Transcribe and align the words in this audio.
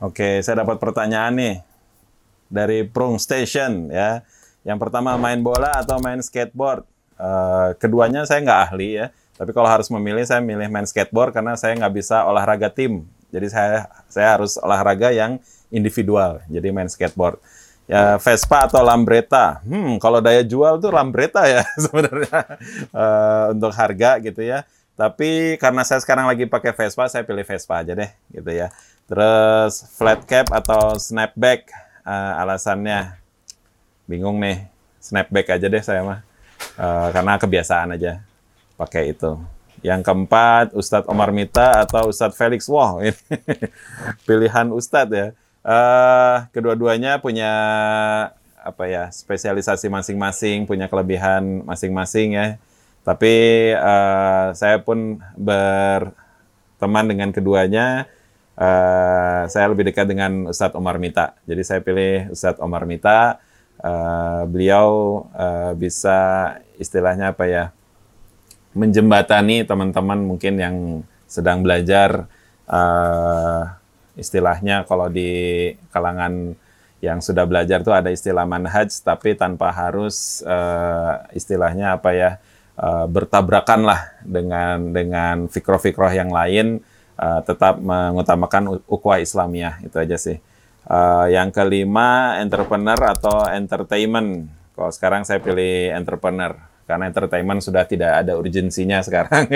Oke, 0.00 0.40
saya 0.40 0.64
dapat 0.64 0.80
pertanyaan 0.80 1.36
nih 1.36 1.56
dari 2.48 2.88
Prung 2.88 3.20
Station 3.20 3.92
ya. 3.92 4.24
Yang 4.64 4.88
pertama 4.88 5.12
main 5.20 5.44
bola 5.44 5.76
atau 5.76 6.00
main 6.00 6.24
skateboard? 6.24 6.88
Uh, 7.20 7.76
keduanya 7.76 8.24
saya 8.24 8.40
nggak 8.40 8.60
ahli 8.72 8.96
ya. 8.96 9.12
Tapi 9.36 9.52
kalau 9.52 9.68
harus 9.68 9.92
memilih, 9.92 10.24
saya 10.24 10.40
milih 10.40 10.72
main 10.72 10.88
skateboard 10.88 11.36
karena 11.36 11.52
saya 11.52 11.76
nggak 11.76 11.92
bisa 12.00 12.24
olahraga 12.24 12.72
tim. 12.72 13.04
Jadi 13.28 13.52
saya 13.52 13.92
saya 14.08 14.40
harus 14.40 14.56
olahraga 14.56 15.12
yang 15.12 15.36
individual. 15.68 16.40
Jadi 16.48 16.68
main 16.72 16.88
skateboard. 16.88 17.36
Ya 17.84 18.16
Vespa 18.16 18.72
atau 18.72 18.80
Lambretta? 18.80 19.60
Hmm, 19.68 20.00
kalau 20.00 20.24
daya 20.24 20.40
jual 20.40 20.80
tuh 20.80 20.96
Lambretta 20.96 21.44
ya 21.44 21.60
sebenarnya 21.84 22.56
uh, 22.96 23.52
untuk 23.52 23.76
harga 23.76 24.16
gitu 24.16 24.40
ya. 24.48 24.64
Tapi 24.98 25.56
karena 25.56 25.82
saya 25.86 26.00
sekarang 26.02 26.28
lagi 26.28 26.44
pakai 26.44 26.76
Vespa, 26.76 27.08
saya 27.08 27.24
pilih 27.24 27.44
Vespa 27.46 27.80
aja 27.80 27.92
deh 27.96 28.10
gitu 28.30 28.50
ya. 28.52 28.68
Terus 29.10 29.82
flat 29.96 30.22
cap 30.22 30.52
atau 30.54 30.94
snapback 31.00 31.72
uh, 32.06 32.40
alasannya 32.42 33.18
bingung 34.06 34.38
nih. 34.38 34.66
Snapback 35.00 35.56
aja 35.56 35.66
deh 35.66 35.82
saya 35.82 36.04
mah. 36.04 36.20
Uh, 36.76 37.08
karena 37.10 37.40
kebiasaan 37.40 37.96
aja 37.96 38.20
pakai 38.76 39.16
itu. 39.16 39.40
Yang 39.80 40.04
keempat, 40.04 40.76
Ustadz 40.76 41.08
Omar 41.08 41.32
Mita 41.32 41.80
atau 41.84 42.12
Ustadz 42.12 42.36
Felix. 42.36 42.68
Wow, 42.68 43.00
pilihan 44.28 44.68
Ustadz 44.68 45.16
ya. 45.16 45.26
Uh, 45.60 46.44
kedua-duanya 46.52 47.20
punya 47.20 47.52
apa 48.60 48.84
ya 48.88 49.08
spesialisasi 49.08 49.88
masing-masing, 49.88 50.68
punya 50.68 50.84
kelebihan 50.88 51.64
masing-masing 51.64 52.36
ya. 52.36 52.46
Tapi 53.00 53.34
uh, 53.74 54.52
saya 54.52 54.76
pun 54.84 55.18
berteman 55.36 57.04
dengan 57.08 57.32
keduanya 57.32 58.04
uh, 58.60 59.48
saya 59.48 59.72
lebih 59.72 59.88
dekat 59.88 60.04
dengan 60.04 60.48
Ustadz 60.52 60.76
Omar 60.76 61.00
Mita. 61.00 61.32
Jadi 61.48 61.62
saya 61.64 61.80
pilih 61.80 62.28
Ustadz 62.30 62.60
Omar 62.60 62.84
Mita. 62.84 63.40
Uh, 63.80 64.44
beliau 64.44 64.88
uh, 65.32 65.72
bisa 65.72 66.52
istilahnya 66.76 67.32
apa 67.32 67.48
ya 67.48 67.64
menjembatani 68.76 69.64
teman-teman 69.64 70.20
mungkin 70.20 70.60
yang 70.60 70.76
sedang 71.24 71.64
belajar 71.64 72.28
uh, 72.68 73.72
istilahnya 74.20 74.84
kalau 74.84 75.08
di 75.08 75.72
kalangan 75.96 76.52
yang 77.00 77.24
sudah 77.24 77.48
belajar 77.48 77.80
tuh 77.80 77.96
ada 77.96 78.12
istilah 78.12 78.44
manhaj 78.44 78.92
tapi 79.00 79.32
tanpa 79.32 79.72
harus 79.72 80.44
uh, 80.44 81.24
istilahnya 81.32 81.96
apa 81.96 82.12
ya 82.12 82.30
uh, 82.80 83.06
bertabrakan 83.06 83.84
lah 83.84 84.00
dengan 84.24 84.90
dengan 84.90 85.46
fikroh-fikroh 85.46 86.10
yang 86.16 86.32
lain 86.32 86.80
uh, 87.20 87.40
tetap 87.44 87.76
mengutamakan 87.78 88.80
ukhuwah 88.88 89.20
Islamiyah 89.20 89.84
itu 89.84 89.96
aja 90.00 90.16
sih. 90.16 90.40
Uh, 90.90 91.28
yang 91.30 91.52
kelima 91.52 92.40
entrepreneur 92.40 92.98
atau 92.98 93.46
entertainment. 93.52 94.48
Kalau 94.74 94.90
sekarang 94.90 95.22
saya 95.28 95.38
pilih 95.38 95.92
entrepreneur 95.92 96.56
karena 96.88 97.06
entertainment 97.06 97.62
sudah 97.62 97.86
tidak 97.86 98.26
ada 98.26 98.34
urgensinya 98.34 98.98
sekarang 99.06 99.46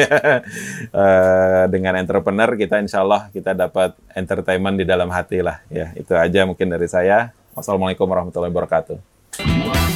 uh, 0.95 1.67
dengan 1.67 1.99
entrepreneur 1.99 2.55
kita 2.55 2.79
insya 2.79 3.03
Allah 3.03 3.27
kita 3.35 3.59
dapat 3.59 3.99
entertainment 4.15 4.79
di 4.79 4.87
dalam 4.87 5.11
hati 5.11 5.43
lah 5.43 5.65
ya. 5.73 5.91
Itu 5.97 6.15
aja 6.15 6.45
mungkin 6.47 6.71
dari 6.71 6.87
saya. 6.87 7.33
Wassalamualaikum 7.57 8.07
warahmatullahi 8.07 8.53
wabarakatuh. 8.53 9.94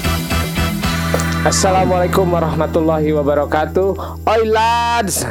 Assalamualaikum 1.47 2.35
warahmatullahi 2.35 3.15
wabarakatuh. 3.15 3.95
Oi 4.27 4.43
lads, 4.51 5.23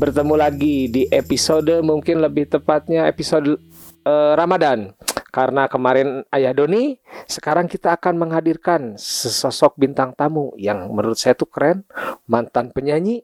bertemu 0.00 0.34
lagi 0.40 0.88
di 0.88 1.04
episode 1.12 1.84
mungkin 1.84 2.24
lebih 2.24 2.48
tepatnya 2.48 3.04
episode 3.04 3.60
uh, 4.08 4.32
Ramadan. 4.32 4.96
Karena 5.28 5.68
kemarin 5.68 6.24
Ayah 6.32 6.56
Doni, 6.56 6.96
sekarang 7.28 7.68
kita 7.68 7.92
akan 8.00 8.16
menghadirkan 8.16 8.96
sesosok 8.96 9.76
bintang 9.76 10.16
tamu 10.16 10.56
yang 10.56 10.88
menurut 10.88 11.20
saya 11.20 11.36
tuh 11.36 11.52
keren, 11.52 11.84
mantan 12.24 12.72
penyanyi. 12.72 13.20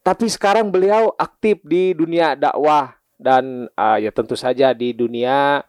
Tapi 0.00 0.32
sekarang 0.32 0.72
beliau 0.72 1.12
aktif 1.20 1.60
di 1.60 1.92
dunia 1.92 2.40
dakwah 2.40 2.96
dan 3.20 3.68
uh, 3.76 4.00
ya 4.00 4.08
tentu 4.16 4.32
saja 4.32 4.72
di 4.72 4.96
dunia 4.96 5.60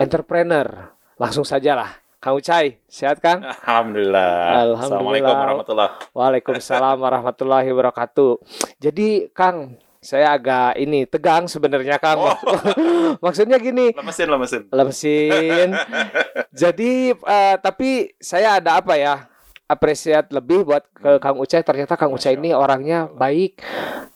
entrepreneur. 0.00 0.96
Langsung 1.20 1.44
sajalah 1.44 2.03
Kang 2.24 2.40
Ucai, 2.40 2.80
sehat 2.88 3.20
Kang? 3.20 3.44
Alhamdulillah. 3.44 4.72
Alhamdulillah. 4.72 4.80
Assalamualaikum 4.80 5.34
warahmatullahi 5.36 5.90
Waalaikumsalam 6.16 6.96
warahmatullahi 7.04 7.68
wabarakatuh. 7.68 8.32
Jadi 8.80 9.28
Kang, 9.36 9.76
saya 10.00 10.32
agak 10.32 10.72
ini 10.80 11.04
tegang 11.04 11.44
sebenarnya 11.52 12.00
Kang. 12.00 12.24
Oh. 12.24 12.32
Maksudnya 13.28 13.60
gini. 13.60 13.92
Lemesin, 13.92 14.32
lemesin. 14.32 14.62
Lemesin. 14.72 15.76
Jadi 16.64 17.12
uh, 17.12 17.60
tapi 17.60 18.16
saya 18.16 18.56
ada 18.56 18.80
apa 18.80 18.96
ya? 18.96 19.28
apresiat 19.64 20.28
lebih 20.28 20.64
buat 20.68 20.84
ke 20.92 21.20
Kang 21.20 21.40
Ucai. 21.40 21.60
Ternyata 21.60 21.96
Kang 21.96 22.12
Ucai 22.12 22.36
ini 22.40 22.56
orangnya 22.56 23.08
baik. 23.12 23.60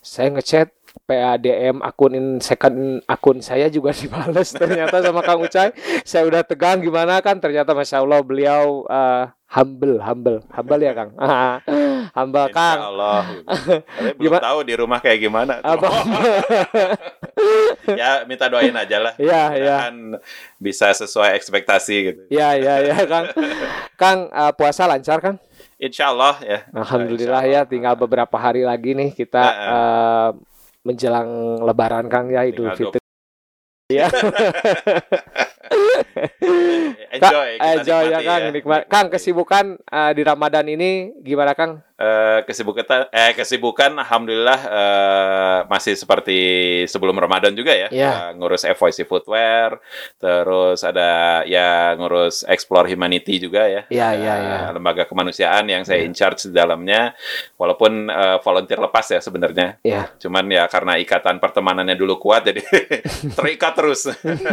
Saya 0.01 0.33
ngechat 0.33 0.73
PADM 1.05 1.81
akun 1.81 2.37
second 2.41 3.01
akun 3.05 3.41
saya 3.41 3.67
juga 3.67 3.93
dibales 3.99 4.53
ternyata 4.53 5.01
sama 5.01 5.21
Kang 5.25 5.41
Ucai. 5.41 5.73
Saya 6.05 6.25
udah 6.25 6.41
tegang 6.45 6.81
gimana 6.81 7.21
kan 7.21 7.37
ternyata 7.37 7.73
Masya 7.73 8.01
Allah 8.01 8.21
beliau 8.21 8.85
uh, 8.89 9.29
humble, 9.49 9.97
humble, 9.97 10.39
humble 10.53 10.81
ya 10.81 10.93
Kang. 10.93 11.11
humble 12.17 12.47
Insya 12.49 12.55
Kang. 12.55 12.79
Allah. 12.93 13.21
Tapi 13.97 14.11
belum 14.17 14.23
gimana? 14.29 14.43
tahu 14.45 14.59
di 14.61 14.73
rumah 14.77 14.99
kayak 15.01 15.19
gimana. 15.19 15.53
Apa? 15.65 15.89
ya 17.99 18.23
minta 18.29 18.45
doain 18.45 18.75
aja 18.75 18.97
lah. 19.01 19.13
Iya, 19.17 19.43
iya. 19.57 19.77
Bisa 20.61 20.93
sesuai 20.93 21.33
ekspektasi 21.37 21.95
gitu. 22.05 22.21
Iya, 22.29 22.57
iya, 22.61 22.73
iya 22.85 22.97
Kang. 23.09 23.25
Kang 23.97 24.19
uh, 24.29 24.53
puasa 24.53 24.85
lancar 24.85 25.17
Kang? 25.21 25.37
Insya 25.79 26.11
Allah 26.11 26.35
ya. 26.43 26.59
Alhamdulillah 26.75 27.41
Insya 27.47 27.63
Allah. 27.63 27.65
ya, 27.65 27.71
tinggal 27.71 27.95
beberapa 27.95 28.35
hari 28.35 28.67
lagi 28.67 28.91
nih 28.91 29.15
kita 29.15 29.43
uh, 29.47 30.29
menjelang 30.87 31.59
Lebaran 31.63 32.07
Kang 32.07 32.31
ya 32.31 32.47
Idul 32.47 32.71
Fitri. 32.75 33.01
Ya. 33.89 34.07
enjoy, 37.15 37.49
enjoy 37.59 38.03
ya 38.09 38.19
Kang, 38.21 38.41
ya. 38.47 38.51
nikmat. 38.51 38.81
Kang 38.89 39.07
kesibukan 39.11 39.65
uh, 39.89 40.11
di 40.13 40.21
Ramadan 40.25 40.65
ini 40.69 41.13
gimana 41.21 41.53
Kang? 41.53 41.81
Uh, 41.99 42.47
kesibukan 42.47 43.11
eh 43.11 43.35
kesibukan 43.35 43.91
alhamdulillah 43.99 44.59
uh, 44.71 45.57
masih 45.67 45.99
seperti 45.99 46.39
sebelum 46.87 47.19
Ramadan 47.19 47.51
juga 47.51 47.75
ya. 47.75 47.91
Yeah. 47.91 48.31
Uh, 48.31 48.39
ngurus 48.39 48.63
FYC 48.63 49.03
Footwear, 49.03 49.83
terus 50.15 50.79
ada 50.87 51.43
ya 51.43 51.91
ngurus 51.99 52.47
Explore 52.47 52.87
Humanity 52.87 53.43
juga 53.43 53.67
ya. 53.67 53.83
Iya, 53.91 53.99
yeah, 53.99 54.11
iya, 54.15 54.23
yeah, 54.23 54.37
iya. 54.39 54.55
Yeah. 54.55 54.75
Lembaga 54.79 55.03
kemanusiaan 55.11 55.67
yang 55.67 55.83
saya 55.83 55.99
yeah. 55.99 56.07
in 56.07 56.15
charge 56.15 56.47
di 56.47 56.55
dalamnya 56.55 57.11
walaupun 57.59 58.07
uh, 58.07 58.39
volunteer 58.39 58.79
lepas 58.79 59.03
ya 59.11 59.19
sebenarnya. 59.19 59.83
Yeah. 59.83 60.07
Cuman 60.23 60.47
ya 60.47 60.71
karena 60.71 60.95
ikatan 61.03 61.43
pertemanannya 61.43 61.99
dulu 61.99 62.15
kuat 62.15 62.47
jadi 62.47 62.63
terikat 63.37 63.75
terus. 63.75 64.07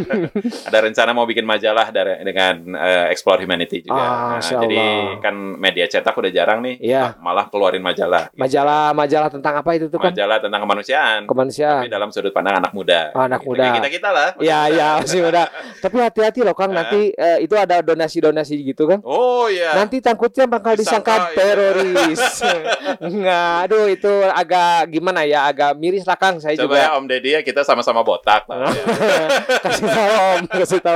ada 0.68 0.78
rencana 0.82 1.05
mau 1.12 1.28
bikin 1.28 1.44
majalah 1.44 1.90
dari 1.90 2.22
dengan 2.24 2.78
uh, 2.78 3.06
Explore 3.12 3.44
Humanity 3.44 3.84
juga. 3.84 4.00
Ah, 4.00 4.38
nah, 4.38 4.42
jadi 4.42 4.78
kan 5.20 5.34
media 5.36 5.86
cetak 5.90 6.14
udah 6.14 6.32
jarang 6.32 6.62
nih. 6.62 6.76
Yeah 6.80 7.16
malah 7.26 7.50
keluarin 7.50 7.82
majalah. 7.82 8.30
Gitu. 8.30 8.38
Majalah 8.38 8.94
majalah 8.94 9.28
tentang 9.32 9.54
apa 9.58 9.70
itu 9.74 9.86
tuh 9.90 9.98
kan? 9.98 10.14
Majalah 10.14 10.38
tentang 10.38 10.60
kemanusiaan. 10.62 11.20
Kemanusiaan. 11.26 11.82
Tapi 11.82 11.90
dalam 11.90 12.08
sudut 12.14 12.30
pandang 12.30 12.62
anak 12.62 12.70
muda. 12.70 13.10
Oh, 13.18 13.22
anak 13.26 13.42
muda. 13.42 13.74
kita 13.74 13.88
kita 13.90 14.08
lah. 14.14 14.28
Iya 14.38 14.60
iya 14.70 14.88
masih 15.02 15.20
muda. 15.26 15.50
Tapi 15.82 15.96
hati-hati 15.98 16.40
loh 16.46 16.54
Kang 16.54 16.70
nanti 16.70 17.10
uh, 17.18 17.38
itu 17.42 17.54
ada 17.58 17.82
donasi-donasi 17.82 18.54
gitu 18.62 18.86
kan? 18.86 19.02
Oh 19.02 19.50
iya. 19.50 19.74
Nanti 19.74 19.98
takutnya 19.98 20.46
bakal 20.46 20.78
disangka, 20.78 21.34
disangka 21.34 21.36
teroris. 21.36 22.22
Nggak, 23.16 23.52
aduh 23.66 23.86
itu 23.90 24.12
agak 24.30 24.94
gimana 24.94 25.26
ya? 25.26 25.50
Agak 25.50 25.74
miris 25.74 26.06
lah 26.06 26.14
Kang 26.14 26.38
saya 26.38 26.54
Coba 26.54 26.78
juga. 26.78 26.78
ya 26.78 26.88
Om 26.94 27.04
Deddy 27.10 27.30
ya 27.34 27.40
kita 27.42 27.66
sama-sama 27.66 28.06
botak. 28.06 28.46
Lah, 28.46 28.70
ya. 28.70 29.26
kasih 29.66 29.88
tahu 29.90 30.12
Om, 30.14 30.42
kasih 30.46 30.80
tahu. 30.80 30.95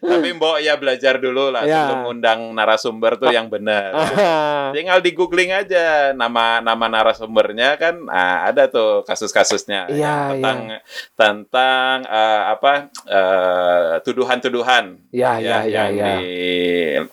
Tapi 0.00 0.28
Mbok 0.36 0.58
ya 0.62 0.74
belajar 0.76 1.20
dulu 1.20 1.50
lah 1.52 1.62
ya. 1.64 1.88
sebelum 1.88 2.18
undang 2.18 2.40
narasumber 2.52 3.16
tuh 3.20 3.30
yang 3.32 3.48
benar. 3.50 3.94
Tinggal 4.76 4.98
di 5.00 5.10
googling 5.12 5.52
aja 5.54 6.12
nama 6.12 6.60
nama 6.62 6.86
narasumbernya 6.88 7.78
kan 7.78 7.94
nah, 8.06 8.48
ada 8.48 8.68
tuh 8.68 9.02
kasus-kasusnya 9.04 9.88
ya, 9.92 10.34
tentang 10.34 10.58
ya. 10.68 10.80
tentang 11.14 11.96
uh, 12.06 12.42
apa 12.54 12.72
uh, 13.08 13.92
tuduhan-tuduhan 14.04 14.98
ya, 15.12 15.40
ya, 15.40 15.64
ya, 15.64 15.88
yang 15.88 15.90
ya. 15.94 16.06
Di, 16.18 16.36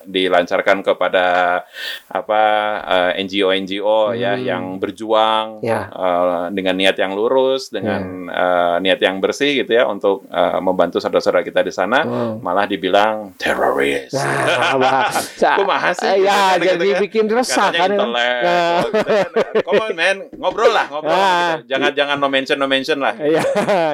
dilancarkan 0.06 0.84
kepada 0.86 1.26
apa 2.10 2.44
uh, 2.84 3.12
eh, 3.16 3.24
NGO 3.26 3.50
NGO 3.52 4.02
ya, 4.16 4.36
hmm. 4.36 4.42
ya 4.42 4.56
yang 4.56 4.64
berjuang 4.80 5.48
ya. 5.64 5.92
uh, 5.92 6.48
dengan 6.52 6.76
niat 6.78 6.98
yang 6.98 7.14
lurus 7.14 7.70
dengan 7.72 8.30
ya. 8.30 8.36
uh, 8.36 8.76
niat 8.80 9.00
yang 9.02 9.20
bersih 9.20 9.64
gitu 9.64 9.76
ya 9.76 9.88
untuk 9.88 10.26
uh, 10.32 10.60
membantu 10.60 11.00
saudara-saudara 11.00 11.44
kita 11.44 11.62
di 11.62 11.74
sana 11.74 12.04
hmm. 12.04 12.15
Malah 12.40 12.66
dibilang 12.66 13.32
teroris. 13.36 14.12
Nah. 14.12 15.12
Kumaha 15.58 15.92
sih? 15.94 16.22
Ya, 16.22 16.56
jadi 16.58 16.88
kan. 16.96 17.02
bikin 17.02 17.26
resah 17.28 17.70
kan. 17.70 17.90
intelek. 17.90 18.40
Nah. 18.42 18.72
oh, 18.76 18.88
gitu 18.88 19.06
kan. 19.06 19.30
Come 19.62 19.82
on, 19.82 19.94
man. 19.94 20.18
Ngobrol 20.32 20.72
lah, 20.72 20.86
ngobrol. 20.88 21.14
Ah. 21.14 21.60
gitu. 21.60 21.76
Jangan 21.76 21.92
jangan 21.94 22.16
no 22.18 22.28
mention 22.28 22.58
no 22.58 22.68
mention 22.68 23.00
lah. 23.00 23.14
Iya, 23.16 23.42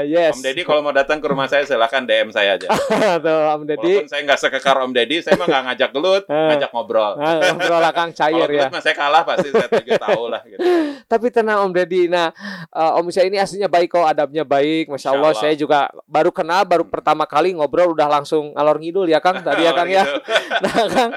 yes. 0.03 0.33
Om 0.35 0.41
Deddy 0.41 0.61
kalau 0.61 0.81
mau 0.81 0.93
datang 0.93 1.17
ke 1.17 1.27
rumah 1.27 1.47
saya 1.47 1.63
silahkan 1.63 2.03
DM 2.03 2.29
saya 2.29 2.57
aja. 2.57 2.67
Tuh, 3.25 3.41
Om 3.55 3.63
Deddy. 3.65 3.93
Walaupun 4.01 4.09
saya 4.09 4.21
nggak 4.23 4.39
sekekar 4.39 4.75
Om 4.79 4.91
Deddy, 4.91 5.17
saya 5.21 5.35
mah 5.35 5.47
nggak 5.47 5.63
ngajak 5.71 5.89
gelut, 5.91 6.23
Ah. 6.27 6.53
ngajak 6.53 6.69
ngobrol. 6.71 7.13
Nah, 7.17 7.33
ngobrol 7.51 7.79
lah, 7.79 7.91
Kang 7.91 8.11
Kalau 8.11 8.45
cair 8.45 8.49
ya. 8.49 8.67
mah 8.69 8.81
saya 8.81 8.95
kalah 8.95 9.23
pasti 9.23 9.49
saya 9.49 9.67
juga 9.67 9.99
tahu 10.07 10.23
lah. 10.27 10.41
Gitu. 10.43 10.59
Tapi 11.07 11.27
tenang 11.29 11.67
Om 11.67 11.71
Deddy. 11.71 12.03
Nah, 12.07 12.29
eh, 12.67 12.91
Om 12.99 13.07
saya 13.09 13.25
ini 13.27 13.37
aslinya 13.37 13.67
baik 13.67 13.91
kok, 13.91 14.05
adabnya 14.05 14.43
baik. 14.43 14.87
Masya 14.89 15.09
Allah. 15.11 15.33
saya 15.33 15.55
juga 15.55 15.87
baru 16.05 16.29
kenal, 16.29 16.67
baru 16.67 16.83
pertama 16.85 17.23
kali 17.23 17.55
ngobrol 17.55 17.95
udah 17.95 18.07
langsung 18.11 18.51
ngalor 18.51 18.77
ngidul 18.77 19.07
ya 19.07 19.23
Kang. 19.23 19.39
Tadi 19.39 19.63
ya 19.63 19.71
Kang 19.71 19.87
ya. 19.87 20.03
Nah, 20.61 20.85
Kang, 20.91 21.11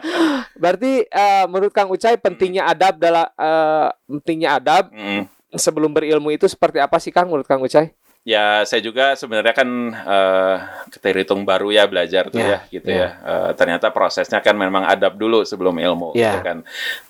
berarti 0.54 1.04
eh, 1.04 1.44
menurut 1.44 1.74
Kang 1.74 1.90
Ucai 1.90 2.14
pentingnya 2.16 2.64
adab 2.64 2.96
dalam 2.96 3.26
eh, 3.28 3.88
pentingnya 4.06 4.56
adab 4.56 4.88
Mm. 4.94 5.26
sebelum 5.52 5.90
berilmu 5.90 6.30
itu 6.30 6.46
seperti 6.46 6.78
apa 6.78 6.96
sih 6.96 7.10
Kang 7.10 7.26
menurut 7.26 7.44
Kang 7.44 7.60
Ucai? 7.60 7.90
Ya, 8.24 8.64
saya 8.64 8.80
juga 8.80 9.12
sebenarnya 9.20 9.52
kan 9.52 9.68
eh 9.92 10.56
keterhitung 10.88 11.44
baru 11.44 11.68
ya 11.68 11.84
belajar 11.84 12.32
tuh 12.32 12.40
Ya, 12.40 12.64
ya, 12.64 12.72
gitu 12.72 12.88
ya. 12.88 12.96
ya. 12.96 13.08
Eh, 13.20 13.50
ternyata 13.52 13.92
prosesnya 13.92 14.40
kan 14.40 14.56
memang 14.56 14.80
adab 14.80 15.20
dulu 15.20 15.44
sebelum 15.44 15.76
ilmu, 15.76 16.16
Ya. 16.16 16.32
gitu 16.32 16.40
kan. 16.40 16.58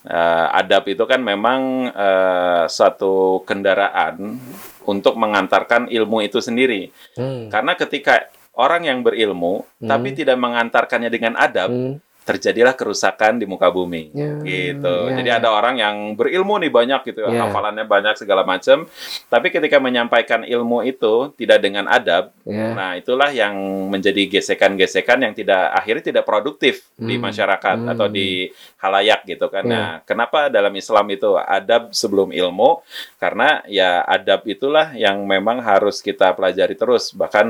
Eh, 0.03 0.47
adab 0.59 0.83
itu 0.91 1.07
kan 1.07 1.23
memang 1.23 1.87
eh, 1.87 2.65
suatu 2.67 3.47
kendaraan 3.47 4.43
untuk 4.91 5.15
mengantarkan 5.15 5.87
ilmu 5.87 6.19
itu 6.27 6.43
sendiri. 6.43 6.91
Hmm. 7.15 7.47
Karena 7.47 7.79
ketika 7.79 8.27
orang 8.55 8.87
yang 8.87 9.03
berilmu 9.03 9.67
tapi 9.83 10.15
tidak 10.15 10.39
mengantarkannya 10.39 11.11
dengan 11.11 11.35
adab, 11.37 11.71
Hmm. 11.71 11.99
Terjadilah 12.25 12.73
kerusakan 12.73 13.37
di 13.37 13.45
muka 13.45 13.69
bumi. 13.69 14.09
Ya, 14.17 14.41
gitu. 14.41 15.13
ya, 15.13 15.21
Jadi 15.21 15.31
ya. 15.31 15.37
ada 15.39 15.49
orang 15.53 15.77
yang 15.77 15.97
berilmu 16.17 16.57
nih 16.57 16.73
banyak 16.73 17.01
gitu, 17.05 17.21
Ya. 17.29 17.45
hafalannya 17.45 17.85
banyak 17.85 18.17
segala 18.17 18.43
macam, 18.49 18.89
tapi 19.29 19.53
ketika 19.53 19.77
menyampaikan 19.77 20.41
ilmu 20.43 20.81
itu 20.89 21.37
tidak 21.37 21.61
dengan 21.61 21.85
adab, 21.85 22.33
Ya. 22.49 22.73
nah 22.73 22.91
itulah 22.97 23.29
yang 23.29 23.53
menjadi 23.93 24.25
gesekan-gesekan 24.27 25.21
yang 25.21 25.37
tidak 25.37 25.69
akhirnya 25.71 26.05
tidak 26.17 26.25
produktif 26.25 26.89
di 26.97 27.21
Hmm. 27.21 27.29
masyarakat 27.29 27.77
Hmm. 27.85 27.93
atau 27.93 28.07
di 28.09 28.49
halayak 28.81 29.25
gitu 29.29 29.47
kan. 29.53 29.65
Ya. 29.65 29.71
Nah, 29.71 29.89
kenapa 30.05 30.49
dalam 30.49 30.73
Islam 30.73 31.05
itu 31.13 31.37
adab 31.37 31.93
sebelum 31.93 32.33
ilmu? 32.33 32.81
Karena 33.21 33.61
ya 33.69 34.01
adab 34.05 34.45
itulah 34.49 34.97
yang 34.97 35.21
memang 35.25 35.61
harus 35.61 36.01
kita 36.01 36.33
pelajari 36.33 36.73
terus. 36.77 37.13
Bahkan 37.13 37.47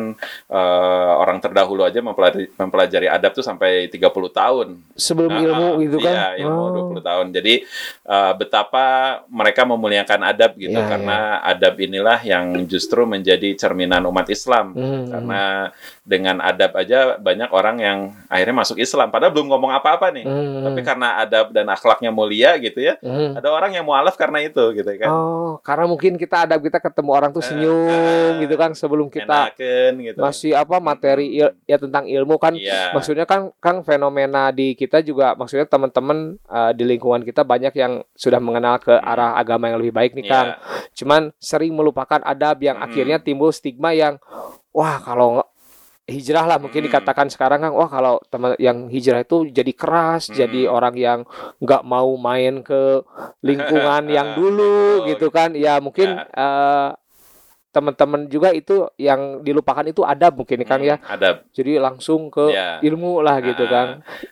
eh, 0.51 1.13
orang 1.15 1.39
terdahulu 1.39 1.83
aja 1.87 1.99
mempelajari, 2.03 2.51
mempelajari 2.55 3.07
adab 3.07 3.35
tuh 3.35 3.45
sampai 3.45 3.87
30 3.91 4.31
tahun. 4.31 4.64
Sebelum 4.95 5.33
Ah, 5.35 5.43
ilmu 5.43 5.69
ah, 5.75 5.81
gitu 5.83 5.97
kan? 5.99 6.15
Iya, 6.15 6.27
ilmu 6.47 6.61
Oh. 6.61 6.95
20 6.95 7.03
tahun. 7.03 7.27
Jadi 7.35 7.55
eh, 8.05 8.33
betapa 8.39 8.85
mereka 9.27 9.63
memuliakan 9.67 10.21
adab 10.23 10.55
gitu 10.55 10.75
Iya, 10.77 10.87
karena 10.87 11.19
adab 11.43 11.75
inilah 11.81 12.19
yang 12.23 12.67
justru 12.71 13.03
menjadi 13.05 13.55
cerminan 13.59 14.05
umat 14.07 14.31
Islam. 14.31 14.73
Hmm. 14.77 15.07
Karena 15.11 15.43
dengan 16.05 16.37
adab 16.39 16.77
aja 16.77 17.17
banyak 17.17 17.49
orang 17.49 17.77
yang 17.81 17.99
akhirnya 18.29 18.61
masuk 18.61 18.77
Islam 18.77 19.09
padahal 19.09 19.33
belum 19.33 19.49
ngomong 19.49 19.73
apa-apa 19.73 20.13
nih. 20.13 20.29
Hmm. 20.29 20.61
Tapi 20.63 20.81
karena 20.85 21.17
adab 21.19 21.49
dan 21.51 21.65
akhlaknya 21.67 22.13
mulia 22.13 22.61
gitu 22.61 22.77
ya, 22.79 23.01
Hmm. 23.01 23.33
ada 23.33 23.49
orang 23.49 23.73
yang 23.73 23.89
mualaf 23.89 24.13
karena 24.15 24.45
itu 24.45 24.61
gitu 24.73 24.85
kan. 25.01 25.09
Oh, 25.09 25.57
karena 25.59 25.89
mungkin 25.89 26.15
kita 26.15 26.45
adab 26.45 26.61
kita 26.61 26.77
ketemu 26.77 27.11
orang 27.11 27.33
tuh 27.33 27.41
senyum 27.41 28.37
gitu 28.39 28.55
kan 28.55 28.77
sebelum 28.77 29.09
kita 29.09 29.49
Enaken 29.49 29.93
gitu. 30.05 30.19
masih 30.21 30.53
apa 30.53 30.77
materi 30.77 31.41
il- 31.41 31.57
ya 31.65 31.81
tentang 31.81 32.05
ilmu 32.05 32.37
kan 32.37 32.53
Iya. 32.53 32.93
maksudnya 32.93 33.25
kan 33.25 33.49
Kang 33.57 33.81
fenomena 33.81 34.53
di 34.53 34.77
kita 34.77 35.01
juga 35.01 35.33
maksudnya 35.33 35.65
teman-teman 35.65 36.37
uh, 36.45 36.71
di 36.71 36.85
lingkungan 36.85 37.25
kita 37.25 37.41
banyak 37.43 37.73
yang 37.73 38.05
sudah 38.13 38.39
mengenal 38.39 38.77
ke 38.77 38.93
arah 38.93 39.35
agama 39.35 39.67
yang 39.67 39.81
lebih 39.81 39.95
baik 39.95 40.13
nih. 40.13 40.29
Kang. 40.29 40.61
Cuman 40.93 41.33
sering 41.39 41.73
melupakan 41.73 42.21
adab 42.21 42.61
yang 42.61 42.77
Hmm. 42.77 42.85
akhirnya 42.85 43.17
timbul 43.17 43.49
stigma 43.49 43.91
yang 43.91 44.21
wah 44.71 44.99
kalau 44.99 45.41
hijrah 46.05 46.45
lah 46.45 46.59
mungkin 46.61 46.85
Hmm. 46.85 46.89
dikatakan 46.93 47.33
sekarang 47.33 47.65
Kang 47.65 47.75
wah 47.75 47.89
kalau 47.89 48.21
teman 48.29 48.53
yang 48.61 48.89
hijrah 48.89 49.21
itu 49.21 49.49
jadi 49.49 49.73
keras, 49.73 50.29
Hmm. 50.29 50.37
jadi 50.37 50.69
orang 50.69 50.95
yang 50.95 51.21
nggak 51.59 51.83
mau 51.83 52.13
main 52.17 52.61
ke 52.61 53.01
lingkungan 53.41 54.05
yang 54.17 54.37
dulu 54.37 55.01
Oh, 55.01 55.09
gitu 55.09 55.33
kan. 55.33 55.57
Ya 55.57 55.81
mungkin 55.81 56.13
eh, 56.21 56.91
teman-teman 57.75 58.31
juga 58.31 58.55
itu 58.55 58.87
yang 58.95 59.43
dilupakan 59.43 59.83
itu 59.83 60.07
adab 60.07 60.39
mungkin 60.39 60.63
Kang 60.63 60.79
ya. 60.79 60.95
Hmm, 60.95 61.19
Adab. 61.19 61.35
Jadi 61.51 61.75
langsung 61.83 62.31
ke 62.31 62.55
Ya. 62.55 62.79
ilmu 62.79 63.19
lah 63.19 63.43
gitu 63.43 63.67
Ah, 63.67 63.71
kan. 63.73 63.87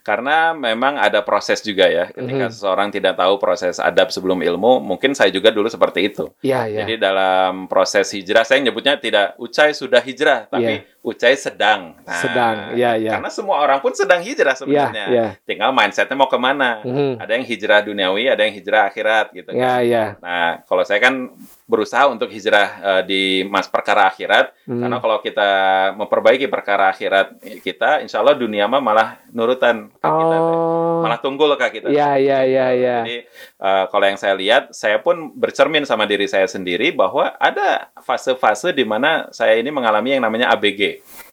Karena 0.06 0.54
memang 0.54 0.94
ada 0.94 1.26
proses 1.26 1.58
juga 1.58 1.90
ya. 1.90 2.06
Ketika 2.06 2.46
Mhm. 2.46 2.54
seseorang 2.54 2.94
tidak 2.94 3.18
tahu 3.18 3.42
proses 3.42 3.82
adab 3.82 4.14
sebelum 4.14 4.38
ilmu, 4.38 4.78
mungkin 4.78 5.18
saya 5.18 5.34
juga 5.34 5.50
dulu 5.50 5.66
seperti 5.66 6.06
itu. 6.06 6.30
Iya, 6.38 6.70
iya. 6.70 6.78
Jadi 6.86 7.02
dalam 7.02 7.66
proses 7.66 8.14
hijrah, 8.14 8.46
saya 8.46 8.62
nyebutnya 8.62 8.94
tidak 8.94 9.34
Ucai 9.42 9.74
sudah 9.74 9.98
hijrah, 9.98 10.46
tapi 10.46 10.86
Ucai 11.02 11.34
sedang. 11.34 11.98
Nah, 12.06 12.14
Sedang, 12.14 12.56
iya, 12.78 12.94
iya. 12.94 13.18
Karena 13.18 13.26
semua 13.26 13.58
orang 13.58 13.82
pun 13.82 13.90
sedang 13.90 14.22
hijrah 14.22 14.54
Iya, 14.54 14.60
sebenarnya. 14.62 15.04
iya. 15.10 15.26
Tinggal 15.42 15.74
mindsetnya 15.74 16.14
mau 16.14 16.30
ke 16.30 16.38
mana. 16.38 16.78
Mhm. 16.86 17.18
Ada 17.18 17.32
yang 17.34 17.42
hijrah 17.42 17.80
duniawi, 17.82 18.30
ada 18.30 18.46
yang 18.46 18.54
hijrah 18.54 18.86
akhirat 18.86 19.34
gitu. 19.34 19.50
Iya, 19.50 19.66
kan. 19.66 19.82
iya. 19.82 20.04
Nah, 20.22 20.62
kalau 20.62 20.86
saya 20.86 21.02
kan 21.02 21.34
berusaha 21.66 22.06
untuk 22.06 22.28
hijrah 22.28 22.68
eh, 22.78 23.02
di 23.02 23.22
mas 23.44 23.66
perkara 23.66 24.06
akhirat, 24.06 24.54
Hmm. 24.62 24.78
karena 24.78 24.96
kalau 24.98 25.18
kita 25.18 25.50
memperbaiki 25.96 26.46
perkara 26.46 26.94
akhirat 26.94 27.34
kita, 27.60 27.98
insya 27.98 28.22
Allah 28.22 28.38
dunia 28.38 28.70
mah 28.70 28.78
malah 28.78 29.08
nurutan 29.28 29.90
ke 29.90 30.06
kita, 30.06 30.36
Oh. 30.38 31.02
malah 31.02 31.18
tunggul 31.18 31.50
ke 31.56 31.80
kita. 31.80 31.90
Iya, 31.90 32.14
iya, 32.14 32.38
iya, 32.44 32.66
iya. 32.70 32.96
Jadi 33.02 33.16
eh, 33.58 33.84
kalau 33.90 34.04
yang 34.04 34.14
saya 34.14 34.34
lihat, 34.34 34.70
saya 34.70 34.98
pun 34.98 35.34
bercermin 35.34 35.82
sama 35.82 36.06
diri 36.06 36.26
saya 36.26 36.46
sendiri 36.46 36.92
bahwa 36.92 37.34
ada 37.36 37.90
fase-fase 37.98 38.70
di 38.70 38.86
mana 38.86 39.26
saya 39.32 39.56
ini 39.56 39.72
mengalami 39.72 40.12
yang 40.12 40.22
namanya 40.22 40.52
ABG, 40.52 40.91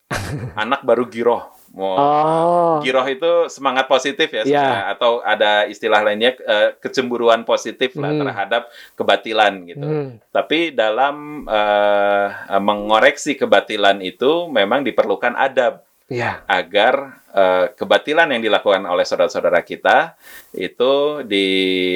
anak 0.64 0.82
baru 0.82 1.06
giroh. 1.06 1.52
Mau 1.70 1.94
Oh. 1.94 2.76
giroh 2.82 3.06
itu 3.06 3.46
semangat 3.46 3.86
positif 3.86 4.26
ya, 4.26 4.42
Iya. 4.42 4.44
sebenarnya. 4.44 4.86
atau 4.90 5.12
ada 5.22 5.52
istilah 5.70 6.02
lainnya 6.02 6.34
eh, 6.34 6.74
kecemburuan 6.76 7.46
positif 7.46 7.94
lah 7.94 8.10
Hmm. 8.10 8.26
terhadap 8.26 8.62
kebatilan 8.96 9.54
gitu. 9.70 9.86
Hmm. 9.86 10.18
Tapi 10.30 10.74
dalam 10.74 11.46
eh, 11.46 12.28
mengoreksi 12.58 13.38
kebatilan 13.38 14.02
itu 14.02 14.50
memang 14.50 14.82
diperlukan 14.82 15.38
adab 15.38 15.86
Iya. 16.10 16.42
agar 16.50 17.22
eh, 17.32 17.66
kebatilan 17.74 18.28
yang 18.28 18.42
dilakukan 18.42 18.82
oleh 18.84 19.04
saudara-saudara 19.04 19.62
kita 19.62 20.18
itu 20.52 20.92
di 21.24 21.48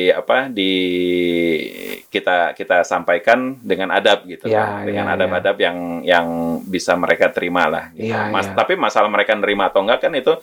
apa 0.10 0.48
di 0.48 0.72
kita 2.06 2.54
kita 2.54 2.84
sampaikan 2.84 3.58
dengan 3.60 3.90
adab 3.90 4.26
gitu 4.26 4.46
Ya, 4.46 4.84
dengan 4.84 5.10
ya, 5.10 5.14
adab-adab 5.18 5.56
yang 5.58 5.78
yang 6.04 6.28
bisa 6.64 6.94
mereka 6.94 7.30
terima 7.30 7.66
lah 7.66 7.90
gitu. 7.92 8.14
Ya, 8.14 8.30
Mas 8.30 8.46
ya. 8.46 8.54
tapi 8.54 8.76
masalah 8.76 9.10
mereka 9.10 9.34
nerima 9.34 9.68
atau 9.68 9.82
enggak 9.82 10.06
kan 10.06 10.14
itu 10.14 10.34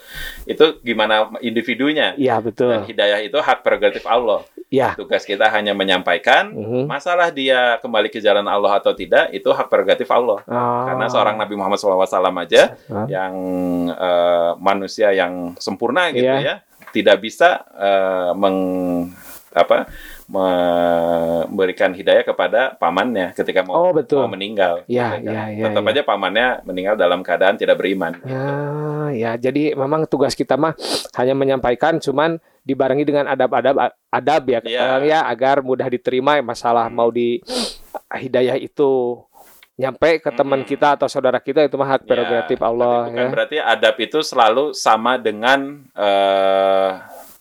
itu 0.44 0.64
gimana 0.82 1.30
individunya 1.40 2.14
dan 2.16 2.42
betul. 2.42 2.74
hidayah 2.84 3.20
itu 3.20 3.38
hak 3.38 3.62
prerogatif 3.62 4.02
Allah 4.04 4.42
Iya. 4.70 4.94
tugas 4.94 5.22
kita 5.22 5.50
hanya 5.50 5.74
menyampaikan 5.74 6.50
Mhm. 6.50 6.86
masalah 6.86 7.30
dia 7.30 7.78
kembali 7.78 8.06
ke 8.06 8.18
jalan 8.18 8.46
Allah 8.46 8.78
atau 8.78 8.94
tidak 8.94 9.30
itu 9.30 9.50
hak 9.50 9.66
prerogatif 9.66 10.06
Allah 10.08 10.42
Oh. 10.46 10.86
karena 10.86 11.06
seorang 11.06 11.34
Nabi 11.34 11.54
Muhammad 11.54 11.74
SAW 11.76 12.06
aja 12.38 12.78
Hah? 12.86 13.06
yang 13.06 13.34
eh, 13.90 14.50
manusia 14.80 15.12
yang 15.12 15.52
sempurna 15.56 16.08
gitu 16.08 16.24
Iya. 16.24 16.40
ya 16.40 16.54
tidak 16.90 17.20
bisa 17.20 17.60
eh, 17.70 18.32
meng 18.32 18.58
apa 19.50 19.90
memberikan 20.30 21.90
hidayah 21.90 22.22
kepada 22.22 22.74
pamannya 22.74 23.34
ketika 23.34 23.60
mau, 23.60 23.74
Oh, 23.76 23.90
betul. 23.90 24.22
mau 24.22 24.30
meninggal 24.30 24.86
gitu 24.86 24.96
kan. 24.96 25.18
iya, 25.20 25.42
iya, 25.50 25.64
tetap 25.66 25.82
iya. 25.82 25.90
aja 25.90 26.02
pamannya 26.02 26.46
meninggal 26.62 26.94
dalam 26.94 27.20
keadaan 27.20 27.58
tidak 27.58 27.76
beriman 27.76 28.14
Ya, 28.22 28.46
ya. 29.10 29.30
Jadi 29.36 29.74
memang 29.74 30.06
tugas 30.06 30.32
kita 30.32 30.54
mah 30.54 30.78
hanya 31.14 31.34
menyampaikan, 31.34 31.98
cuman 31.98 32.38
dibarengi 32.62 33.02
dengan 33.02 33.26
adab-adab 33.26 33.74
adab 34.06 34.42
ya. 34.46 34.60
Kang, 34.62 35.02
ya 35.02 35.26
agar 35.26 35.60
mudah 35.60 35.88
diterima 35.88 36.38
masalah 36.40 36.86
Hmm. 36.86 36.94
mau 36.94 37.10
di 37.10 37.42
hidayah 38.08 38.54
itu 38.54 39.18
nyampe 39.80 40.20
ke 40.20 40.30
teman 40.30 40.60
Hmm. 40.60 40.68
kita 40.68 40.88
atau 40.92 41.08
saudara 41.08 41.40
kita 41.40 41.64
itu 41.64 41.74
mah 41.74 41.88
hak 41.90 42.02
Ya, 42.02 42.06
prerogatif 42.06 42.58
Allah 42.60 42.96
tapi 43.00 43.10
bukan 43.10 43.24
ya. 43.24 43.30
berarti 43.32 43.56
adab 43.58 43.96
itu 43.98 44.18
selalu 44.20 44.64
sama 44.76 45.16
dengan 45.16 45.60
eh, 45.96 46.90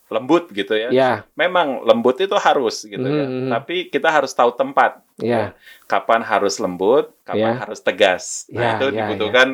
lembut 0.08 0.50
gitu 0.50 0.74
ya 0.74 0.90
Ya, 0.90 1.12
memang 1.34 1.84
lembut 1.84 2.18
itu 2.18 2.34
harus 2.34 2.82
gitu 2.82 3.04
ya 3.04 3.22
Hmm. 3.22 3.46
tapi 3.48 3.86
kita 3.86 4.08
harus 4.08 4.32
tahu 4.32 4.50
tempat 4.52 4.98
ya. 5.16 5.54
kapan 5.84 6.22
harus 6.22 6.56
lembut, 6.56 7.10
kapan 7.22 7.52
Ya. 7.52 7.60
harus 7.60 7.78
tegas. 7.78 8.46
Ya, 8.46 8.56
Nah, 8.56 8.70
itu 8.72 8.86
ya, 8.88 8.94
dibutuhkan 8.96 9.48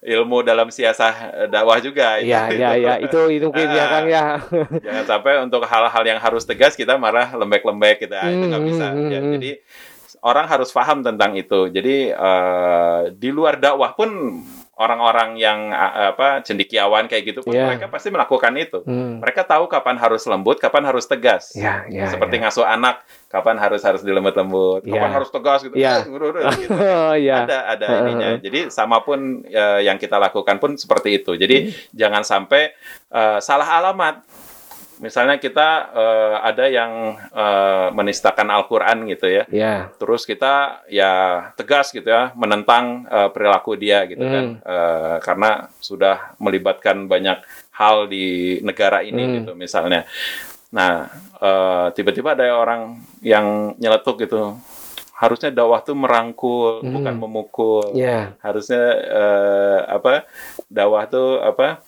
ilmu 0.00 0.40
dalam 0.40 0.66
siasah 0.68 1.14
eh, 1.36 1.48
dakwah 1.48 1.78
juga. 1.78 2.18
itu. 2.18 2.26
Ya, 2.26 2.46
ya, 2.48 2.70
ya. 2.74 2.94
Itu 3.06 3.26
itu 3.28 3.42
mungkin 3.44 3.68
ya, 3.68 3.84
Ah. 3.84 3.88
Kang 3.92 4.06
ya. 4.08 4.24
Jangan 4.86 5.04
sampai 5.04 5.32
untuk 5.40 5.62
hal-hal 5.62 6.02
yang 6.04 6.18
harus 6.18 6.42
tegas 6.42 6.72
kita 6.72 6.94
malah 6.96 7.30
lembek-lembek 7.32 8.00
kita. 8.00 8.22
itu 8.24 8.44
nggak 8.48 8.62
Hmm, 8.62 8.70
bisa. 8.70 8.86
hmm, 8.88 9.08
Ya, 9.08 9.18
hmm. 9.20 9.32
Jadi 9.34 9.50
orang 10.22 10.46
harus 10.46 10.70
paham 10.70 11.00
tentang 11.00 11.32
itu. 11.34 11.68
Jadi 11.68 12.10
eh, 12.10 13.00
di 13.12 13.28
luar 13.28 13.56
dakwah 13.56 13.92
pun 13.92 14.10
orang-orang 14.74 15.36
yang 15.36 15.68
a- 15.68 16.16
apa 16.16 16.40
cendikiawan 16.40 17.04
kayak 17.04 17.24
gitu 17.26 17.40
pun 17.44 17.52
Iya. 17.52 17.68
mereka 17.68 17.92
pasti 17.92 18.08
melakukan 18.08 18.48
itu. 18.56 18.80
Hmm. 18.80 19.20
Mereka 19.20 19.44
tahu 19.44 19.68
kapan 19.68 20.00
harus 20.00 20.24
lembut, 20.24 20.56
kapan 20.56 20.88
harus 20.88 21.04
tegas. 21.04 21.52
Ya, 21.52 21.84
ya. 21.92 22.08
Seperti 22.08 22.40
ya. 22.40 22.48
ngasuh 22.48 22.64
anak, 22.64 23.04
kapan 23.28 23.60
harus 23.60 23.84
harus 23.84 24.00
dilembut-lembut, 24.00 24.80
Iya. 24.88 24.96
kapan 24.96 25.10
harus 25.12 25.28
tegas 25.28 25.60
gitu. 25.68 25.76
Iya. 25.76 26.00
Udah, 26.08 26.52
gitu. 26.56 26.72
Oh, 26.80 27.12
ya. 27.12 27.44
Ada 27.44 27.58
ada 27.68 27.86
ininya. 28.02 28.28
Jadi 28.40 28.72
sama 28.72 29.04
pun 29.04 29.44
eh, 29.44 29.84
yang 29.84 30.00
kita 30.00 30.16
lakukan 30.16 30.56
pun 30.56 30.72
seperti 30.74 31.20
itu. 31.20 31.36
Jadi 31.36 31.76
jangan 31.92 32.24
sampai 32.24 32.72
eh, 33.12 33.38
salah 33.38 33.68
alamat. 33.76 34.24
Misalnya 35.00 35.40
kita 35.40 35.68
eh, 35.96 36.36
ada 36.44 36.64
yang 36.68 36.92
eh, 37.16 37.88
menistakan 37.90 38.52
Al-Qur'an 38.52 39.08
gitu 39.08 39.26
ya. 39.26 39.44
Ya. 39.48 39.88
Terus 39.96 40.28
kita 40.28 40.84
ya 40.86 41.12
tegas 41.56 41.88
gitu 41.90 42.04
ya 42.06 42.30
menentang 42.36 43.08
eh, 43.08 43.28
perilaku 43.32 43.74
dia 43.74 44.04
gitu 44.04 44.20
kan. 44.20 44.60
Hmm. 44.60 44.62
Eh, 44.62 45.16
karena 45.24 45.50
sudah 45.80 46.36
melibatkan 46.36 47.08
banyak 47.08 47.40
hal 47.72 48.06
di 48.06 48.60
negara 48.60 49.00
ini 49.00 49.24
Hmm. 49.24 49.34
gitu 49.40 49.52
misalnya. 49.56 50.04
Nah, 50.70 51.10
tiba-tiba 51.98 52.38
ada 52.38 52.46
orang 52.54 53.02
yang 53.26 53.74
nyeletuk 53.74 54.22
gitu. 54.22 54.54
Harusnya 55.18 55.50
dakwah 55.50 55.82
tuh 55.82 55.98
merangkul, 55.98 56.80
Hmm. 56.80 56.94
bukan 56.94 57.14
memukul. 57.18 57.84
Ya. 57.92 58.38
Harusnya 58.38 58.78
eh, 59.02 59.80
apa? 59.90 60.24
Dakwah 60.70 61.10
tuh 61.10 61.42
apa? 61.42 61.82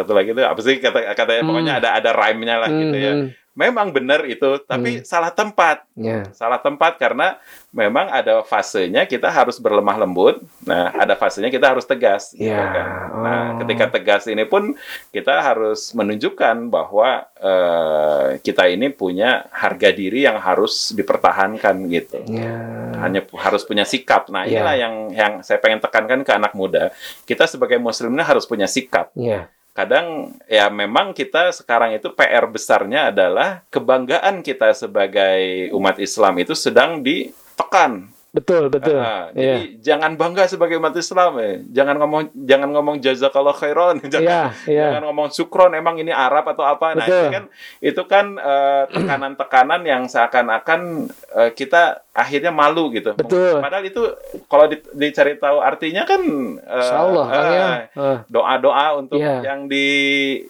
Satu 0.00 0.12
lagi 0.12 0.32
tuh 0.32 0.42
apa 0.42 0.58
sih 0.58 0.76
kata 0.76 1.12
katanya 1.12 1.40
Hmm. 1.40 1.48
pokoknya 1.48 1.72
ada 1.76 1.88
ada 1.94 2.10
rhyme-nya 2.10 2.56
lah 2.56 2.68
gitu 2.68 2.96
ya. 2.96 3.12
Hmm, 3.14 3.28
Memang 3.50 3.90
benar 3.90 4.24
itu, 4.24 4.46
tapi 4.62 5.02
salah 5.02 5.28
tempat 5.28 5.82
Ya. 5.92 6.22
salah 6.30 6.56
tempat 6.56 6.96
karena 6.96 7.34
memang 7.70 8.06
ada 8.08 8.40
fasenya 8.40 9.04
kita 9.04 9.26
harus 9.26 9.58
berlemah 9.58 9.98
lembut. 9.98 10.38
Nah, 10.62 10.94
ada 10.94 11.12
fasenya 11.12 11.50
kita 11.50 11.66
harus 11.68 11.82
tegas. 11.82 12.30
gitu 12.32 12.46
Ya, 12.46 12.62
kan. 12.62 12.86
Nah, 13.20 13.42
oh. 13.50 13.58
ketika 13.60 13.90
tegas 13.90 14.24
ini 14.24 14.46
pun 14.46 14.78
kita 15.10 15.42
harus 15.42 15.90
menunjukkan 15.92 16.70
bahwa 16.70 17.26
eh, 17.36 18.38
kita 18.38 18.70
ini 18.70 18.86
punya 18.88 19.50
harga 19.50 19.90
diri 19.90 20.24
yang 20.24 20.38
harus 20.38 20.94
dipertahankan 20.94 21.74
gitu. 21.90 22.22
Ya. 22.30 22.54
Hanya 23.02 23.20
pu- 23.20 23.34
harus 23.36 23.66
punya 23.66 23.82
sikap. 23.82 24.30
Nah, 24.30 24.46
Ya. 24.46 24.62
inilah 24.62 24.76
yang 24.78 24.94
yang 25.10 25.32
saya 25.42 25.58
pengen 25.58 25.82
tekankan 25.82 26.22
ke 26.22 26.32
anak 26.32 26.54
muda. 26.54 26.94
Kita 27.24 27.44
sebagai 27.44 27.76
muslimnya 27.76 28.22
harus 28.22 28.46
punya 28.46 28.64
sikap 28.64 29.10
Ya. 29.12 29.50
Kadang 29.80 30.36
ya 30.44 30.68
memang 30.68 31.16
kita 31.16 31.56
sekarang 31.56 31.96
itu 31.96 32.12
PR 32.12 32.44
besarnya 32.44 33.08
adalah 33.08 33.64
kebanggaan 33.72 34.44
kita 34.44 34.76
sebagai 34.76 35.72
umat 35.72 35.96
Islam 35.96 36.36
itu 36.36 36.52
sedang 36.52 37.00
ditekan. 37.00 38.12
Betul, 38.30 38.70
betul. 38.70 38.94
Ah, 38.94 39.26
Iya. 39.32 39.58
Jadi 39.58 39.82
jangan 39.82 40.14
bangga 40.14 40.46
sebagai 40.46 40.78
umat 40.78 40.94
Islam 40.94 41.34
ya. 41.36 41.50
Jangan 41.74 41.96
ngomong 41.98 42.22
jangan 42.40 42.68
ngomong 42.70 42.96
jazakallah 42.98 43.50
khairan. 43.52 43.98
Jangan, 44.06 44.22
Iya, 44.22 44.42
iya. 44.66 44.86
jangan 44.88 45.02
ngomong 45.08 45.28
sukron 45.28 45.72
emang 45.72 45.98
ini 45.98 46.10
Arab 46.10 46.46
atau 46.46 46.62
apa. 46.62 46.94
Nah, 46.94 47.02
Betul. 47.02 47.18
itu 47.18 47.26
kan 47.28 47.44
itu 47.80 48.02
kan 48.06 48.26
eh, 48.36 48.82
tekanan-tekanan 48.94 49.82
yang 49.82 50.02
seakan-akan 50.06 50.80
eh, 51.32 51.50
kita 51.52 52.06
akhirnya 52.10 52.50
malu 52.50 52.90
gitu. 52.90 53.14
Betul. 53.14 53.58
Padahal 53.58 53.82
itu 53.84 54.02
kalau 54.46 54.66
di- 54.66 54.82
dicari 54.92 55.34
tahu 55.34 55.58
artinya 55.58 56.02
kan 56.04 56.22
eh, 56.54 56.76
Insya 56.76 56.96
Allah, 57.00 57.26
Kang, 57.26 57.46
ya. 57.48 57.66
eh, 57.66 57.78
Ah. 57.92 58.18
doa-doa 58.26 58.86
untuk 58.96 59.18
Iya. 59.18 59.42
yang 59.44 59.66
di 59.66 59.86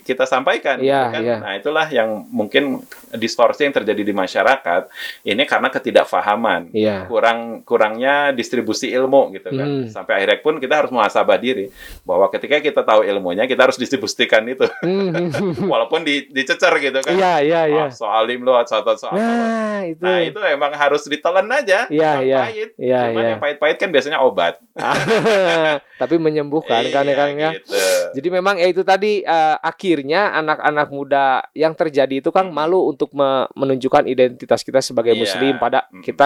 kita 0.02 0.24
sampaikan 0.24 0.76
Iya, 0.78 1.00
gitu 1.02 1.12
kan. 1.12 1.20
iya. 1.22 1.36
Nah, 1.38 1.52
itulah 1.54 1.86
yang 1.88 2.28
mungkin 2.28 2.84
distorsi 3.12 3.64
yang 3.64 3.72
terjadi 3.72 4.02
di 4.02 4.12
masyarakat 4.12 4.82
ini 5.22 5.42
karena 5.44 5.68
ketidakfahaman. 5.70 6.72
Iya. 6.72 7.04
Kurang 7.06 7.62
kurangnya 7.70 8.34
distribusi 8.34 8.90
ilmu 8.90 9.30
gitu 9.30 9.46
kan. 9.48 9.62
Hmm. 9.62 9.86
Sampai 9.86 10.18
akhirnya 10.18 10.42
pun 10.42 10.58
kita 10.58 10.82
harus 10.82 10.90
muhasabah 10.90 11.38
diri 11.38 11.70
bahwa 12.02 12.26
ketika 12.26 12.58
kita 12.58 12.82
tahu 12.82 13.06
ilmunya 13.06 13.46
kita 13.46 13.62
harus 13.62 13.78
distribusikan 13.78 14.42
itu. 14.44 14.66
Hmm. 14.82 15.30
Walaupun 15.70 16.02
di, 16.02 16.26
dicecer 16.26 16.74
gitu 16.82 16.98
kan. 16.98 17.14
Iya, 17.14 17.34
iya, 17.40 17.60
iya. 17.70 17.84
Ah, 17.86 17.90
soalim 17.94 18.42
lo 18.42 18.58
soal 18.66 18.82
soal 18.98 19.14
Nah, 19.14 19.86
itu. 19.86 20.02
Nah, 20.02 20.18
itu 20.18 20.40
emang 20.42 20.74
harus 20.74 21.06
ditelan 21.06 21.46
aja. 21.46 21.86
Iya, 21.86 22.12
iya. 22.20 22.40
pahit. 22.42 22.70
Iya, 22.74 23.00
Cuman 23.06 23.22
iya. 23.22 23.30
yang 23.30 23.40
pahit-pahit 23.40 23.76
kan 23.78 23.88
biasanya 23.88 24.18
obat. 24.18 24.58
Tapi 26.00 26.16
menyembuhkan 26.16 26.82
kan 26.88 27.04
ya 27.04 27.12
Iya, 27.12 27.14
Kang 27.14 27.34
ya. 27.36 27.50
gitu. 27.54 27.76
Jadi 28.16 28.28
memang 28.30 28.56
ya 28.56 28.66
itu 28.66 28.82
tadi 28.82 29.20
eh, 29.20 29.56
akhirnya 29.60 30.32
anak-anak 30.34 30.88
muda 30.88 31.24
yang 31.52 31.76
terjadi 31.76 32.18
itu 32.18 32.30
kan 32.30 32.48
malu 32.48 32.88
untuk 32.88 33.12
me- 33.12 33.46
menunjukkan 33.52 34.08
identitas 34.08 34.64
kita 34.64 34.80
sebagai 34.80 35.12
Iya. 35.12 35.20
muslim 35.20 35.54
pada 35.58 35.84
Mm. 35.90 36.02
kita 36.02 36.24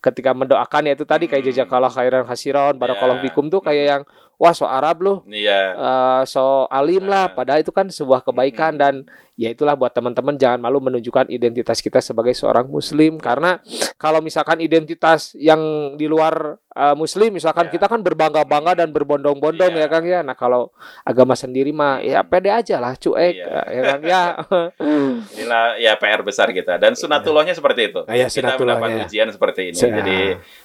ketika 0.00 0.30
mendoakan 0.32 0.79
ya 0.86 0.92
itu 0.96 1.04
tadi 1.08 1.24
kayak 1.30 1.44
jazakallah 1.52 1.90
khairan 1.92 2.24
khasiron 2.24 2.74
barakallahu 2.76 3.20
Iya. 3.20 3.24
fikum 3.30 3.48
tuh 3.52 3.60
kayak 3.60 3.84
yang 3.84 4.02
wah 4.40 4.50
so 4.50 4.64
Arab 4.64 4.96
loh 4.98 5.18
Iya. 5.28 5.60
eh, 5.70 6.22
so 6.24 6.64
alim 6.66 7.04
lah 7.04 7.28
Nah. 7.28 7.36
padahal 7.36 7.60
itu 7.60 7.70
kan 7.70 7.86
sebuah 7.86 8.24
kebaikan 8.24 8.72
Mm. 8.72 8.80
dan 8.80 8.94
ya 9.36 9.48
itulah 9.48 9.72
buat 9.72 9.88
teman-teman 9.90 10.36
jangan 10.36 10.56
malu 10.58 10.80
menunjukkan 10.80 11.28
identitas 11.28 11.78
kita 11.78 11.96
sebagai 11.98 12.32
seorang 12.32 12.64
muslim 12.66 13.16
karena 13.16 13.60
kalau 13.96 14.20
misalkan 14.20 14.60
identitas 14.60 15.32
yang 15.34 15.60
di 15.94 16.04
luar 16.04 16.56
eh, 16.70 16.94
muslim 16.94 17.32
misalkan 17.32 17.66
Ya. 17.66 17.72
kita 17.74 17.86
kan 17.86 18.00
berbangga-bangga 18.00 18.72
dan 18.76 18.88
berbondong-bondong 18.90 19.72
Iya. 19.72 19.80
ya 19.80 19.88
Kang 19.88 20.06
ya 20.06 20.20
nah 20.20 20.32
kalau 20.32 20.72
agama 21.02 21.32
sendiri 21.34 21.68
mah 21.70 22.00
ya 22.00 22.20
pede 22.22 22.48
aja 22.48 22.78
lah 22.78 22.94
cuek 22.94 23.34
Iya. 23.34 23.60
ya 23.66 23.82
Kang 23.86 24.02
ya 24.02 24.22
Inilah 25.36 25.76
ya 25.76 25.92
PR 25.94 26.20
besar 26.20 26.48
kita 26.50 26.76
dan 26.76 26.92
sunatullahnya 26.94 27.52
seperti 27.52 27.90
itu. 27.90 28.00
Ah, 28.04 28.14
ya, 28.14 28.26
kita 28.26 28.56
mendapat 28.56 29.04
ujian 29.04 29.28
seperti 29.28 29.60
ini. 29.70 29.76
Siap. 29.76 29.92
Jadi 29.92 30.18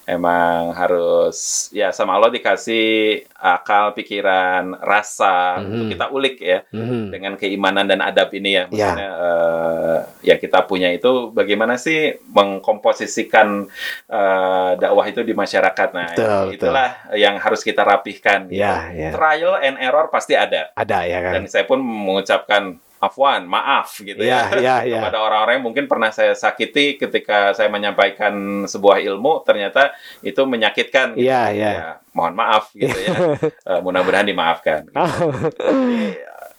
emang 0.05 0.71
harus 0.71 1.67
ya 1.71 1.89
sama 1.89 2.13
Allah 2.13 2.29
dikasih 2.29 3.23
akal, 3.65 3.97
pikiran, 3.97 4.77
rasa 4.77 5.57
Mhm. 5.57 5.65
untuk 5.65 5.85
kita 5.89 6.05
ulik 6.07 6.35
ya 6.37 6.61
Mhm. 6.69 7.09
dengan 7.09 7.33
keimanan 7.33 7.89
dan 7.89 7.97
adab 7.99 8.29
ini 8.29 8.53
ya. 8.53 8.63
Ya. 8.69 8.93
Maksudnya 8.93 9.09
eh, 9.17 9.99
ya 10.23 10.35
kita 10.37 10.61
punya 10.63 10.93
itu 10.93 11.33
bagaimana 11.33 11.75
sih 11.75 12.13
mengkomposisikan 12.29 13.65
eh, 14.05 14.71
dakwah 14.77 15.05
itu 15.05 15.21
di 15.21 15.33
masyarakat. 15.33 15.89
Nah, 15.91 16.07
Betul, 16.13 16.45
itulah 16.53 16.89
yang 17.13 17.35
harus 17.37 17.61
kita 17.61 17.81
rapihkan. 17.81 18.45
gitu. 18.45 18.61
Ya, 18.61 18.93
ya. 18.93 19.09
Trial 19.09 19.57
and 19.59 19.77
error 19.79 20.07
pasti 20.07 20.37
ada 20.37 20.69
ada 20.71 20.99
ya 21.03 21.17
kan 21.19 21.33
dan 21.33 21.43
saya 21.47 21.65
pun 21.65 21.81
mengucapkan 21.81 22.77
afwan, 22.95 23.45
maaf 23.45 23.97
gitu 23.99 24.17
ya. 24.17 24.49
ya 24.55 24.57
ya 24.57 24.75
ya 24.93 24.99
Kepada 24.99 25.19
orang-orang 25.19 25.53
yang 25.57 25.65
mungkin 25.65 25.85
pernah 25.85 26.09
saya 26.09 26.33
sakiti 26.33 26.97
ketika 26.97 27.53
saya 27.53 27.67
menyampaikan 27.67 28.33
sebuah 28.65 28.97
ilmu, 28.99 29.41
ternyata 29.41 29.93
itu 30.21 30.41
menyakitkan. 30.43 31.13
gitu. 31.13 31.25
Iya, 31.25 31.41
iya. 31.51 31.71
Ya, 31.71 31.89
mohon 32.15 32.33
maaf 32.33 32.71
gitu 32.71 32.95
ya. 32.95 33.13
Eh, 33.75 33.79
mudah-mudahan 33.83 34.23
dimaafkan. 34.23 34.87
Jadi, 34.95 36.15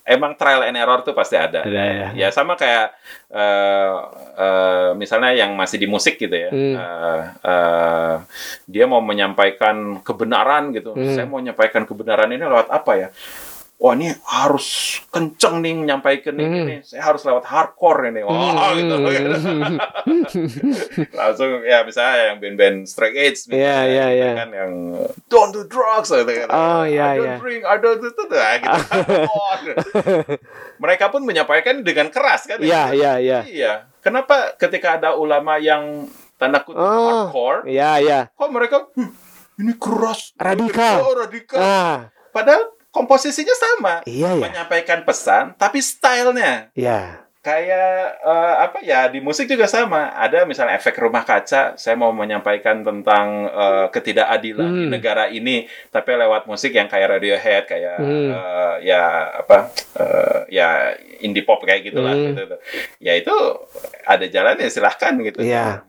emang 0.06 0.38
trial 0.38 0.62
and 0.68 0.76
error 0.78 1.02
tuh 1.02 1.16
pasti 1.16 1.34
ada. 1.34 1.66
ada 1.66 1.82
ya 1.82 2.08
Ya 2.14 2.28
sama 2.30 2.54
kayak 2.54 2.92
eh, 3.32 3.94
eh, 4.38 4.90
misalnya 4.94 5.32
yang 5.34 5.56
masih 5.56 5.80
di 5.80 5.88
musik 5.88 6.20
gitu 6.20 6.36
ya, 6.36 6.52
Hmm. 6.52 6.76
Eh, 6.76 7.22
eh, 7.42 8.14
dia 8.68 8.84
mau 8.86 9.00
menyampaikan 9.02 9.98
kebenaran 10.04 10.70
gitu. 10.76 10.94
Hmm. 10.94 11.10
Saya 11.16 11.26
mau 11.26 11.40
menyampaikan 11.42 11.82
kebenaran 11.88 12.30
ini 12.30 12.44
lewat 12.44 12.68
apa 12.70 12.92
ya? 12.94 13.08
Wah 13.76 13.92
ini 13.92 14.08
harus 14.24 14.66
kenceng 15.12 15.60
nih 15.60 15.76
menyampaikan 15.76 16.32
Hmm. 16.32 16.64
ini. 16.64 16.80
Saya 16.80 17.12
harus 17.12 17.20
lewat 17.22 17.44
hardcore 17.44 18.08
ini. 18.08 18.24
Wah 18.24 18.72
gitu. 18.72 18.96
Langsung 21.12 21.60
ya 21.60 21.84
misalnya 21.84 22.32
yang 22.32 22.36
band-band 22.40 22.88
Straight 22.88 23.12
Edge, 23.14 23.44
Iya, 23.46 23.52
misalnya, 23.52 23.84
iya, 23.84 24.06
gitu 24.08 24.16
iya. 24.16 24.32
kan 24.34 24.48
yang 24.50 24.72
don't 25.28 25.52
do 25.52 25.62
drugs 25.64 26.08
gitu 26.08 26.24
kan. 26.24 26.48
Oh, 26.48 26.82
iya, 26.84 27.04
I 27.06 27.16
don't 27.16 27.26
iya. 27.26 27.36
drink, 27.36 27.62
I 27.62 27.76
don't 27.76 28.00
do 28.00 28.08
itu 28.08 28.24
gitu. 28.24 28.80
Mereka 30.82 31.04
pun 31.08 31.22
menyampaikan 31.22 31.80
dengan 31.82 32.08
keras 32.08 32.48
kan. 32.48 32.56
Iya, 32.56 32.92
iya, 32.92 33.12
iya. 33.18 33.38
Iya. 33.44 33.72
Kenapa 34.00 34.56
ketika 34.56 34.96
ada 34.96 35.12
ulama 35.14 35.58
yang 35.58 36.08
tanda 36.36 36.60
kutip 36.60 36.78
Oh. 36.78 37.28
hardcore, 37.28 37.68
Iya, 37.68 37.90
iya. 37.98 38.20
kok 38.30 38.48
mereka 38.48 38.88
"Hmm, 38.92 39.12
ini 39.58 39.72
keras, 39.74 40.32
Radikal. 40.34 40.96
oh, 41.02 41.12
radikal. 41.14 41.58
Ah, 41.58 41.96
Padahal 42.28 42.75
komposisinya 42.96 43.52
sama, 43.52 43.94
iya 44.04 44.32
ya. 44.32 44.40
menyampaikan 44.40 45.04
pesan, 45.04 45.52
tapi 45.54 45.78
stylenya 45.78 46.72
Iya. 46.72 47.28
kayak 47.38 47.94
eh, 48.26 48.54
apa 48.58 48.82
ya 48.82 49.06
di 49.06 49.20
musik 49.20 49.46
juga 49.46 49.68
sama. 49.68 50.10
Ada 50.10 50.42
misalnya 50.42 50.74
efek 50.74 50.98
rumah 50.98 51.22
kaca. 51.22 51.76
Saya 51.76 51.94
mau 51.94 52.10
menyampaikan 52.10 52.82
tentang 52.82 53.46
eh, 53.46 53.86
ketidakadilan 53.86 54.66
di 54.66 54.82
Hmm. 54.82 54.90
negara 54.90 55.28
ini, 55.28 55.62
tapi 55.88 56.10
lewat 56.12 56.50
musik 56.50 56.72
yang 56.72 56.88
kayak 56.88 57.06
Radiohead, 57.12 57.62
kayak 57.66 58.02
Hmm. 58.02 58.34
eh, 58.34 58.74
ya 58.82 59.02
apa 59.36 59.70
eh, 59.94 60.38
ya 60.50 60.90
indie 61.20 61.46
pop 61.46 61.62
kayak 61.62 61.86
gitulah. 61.86 62.10
Hmm. 62.10 62.34
Gitu, 62.34 62.42
Ya 62.98 63.14
itu 63.14 63.30
ada 64.02 64.26
jalannya 64.26 64.66
silahkan 64.66 65.14
gitu. 65.20 65.38
Iya. 65.38 65.86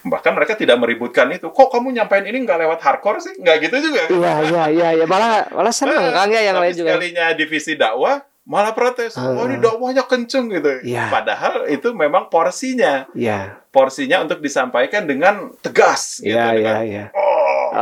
Bahkan 0.00 0.32
mereka 0.32 0.56
tidak 0.56 0.80
meributkan 0.80 1.28
itu. 1.28 1.52
Kok 1.52 1.68
kamu 1.68 1.92
nyampein 1.92 2.24
ini 2.24 2.40
nggak 2.42 2.58
lewat 2.64 2.80
hardcore 2.80 3.20
sih? 3.20 3.34
Nggak 3.36 3.56
gitu 3.68 3.76
juga. 3.90 4.02
Iya, 4.08 4.34
iya, 4.48 4.64
iya, 4.72 4.88
ya 5.02 5.04
malah 5.04 5.44
malah 5.52 5.72
seneng 5.74 6.00
Eh, 6.00 6.12
Kang 6.12 6.30
ya 6.32 6.40
yang 6.40 6.56
lain 6.56 6.72
juga. 6.72 6.96
sekalinya 6.96 7.36
divisi 7.36 7.76
dakwah 7.76 8.24
malah 8.48 8.72
protes. 8.72 9.14
Ah. 9.14 9.36
Oh 9.36 9.44
ini 9.44 9.60
dakwahnya 9.60 10.08
kenceng 10.08 10.48
gitu. 10.48 10.80
Iya. 10.82 11.12
Padahal 11.12 11.68
itu 11.68 11.92
memang 11.92 12.32
porsinya. 12.32 13.04
Iya. 13.12 13.60
Porsinya 13.68 14.24
untuk 14.24 14.40
disampaikan 14.40 15.04
dengan 15.04 15.52
tegas. 15.60 16.18
gitu, 16.18 16.32
Iya, 16.32 16.56
iya, 16.56 16.74
iya. 16.82 17.04
Oh 17.12 17.38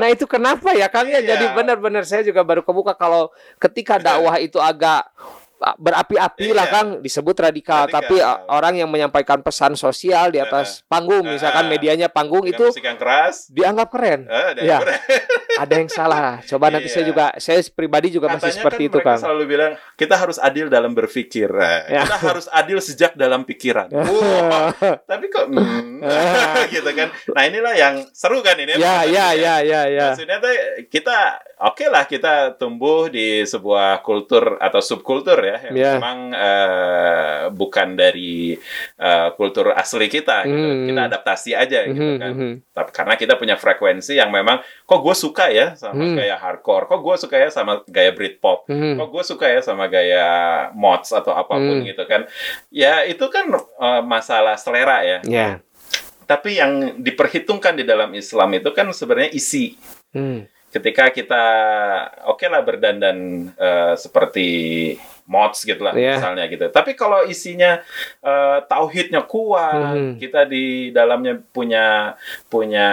nah 0.00 0.08
itu 0.08 0.24
kenapa 0.24 0.72
ya 0.72 0.88
Kang 0.88 1.04
ya? 1.04 1.20
Iya. 1.20 1.36
Jadi 1.36 1.52
benar-benar 1.52 2.00
saya 2.08 2.24
juga 2.24 2.40
baru 2.40 2.64
kebuka 2.64 2.96
kalau 2.96 3.28
ketika 3.60 4.00
dakwah 4.00 4.40
itu 4.40 4.56
agak 4.56 5.04
ah, 5.60 5.74
berapi-api 5.74 6.48
lah 6.50 6.64
Iya. 6.64 6.72
Kang 6.72 6.88
disebut 6.98 7.36
radikal, 7.36 7.84
Radikal. 7.84 7.94
tapi 7.94 8.16
ah, 8.18 8.42
orang 8.48 8.74
yang 8.76 8.86
menyampaikan 8.86 9.38
pesan 9.38 9.74
sosial 9.74 10.28
di 10.28 10.38
atas 10.38 10.82
panggung 10.84 11.22
Ah. 11.22 11.32
misalkan 11.32 11.66
medianya 11.66 12.06
panggung 12.06 12.44
itu 12.44 12.70
yang 12.78 12.94
keras. 12.94 13.48
dianggap 13.48 13.88
keren. 13.88 14.24
Eh, 14.24 14.50
dan 14.54 14.62
Ya. 14.62 14.78
Ada 15.56 15.74
yang 15.74 15.88
salah. 15.88 16.38
Coba 16.40 16.68
nanti 16.68 16.86
Iya. 16.86 16.94
saya 16.94 17.04
juga 17.04 17.24
saya 17.36 17.58
pribadi 17.68 18.08
juga 18.08 18.26
masih 18.28 18.48
Katanya 18.48 18.58
seperti 18.58 18.82
kan 18.82 18.88
itu 18.88 18.98
Kang. 19.00 19.18
selalu 19.20 19.44
bilang 19.46 19.72
kita 19.94 20.14
harus 20.14 20.38
adil 20.38 20.66
dalam 20.68 20.92
berpikir. 20.92 21.48
Nah, 21.48 21.82
Ya. 21.86 22.02
Kita 22.02 22.16
harus 22.24 22.46
adil 22.48 22.78
sejak 22.78 23.12
dalam 23.14 23.42
pikiran. 23.42 23.90
Tapi 25.10 25.24
kok 25.26 25.46
hmm, 25.48 26.02
gitu 26.74 26.90
kan. 26.92 27.08
Nah, 27.28 27.42
inilah 27.44 27.74
yang 27.74 27.94
seru 28.12 28.40
kan 28.40 28.54
ini. 28.56 28.74
Ya 28.74 29.02
ya 29.02 29.32
ya 29.32 29.60
ya 29.60 29.80
ya. 29.86 30.06
Maksudnya 30.12 30.38
kita 30.86 31.18
oke 31.60 31.84
lah 31.86 32.04
kita 32.04 32.32
tumbuh 32.54 33.08
di 33.08 33.42
sebuah 33.42 34.00
kultur 34.00 34.56
atau 34.58 34.78
subkultur 34.78 35.38
ya 35.48 35.56
yang 35.68 35.74
Ya. 35.74 35.90
memang 35.96 36.18
eh, 36.30 37.42
bukan 37.50 37.88
dari 37.94 38.54
eh, 38.94 39.28
kultur 39.34 39.72
asli 39.72 40.06
kita 40.06 40.44
gitu. 40.44 40.52
Hmm. 40.68 40.84
Kita 40.84 41.00
adaptasi 41.08 41.50
aja 41.54 41.78
gitu 41.86 41.96
Mhm, 41.96 42.16
kan. 42.20 42.30
mhm. 42.36 42.52
Tapi 42.70 42.90
karena 42.92 43.14
kita 43.16 43.34
punya 43.34 43.56
frekuensi 43.56 44.12
yang 44.14 44.28
memang 44.28 44.58
kok 44.84 45.00
gue 45.00 45.16
suka 45.16 45.48
ya 45.48 45.72
sama 45.74 45.96
Hmm. 45.96 46.14
gaya 46.14 46.36
hardcore, 46.36 46.84
kok 46.84 47.00
gue 47.00 47.16
suka 47.16 47.36
ya 47.38 47.48
sama 47.48 47.80
gaya 47.86 48.12
Britpop, 48.12 48.68
Mhm. 48.68 49.00
kok 49.00 49.08
gue 49.08 49.22
suka 49.24 49.46
ya 49.48 49.60
sama 49.60 49.88
gaya 49.88 50.26
mods 50.72 51.10
atau 51.10 51.32
apa 51.32 51.56
pun 51.56 51.80
Hmm. 51.80 51.86
gitu 51.86 52.04
kan. 52.04 52.28
Ya 52.68 53.02
itu 53.02 53.24
kan 53.28 53.48
eh, 53.56 54.02
masalah 54.04 54.54
selera 54.54 55.00
ya. 55.02 55.18
Ya. 55.24 55.48
Tapi 56.28 56.60
yang 56.60 57.00
diperhitungkan 57.00 57.72
di 57.72 57.88
dalam 57.88 58.12
Islam 58.12 58.52
itu 58.52 58.68
kan 58.76 58.84
sebenarnya 58.92 59.32
isi 59.32 59.80
Hmm. 60.12 60.44
ketika 60.68 61.08
kita 61.08 61.44
oke 62.26 62.44
lah 62.44 62.60
berdandan 62.60 63.16
eh, 63.56 63.94
seperti 63.96 64.48
mods 65.28 65.60
gitu 65.62 65.84
lah 65.84 65.92
Iya. 65.92 66.16
misalnya 66.16 66.48
gitu. 66.48 66.64
Tapi 66.72 66.96
kalau 66.96 67.22
isinya 67.22 67.84
eh, 68.24 68.58
tauhidnya 68.64 69.22
kuat, 69.28 69.94
Mhm. 69.94 70.12
kita 70.18 70.48
di 70.48 70.88
dalamnya 70.90 71.36
punya 71.52 72.16
punya 72.48 72.88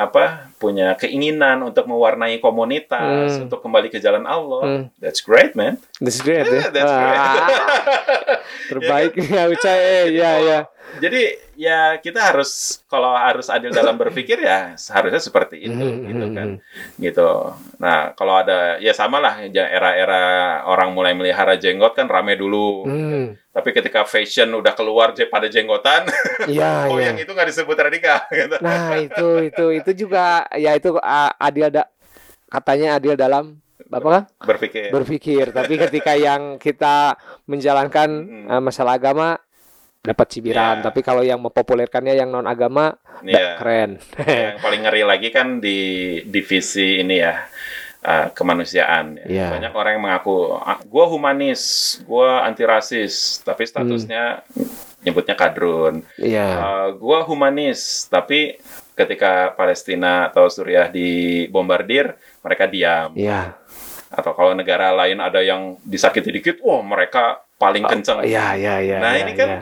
apa? 0.00 0.54
punya 0.54 0.96
keinginan 0.96 1.60
untuk 1.60 1.84
mewarnai 1.84 2.40
komunitas, 2.40 3.36
Hmm. 3.36 3.44
untuk 3.44 3.60
kembali 3.60 3.92
ke 3.92 4.00
jalan 4.00 4.24
Allah. 4.24 4.62
Hmm. 4.64 4.84
That's 4.96 5.20
great, 5.20 5.52
man. 5.52 5.76
That's 6.00 6.24
great 6.24 6.48
ya. 6.48 6.62
That's 6.74 6.88
great. 6.88 7.20
Terbaik 8.72 9.12
ya 9.20 9.44
Ucai. 9.44 9.76
Eh, 9.76 10.04
ya 10.16 10.32
ya. 10.40 10.58
Jadi 10.94 11.22
ya 11.54 11.98
kita 11.98 12.30
harus 12.30 12.78
kalau 12.86 13.10
harus 13.12 13.50
adil 13.50 13.70
dalam 13.70 13.94
berpikir 13.94 14.38
ya 14.38 14.74
seharusnya 14.74 15.18
seperti 15.18 15.66
itu 15.66 15.74
Mhm, 15.74 16.06
gitu 16.06 16.24
mhm, 16.24 16.34
kan. 16.34 16.48
gitu. 16.96 17.30
Nah, 17.76 18.14
kalau 18.14 18.38
ada 18.38 18.78
ya 18.78 18.94
sama 18.94 19.18
lah 19.18 19.42
ya, 19.44 19.66
era-era 19.66 20.22
orang 20.64 20.94
mulai 20.94 21.10
melihara 21.12 21.58
jenggot 21.58 21.92
kan 21.92 22.06
rame 22.06 22.34
dulu. 22.34 22.86
Hmm. 22.86 23.34
Tapi 23.50 23.70
ketika 23.70 24.02
fashion 24.02 24.50
udah 24.50 24.74
keluar 24.74 25.10
pada 25.24 25.46
jenggotan, 25.46 26.06
Iya 26.50 26.90
oh 26.90 26.98
iya. 26.98 27.10
yang 27.10 27.18
itu 27.18 27.30
nggak 27.30 27.48
disebut 27.50 27.76
radikal 27.76 28.18
gitu. 28.30 28.56
Nah 28.58 28.94
itu 28.96 29.28
itu 29.46 29.64
itu 29.74 29.90
juga 29.96 30.46
ya 30.54 30.74
itu 30.74 30.94
adil 31.38 31.70
da, 31.70 31.86
katanya 32.46 32.98
adil 32.98 33.14
dalam 33.14 33.58
apa 33.84 34.08
kan 34.10 34.24
Berpikir. 34.42 34.90
berpikir 34.90 35.44
tapi 35.54 35.78
ketika 35.78 36.18
yang 36.18 36.58
kita 36.58 37.14
menjalankan 37.46 38.08
Mm-mm. 38.10 38.50
eh, 38.50 38.62
masalah 38.64 38.98
agama 38.98 39.38
dapat 40.04 40.26
cibiran 40.28 40.76
Ya. 40.78 40.84
tapi 40.84 41.00
kalau 41.00 41.24
yang 41.24 41.40
mempopulerkannya 41.40 42.12
yang 42.14 42.28
non 42.28 42.44
agama 42.44 43.00
Iya. 43.24 43.56
keren 43.56 43.96
yang 44.20 44.60
paling 44.64 44.84
ngeri 44.84 45.02
lagi 45.02 45.28
kan 45.28 45.58
di 45.58 45.78
divisi 46.22 47.00
ini 47.00 47.16
ya 47.16 47.40
uh, 48.04 48.28
kemanusiaan. 48.30 49.16
ya. 49.16 49.26
Iya. 49.26 49.46
Banyak 49.50 49.72
orang 49.72 49.92
yang 49.96 50.04
mengaku, 50.04 50.36
"Ah, 50.54 50.76
gua 50.84 51.08
humanis, 51.08 51.62
gua 52.04 52.44
anti 52.44 52.60
rasis, 52.62 53.40
tapi 53.40 53.64
statusnya 53.64 54.44
nyebutnya 55.00 55.32
kadrun. 55.32 56.04
iya 56.14 56.48
Uh, 56.54 56.88
gua 56.94 57.24
humanis, 57.24 58.04
tapi 58.04 58.60
ketika 58.92 59.56
Palestina 59.56 60.28
atau 60.28 60.46
Suriah 60.46 60.86
dibombardir, 60.86 62.12
mereka 62.40 62.68
diam. 62.68 63.08
iya 63.14 63.56
Atau 64.12 64.30
kalau 64.30 64.52
negara 64.52 64.92
lain 64.94 65.18
ada 65.18 65.40
yang 65.40 65.80
disakiti 65.80 66.28
dikit, 66.30 66.56
wah 66.60 66.78
mereka 66.78 67.40
paling 67.56 67.82
kenceng. 67.82 68.20
iya 68.22 68.52
iya 68.52 68.74
iya 68.78 68.96
Nah, 69.00 69.12
iya, 69.12 69.22
ini 69.22 69.32
kan 69.32 69.48
iya. 69.48 69.60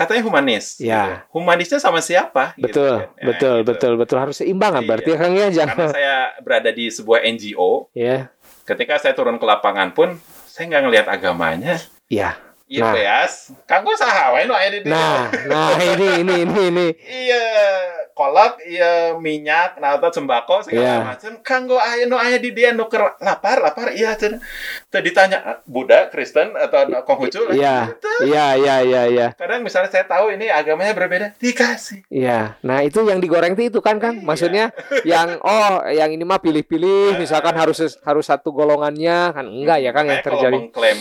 Katanya 0.00 0.22
humanis. 0.24 0.80
Iya. 0.80 1.04
gitu. 1.28 1.36
Humanisnya 1.36 1.76
sama 1.76 2.00
siapa? 2.00 2.56
gitu 2.56 2.72
betul 2.72 2.94
kan. 2.96 3.08
Ya, 3.20 3.26
betul 3.28 3.54
gitu. 3.60 3.68
betul 3.68 3.92
betul 4.00 4.16
harus 4.16 4.36
seimbang 4.40 4.72
kan 4.72 4.80
Iya. 4.80 4.88
berarti 4.88 5.10
kan 5.12 5.28
ya 5.28 5.28
Karena 5.44 5.50
jangan 5.52 5.86
saya 5.92 6.16
berada 6.40 6.70
di 6.72 6.88
sebuah 6.88 7.20
NGO, 7.28 7.92
ya 7.92 8.32
ketika 8.64 8.96
saya 8.96 9.12
turun 9.12 9.36
ke 9.36 9.44
lapangan 9.44 9.92
pun, 9.92 10.16
saya 10.48 10.64
nggak 10.66 10.82
ngelihat 10.88 11.06
agamanya. 11.06 11.76
iya 12.08 12.34
Iya, 12.70 12.80
Nah. 12.80 12.94
Beas. 12.94 13.50
Kanggo 13.66 13.90
saha 13.92 14.30
wae 14.30 14.46
nu 14.46 14.54
aya 14.54 14.70
di 14.70 14.80
dieu. 14.80 14.94
nah 14.94 15.26
nah 15.50 15.74
ini 15.74 16.22
ini 16.22 16.34
ini 16.46 16.60
ini 16.70 16.86
Iya, 17.02 17.42
kolak, 18.12 18.62
iya 18.62 19.10
minyak, 19.12 19.74
nah 19.76 19.98
atau 19.98 20.06
sembako 20.08 20.62
segala 20.62 20.78
Iya. 20.78 20.96
macam. 21.02 21.32
Kanggo 21.42 21.74
aya 21.76 22.06
nu 22.06 22.14
aya 22.14 22.38
di 22.38 22.54
dia 22.54 22.70
nu 22.70 22.86
keur 22.86 23.18
lapar, 23.18 23.58
lapar 23.58 23.90
iya 23.90 24.14
cenah. 24.14 24.38
Teu 24.86 25.02
ditanya 25.02 25.58
Buddha, 25.64 26.06
Kristen 26.08 26.54
atau 26.54 26.86
Konghucu 27.02 27.42
lah. 27.42 27.52
iya 27.52 27.76
iya 28.22 28.46
iya 28.54 28.76
iya 28.80 29.02
iya 29.08 29.26
Kadang 29.34 29.66
misalnya 29.66 29.90
saya 29.90 30.06
tahu 30.06 30.30
ini 30.30 30.46
agamanya 30.46 30.94
berbeda, 30.94 31.26
dikasih. 31.36 32.06
Iya, 32.06 32.54
nah 32.60 32.80
itu 32.80 33.02
yang 33.02 33.18
digoreng 33.18 33.52
itu 33.52 33.82
kan 33.82 33.98
kan, 33.98 34.14
maksudnya 34.20 34.70
yang 35.02 35.42
oh 35.42 35.82
yang 35.86 36.08
ini 36.08 36.22
mah 36.22 36.38
pilih-pilih, 36.38 37.18
misalkan 37.18 37.52
harus 37.52 37.82
harus 38.00 38.24
satu 38.24 38.54
golongannya 38.54 39.34
kan 39.34 39.42
enggak 39.44 39.78
ya 39.80 39.90
kan 39.90 40.06
yang 40.06 40.22
terjadi. 40.22 40.54
mengklaim 40.56 41.00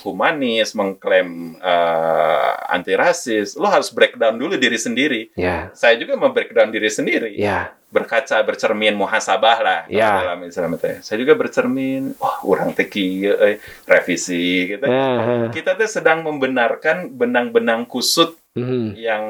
humanis, 0.00 0.72
mengklaim 0.72 1.06
eh, 1.12 2.52
anti 2.68 2.92
rasis, 2.92 3.56
lo 3.56 3.66
harus 3.66 3.88
breakdown 3.88 4.36
dulu 4.36 4.54
diri 4.54 4.76
sendiri. 4.76 5.32
Ya, 5.34 5.72
Saya 5.72 5.96
juga 5.96 6.14
membreakdown 6.14 6.68
diri 6.68 6.88
sendiri. 6.88 7.32
ya, 7.34 7.72
Berkaca, 7.88 8.36
bercermin, 8.44 8.92
muhasabah 8.92 9.58
lah 9.64 9.80
Ya. 9.88 10.20
dalam 10.20 10.44
Islam 10.44 10.76
itu. 10.76 11.00
Saya 11.00 11.16
juga 11.16 11.32
bercermin, 11.32 12.12
wah 12.20 12.36
orang 12.44 12.76
teki, 12.76 13.24
eh, 13.24 13.56
revisi 13.88 14.76
gitu. 14.76 14.84
ya, 14.84 15.48
Kita 15.48 15.72
tuh 15.72 15.88
sedang 15.88 16.20
membenarkan 16.20 17.08
benang-benang 17.08 17.88
kusut 17.88 18.36
hmm, 18.56 18.96
yang 18.96 19.24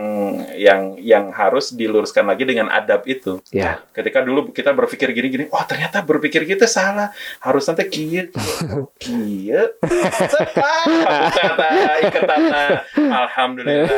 yang 0.54 0.81
yang 1.00 1.24
harus 1.33 1.72
diluruskan 1.74 2.28
lagi 2.28 2.44
dengan 2.46 2.68
adab 2.70 3.02
itu. 3.09 3.40
ya, 3.50 3.83
Ketika 3.90 4.22
dulu 4.22 4.52
kita 4.52 4.70
berpikir 4.76 5.11
gini-gini, 5.16 5.48
oh 5.50 5.64
ternyata 5.66 6.04
berpikir 6.04 6.44
kita 6.46 6.68
salah. 6.68 7.11
Harus 7.42 7.66
nanti 7.66 7.88
kieu. 7.88 8.28
Sekarang 10.28 11.31
kata 11.33 11.68
iketanna. 12.07 12.64
Alhamdulillah. 13.26 13.88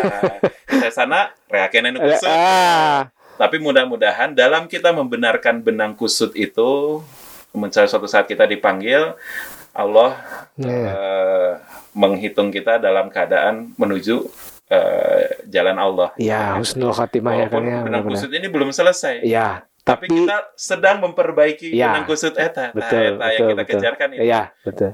Saya 0.70 0.92
sana 0.92 1.20
reakenan 1.50 1.98
kusut. 1.98 2.28
ah, 2.30 3.11
Tapi 3.40 3.56
mudah-mudahan 3.59 4.37
dalam 4.37 4.68
kita 4.68 4.92
membenarkan 4.92 5.64
benang 5.64 5.96
kusut 5.96 6.37
itu, 6.37 7.00
mencari 7.56 7.88
suatu 7.88 8.06
saat 8.06 8.28
kita 8.28 8.44
dipanggil, 8.44 9.16
Allah 9.72 10.18
ya, 10.59 10.68
eh, 10.68 11.52
menghitung 11.94 12.50
kita 12.50 12.78
dalam 12.83 13.09
keadaan 13.11 13.70
menuju 13.78 14.26
eh, 14.70 15.22
jalan 15.50 15.76
Allah. 15.76 16.09
ya, 16.16 16.54
husnul 16.56 16.94
khotimah 16.94 17.35
ya 17.37 17.46
kan 17.50 17.62
ya, 17.66 17.78
benang 17.83 18.06
kusut 18.06 18.30
ini 18.30 18.46
belum 18.46 18.70
selesai. 18.70 19.26
Ya, 19.26 19.66
Tapi, 19.83 20.06
tapi, 20.06 20.22
kita 20.22 20.37
sedang 20.54 21.02
memperbaiki 21.02 21.74
Ya. 21.74 21.90
benang 21.90 22.06
kusut 22.06 22.38
eta. 22.38 22.70
Nah, 22.70 22.76
betul, 22.78 23.00
eta 23.00 23.02
yang 23.02 23.18
betul, 23.18 23.48
kita 23.50 23.62
betul. 23.66 23.72
kejarkan 23.74 24.09
itu. 24.14 24.22
ya, 24.22 24.42
betul. 24.62 24.90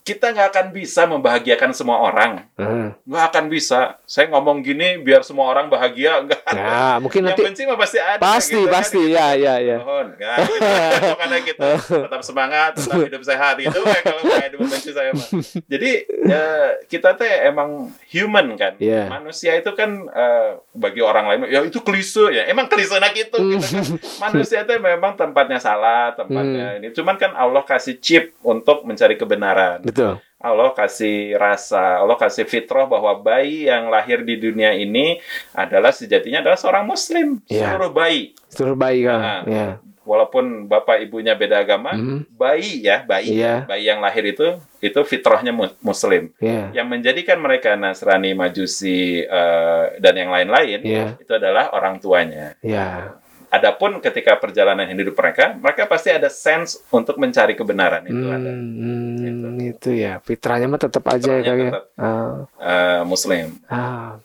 Kita 0.00 0.32
nggak 0.32 0.48
akan 0.50 0.66
bisa 0.70 1.04
membahagiakan 1.04 1.70
semua 1.70 2.00
orang. 2.00 2.44
Hmm. 2.56 2.96
Nggak 3.04 3.24
akan 3.30 3.44
bisa. 3.46 4.00
Saya 4.04 4.26
ngomong 4.28 4.60
gini 4.60 4.98
biar 4.98 5.22
semua 5.22 5.48
orang 5.48 5.68
bahagia. 5.68 6.20
Enggak. 6.20 6.40
Ya, 6.50 6.98
mungkin 6.98 7.20
yang 7.22 7.36
nanti 7.36 7.42
benci 7.46 7.62
mah 7.64 7.78
pasti 7.78 7.98
ada. 8.00 8.18
pasti, 8.18 8.56
gitu 8.58 8.66
kan. 8.66 8.74
pasti, 8.74 9.00
ya, 9.12 9.26
ya, 9.34 9.54
ya. 9.60 9.76
Mohon. 9.78 10.06
Nggak, 10.18 10.36
gitu. 10.40 10.70
Pokoknya 11.14 11.38
gitu. 11.44 11.68
Tetap 12.08 12.22
semangat, 12.22 12.70
tetap 12.74 12.98
hidup 13.00 13.22
sehat. 13.22 13.54
Gitu 13.60 13.78
kan 13.78 14.00
kalau 14.02 14.22
kayak 14.24 14.50
benci 14.56 14.90
saya 14.90 15.10
mah. 15.12 15.28
Jadi 15.68 15.90
ya, 16.26 16.44
kita 16.86 17.14
teh 17.14 17.46
emang 17.46 17.92
human 18.08 18.56
kan. 18.56 18.74
Iya. 18.80 19.06
Manusia 19.06 19.54
itu 19.54 19.70
kan 19.72 19.90
eh, 20.06 20.48
bagi 20.72 21.00
orang 21.00 21.24
lain 21.28 21.40
ya 21.48 21.60
itu 21.62 21.80
klise 21.80 22.32
ya. 22.32 22.48
Emang 22.48 22.66
klise 22.66 22.96
nak 22.96 23.12
itu 23.12 23.36
gitu 23.36 23.62
kan. 23.62 23.84
Manusia 24.28 24.62
itu 24.62 24.72
memang 24.76 25.14
tempatnya 25.14 25.58
salah, 25.58 26.12
tempatnya 26.12 26.58
Hmm. 26.60 26.78
ini. 26.82 26.88
Cuman 26.90 27.16
kan 27.16 27.32
Allah 27.32 27.62
kasih 27.62 27.98
chip 27.98 28.34
untuk 28.42 28.82
mencari 28.82 29.14
kebenaran. 29.14 29.82
Betul. 29.90 30.22
Allah 30.40 30.72
kasih 30.72 31.36
rasa, 31.36 32.00
Allah 32.00 32.16
kasih 32.16 32.48
fitrah 32.48 32.88
bahwa 32.88 33.12
bayi 33.12 33.68
yang 33.68 33.92
lahir 33.92 34.24
di 34.24 34.40
dunia 34.40 34.72
ini 34.72 35.20
adalah 35.52 35.92
sejatinya 35.92 36.40
adalah 36.40 36.56
seorang 36.56 36.88
muslim. 36.88 37.44
Iya. 37.44 37.76
Seluruh 37.76 37.92
bayi. 37.92 38.22
Seluruh 38.48 38.78
bayi 38.78 39.04
kan. 39.04 39.20
Nah. 39.20 39.42
Ya. 39.44 39.66
Walaupun 40.00 40.64
bapak 40.66 41.04
ibunya 41.04 41.36
beda 41.36 41.60
agama, 41.60 41.92
Mhm. 41.92 42.32
bayi 42.34 42.82
ya, 42.82 43.04
bayi. 43.04 43.36
Iya. 43.36 43.68
Bayi 43.68 43.84
yang 43.84 44.00
lahir 44.00 44.24
itu 44.24 44.56
itu 44.80 44.96
fitrahnya 45.04 45.52
mu- 45.52 45.76
muslim. 45.84 46.32
Ya. 46.40 46.72
Yang 46.72 46.86
menjadikan 46.88 47.36
mereka 47.36 47.76
Nasrani, 47.76 48.32
Majusi 48.32 49.20
eh, 49.20 49.84
dan 50.00 50.14
yang 50.16 50.32
lain-lain 50.32 50.80
Iya. 50.80 51.06
itu 51.20 51.32
adalah 51.36 51.68
orang 51.76 52.00
tuanya. 52.00 52.56
Ya. 52.64 53.19
Adapun 53.50 53.98
ketika 53.98 54.34
perjalanan 54.34 54.86
hidup 54.88 55.12
mereka, 55.12 55.52
mereka 55.52 55.84
pasti 55.84 56.08
ada 56.08 56.26
sense 56.26 56.80
untuk 56.88 57.14
mencari 57.16 57.52
kebenaran 57.52 58.02
itu 58.04 58.22
Hmm, 58.22 58.32
ada. 58.32 58.50
hmm, 58.50 59.58
itu 59.68 59.90
ya 59.92 60.18
fitrahnya 60.18 60.66
mah 60.66 60.78
tetap 60.78 61.04
aja 61.04 61.34
ya 61.36 61.52
ya. 61.52 61.68
tetap. 61.68 61.84
Ah, 61.94 62.46
Eh, 62.56 63.02
Muslim. 63.02 63.58
ah. 63.66 64.16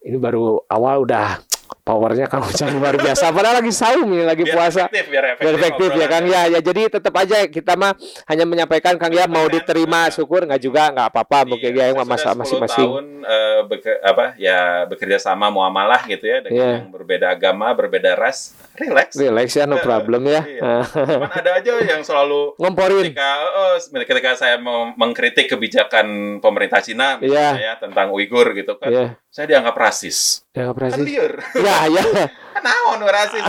ini 0.00 0.16
baru 0.16 0.62
awal 0.64 1.02
udah 1.02 1.42
powernya 1.88 2.28
Kang 2.28 2.44
Ucap 2.44 2.68
luar 2.68 2.94
biasa. 2.94 3.32
Padahal 3.32 3.58
lagi 3.58 3.72
saum 3.72 4.04
ini 4.04 4.20
lagi 4.22 4.44
Biar 4.44 4.52
puasa. 4.54 4.84
efektif, 4.84 5.04
biar 5.08 5.24
efektif, 5.26 5.40
Biar 5.40 5.54
efektif 5.56 5.90
ya 5.94 6.06
Kang 6.06 6.26
ya. 6.26 6.42
Ya 6.46 6.60
jadi 6.60 6.82
tetap 6.90 7.14
aja 7.14 7.36
kita 7.48 7.72
mah 7.74 7.96
hanya 8.26 8.44
menyampaikan 8.44 8.94
Kang 8.94 9.10
ya 9.10 9.24
mau 9.24 9.48
diterima 9.48 10.06
syukur 10.08 10.44
nggak 10.44 10.60
juga 10.60 10.92
nggak 10.92 11.08
apa-apa 11.08 11.48
mungkin 11.48 11.70
ya 11.70 11.76
Iya, 11.78 11.84
yang 11.88 11.96
saya 11.96 12.04
masa 12.04 12.18
sudah 12.18 12.34
10 12.34 12.40
masing-masing. 12.42 12.88
tahun 12.90 13.06
eh, 13.24 13.58
beke- 13.64 14.00
apa 14.02 14.24
ya 14.36 14.58
bekerja 14.84 15.18
sama 15.18 15.48
muamalah 15.48 16.04
gitu 16.04 16.24
ya 16.24 16.38
dengan 16.40 16.58
Iya. 16.58 16.70
yang 16.76 16.90
berbeda 16.90 17.26
agama, 17.30 17.72
berbeda 17.72 18.12
ras, 18.12 18.52
relax. 18.74 19.14
Relax 19.14 19.48
ya 19.50 19.64
no 19.64 19.78
problem 19.78 20.26
ya. 20.26 20.42
Iya. 20.42 20.74
Cuman 20.84 21.30
ada 21.32 21.50
aja 21.54 21.72
yang 21.80 22.02
selalu 22.02 22.52
Ngomporin. 22.56 23.08
ketika 23.08 23.30
oh, 23.48 23.74
ketika 23.78 24.30
saya 24.34 24.56
mengkritik 24.94 25.46
kebijakan 25.48 26.06
pemerintah 26.38 26.80
Cina 26.80 27.16
misalnya 27.16 27.54
Iya. 27.54 27.68
ya 27.70 27.74
tentang 27.78 28.10
Uighur 28.10 28.50
gitu 28.52 28.74
kan, 28.74 28.90
Iya. 28.90 29.06
Saya 29.38 29.46
dianggap 29.48 29.78
rasis. 29.78 30.42
Ya 30.50 30.66
nggak 30.66 30.74
Kan 30.74 30.78
berhasil. 30.82 31.04
liar. 31.06 31.32
Ya 31.54 31.76
ya. 31.86 32.02
Kan 32.58 32.62
naon 32.64 33.06
rasis. 33.06 33.44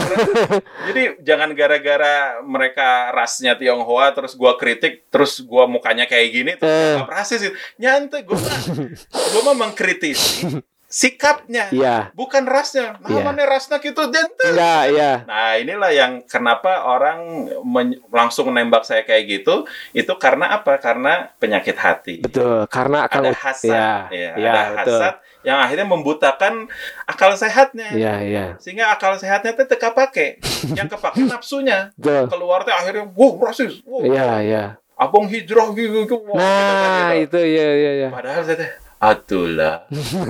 Jadi 0.87 1.01
jangan 1.19 1.49
gara-gara 1.51 2.15
mereka 2.39 3.09
rasnya 3.09 3.57
Tionghoa 3.57 4.13
terus 4.13 4.37
gua 4.37 4.53
kritik 4.53 5.09
terus 5.09 5.41
gua 5.41 5.65
mukanya 5.65 6.05
kayak 6.05 6.29
gini 6.29 6.51
terus 6.53 6.69
Eh. 6.69 6.93
dianggap 6.93 7.09
rasis. 7.11 7.39
gitu. 7.41 7.55
Nyantai 7.75 8.21
gua 8.21 8.37
mah 8.37 8.57
gua 9.33 9.41
mah 9.43 9.55
mengkritisi 9.65 10.61
sikapnya 10.85 11.69
Iya. 11.69 12.13
bukan 12.13 12.45
rasnya. 12.45 12.97
Namanya 12.99 13.45
rasnya 13.47 13.77
gitu 13.77 14.09
jantai. 14.09 14.45
Enggak 14.47 14.83
ya. 14.91 15.11
Nah, 15.23 15.53
inilah 15.55 15.89
yang 15.89 16.21
kenapa 16.23 16.81
orang 16.83 17.17
men- 17.61 18.01
langsung 18.09 18.49
nembak 18.49 18.81
saya 18.81 19.01
kayak 19.01 19.25
gitu, 19.31 19.65
itu 19.91 20.09
karena 20.17 20.49
apa? 20.51 20.77
Karena 20.77 21.29
penyakit 21.35 21.77
hati. 21.77 22.15
Betul. 22.21 22.65
Karena 22.67 23.05
Ada 23.05 23.33
hasad, 23.33 23.69
Ya. 23.69 24.09
ya, 24.09 24.31
Ya, 24.33 24.49
ada 24.49 24.61
betul. 24.75 25.01
Yang 25.39 25.55
akhirnya 25.55 25.87
membutakan 25.87 26.67
akal 27.07 27.31
sehatnya. 27.31 27.95
Iya 27.95 28.13
iya. 28.23 28.45
Sehingga 28.59 28.91
akal 28.91 29.15
sehatnya 29.15 29.55
itu 29.55 29.63
teka 29.63 29.95
pakai. 29.95 30.39
Yang 30.75 30.99
kepake 30.99 31.23
nafsunya. 31.31 31.95
Keluar 31.99 32.67
teh 32.67 32.75
akhirnya, 32.75 33.07
wow 33.15 33.39
rasis, 33.39 33.79
wow, 33.87 34.03
Iya 34.03 34.29
iya. 34.43 34.63
abang 34.99 35.31
hijrah 35.31 35.71
gitu, 35.71 36.03
gitu. 36.03 36.15
Wow, 36.27 36.35
Nah, 36.35 37.15
gitu, 37.15 37.39
gitu. 37.39 37.39
itu 37.39 37.39
ya 37.55 37.67
ya 37.71 37.91
ya. 38.03 38.09
Padahal 38.11 38.43
saya 38.43 38.57
teh, 38.59 38.69
atulah. 38.99 39.87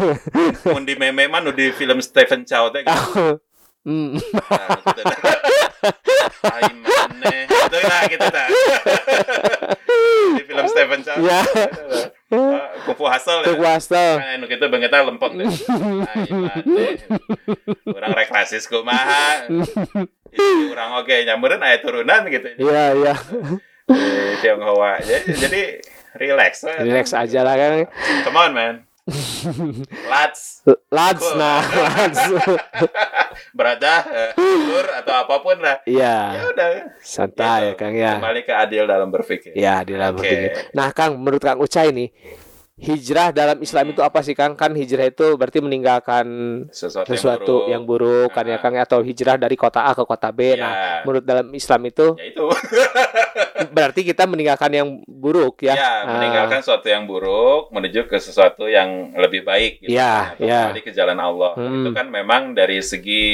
Mun 0.78 0.86
di 0.86 0.94
meme 0.94 1.26
mah 1.26 1.42
nu 1.42 1.50
di 1.50 1.74
film 1.74 1.98
Stephen 2.00 2.46
Chow 2.46 2.70
teh 2.70 2.86
gitu. 2.86 3.42
Hmm. 3.82 4.14
Nah, 4.14 4.78
gitu. 4.78 5.02
Ai 6.46 6.70
maneh. 6.70 7.50
Gitu 7.50 7.78
lah, 7.82 8.02
gitu 8.06 8.28
dah. 8.30 8.48
Di 10.38 10.44
film 10.46 10.66
Stephen 10.70 11.02
Chow. 11.02 11.18
Ya. 11.18 11.42
Hustle 13.10 13.42
Untuk 13.42 13.58
ya. 13.58 13.66
wastel. 13.76 14.14
Nah, 14.18 14.38
anu 14.38 14.46
gitu 14.46 14.66
bangetnya 14.70 15.02
lempeng 15.04 15.34
deh. 15.36 15.50
Ai 15.50 16.30
maneh. 16.30 16.94
Urang 17.86 18.12
rek 18.14 18.30
rasis 18.30 18.66
kumaha. 18.66 19.50
Itu 20.30 20.46
urang 20.70 21.02
oke 21.02 21.16
nyamperin 21.26 21.60
aya 21.60 21.82
turunan 21.82 22.22
gitu. 22.30 22.48
Iya 22.56 22.84
iya. 22.96 23.14
Tionghoa. 24.40 25.02
Jadi, 25.02 25.24
jadi 25.36 25.62
relax. 26.16 26.64
Relax 26.64 27.12
aja 27.12 27.42
lah 27.42 27.56
kan. 27.58 27.72
Come 28.24 28.38
on, 28.38 28.52
man. 28.54 28.76
Let's 30.06 30.62
Lads 30.90 31.26
nah, 31.34 31.66
lads. 31.66 32.22
beradah, 33.58 34.02
eh, 34.06 34.32
tidur 34.34 34.86
atau 34.86 35.14
apa 35.18 35.36
pun 35.42 35.58
lah. 35.58 35.82
Ya 35.86 36.34
Iya. 36.34 36.46
udah. 36.50 36.70
Santai 37.02 37.74
ya. 37.74 37.74
Kang 37.74 37.94
ya. 37.94 38.18
Kembali 38.22 38.42
ke 38.42 38.54
adil 38.54 38.86
dalam 38.86 39.10
berpikir. 39.10 39.54
Ya 39.58 39.82
di 39.82 39.98
dalam 39.98 40.14
Oke. 40.14 40.26
begini. 40.26 40.48
Nah 40.74 40.94
Kang, 40.94 41.18
menurut 41.18 41.42
Kang 41.42 41.58
Ucai 41.58 41.90
nih, 41.90 42.10
hijrah 42.80 43.36
dalam 43.36 43.60
Islam 43.60 43.92
itu 43.92 44.02
apa 44.02 44.24
sih 44.24 44.32
Kang? 44.34 44.56
Kan 44.56 44.72
hijrah 44.74 45.12
itu 45.12 45.36
berarti 45.36 45.60
meninggalkan 45.60 46.26
Sesuatu, 46.72 47.12
sesuatu 47.12 47.56
yang 47.68 47.84
buruk, 47.84 48.32
kan 48.32 48.48
ya 48.48 48.56
Nah. 48.56 48.64
Kang 48.64 48.76
atau 48.76 49.00
hijrah 49.00 49.36
dari 49.36 49.56
kota 49.56 49.84
A 49.86 49.92
ke 49.94 50.04
kota 50.04 50.32
B. 50.32 50.56
Ya. 50.56 50.64
Nah, 50.64 50.74
menurut 51.04 51.24
dalam 51.24 51.48
Islam 51.54 51.82
itu 51.88 52.16
ya 52.16 52.26
itu. 52.28 52.46
berarti 53.76 54.02
kita 54.08 54.24
meninggalkan 54.24 54.72
yang 54.72 54.88
buruk 55.06 55.64
ya. 55.64 55.76
ya, 55.76 55.92
Ah, 56.08 56.16
meninggalkan 56.20 56.60
sesuatu 56.64 56.88
yang 56.88 57.04
buruk 57.04 57.68
menuju 57.76 58.08
ke 58.08 58.18
sesuatu 58.18 58.66
yang 58.66 59.12
lebih 59.20 59.44
baik 59.44 59.84
gitu. 59.84 59.92
Ya, 59.96 60.34
Atau 60.36 60.48
ya. 60.48 60.72
kembali 60.72 60.82
ke 60.84 60.92
jalan 60.96 61.20
Allah. 61.20 61.52
Hmm. 61.60 61.84
Itu 61.84 61.90
kan 61.92 62.08
memang 62.08 62.56
dari 62.56 62.80
segi 62.80 63.28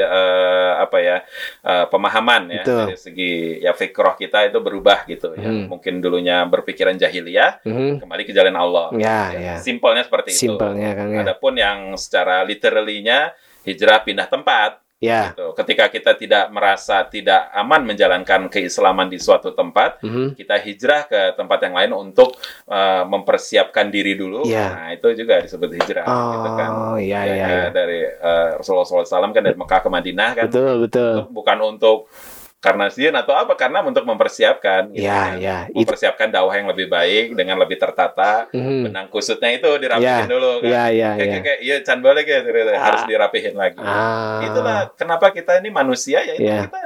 eh, 0.00 0.72
apa 0.80 0.98
ya? 1.00 1.16
eh, 1.64 1.84
pemahaman 1.88 2.42
ya, 2.48 2.62
Betul. 2.64 2.84
dari 2.88 2.98
segi 2.98 3.32
ya 3.60 3.72
fikroh 3.76 4.14
kita 4.16 4.48
itu 4.48 4.58
berubah 4.58 5.04
gitu 5.04 5.36
ya. 5.36 5.48
Hmm. 5.48 5.68
Mungkin 5.68 6.00
dulunya 6.00 6.44
berpikiran 6.48 6.96
jahiliyah, 6.96 7.60
mhm. 7.66 8.00
kembali 8.02 8.22
ke 8.24 8.32
jalan 8.32 8.56
Allah. 8.56 8.77
Ya, 8.96 9.20
ya. 9.34 9.54
Simpelnya 9.60 10.02
seperti 10.06 10.34
itu. 10.34 10.40
Simpelnya 10.52 10.94
Kang 10.94 11.10
ya. 11.14 11.20
Adapun 11.24 11.54
yang 11.58 11.78
secara 11.98 12.42
literally-nya 12.46 13.32
hijrah 13.66 14.00
pindah 14.06 14.28
tempat 14.30 14.80
Ya. 14.98 15.30
gitu. 15.30 15.54
Ketika 15.54 15.86
kita 15.94 16.18
tidak 16.18 16.50
merasa 16.50 17.06
tidak 17.06 17.46
aman 17.54 17.86
menjalankan 17.86 18.50
keislaman 18.50 19.06
di 19.06 19.22
suatu 19.22 19.54
tempat, 19.54 20.02
mhm. 20.02 20.34
kita 20.34 20.58
hijrah 20.58 21.06
ke 21.06 21.38
tempat 21.38 21.58
yang 21.70 21.74
lain 21.78 21.92
untuk 21.94 22.34
uh, 22.66 23.06
mempersiapkan 23.06 23.94
diri 23.94 24.18
dulu. 24.18 24.42
Iya. 24.42 24.66
Nah, 24.74 24.88
itu 24.98 25.06
juga 25.14 25.38
disebut 25.38 25.70
hijrah 25.70 26.02
gitu 26.02 26.50
kan. 26.58 26.68
Oh, 26.74 26.96
Ya, 26.98 27.22
iya. 27.22 27.30
ya, 27.30 27.46
iya. 27.46 27.64
dari 27.70 28.02
uh, 28.10 28.58
Rasulullah 28.58 29.06
SAW 29.06 29.30
kan 29.30 29.42
dari 29.46 29.54
Mekah 29.54 29.80
ke 29.86 29.88
Madinah 29.88 30.30
kan 30.34 30.44
Betul, 30.50 30.72
betul. 30.90 31.14
Bukan 31.30 31.58
untuk 31.62 32.10
karena 32.58 32.90
sih 32.90 33.06
atau 33.06 33.38
apa 33.38 33.54
karena 33.54 33.86
untuk 33.86 34.02
mempersiapkan 34.02 34.90
gitu 34.90 35.06
Ya, 35.06 35.30
kan. 35.30 35.38
ya. 35.38 35.58
Itu 35.70 35.78
mempersiapkan 35.86 36.26
dakwah 36.26 36.58
yang 36.58 36.66
lebih 36.66 36.90
baik 36.90 37.38
dengan 37.38 37.54
lebih 37.54 37.78
tertata 37.78 38.50
mhm. 38.50 38.90
benang 38.90 39.06
kusutnya 39.06 39.54
itu 39.54 39.70
dirapihin 39.78 40.02
Ya, 40.02 40.26
dulu 40.26 40.50
kan 40.58 40.66
Ya, 40.66 40.84
ya, 40.90 41.10
kayak 41.14 41.30
ya. 41.30 41.38
kayak 41.46 41.60
iya 41.62 41.76
can 41.86 42.02
balik 42.02 42.26
ya 42.26 42.42
harus 42.74 43.02
Ah. 43.02 43.06
dirapihin 43.06 43.54
lagi 43.54 43.78
Ah. 43.78 44.42
itulah 44.42 44.90
kenapa 44.98 45.30
kita 45.30 45.62
ini 45.62 45.70
manusia 45.70 46.18
ya 46.18 46.34
itu 46.34 46.50
Iya. 46.50 46.66
kita 46.66 46.80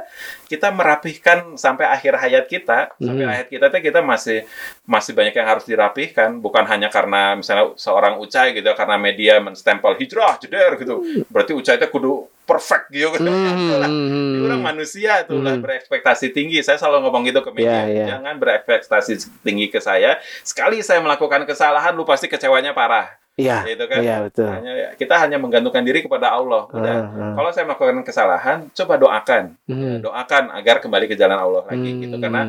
kita 0.45 0.67
merapihkan 0.69 1.57
sampai 1.57 1.89
akhir 1.89 2.21
hayat 2.21 2.45
kita 2.45 2.93
sampai 2.93 3.25
Hmm. 3.25 3.33
akhir 3.33 3.45
kita 3.49 3.65
kita 3.81 3.99
masih 4.05 4.45
masih 4.85 5.17
banyak 5.17 5.33
yang 5.33 5.47
harus 5.49 5.65
dirapihkan 5.65 6.37
bukan 6.37 6.69
hanya 6.69 6.93
karena 6.93 7.33
misalnya 7.33 7.73
seorang 7.73 8.21
ucai 8.21 8.53
gitu 8.53 8.69
karena 8.77 9.01
media 9.01 9.41
menstempel 9.41 9.97
hijrah 9.97 10.37
jeder 10.37 10.77
gitu 10.77 11.01
berarti 11.33 11.57
ucai 11.57 11.81
itu 11.81 11.89
kudu 11.89 12.29
perfect 12.43 12.91
gitu 12.91 13.07
kan 13.15 13.23
Hmm. 13.23 13.79
Ini 14.35 14.39
orang 14.43 14.75
manusia 14.75 15.23
tuh 15.23 15.39
lah 15.39 15.55
Hmm. 15.55 15.63
berekspektasi 15.63 16.35
tinggi. 16.35 16.59
Saya 16.59 16.75
selalu 16.75 17.07
ngomong 17.07 17.23
gitu 17.23 17.39
ke 17.39 17.51
media. 17.55 17.83
Iya, 17.83 17.83
iya. 17.87 18.05
Jangan 18.15 18.35
berekspektasi 18.37 19.13
tinggi 19.41 19.71
ke 19.71 19.79
saya. 19.79 20.19
Sekali 20.43 20.83
saya 20.83 20.99
melakukan 20.99 21.47
kesalahan, 21.47 21.95
lu 21.95 22.03
pasti 22.03 22.27
kecewanya 22.27 22.75
parah. 22.75 23.07
Iya. 23.33 23.65
Gitu 23.65 23.87
kan? 23.89 23.97
Iya, 24.03 24.15
betul. 24.29 24.45
Hanya, 24.45 24.93
kita 24.93 25.15
hanya 25.17 25.41
menggantungkan 25.41 25.81
diri 25.81 26.05
kepada 26.05 26.29
Allah. 26.29 26.69
Udah. 26.69 26.97
Ah, 27.01 27.09
ah. 27.09 27.33
Kalau 27.33 27.49
saya 27.49 27.65
melakukan 27.65 28.05
kesalahan, 28.05 28.57
coba 28.75 28.93
doakan. 28.99 29.43
Hmm. 29.65 30.03
Doakan 30.03 30.53
agar 30.53 30.83
kembali 30.83 31.09
ke 31.09 31.15
jalan 31.17 31.39
Allah 31.39 31.63
lagi 31.65 31.91
gitu. 31.97 32.13
Hmm. 32.19 32.23
Karena 32.27 32.41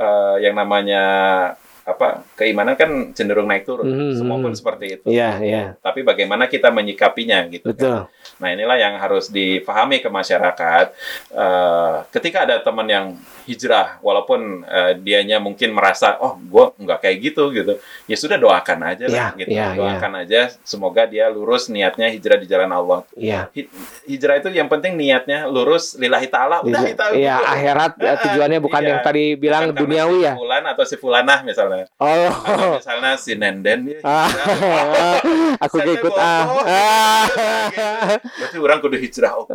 eh, 0.00 0.36
yang 0.48 0.54
namanya 0.56 1.02
apa 1.84 2.22
keimanan 2.36 2.76
kan 2.76 3.12
cenderung 3.16 3.48
naik 3.48 3.64
turun. 3.64 3.88
Hmm, 3.88 4.12
Semua 4.16 4.36
pun 4.38 4.52
hmm. 4.52 4.58
seperti 4.58 4.86
itu. 5.00 5.06
Iya, 5.08 5.30
iya. 5.40 5.64
Tapi 5.80 6.04
bagaimana 6.04 6.46
kita 6.46 6.68
menyikapinya 6.68 7.46
gitu. 7.48 7.72
kan? 7.72 7.72
Betul. 7.72 8.00
Nah 8.40 8.48
inilah 8.52 8.76
yang 8.80 8.94
harus 9.00 9.28
dipahami 9.28 10.00
ke 10.00 10.08
masyarakat. 10.08 10.86
Eh, 11.32 11.96
ketika 12.12 12.48
ada 12.48 12.56
teman 12.60 12.86
yang 12.88 13.06
hijrah, 13.44 13.98
walaupun 14.04 14.64
eh, 14.64 14.92
dianya 15.00 15.40
mungkin 15.40 15.72
merasa, 15.76 16.16
oh, 16.20 16.36
gue 16.38 16.64
nggak 16.84 16.98
kayak 17.02 17.16
gitu 17.20 17.50
gitu, 17.54 17.76
ya 18.06 18.16
sudah 18.16 18.36
doakan 18.40 18.80
aja 18.86 19.04
lah, 19.06 19.16
Ya, 19.16 19.26
gitu. 19.36 19.50
ya, 19.52 19.66
doakan 19.76 20.12
aja, 20.24 20.40
semoga 20.62 21.04
dia 21.06 21.26
lurus 21.28 21.66
niatnya 21.68 22.08
hijrah 22.10 22.38
di 22.38 22.46
jalan 22.46 22.70
Allah. 22.70 23.02
Iya. 23.16 23.50
Hi- 23.54 23.70
Hijrah 24.10 24.42
itu 24.42 24.50
yang 24.50 24.66
penting 24.66 24.98
niatnya 24.98 25.46
lurus 25.46 25.94
lillahi 25.94 26.26
taala. 26.26 26.66
Udah 26.66 26.82
itu. 26.82 26.98
Iya, 27.14 27.38
akhirat 27.38 27.92
ya, 28.02 28.12
tujuannya 28.18 28.58
bukan 28.58 28.82
iya. 28.82 28.88
yang 28.90 29.00
tadi 29.06 29.24
bilang 29.38 29.70
Bukan 29.70 29.78
duniawi 29.86 30.18
ya. 30.26 30.34
Fulan 30.34 30.64
atau 30.66 30.84
si 30.86 30.96
fulanah 30.98 31.38
misalnya. 31.46 31.69
Oh. 31.96 32.30
Atau 32.30 32.70
misalnya 32.76 33.12
si 33.14 33.32
Nenden 33.34 33.80
hijrah. 33.86 34.28
aku 35.58 35.76
Saya 35.78 35.92
ikut 35.94 36.14
ah. 36.14 36.44
Berarti 38.10 38.56
orang 38.56 38.78
kudu 38.80 38.96
hijrah. 38.96 39.32
Oke. 39.36 39.54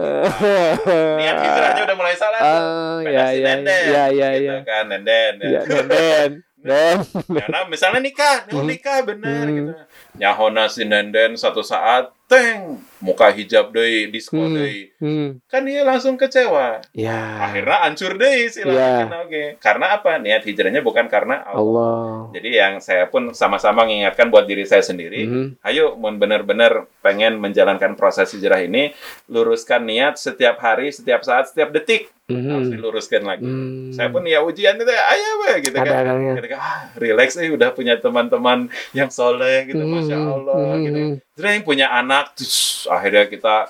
Niat 1.18 1.36
hijrahnya 1.38 1.82
udah 1.84 1.98
mulai 1.98 2.16
salah. 2.16 2.40
Oh, 2.40 2.98
ya 3.02 3.30
si 3.30 3.40
ya 3.40 3.46
Nenden, 3.46 3.84
ya 3.86 4.04
ya 4.10 4.28
gitu 4.34 4.46
ya. 4.46 4.58
kan 4.64 4.84
Nenden. 4.88 5.34
Ya, 5.42 5.62
Nenden. 5.64 6.32
Den. 6.66 6.98
Karena 7.30 7.60
misalnya 7.70 8.02
nikah, 8.02 8.50
nikah 8.50 9.06
bener 9.06 9.46
Hmm. 9.46 9.54
gitu. 9.54 9.72
Nyahona 10.18 10.66
si 10.66 10.82
Nenden 10.82 11.38
satu 11.38 11.62
saat 11.62 12.10
teng 12.26 12.82
muka 13.06 13.30
hijab 13.30 13.70
deh 13.70 14.10
disco 14.10 14.34
Hmm. 14.36 14.58
deui. 14.58 14.90
Hmm. 14.98 15.38
kan 15.46 15.62
dia 15.62 15.86
langsung 15.86 16.18
kecewa 16.18 16.82
Ya. 16.92 17.38
akhirnya 17.40 17.86
hancur 17.86 18.18
deh 18.18 18.50
sih 18.50 18.66
Iya. 18.66 19.06
oke 19.22 19.62
karena 19.62 19.86
apa 19.94 20.18
niat 20.18 20.42
hijrahnya 20.42 20.82
bukan 20.82 21.06
karena 21.06 21.46
Allah. 21.46 21.62
Allah. 21.62 22.34
jadi 22.34 22.50
yang 22.58 22.74
saya 22.80 23.06
pun 23.06 23.30
sama-sama 23.32 23.86
mengingatkan 23.86 24.28
buat 24.28 24.44
diri 24.44 24.66
saya 24.66 24.82
sendiri 24.82 25.22
Mhm. 25.24 25.46
ayo 25.62 25.94
mun 25.94 26.18
bener-bener 26.18 26.90
pengen 27.00 27.38
menjalankan 27.38 27.94
proses 27.94 28.34
hijrah 28.34 28.60
ini 28.60 28.90
luruskan 29.28 29.86
niat 29.86 30.18
setiap 30.18 30.58
hari 30.58 30.90
setiap 30.90 31.22
saat 31.22 31.54
setiap 31.54 31.70
detik 31.70 32.10
harus 32.26 32.42
Mhm. 32.66 32.74
diluruskan 32.74 33.22
lagi 33.22 33.46
Hmm. 33.46 33.94
saya 33.94 34.10
pun 34.10 34.26
ya 34.26 34.42
ujian 34.42 34.74
itu 34.74 34.90
ayo 34.90 35.30
we 35.46 35.62
gitu 35.62 35.78
ada 35.78 35.86
kan 35.86 36.04
orangnya. 36.10 36.34
ketika 36.42 36.58
ah 36.58 36.82
relax 36.98 37.38
eh 37.38 37.54
udah 37.54 37.70
punya 37.70 38.02
teman-teman 38.02 38.66
yang 38.92 39.14
soleh 39.14 39.70
gitu 39.70 39.86
masya 39.86 40.18
Hmm. 40.18 40.34
Allah 40.34 40.58
Hmm. 40.58 40.82
gitu 40.82 41.00
terus 41.32 41.50
yang 41.54 41.62
punya 41.62 41.88
anak 41.88 42.34
terus 42.34 42.90
akhirnya 42.90 43.30
kita 43.30 43.70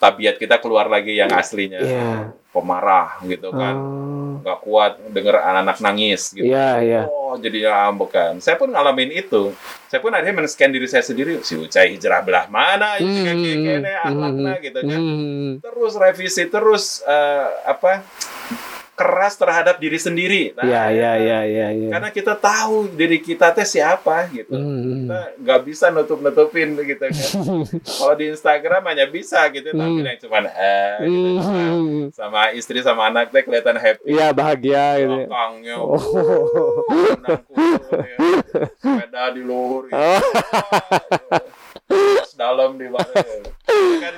tabiat 0.00 0.40
kita 0.40 0.56
keluar 0.58 0.88
lagi 0.88 1.14
yang 1.14 1.28
aslinya. 1.30 1.80
Iya. 1.84 2.12
pemarah 2.50 3.22
gitu 3.30 3.54
kan. 3.54 3.78
Oh. 3.78 4.42
nggak 4.42 4.58
kuat 4.64 4.92
denger 5.14 5.38
anak-anak 5.38 5.78
nangis 5.78 6.34
gitu. 6.34 6.50
Iya, 6.50 6.68
iya. 6.82 7.02
oh 7.06 7.38
jadi 7.38 7.68
ya 7.70 7.86
ambekan 7.86 8.40
saya 8.42 8.58
pun 8.58 8.72
ngalamin 8.74 9.12
itu. 9.14 9.54
Saya 9.86 10.02
pun 10.02 10.10
akhirnya 10.10 10.34
men-scan 10.34 10.72
diri 10.72 10.88
saya 10.90 11.04
sendiri. 11.06 11.44
Si 11.46 11.54
Ucai 11.54 11.94
hijrah 11.94 12.24
belah 12.26 12.50
mana 12.50 12.98
Hmm. 12.98 13.06
ini 13.06 13.20
kayak 13.22 13.36
gini 13.38 13.92
akhlaknya 14.02 14.52
gitu 14.64 14.78
kan. 14.82 14.98
Hmm. 14.98 15.50
terus 15.62 15.92
revisi 15.94 16.42
terus 16.50 16.84
eh, 17.06 17.46
apa 17.68 18.02
keras 19.00 19.34
terhadap 19.34 19.76
diri 19.76 19.96
sendiri 19.96 20.52
Nah, 20.52 20.62
Iya, 20.62 20.82
iya, 20.90 21.12
iya, 21.16 21.38
iya, 21.42 21.68
iya. 21.72 21.88
karena 21.88 22.10
kita 22.10 22.34
tahu 22.34 22.92
diri 22.92 23.16
kita 23.18 23.48
teh 23.50 23.64
siapa 23.64 24.28
gitu 24.28 24.52
Hmm. 24.52 25.06
kita 25.06 25.18
nggak 25.38 25.60
bisa 25.64 25.88
nutup 25.88 26.20
nutupin 26.20 26.76
gitu 26.76 27.00
kan 27.00 27.12
kalau 27.96 28.14
di 28.14 28.28
Instagram 28.28 28.82
hanya 28.84 29.06
bisa 29.06 29.48
gitu 29.48 29.70
tapi 29.70 29.80
Hmm. 29.96 30.04
yang 30.04 30.18
cuman 30.18 30.44
eh 30.46 30.94
gitu. 31.00 31.40
Hmm. 31.40 32.02
sama 32.10 32.52
istri 32.52 32.78
sama 32.80 33.08
anak 33.08 33.30
teh 33.30 33.40
kelihatan 33.40 33.74
happy 33.74 34.04
Iya, 34.06 34.28
bahagia 34.30 34.84
gitu. 34.98 35.16
belakangnya 35.24 35.74
Oh. 35.74 35.96
kutu, 37.40 37.96
ya. 37.96 38.16
sepeda 38.76 39.24
di 39.30 39.40
luhur 39.40 39.86
gitu. 39.86 39.96
Oh. 39.96 40.20
Dalam 42.32 42.74
di 42.74 42.86
mana 42.86 43.12
ya. 43.12 43.36
Itu 43.40 43.96
kan 43.98 44.14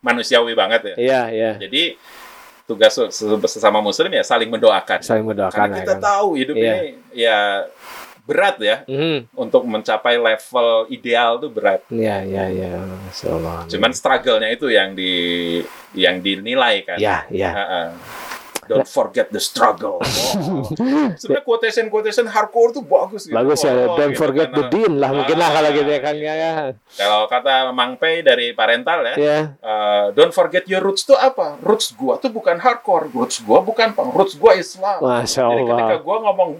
manusiawi 0.00 0.52
banget 0.54 0.80
ya 0.82 0.94
Iya, 0.96 1.22
iya. 1.30 1.50
jadi 1.60 1.94
tugas 2.70 2.94
se- 2.94 3.10
sesama 3.50 3.82
muslim 3.82 4.06
ya 4.08 4.22
saling 4.22 4.46
mendoakan 4.46 5.02
Saling 5.02 5.26
mendoakan 5.26 5.58
karena 5.66 5.76
kita 5.76 5.94
kan. 5.94 6.00
tahu 6.00 6.28
hidup 6.34 6.54
Iya. 6.54 6.62
ini 6.62 6.78
ya 7.12 7.38
berat 8.20 8.56
ya 8.58 8.76
Hmm. 8.86 9.26
untuk 9.34 9.66
mencapai 9.66 10.14
level 10.14 10.68
ideal 10.88 11.36
tuh 11.36 11.50
berat 11.50 11.82
Iya, 11.90 12.22
iya, 12.22 12.44
iya. 12.46 12.70
Cuman 13.66 13.90
struggle-nya 13.90 14.48
itu 14.48 14.70
yang 14.70 14.94
di 14.94 15.10
yang 15.92 16.22
dinilai 16.22 16.86
kan 16.86 16.94
Iya, 16.96 17.26
iya. 17.28 17.50
Ha-ha. 17.50 17.82
Don't 18.70 18.86
forget 18.86 19.26
the 19.28 19.38
struggle. 19.38 19.98
Oh. 20.30 20.62
Sebenarnya 21.12 21.42
quotation 21.42 21.86
quotation 21.86 22.24
hardcore 22.24 22.70
tuh 22.70 22.80
bagus 22.80 23.26
gitu. 23.26 23.34
Bagus 23.34 23.60
ya, 23.60 23.74
Oh, 23.84 23.98
don't 23.98 24.14
gitu 24.14 24.22
forget 24.22 24.48
kan. 24.48 24.56
the 24.56 24.64
din 24.68 24.92
lah 24.96 25.10
mungkin 25.10 25.36
lah 25.36 25.48
Ah, 25.48 25.52
kalau 25.52 25.70
gitu 25.72 25.90
ya 25.90 26.00
kan 26.00 26.14
ya. 26.14 26.34
ya. 26.34 26.52
Kalau 26.94 27.26
kata 27.26 27.52
Mang 27.70 27.96
Pei 27.96 28.22
dari 28.22 28.52
parental 28.52 29.02
ya, 29.04 29.14
Ya. 29.16 29.38
eh, 29.52 30.04
don't 30.12 30.30
forget 30.30 30.64
your 30.64 30.80
roots 30.80 31.02
tuh 31.02 31.14
apa? 31.14 31.58
Roots 31.58 31.92
gua 31.92 32.16
tuh 32.16 32.30
bukan 32.30 32.56
hardcore, 32.56 33.10
roots 33.10 33.42
gua 33.42 33.58
bukan 33.60 33.90
punk, 33.90 34.14
roots 34.14 34.34
gua 34.34 34.54
Islam. 34.54 35.02
Masya 35.02 35.44
Jadi 35.44 35.62
ketika 35.64 35.84
Allah. 35.90 36.00
gua 36.00 36.16
ngomong 36.22 36.50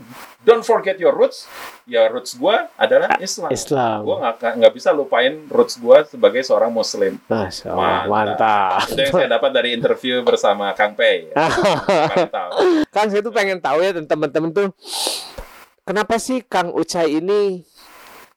don't 0.40 0.64
forget 0.64 0.96
your 0.96 1.12
roots, 1.12 1.44
ya 1.84 2.08
roots 2.08 2.32
gua 2.36 2.72
adalah 2.80 3.16
Islam. 3.20 3.50
Islam. 3.52 3.98
Gua 4.04 4.16
nggak 4.24 4.60
nggak 4.60 4.72
bisa 4.72 4.90
lupain 4.90 5.44
roots 5.52 5.76
gua 5.76 6.04
sebagai 6.08 6.40
seorang 6.40 6.72
Muslim. 6.72 7.20
Masya 7.28 7.68
Allah, 7.72 8.08
Mantap. 8.08 8.08
mantap. 8.08 8.88
Itu 8.88 9.00
yang 9.00 9.14
saya 9.14 9.28
dapat 9.36 9.50
dari 9.52 9.68
interview 9.76 10.24
bersama 10.24 10.72
Kang 10.72 10.96
Pei. 10.96 11.28
ya. 11.36 11.48
Kan 12.88 13.12
saya 13.12 13.20
tuh 13.20 13.32
pengen 13.32 13.60
tahu 13.60 13.84
ya 13.84 13.92
teman-teman 13.92 14.50
tuh 14.50 14.68
kenapa 15.84 16.16
sih 16.16 16.40
Kang 16.44 16.72
Ucai 16.72 17.20
ini 17.20 17.64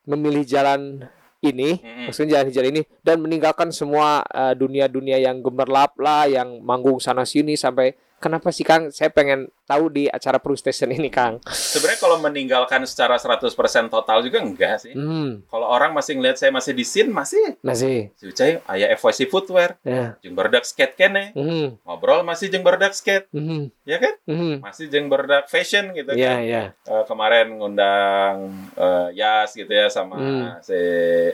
memilih 0.04 0.44
jalan 0.44 1.08
ini, 1.44 1.84
Mm-mm. 1.84 2.08
maksudnya 2.08 2.39
jalan 2.39 2.48
hijau 2.50 2.63
ini 2.63 2.82
dan 3.04 3.20
meninggalkan 3.20 3.68
semua 3.76 4.24
eh, 4.32 4.56
dunia-dunia 4.56 5.20
yang 5.20 5.44
gemerlap 5.44 6.00
lah, 6.00 6.24
yang 6.28 6.63
manggung 6.63 7.04
sana 7.04 7.28
sini 7.28 7.60
sampai 7.60 8.00
kenapa 8.24 8.48
sih 8.50 8.64
Kang? 8.64 8.88
Saya 8.88 9.12
pengen 9.12 9.52
tahu 9.64 9.88
di 9.88 10.08
acara 10.08 10.40
Pro 10.40 10.56
Station 10.56 10.88
ini 10.88 11.08
Kang. 11.08 11.44
Sebenarnya 11.46 12.00
kalau 12.00 12.18
meninggalkan 12.18 12.80
secara 12.84 13.16
100% 13.16 13.52
total 13.88 14.22
juga 14.22 14.40
enggak 14.40 14.80
sih. 14.80 14.94
Hmm, 14.94 15.44
Kalau 15.46 15.68
orang 15.68 15.92
masih 15.92 16.16
ngeliat 16.16 16.36
saya 16.36 16.50
masih 16.50 16.72
di 16.72 16.82
scene, 16.82 17.12
masih 17.12 17.60
masih. 17.60 18.08
si 18.14 18.24
Ucai 18.26 18.64
ayah 18.66 18.88
FYC 18.94 19.28
footwear, 19.28 19.76
Ya. 19.82 20.16
jeung 20.20 20.34
berdak 20.34 20.64
skate 20.64 20.96
kene, 20.96 21.34
Hmm, 21.34 21.76
ngobrol 21.82 22.24
masih 22.24 22.48
jeung 22.48 22.64
berdak 22.64 22.94
skate, 22.94 23.28
hmm, 23.30 23.68
ya 23.84 23.98
kan? 23.98 24.14
hmm. 24.24 24.64
Masih 24.64 24.88
jeung 24.88 25.08
berdak 25.08 25.46
fashion 25.46 25.92
gitu 25.92 26.14
Iya, 26.14 26.32
kan. 26.32 26.40
iya. 26.42 26.64
Eh, 26.84 27.04
kemarin 27.04 27.48
ngundang 27.54 28.36
eh, 28.74 29.08
Yas 29.14 29.52
gitu 29.52 29.70
ya 29.70 29.88
sama 29.88 30.16
Hmm. 30.16 30.48
si 30.60 30.80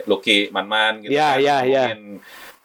Lucky 0.04 0.50
Manman 0.50 1.00
gitu 1.00 1.12
Iya, 1.12 1.28
kan. 1.30 1.38
iya, 1.38 1.56
iya. 1.62 1.84
Ngomongin 1.86 2.02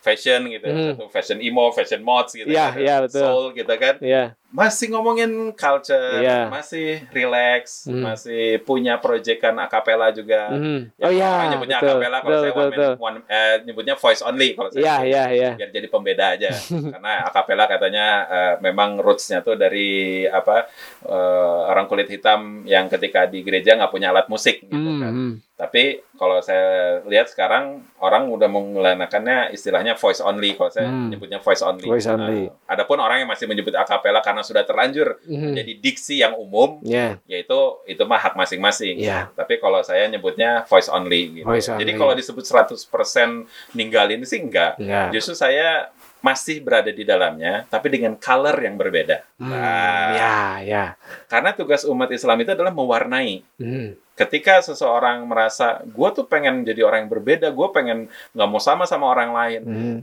fashion 0.06 0.46
gitu, 0.54 0.66
Hmm. 0.70 0.94
satu 0.94 1.10
fashion 1.10 1.38
emo, 1.42 1.74
fashion 1.74 2.06
mods 2.06 2.38
gitu 2.38 2.46
Iya, 2.46 2.70
kan. 2.70 2.78
iya, 2.78 2.96
betul. 3.02 3.22
Soul 3.26 3.46
gitu 3.58 3.74
kan. 3.82 3.96
Iya. 3.98 4.38
Masih 4.48 4.88
ngomongin 4.88 5.32
culture, 5.52 6.22
Iya. 6.22 6.48
masih 6.48 7.04
relax, 7.10 7.86
Hmm. 7.86 8.04
masih 8.04 8.62
punya 8.62 8.96
proyekan 8.96 9.52
akapela 9.58 10.10
juga. 10.10 10.48
Ya, 10.96 11.06
Oh 11.06 11.12
iya, 11.12 11.28
orang 11.30 11.50
nyebutnya 11.52 11.78
betul. 11.78 11.90
akapela 11.92 12.18
kalau 12.18 12.30
Betul, 12.30 12.40
saya 12.40 12.52
betul, 12.52 12.64
one, 12.64 12.72
betul. 12.72 12.94
one- 13.00 13.26
eh, 13.28 13.56
nyebutnya 13.64 13.96
voice 13.96 14.22
only 14.22 14.50
kalau 14.54 14.70
saya. 14.70 14.82
Iya, 14.82 14.96
iya, 15.04 15.24
iya. 15.30 15.52
Biar 15.56 15.70
jadi 15.72 15.88
pembeda 15.88 16.26
aja. 16.34 16.50
Karena 16.96 17.14
akapela 17.24 17.66
katanya 17.66 18.06
eh, 18.26 18.54
memang 18.60 18.96
rootsnya 18.98 19.40
tuh 19.40 19.56
dari 19.56 19.90
apa 20.24 20.72
eh, 21.04 21.60
orang 21.68 21.86
kulit 21.86 22.08
hitam 22.08 22.64
yang 22.64 22.88
ketika 22.88 23.26
di 23.26 23.42
gereja 23.42 23.76
nggak 23.76 23.92
punya 23.92 24.10
alat 24.10 24.26
musik 24.26 24.64
gitu 24.64 24.74
Hmm, 24.74 25.00
kan. 25.00 25.12
hmm. 25.12 25.34
Tapi 25.56 25.84
kalau 26.14 26.40
saya 26.40 27.00
lihat 27.04 27.28
sekarang 27.28 27.80
orang 27.98 28.28
udah 28.28 28.48
menggunakannya 28.48 29.52
istilahnya 29.52 29.96
voice 29.96 30.20
only. 30.20 30.52
Kalau 30.54 30.68
saya 30.68 30.88
Hmm. 30.88 31.08
nyebutnya 31.08 31.40
voice 31.40 31.62
only. 31.62 31.88
Voice 31.88 32.04
only. 32.06 32.48
Nah, 32.48 32.68
adapun 32.68 32.98
orang 32.98 33.24
yang 33.24 33.30
masih 33.30 33.48
menyebut 33.48 33.72
akapela 33.72 34.20
karena 34.20 34.35
sudah 34.42 34.64
terlanjur 34.64 35.22
Hmm. 35.22 35.54
jadi 35.54 35.72
diksi 35.78 36.20
yang 36.20 36.34
umum, 36.34 36.82
Ya, 36.82 37.22
yaitu 37.24 37.56
itu 37.86 38.04
mah 38.04 38.18
hak 38.18 38.34
masing-masing. 38.34 38.98
Iya. 38.98 39.32
Tapi 39.32 39.56
kalau 39.58 39.80
saya 39.80 40.04
nyebutnya 40.06 40.66
voice 40.66 40.90
only 40.90 41.40
gitu. 41.40 41.46
Voice 41.46 41.70
Jadi 41.70 41.86
only. 41.86 42.02
kalau 42.02 42.14
disebut 42.14 42.44
100% 42.44 43.46
ninggalin 43.72 44.20
sih 44.24 44.42
enggak. 44.42 44.76
enggak. 44.76 45.14
Justru 45.14 45.38
saya 45.38 45.94
masih 46.20 46.58
berada 46.58 46.90
di 46.90 47.06
dalamnya, 47.06 47.70
tapi 47.70 47.86
dengan 47.88 48.18
color 48.18 48.58
yang 48.58 48.76
berbeda. 48.76 49.22
Hmm, 49.38 49.46
Nah, 49.46 50.10
ya, 50.12 50.38
ya. 50.60 50.86
Karena 51.28 51.54
tugas 51.54 51.86
umat 51.86 52.10
Islam 52.10 52.42
itu 52.42 52.50
adalah 52.50 52.74
mewarnai. 52.74 53.46
Hmm. 53.62 53.94
Ketika 54.16 54.58
seseorang 54.60 55.22
merasa, 55.22 55.84
gue 55.84 56.10
tuh 56.10 56.26
pengen 56.26 56.64
jadi 56.64 56.82
orang 56.82 57.06
yang 57.06 57.12
berbeda, 57.12 57.52
gue 57.52 57.68
pengen 57.70 58.08
nggak 58.32 58.48
mau 58.48 58.58
sama 58.58 58.88
sama 58.88 59.06
orang 59.06 59.32
lain. 59.32 59.62
Hmm. 59.62 59.98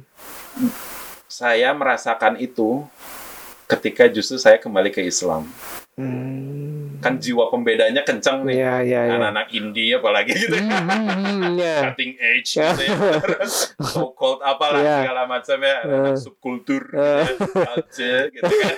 Saya 1.26 1.72
merasakan 1.72 2.36
itu 2.36 2.84
ketika 3.66 4.04
justru 4.06 4.36
saya 4.36 4.56
kembali 4.56 4.88
ke 4.88 5.00
Islam. 5.00 5.46
Hmm. 5.92 6.96
Kan 6.98 7.18
jiwa 7.18 7.50
pembedanya 7.50 8.00
kencang 8.00 8.46
nih. 8.46 8.56
Ya, 8.56 8.74
ya, 8.80 9.00
ya. 9.04 9.12
Anak-anak 9.12 9.46
indie 9.50 9.92
apalagi 9.92 10.32
gitu. 10.32 10.54
Ya. 11.52 11.84
cutting 11.84 12.14
edge 12.16 12.48
gitu 12.54 12.80
ya. 12.80 12.96
So 13.92 14.14
called 14.14 14.40
apalah 14.40 14.80
Iya. 14.80 14.96
segala 15.02 15.22
macam 15.26 15.58
ya 15.58 15.76
Eh. 15.82 16.14
subkultur 16.14 16.82
ya, 16.88 17.26
culture 17.52 18.24
gitu 18.30 18.46
kan 18.48 18.74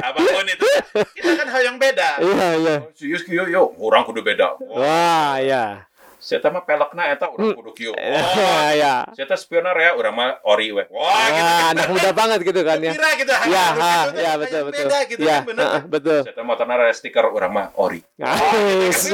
apa 0.08 0.18
pun 0.18 0.46
itu 0.46 0.66
kita 1.12 1.30
kan 1.36 1.48
hal 1.48 1.62
yang 1.64 1.76
beda 1.76 2.10
Iya, 2.18 2.48
iya. 2.56 2.76
Oh, 2.80 2.90
serius 2.94 3.22
kieu 3.22 3.44
yo 3.44 3.74
orang 3.76 4.06
kudu 4.06 4.22
beda 4.22 4.54
Wah, 4.62 5.36
ya. 5.36 5.84
Saya 6.20 6.44
mah 6.46 6.62
pelekna 6.62 7.08
eta 7.08 7.26
orang 7.26 7.56
kudu 7.56 7.72
kieu 7.72 7.92
oh 7.96 8.68
ya. 8.70 9.08
saya 9.10 9.34
spioner 9.34 9.72
ya 9.74 9.96
orang 9.96 10.12
mah 10.12 10.28
ori 10.44 10.68
we 10.68 10.84
wah 10.86 11.26
gitu 11.26 11.40
Ah, 11.40 11.72
anak 11.72 11.88
muda 11.88 12.10
banget 12.12 12.44
gitu 12.44 12.60
kan 12.60 12.76
ya. 12.78 12.92
kira 12.92 13.10
gitu 13.16 13.32
Ya, 13.48 13.66
ha, 13.72 13.92
gitu, 14.06 14.20
ya 14.20 14.32
betul 14.36 14.60
betul. 14.68 14.84
beda 14.84 14.98
gitu 15.08 15.20
Ya, 15.20 15.32
kan 15.32 15.42
bener 15.48 15.64
kan? 15.66 15.82
betul. 15.88 16.20
saya 16.28 16.44
motorna 16.44 16.72
ada 16.76 16.92
stiker 16.92 17.24
orang 17.24 17.50
mah 17.50 17.66
ori 17.74 18.04
Ais. 18.20 19.08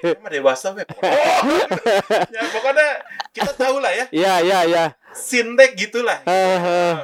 Emang 0.00 0.30
dewasa 0.30 0.70
we 0.72 0.86
ya 2.34 2.40
pokoknya 2.48 2.88
kita 3.34 3.52
tahu 3.52 3.82
lah 3.82 3.90
ya 3.90 4.04
Ya, 4.14 4.34
ya, 4.40 4.58
ya. 4.64 4.84
sintek 5.12 5.74
gitulah. 5.74 6.22
Ah, 6.22 6.32
ah. 6.62 6.94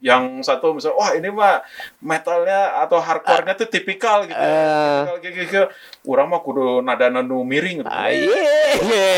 Yang 0.00 0.48
satu 0.48 0.72
misalnya, 0.72 0.96
wah 0.96 1.10
ini 1.12 1.28
mah 1.28 1.60
metalnya 2.00 2.80
atau 2.80 2.96
hardcore-nya 3.04 3.52
tuh 3.52 3.68
tipikal 3.68 4.24
gitu. 4.24 4.40
Ah. 4.40 5.04
Tipikal 5.04 5.16
kayak 5.20 5.34
gitu. 5.44 5.60
Orang 6.08 6.32
mah 6.32 6.40
kudu 6.40 6.80
nada 6.80 7.12
nu 7.12 7.44
miring 7.44 7.84
gitu. 7.84 7.92
Ah, 7.92 8.08
iya, 8.08 9.12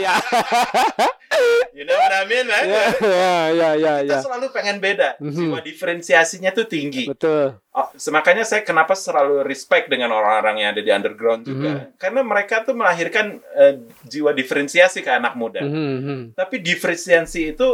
ya. 0.00 0.14
You 1.76 1.88
know 1.88 1.96
what 1.96 2.12
I 2.12 2.24
mean, 2.28 2.44
man? 2.44 2.64
Ya, 2.68 2.84
ya, 3.00 3.40
ya, 3.54 3.70
ya, 3.78 3.92
Kita 4.04 4.18
ya. 4.18 4.24
selalu 4.24 4.46
pengen 4.52 4.76
beda. 4.82 5.16
Mhm. 5.22 5.32
Jiwa 5.32 5.58
diferensiasinya 5.64 6.50
tuh 6.52 6.66
tinggi. 6.68 7.08
Betul. 7.08 7.56
Oh, 7.70 7.88
makanya 8.12 8.42
saya 8.44 8.66
kenapa 8.66 8.92
selalu 8.98 9.46
respect 9.46 9.88
dengan 9.88 10.10
orang-orang 10.10 10.60
yang 10.60 10.68
ada 10.74 10.82
di 10.82 10.90
underground 10.90 11.46
juga. 11.46 11.88
Karena 11.96 12.20
mereka 12.26 12.66
tuh 12.66 12.74
melahirkan 12.76 13.40
eh, 13.56 13.80
jiwa 14.04 14.34
diferensiasi 14.34 15.00
ke 15.00 15.08
anak 15.08 15.38
muda. 15.38 15.62
Mhm, 15.64 15.92
mhm. 16.02 16.18
Tapi 16.36 16.60
diferensiasi 16.60 17.54
itu 17.56 17.68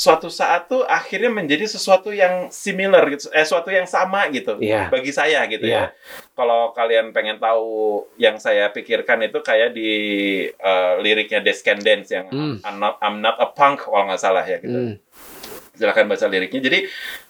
suatu 0.00 0.32
saat 0.32 0.64
tuh 0.64 0.80
akhirnya 0.88 1.28
menjadi 1.28 1.68
sesuatu 1.68 2.08
yang 2.08 2.48
similar 2.48 3.04
gitu, 3.12 3.28
eh 3.30 3.44
suatu 3.44 3.68
yang 3.68 3.84
sama 3.84 4.32
gitu 4.32 4.56
Iya. 4.56 4.88
bagi 4.88 5.12
saya 5.12 5.44
gitu 5.44 5.68
Iya. 5.68 5.92
ya. 5.92 6.26
Kalau 6.32 6.72
kalian 6.72 7.12
pengen 7.12 7.36
tahu 7.36 7.68
yang 8.16 8.40
saya 8.40 8.72
pikirkan 8.72 9.20
itu 9.20 9.44
kayak 9.44 9.76
di 9.76 9.90
eh, 10.48 10.92
liriknya 10.98 11.44
Descendants 11.44 12.08
yang 12.08 12.32
Hmm. 12.32 12.56
I'm, 12.64 12.76
not, 12.80 12.96
I'm 13.02 13.20
not 13.20 13.36
a 13.36 13.52
punk 13.52 13.84
kalau 13.84 14.08
nggak 14.08 14.16
salah 14.18 14.40
ya 14.42 14.56
gitu. 14.56 14.72
Hmm. 14.72 14.94
Silahkan 15.76 16.08
baca 16.08 16.26
liriknya. 16.26 16.60
Jadi 16.60 16.78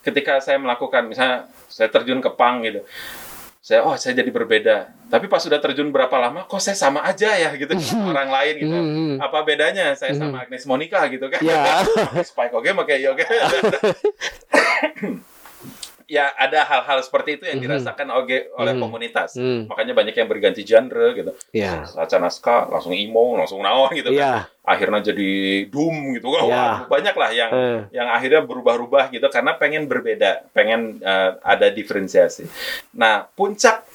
ketika 0.03 0.39
saya 0.39 0.59
melakukan 0.59 1.07
misalnya 1.07 1.47
saya 1.67 1.87
terjun 1.87 2.19
ke 2.19 2.31
punk 2.31 2.57
gitu. 2.67 2.81
Saya 3.61 3.85
oh 3.85 3.93
saya 4.01 4.17
jadi 4.17 4.33
berbeda. 4.33 4.89
Tapi 5.13 5.29
pas 5.29 5.45
sudah 5.45 5.61
terjun 5.61 5.93
berapa 5.93 6.17
lama 6.17 6.49
kok 6.49 6.65
saya 6.65 6.73
sama 6.73 7.05
aja 7.05 7.29
ya 7.37 7.53
gitu 7.61 7.77
orang 8.11 8.33
lain 8.33 8.55
gitu. 8.57 8.73
Mhm. 8.73 9.21
Apa 9.21 9.45
bedanya 9.45 9.93
saya 9.93 10.17
sama 10.17 10.49
Agnes 10.49 10.65
Monica 10.65 11.05
gitu 11.13 11.29
kan? 11.29 11.45
Ya. 11.45 11.85
Spike 12.29 12.57
oke 12.57 12.73
pakai 12.73 13.05
yoga. 13.05 13.29
ya 16.11 16.35
ada 16.35 16.67
hal-hal 16.67 16.99
seperti 17.01 17.39
itu 17.39 17.47
yang 17.47 17.63
Mhm. 17.63 17.65
dirasakan 17.71 18.11
oleh 18.11 18.51
oleh 18.59 18.75
Mhm. 18.75 18.83
komunitas. 18.83 19.39
Hmm. 19.39 19.71
Makanya 19.71 19.95
banyak 19.95 20.15
yang 20.19 20.27
berganti 20.27 20.67
genre 20.67 21.15
gitu. 21.15 21.31
Ya. 21.55 21.87
Baca 21.87 22.17
naskah 22.19 22.67
langsung 22.67 22.91
emo, 22.91 23.39
langsung 23.39 23.63
naon 23.63 23.95
gitu 23.95 24.11
kan. 24.11 24.19
Ya. 24.19 24.35
Akhirnya 24.67 25.15
jadi 25.15 25.31
doom 25.71 26.19
gitu. 26.19 26.35
Wah, 26.35 26.43
Ya. 26.45 26.67
banyak 26.91 27.15
lah 27.15 27.31
yang 27.31 27.51
Eh. 27.55 27.79
yang 27.95 28.11
akhirnya 28.11 28.43
berubah-ubah 28.43 29.15
gitu 29.15 29.31
karena 29.31 29.55
pengen 29.55 29.87
berbeda, 29.87 30.51
pengen 30.51 30.99
eh, 30.99 31.31
ada 31.41 31.71
diferensiasi. 31.71 32.51
Nah, 32.93 33.31
puncak 33.31 33.87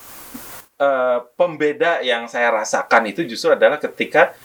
eh, 0.75 1.19
pembeda 1.39 2.03
yang 2.03 2.27
saya 2.27 2.51
rasakan 2.51 3.07
itu 3.07 3.23
justru 3.23 3.55
adalah 3.55 3.79
ketika 3.79 4.35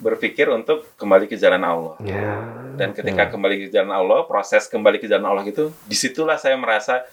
berpikir 0.00 0.48
untuk 0.52 0.84
kembali 1.00 1.24
ke 1.26 1.36
jalan 1.40 1.62
Allah. 1.64 1.94
Ya. 2.04 2.44
Dan 2.76 2.92
ketika 2.92 3.32
kembali 3.32 3.66
ke 3.66 3.66
jalan 3.72 3.92
Allah, 3.92 4.28
proses 4.28 4.68
kembali 4.68 5.00
ke 5.00 5.08
jalan 5.08 5.24
Allah 5.32 5.44
itu, 5.48 5.72
di 5.88 5.96
situlah 5.96 6.36
saya 6.36 6.54
merasa 6.60 7.04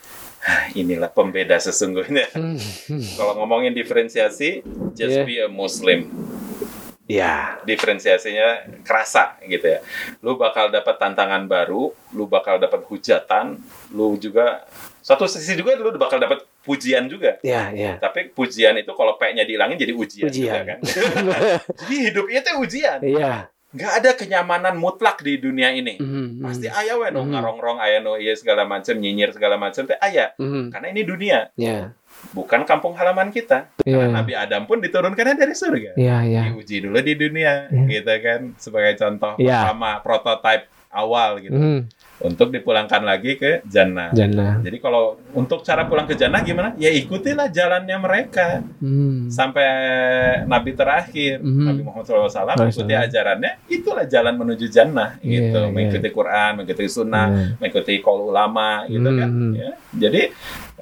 "Hah, 0.44 0.68
inilah 0.76 1.08
pembeda 1.08 1.56
sesungguhnya. 1.56 2.28
Hmm. 2.36 2.60
Kalau 3.16 3.40
ngomongin 3.40 3.72
diferensiasi, 3.72 4.60
just 4.92 5.16
Yeah. 5.16 5.28
be 5.28 5.40
a 5.40 5.48
Muslim. 5.48 6.12
Ya. 7.14 7.62
Diferensiasinya 7.62 8.48
kerasa 8.82 9.38
gitu 9.44 9.68
ya. 9.68 9.80
Lu 10.20 10.34
bakal 10.36 10.70
dapat 10.70 10.98
tantangan 10.98 11.46
baru, 11.46 11.94
lu 12.12 12.26
bakal 12.26 12.58
dapat 12.58 12.82
hujatan, 12.84 13.62
lu 13.92 14.18
juga 14.18 14.66
satu 15.00 15.28
sisi 15.28 15.54
juga 15.54 15.76
lu 15.76 15.94
bakal 15.94 16.18
dapat 16.18 16.42
pujian 16.64 17.06
juga. 17.06 17.38
Ya, 17.44 17.70
ya. 17.70 18.00
Tapi 18.00 18.32
pujian 18.32 18.74
itu 18.76 18.90
kalau 18.94 19.14
P-nya 19.16 19.44
dihilangin 19.44 19.76
jadi 19.76 19.94
ujian, 19.94 20.28
Ujian. 20.28 20.42
juga 20.48 20.60
kan. 20.66 20.80
jadi 21.84 21.96
hidup 22.10 22.26
itu 22.28 22.50
ujian. 22.58 23.00
Iya. 23.04 23.34
Nggak 23.74 23.94
ada 24.00 24.12
kenyamanan 24.14 24.76
mutlak 24.78 25.26
di 25.26 25.42
dunia 25.42 25.74
ini. 25.74 25.98
Mhm, 25.98 26.46
Pasti 26.46 26.70
ayah 26.70 26.94
we 26.94 27.10
no 27.10 27.26
Mhm. 27.26 27.34
ngarong-rong 27.34 27.82
ayah 27.82 28.00
no 28.00 28.14
iya 28.16 28.38
segala 28.38 28.70
macam 28.70 28.94
nyinyir 28.94 29.34
segala 29.34 29.58
macam 29.58 29.82
teh 29.84 29.98
ayah. 29.98 30.30
mhm. 30.38 30.70
Karena 30.70 30.88
ini 30.94 31.02
dunia, 31.02 31.40
Ya. 31.58 31.90
Bukan 32.32 32.64
kampung 32.64 32.96
halaman 32.96 33.30
kita. 33.30 33.68
Iya. 33.84 34.00
Karena 34.00 34.24
Nabi 34.24 34.34
Adam 34.34 34.64
pun 34.64 34.80
diturunkannya 34.80 35.36
dari 35.36 35.54
surga. 35.54 35.92
Ya, 36.00 36.24
ya. 36.24 36.48
Diuji 36.48 36.88
dulu 36.88 36.98
di 37.04 37.14
dunia, 37.20 37.68
Iya. 37.68 37.84
gitu 38.00 38.14
kan, 38.24 38.40
sebagai 38.56 38.96
contoh 38.96 39.36
Iya. 39.36 39.68
pertama 39.68 40.00
prototipe 40.00 40.72
awal 40.94 41.42
gitu, 41.42 41.58
Mhm. 41.58 41.80
untuk 42.22 42.54
dipulangkan 42.54 43.02
lagi 43.02 43.34
ke 43.34 43.66
jannah. 43.66 44.14
Jannah. 44.14 44.62
Jadi 44.62 44.78
kalau 44.78 45.18
untuk 45.34 45.66
cara 45.66 45.90
pulang 45.90 46.06
ke 46.06 46.14
jannah 46.14 46.46
gimana? 46.46 46.78
Ya 46.78 46.94
ikutilah 46.94 47.50
jalannya 47.50 47.98
mereka 47.98 48.62
Hmm. 48.78 49.26
sampai 49.26 49.66
Nabi 50.46 50.78
terakhir, 50.78 51.42
Mhm. 51.42 51.66
Nabi 51.66 51.82
Muhammad 51.82 52.06
SAW 52.06 52.30
Alaihi 52.30 52.70
ikuti 52.70 52.94
ajarannya, 52.94 53.52
itulah 53.66 54.06
jalan 54.06 54.38
menuju 54.38 54.70
jannah 54.70 55.18
Iya, 55.26 55.50
gitu, 55.50 55.60
iya. 55.66 55.74
mengikuti 55.74 56.10
Quran, 56.14 56.52
mengikuti 56.62 56.86
Sunnah, 56.86 57.26
Iya. 57.26 57.46
mengikuti 57.58 57.94
kol 57.98 58.30
ulama 58.30 58.86
gitu 58.86 59.10
kan. 59.18 59.30
Mhm. 59.34 59.52
Ya. 59.58 59.72
Jadi 59.98 60.22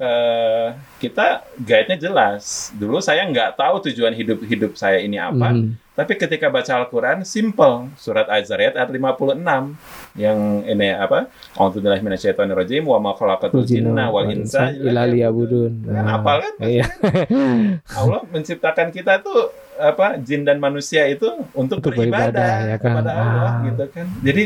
eh, 0.02 0.66
kita 0.98 1.46
guide-nya 1.56 1.98
jelas. 2.00 2.42
Dulu 2.74 2.98
saya 2.98 3.22
nggak 3.22 3.54
tahu 3.54 3.86
tujuan 3.86 4.10
hidup 4.10 4.42
hidup 4.42 4.74
saya 4.74 4.98
ini 4.98 5.14
apa, 5.14 5.54
Mhm. 5.54 5.78
tapi 5.94 6.12
ketika 6.16 6.46
baca 6.48 6.72
Al-Quran 6.76 7.22
simple. 7.22 7.86
Surat 7.94 8.26
Az-Zariyat 8.26 8.74
ayat 8.74 8.90
56 8.90 9.78
yang 10.14 10.38
ini 10.64 10.90
apa? 10.90 11.30
A'udzubillahi 11.54 12.02
minasyaitonirrajim 12.02 12.82
wa 12.82 12.98
ma 12.98 13.10
khalaqatul 13.12 13.62
jinna 13.62 14.10
wal 14.10 14.26
insa 14.26 14.74
illa 14.74 15.06
liya'budun. 15.06 15.86
Kan 15.86 16.04
hafal 16.04 16.36
kan? 16.40 16.54
Iya. 16.58 16.84
Allah 17.98 18.20
menciptakan 18.26 18.90
kita 18.90 19.22
tuh 19.22 19.54
apa 19.74 20.18
jin 20.18 20.42
dan 20.42 20.58
manusia 20.58 21.06
itu 21.06 21.26
untuk, 21.54 21.78
Untuk 21.78 21.94
beribadah, 21.94 22.28
beribadah, 22.28 22.54
ya 22.64 22.76
kan? 22.76 22.92
kepada 22.92 23.10
Allah 23.12 23.50
Ah. 23.50 23.64
gitu 23.66 23.84
kan. 23.88 24.06
Jadi 24.20 24.42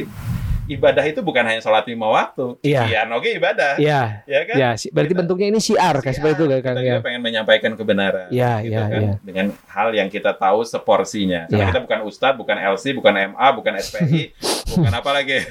ibadah 0.67 1.03
itu 1.03 1.21
bukan 1.21 1.43
hanya 1.43 1.59
sholat 1.59 1.87
lima 1.87 2.07
waktu. 2.07 2.59
Iya. 2.61 2.83
Kian 2.85 3.09
oke 3.11 3.29
ibadah. 3.33 3.73
Iya. 3.79 4.27
Ya 4.27 4.41
kan? 4.45 4.57
Ya, 4.57 4.71
si- 4.75 4.91
berarti 4.91 5.15
Kita- 5.15 5.21
bentuknya 5.23 5.47
ini 5.49 5.61
siar 5.61 5.95
kayak 5.99 6.15
seperti 6.15 6.35
itu 6.37 6.45
Siar. 6.47 6.61
kan 6.61 6.75
kita 6.75 6.87
ya. 6.87 6.99
pengen 7.01 7.23
menyampaikan 7.23 7.73
kebenaran. 7.73 8.27
Iya, 8.29 8.53
gitu 8.61 8.75
iya, 8.75 8.83
kan? 8.87 9.01
iya. 9.01 9.15
Dengan 9.23 9.47
hal 9.67 9.89
yang 9.91 10.09
kita 10.09 10.31
tahu 10.33 10.61
seporsinya. 10.63 11.47
Karena 11.47 11.63
Iya. 11.63 11.71
kita 11.71 11.81
bukan 11.83 11.99
ustadz, 12.05 12.37
bukan 12.37 12.57
LC, 12.57 12.85
bukan 12.93 13.15
MA, 13.33 13.47
bukan 13.53 13.73
SPI, 13.77 14.23
bukan 14.77 14.93
apa 14.93 15.11
lagi. 15.13 15.39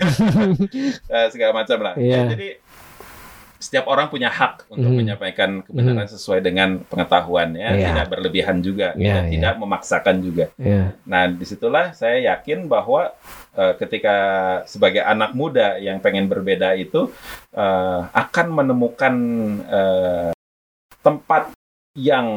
Eh, 1.07 1.27
segala 1.31 1.51
macam 1.53 1.77
lah. 1.81 1.93
Iya. 1.95 2.31
Jadi 2.31 2.49
setiap 3.55 3.87
orang 3.87 4.07
punya 4.07 4.27
hak 4.27 4.67
untuk 4.69 4.91
Mhm. 4.91 4.97
menyampaikan 4.99 5.49
kebenaran 5.63 6.05
sesuai 6.05 6.37
dengan 6.39 6.83
pengetahuannya, 6.85 7.65
Iya. 7.71 7.87
tidak 7.89 8.07
berlebihan 8.11 8.57
juga, 8.59 8.93
Iya, 8.93 9.25
iya. 9.25 9.31
tidak 9.31 9.53
memaksakan 9.57 10.15
juga. 10.21 10.45
Iya. 10.55 10.93
Nah, 11.01 11.23
di 11.27 11.45
situlah 11.47 11.89
saya 11.91 12.19
yakin 12.29 12.67
bahwa 12.67 13.15
eh, 13.55 13.73
ketika 13.79 14.15
sebagai 14.67 15.01
anak 15.01 15.31
muda 15.33 15.79
yang 15.79 15.97
pengen 16.03 16.27
berbeda 16.27 16.75
itu 16.75 17.09
eh, 17.55 18.01
akan 18.11 18.47
menemukan 18.51 19.15
eh, 19.65 20.31
tempat 21.01 21.51
yang 21.95 22.27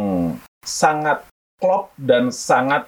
sangat 0.63 1.27
klop 1.59 1.91
dan 1.99 2.31
sangat 2.31 2.87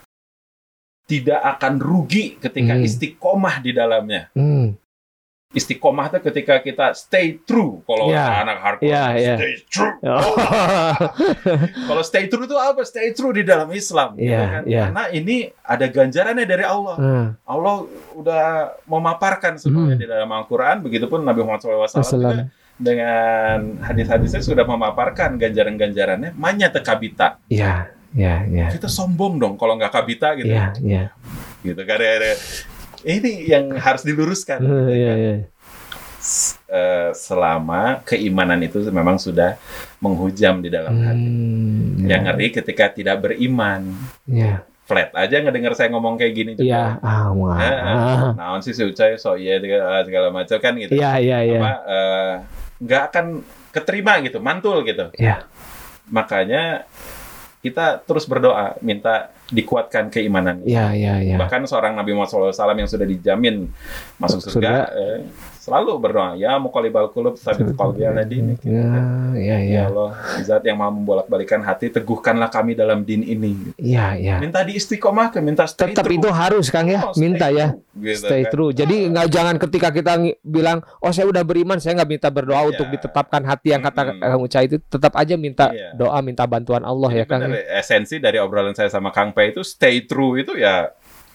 tidak 1.11 1.43
akan 1.59 1.83
rugi 1.83 2.39
ketika 2.39 2.79
Hmm. 2.79 2.87
istiqomah 2.87 3.59
di 3.59 3.75
dalamnya. 3.75 4.31
Hmm. 4.39 4.79
Istiqomah 5.51 6.07
itu 6.07 6.19
ketika 6.23 6.63
kita 6.63 6.95
stay 6.95 7.43
true. 7.43 7.83
Kalau 7.83 8.07
Iya. 8.07 8.47
anak 8.47 8.59
hardcore, 8.63 8.87
Iya, 8.87 9.05
iya. 9.13 9.35
stay 9.35 9.55
true. 9.67 9.93
Oh. 10.01 10.23
Kalau 11.91 12.03
stay 12.03 12.31
true 12.31 12.47
itu 12.47 12.55
apa? 12.55 12.87
Stay 12.87 13.11
true 13.11 13.35
di 13.35 13.43
dalam 13.43 13.67
Islam. 13.71 14.15
gitu 14.15 14.31
Iya, 14.31 14.41
kan? 14.41 14.63
iya. 14.63 14.83
Karena 14.87 15.05
ini 15.11 15.37
ada 15.61 15.87
ganjarannya 15.87 16.47
dari 16.47 16.63
Allah. 16.63 16.97
Hmm. 16.97 17.27
Allah 17.43 17.75
udah 18.15 18.45
memaparkan 18.87 19.59
semuanya 19.59 19.99
Hmm. 19.99 20.03
di 20.03 20.07
dalam 20.07 20.31
Al-Quran. 20.31 20.77
Begitupun 20.81 21.19
Nabi 21.21 21.43
Muhammad 21.43 21.67
SAW 21.91 22.47
dengan 22.79 23.59
hadis-hadisnya 23.83 24.41
sudah 24.41 24.63
memaparkan 24.63 25.35
ganjaran-ganjarannya. 25.35 26.31
Manya 26.33 26.71
tekabita. 26.71 27.43
Iya, 27.51 27.91
iya, 28.15 28.47
iya. 28.47 28.67
Kita 28.71 28.87
sombong 28.87 29.37
dong 29.37 29.59
kalau 29.59 29.75
nggak 29.75 29.91
kabita 29.91 30.39
gitu. 30.39 30.47
Iya, 30.47 30.79
iya. 30.79 31.05
Gitu 31.61 31.83
kan. 31.83 31.99
Ada- 31.99 32.39
Ini 33.03 33.33
yang 33.47 33.65
harus 33.77 34.03
diluruskan. 34.03 34.59
gitu 34.61 34.71
Hmm, 34.71 34.89
Iya, 34.89 35.09
kan. 35.09 35.19
iya. 35.19 35.35
Eh, 36.71 37.11
selama 37.17 38.05
keimanan 38.05 38.61
itu 38.61 38.79
memang 38.93 39.17
sudah 39.17 39.57
menghujam 39.99 40.61
di 40.61 40.69
dalam 40.69 40.93
hati. 41.01 41.27
Hmm. 41.27 42.05
Yang 42.05 42.23
ngeri 42.29 42.47
ketika 42.53 42.85
tidak 42.93 43.17
beriman. 43.21 43.89
Iya. 44.29 44.63
Flat 44.85 45.15
aja 45.15 45.39
ngedenger 45.39 45.73
saya 45.73 45.89
ngomong 45.95 46.19
kayak 46.19 46.35
gini 46.35 46.51
juga. 46.55 46.67
Iya, 46.67 46.85
ah, 47.01 47.31
wah. 47.31 47.57
Eh, 47.57 47.79
naon 48.37 48.61
sih 48.61 48.75
si 48.75 48.83
Ucai 48.83 49.15
so 49.17 49.39
iya 49.39 49.63
segala, 50.03 50.29
macam 50.35 50.59
kan 50.59 50.75
gitu. 50.77 50.99
Iya, 50.99 51.13
iya, 51.23 51.39
iya. 51.41 51.61
Nggak 52.83 53.03
akan 53.15 53.27
keterima 53.71 54.19
gitu, 54.21 54.43
mantul 54.43 54.83
gitu. 54.83 55.15
Iya. 55.15 55.47
Makanya 56.11 56.85
kita 57.63 58.03
terus 58.03 58.27
berdoa 58.27 58.75
minta 58.83 59.31
dikuatkan 59.51 60.09
keimanan. 60.09 60.63
Iya, 60.63 60.95
iya, 60.95 61.15
iya. 61.21 61.37
Bahkan 61.37 61.67
seorang 61.67 61.99
Nabi 61.99 62.15
Muhammad 62.15 62.55
SAW 62.55 62.79
yang 62.79 62.91
sudah 62.91 63.07
dijamin 63.07 63.67
masuk 64.17 64.39
Masuk 64.41 64.63
surga, 64.63 64.87
eh, 64.95 65.19
selalu 65.61 65.93
berdoa, 66.01 66.35
ya 66.35 66.57
muqallibal 66.57 67.13
qulub 67.13 67.37
sabit 67.37 67.77
qalbi 67.77 68.03
ala 68.03 68.25
dinik. 68.25 68.65
Ya, 68.65 68.89
iya, 69.37 69.57
iya. 69.61 69.77
Ya 69.77 69.83
Allah, 69.87 70.17
zat 70.41 70.65
yang 70.65 70.81
mau 70.81 70.89
membolak-balikan 70.89 71.61
hati, 71.61 71.93
teguhkanlah 71.93 72.49
kami 72.49 72.73
dalam 72.73 73.05
din 73.05 73.21
ini. 73.21 73.77
Iya, 73.77 74.17
iya. 74.17 74.37
Minta 74.41 74.65
diistiqomahkan, 74.65 75.39
minta 75.39 75.69
stay 75.69 75.93
Tetap 75.93 76.09
true. 76.09 76.17
itu 76.17 76.29
harus 76.33 76.73
Kang 76.73 76.89
ya, 76.89 77.05
Oh, 77.05 77.13
stay 77.13 77.21
minta 77.21 77.53
ya. 77.53 77.77
true. 77.77 77.85
Gitu 78.01 78.25
Stay 78.25 78.43
kan. 78.43 78.51
true. 78.51 78.71
Jadi 78.73 78.97
nggak 79.13 79.27
jangan 79.29 79.55
ketika 79.61 79.89
kita 79.91 80.13
bilang, 80.41 80.81
oh 80.99 81.13
saya 81.13 81.29
udah 81.29 81.45
beriman, 81.45 81.77
saya 81.77 82.01
nggak 82.01 82.09
minta 82.09 82.29
berdoa 82.33 82.65
Iya. 82.65 82.69
untuk 82.73 82.87
ditetapkan 82.89 83.43
hati 83.45 83.69
yang 83.71 83.83
kata 83.83 84.01
Mm-mm. 84.09 84.21
Kang 84.23 84.41
Uca 84.41 84.61
itu, 84.63 84.77
tetap 84.81 85.13
aja 85.13 85.35
minta 85.37 85.69
Iya. 85.69 85.93
doa, 85.93 86.19
minta 86.21 86.49
bantuan 86.49 86.81
Allah 86.81 87.11
ya 87.13 87.23
Jadi 87.23 87.31
Kang. 87.31 87.41
benar, 87.45 87.61
esensi 87.77 88.17
dari 88.17 88.41
obrolan 88.41 88.73
saya 88.73 88.89
sama 88.89 89.13
Kang 89.13 89.31
Pe 89.31 89.53
itu 89.53 89.61
stay 89.61 90.09
true 90.09 90.41
itu 90.41 90.57
ya 90.57 90.89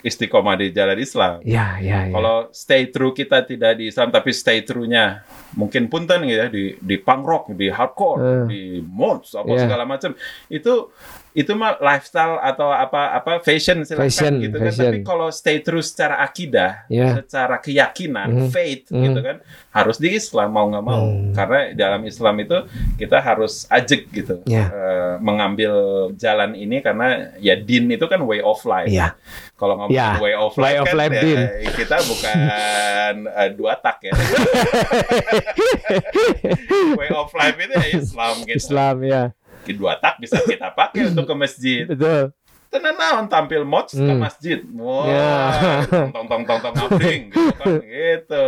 istiqomah 0.06 0.54
di 0.56 0.70
jalan 0.70 0.96
Islam. 0.96 1.42
Ya, 1.42 1.82
ya, 1.82 2.06
ya. 2.06 2.14
Kalau 2.14 2.54
stay 2.54 2.88
true 2.88 3.10
kita 3.12 3.42
tidak 3.42 3.82
di 3.82 3.90
Islam 3.90 4.14
tapi 4.14 4.30
stay 4.30 4.62
true-nya 4.62 5.26
mungkin 5.54 5.90
punten 5.90 6.22
gitu 6.24 6.38
ya 6.38 6.48
di 6.48 6.78
di 6.78 6.96
punk 6.96 7.24
rock, 7.26 7.44
di 7.52 7.68
hardcore, 7.68 8.22
Eh. 8.22 8.46
di 8.46 8.62
mods 8.86 9.34
apa 9.34 9.50
Iya. 9.50 9.62
segala 9.66 9.84
macam. 9.84 10.14
Itu 10.48 10.94
itu 11.36 11.52
mah 11.52 11.76
lifestyle 11.78 12.40
atau 12.40 12.72
apa 12.72 13.12
apa 13.12 13.44
fashion 13.44 13.84
silakan 13.84 14.08
Fashion, 14.08 14.34
gitu 14.40 14.56
kan. 14.56 14.66
fashion. 14.72 14.88
Tapi 14.88 15.00
kalau 15.04 15.28
stay 15.30 15.60
true 15.60 15.84
secara 15.84 16.24
akidah, 16.24 16.88
Iya. 16.88 17.20
secara 17.20 17.60
keyakinan, 17.60 18.28
Mhm. 18.32 18.50
faith 18.50 18.88
Mhm. 18.88 19.04
gitu 19.04 19.20
kan, 19.20 19.38
harus 19.70 20.00
di 20.00 20.16
Islam 20.16 20.50
mau 20.50 20.66
nggak 20.72 20.82
mau. 20.82 21.04
Hmm. 21.12 21.36
Karena 21.36 21.60
dalam 21.76 22.02
Islam 22.08 22.36
itu 22.40 22.58
kita 22.96 23.20
harus 23.20 23.68
ajek 23.68 24.08
gitu. 24.10 24.40
Iya. 24.48 24.66
Eh, 24.72 25.14
mengambil 25.20 25.74
jalan 26.16 26.56
ini 26.56 26.80
karena 26.80 27.36
ya 27.38 27.54
din 27.54 27.92
itu 27.92 28.08
kan 28.08 28.24
way 28.24 28.40
of 28.40 28.64
life. 28.64 28.88
Iya. 28.88 29.20
Kalau 29.56 29.76
ngomong 29.76 29.92
Ya, 29.92 30.16
way 30.20 30.34
of 30.34 30.56
way 30.56 30.64
life 30.72 30.80
of 30.80 30.88
kan 30.88 30.96
life 30.96 31.16
ya, 31.16 31.22
din. 31.22 31.40
kita 31.76 31.96
bukan 32.00 32.36
eh, 33.44 33.50
dua 33.52 33.76
tak 33.76 34.00
ya. 34.04 34.16
way 36.96 37.10
of 37.12 37.30
life 37.32 37.58
itu 37.58 37.74
ya 37.74 37.88
Islam 38.00 38.36
gitu. 38.44 38.56
Islam 38.56 38.96
ya. 39.04 39.24
Dua 39.72 39.96
tak 39.96 40.20
bisa 40.20 40.38
kita 40.40 40.70
pakai 40.70 41.02
untuk 41.10 41.26
ke 41.26 41.34
masjid. 41.34 41.84
Betul. 41.88 42.36
Tenan 42.68 42.94
naon 42.94 43.26
tampil 43.26 43.64
mods 43.64 43.96
ke 43.96 44.04
Hmm. 44.04 44.20
masjid. 44.20 44.60
Wah, 44.70 45.08
Ya. 45.08 45.32
tong 45.88 46.12
tong 46.12 46.28
tong 46.28 46.44
tong 46.44 46.60
tong 46.60 46.76
ngabring 46.76 47.24
gitu 47.32 47.52
kan 47.56 47.74
gitu. 47.80 48.48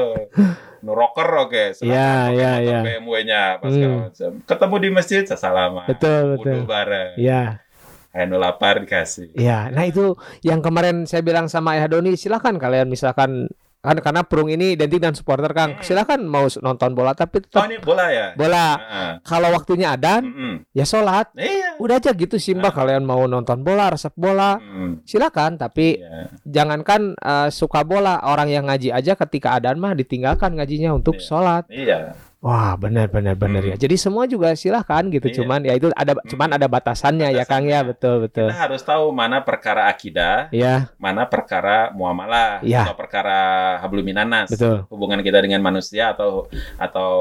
Nu 0.77 0.91
rocker 0.91 1.25
oke, 1.39 1.63
silakan 1.73 1.89
Ya, 1.89 2.11
pakai 2.27 2.35
ya, 2.35 2.51
motor 2.51 2.67
ya. 2.67 2.79
BMW-nya 2.83 3.41
segala 3.63 3.87
Hmm. 3.87 4.01
macam. 4.03 4.31
Ketemu 4.43 4.75
di 4.77 4.89
masjid 4.91 5.23
salaman. 5.25 5.87
Betul, 5.87 6.23
betul. 6.35 6.53
Wudu 6.53 6.59
bareng. 6.65 7.11
Ya. 7.15 7.63
Ayo 8.09 8.23
nu 8.25 8.37
lapar 8.37 8.81
dikasih. 8.81 9.29
Ya, 9.33 9.69
nah 9.69 9.83
itu 9.83 10.13
yang 10.41 10.59
kemarin 10.59 11.05
saya 11.05 11.21
bilang 11.21 11.45
sama 11.45 11.77
Ayah 11.77 11.87
Doni, 11.87 12.13
silakan 12.13 12.57
kalian 12.57 12.87
misalkan 12.87 13.45
kan 13.87 13.97
karena 13.97 14.21
Perung 14.21 14.47
ini 14.47 14.73
identik 14.73 14.99
dan 14.99 15.11
supporter 15.11 15.47
Kang. 15.49 15.79
Hmm. 15.79 15.81
Silakan 15.81 16.23
mau 16.23 16.43
nonton 16.43 16.91
bola 16.91 17.11
Oh 17.11 17.17
tapi 17.17 17.39
tetap 17.39 17.63
ini 17.65 17.79
bola 17.79 18.05
ya? 18.07 18.27
bola. 18.33 18.67
Heeh. 18.75 19.11
Kalau 19.23 19.49
waktunya 19.49 19.87
adan, 19.89 20.21
Mm-mm. 20.21 20.53
ya 20.69 20.83
sholat. 20.83 21.31
Iya. 21.33 21.77
Udah 21.77 21.95
aja 21.95 22.11
gitu 22.11 22.35
Simba 22.35 22.67
Ah. 22.67 22.75
kalian 22.75 23.01
mau 23.01 23.23
nonton 23.23 23.61
bola, 23.61 23.87
resep 23.87 24.11
bola, 24.13 24.57
Mm, 24.57 25.01
silakan 25.03 25.55
tapi 25.55 25.97
iya. 25.97 26.27
jangankan 26.43 27.15
eh, 27.15 27.49
suka 27.49 27.81
bola 27.81 28.19
orang 28.21 28.49
yang 28.49 28.65
ngaji 28.65 28.89
aja 28.89 29.15
ketika 29.15 29.53
adan 29.53 29.77
mah 29.77 29.93
ditinggalkan 29.93 30.53
ngajinya 30.53 30.91
untuk 30.91 31.15
Iya. 31.15 31.23
sholat. 31.23 31.63
Iya. 31.69 31.99
Wah 32.47 32.79
benar 32.79 33.11
benar 33.11 33.35
benar 33.35 33.59
Hmm. 33.59 33.71
ya. 33.71 33.75
Jadi 33.75 33.95
semua 33.99 34.23
juga 34.23 34.55
silahkan 34.55 35.03
gitu. 35.11 35.27
Iya. 35.27 35.35
Cuman 35.37 35.59
ya 35.61 35.75
itu 35.75 35.91
ada 35.91 36.15
cuman 36.23 36.55
ada 36.55 36.63
batasannya 36.65 37.35
ya 37.35 37.43
Kang 37.43 37.67
ya 37.67 37.83
Batasannya. 37.83 37.89
betul 37.91 38.15
betul. 38.23 38.47
Kita 38.47 38.63
harus 38.63 38.81
tahu 38.81 39.05
mana 39.11 39.43
perkara 39.43 39.85
akidah, 39.85 40.47
Ya 40.49 40.87
mana 40.95 41.27
perkara 41.27 41.91
muamalah 41.91 42.63
Iya. 42.63 42.87
atau 42.87 42.95
perkara 42.95 43.39
habluminanas. 43.77 44.47
betul. 44.47 44.87
Hubungan 44.87 45.19
kita 45.19 45.43
dengan 45.43 45.59
manusia 45.59 46.15
atau 46.15 46.47
atau 46.77 47.11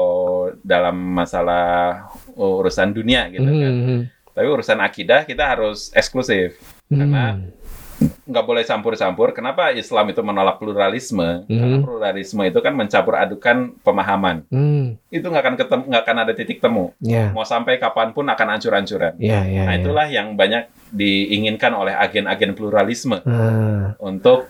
dalam 0.63 0.95
masalah 0.95 2.07
urusan 2.31 2.95
dunia 2.95 3.27
gitu 3.27 3.43
kan. 3.43 3.73
Mhm. 3.75 3.99
Tapi 4.31 4.47
urusan 4.47 4.79
akidah 4.79 5.25
kita 5.25 5.43
harus 5.43 5.91
eksklusif. 5.91 6.55
Karena 6.87 7.35
Hmm. 7.35 7.51
Nggak 7.99 8.45
boleh 8.45 8.61
campur-campur. 8.61 9.31
Kenapa 9.31 9.71
Islam 9.71 10.05
itu 10.07 10.21
menolak 10.21 10.57
pluralisme? 10.57 11.43
Karena 11.43 11.77
Mhm. 11.77 11.83
pluralisme 11.83 12.43
itu 12.43 12.59
kan 12.59 12.71
mencampur 12.71 13.15
adukan 13.15 13.73
pemahaman. 13.79 14.45
Hmm. 14.47 15.01
Itu 15.07 15.27
nggak 15.27 15.43
akan 15.43 15.55
ketemu, 15.57 15.83
nggak 15.87 16.03
akan 16.03 16.17
ada 16.19 16.33
titik 16.33 16.57
temu. 16.57 16.93
Ya 16.99 17.31
Mau 17.31 17.41
sampai 17.41 17.77
kapan 17.77 18.11
pun 18.11 18.23
akan 18.23 18.47
ancur-ancuran. 18.53 19.17
ya 19.17 19.41
ya. 19.43 19.63
Nah 19.63 19.73
ya. 19.73 19.79
itulah 19.79 20.07
yang 20.07 20.33
banyak 20.33 20.69
diinginkan 20.89 21.73
oleh 21.73 21.91
agen-agen 21.91 22.53
pluralisme 22.53 23.17
Ah, 23.19 23.97
untuk 23.97 24.45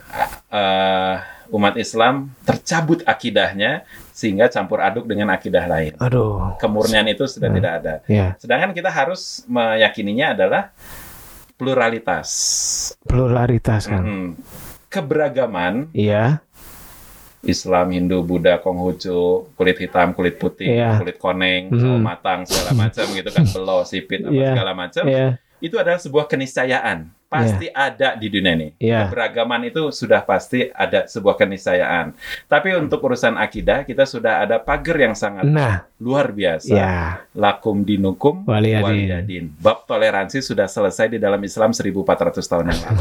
eh, 0.47 1.15
umat 1.47 1.75
Islam 1.75 2.35
tercabut 2.41 2.99
akidahnya 3.03 3.87
sehingga 4.11 4.47
campur 4.47 4.79
aduk 4.79 5.05
dengan 5.05 5.29
akidah 5.29 5.63
lain. 5.63 5.95
aduh. 5.95 6.57
Kemurnian 6.57 7.05
itu 7.05 7.23
sudah 7.23 7.47
Hmm. 7.47 7.57
tidak 7.57 7.71
ada. 7.77 7.93
Ya 8.05 8.35
Sedangkan 8.35 8.71
kita 8.71 8.89
harus 8.89 9.45
meyakininya 9.47 10.33
adalah 10.33 10.75
pluralitas. 11.57 12.29
pluralitas 13.03 13.89
kan. 13.89 14.03
Mhm. 14.05 14.27
Keberagaman 14.87 15.91
Iya. 15.91 16.39
Islam, 17.43 17.93
Hindu, 17.93 18.25
Buddha, 18.25 18.59
Konghucu, 18.59 19.45
kulit 19.55 19.77
hitam, 19.77 20.11
kulit 20.11 20.35
putih, 20.35 20.67
Iya. 20.67 20.99
kulit 20.99 21.17
koneng, 21.17 21.69
sawo 21.71 21.95
matang, 21.97 22.43
segala 22.43 22.71
macam 22.75 23.05
gitu 23.07 23.29
kan, 23.29 23.45
belo, 23.45 23.77
sipit, 23.85 24.25
apa 24.25 24.33
Iya. 24.33 24.51
segala 24.57 24.73
macam. 24.73 25.03
Iya. 25.05 25.27
Itu 25.57 25.75
adalah 25.75 25.97
sebuah 25.97 26.25
keniscayaan. 26.25 27.09
Pasti 27.27 27.67
ada 27.67 28.15
di 28.15 28.31
dunia 28.31 28.55
ini. 28.55 28.71
Iya. 28.79 29.03
Keberagaman 29.03 29.67
itu 29.67 29.91
sudah 29.91 30.23
pasti 30.23 30.71
ada 30.71 31.03
sebuah 31.05 31.35
keniscayaan. 31.35 32.15
Tapi 32.47 32.71
untuk 32.73 33.03
urusan 33.03 33.35
akidah, 33.35 33.83
kita 33.83 34.07
sudah 34.07 34.47
ada 34.47 34.55
pagar 34.57 34.95
yang 34.95 35.11
sangat 35.11 35.43
Nah, 35.43 35.83
luar 35.99 36.31
biasa. 36.31 36.71
ya. 36.71 37.19
Lakum 37.35 37.83
dinukum 37.83 38.47
Waliyadin. 38.47 38.79
waliyadin. 38.79 39.45
Bab 39.59 39.83
toleransi 39.83 40.39
sudah 40.39 40.71
selesai 40.71 41.11
di 41.11 41.19
dalam 41.19 41.41
Islam 41.41 41.75
1400 41.75 42.47
tahun 42.47 42.65
yang 42.71 42.79
lalu. 42.87 42.95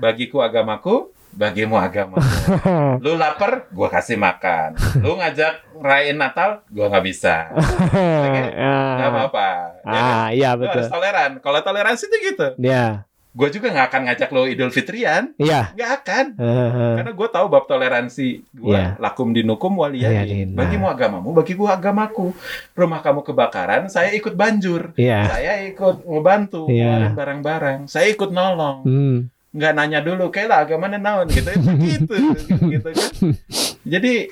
Bagiku 0.00 0.40
agamaku, 0.40 1.12
bagimu 1.36 1.76
agama. 1.76 2.16
Lu 3.04 3.14
lapar, 3.14 3.68
gua 3.70 3.86
kasih 3.86 4.16
makan. 4.16 4.72
Lu 4.98 5.14
ngajak 5.14 5.60
rayain 5.76 6.16
Natal, 6.16 6.64
gua 6.66 6.88
nggak 6.88 7.04
bisa. 7.04 7.52
Nggak 8.96 9.08
apa-apa. 9.08 9.48
Ya 9.84 9.90
kan? 9.92 10.14
Ah, 10.16 10.28
iya 10.32 10.50
Lu 10.52 10.64
betul. 10.64 10.82
harus 10.82 10.88
toleran. 10.88 11.30
Kalau 11.38 11.60
toleransi 11.60 12.04
itu 12.06 12.16
gitu. 12.32 12.46
Ya. 12.58 13.04
Gue 13.36 13.52
juga 13.52 13.68
nggak 13.68 13.92
akan 13.92 14.02
ngajak 14.08 14.28
lo 14.32 14.48
Idul 14.48 14.72
Fitrian. 14.72 15.36
Iya. 15.36 15.68
Nggak 15.76 15.90
akan. 16.00 16.26
Heeh. 16.40 16.94
Karena 16.96 17.12
gue 17.12 17.28
tahu 17.28 17.46
bab 17.46 17.68
toleransi 17.68 18.28
gue. 18.48 18.72
Iya. 18.72 18.96
Lakum 18.96 19.36
dinukum 19.36 19.76
Waliyadin. 19.76 20.08
waliyadin. 20.24 20.48
Bagimu 20.56 20.88
agamamu, 20.88 21.36
bagi 21.36 21.52
gue 21.52 21.68
agamaku. 21.68 22.32
Rumah 22.72 23.04
kamu 23.04 23.20
kebakaran, 23.22 23.92
saya 23.92 24.16
ikut 24.16 24.32
banjur. 24.32 24.96
Iya. 24.96 25.28
Saya 25.28 25.52
ikut 25.68 26.08
ngebantu, 26.08 26.64
Iya. 26.72 26.88
ngeluarin 26.88 27.12
barang-barang. 27.12 27.78
Saya 27.84 28.08
ikut 28.08 28.32
nolong. 28.32 28.78
Hmm. 28.88 29.18
Nggak 29.56 29.72
nanya 29.72 30.00
dulu, 30.00 30.28
kayak 30.28 30.48
lah 30.48 30.58
agamanya 30.62 31.00
naon 31.00 31.26
gitu. 31.26 31.48
gitu, 31.88 32.14
gitu 32.68 32.88
kan. 32.92 33.10
Jadi 33.82 34.28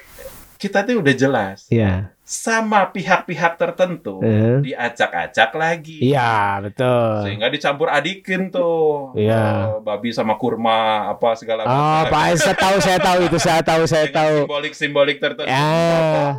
kita 0.57 0.85
tuh 0.85 1.01
udah 1.01 1.15
jelas. 1.15 1.65
Iya. 1.69 2.13
Sama 2.25 2.89
pihak-pihak 2.89 3.61
tertentu 3.61 4.17
Eh. 4.21 4.65
diacak-acak 4.65 5.53
lagi. 5.53 6.01
Iya, 6.01 6.57
betul. 6.59 7.21
sehingga 7.21 7.53
dicampur 7.53 7.89
adikin 7.89 8.49
tuh 8.49 9.13
Iya. 9.13 9.77
Eh, 9.77 9.85
babi 9.85 10.09
sama 10.09 10.33
kurma 10.35 11.05
apa 11.07 11.37
segala 11.37 11.65
Oh, 11.65 12.03
Pak, 12.09 12.41
saya 12.41 12.57
tahu, 12.57 12.77
saya 12.81 12.97
tahu 12.99 13.19
itu, 13.25 13.37
saya 13.37 13.61
tahu, 13.61 13.83
saya 13.85 14.09
tahu. 14.09 14.35
simbolik 14.41 14.73
simbolik 14.73 15.17
tertentu 15.21 15.53
Ya, 15.53 15.61
eh, 15.61 16.33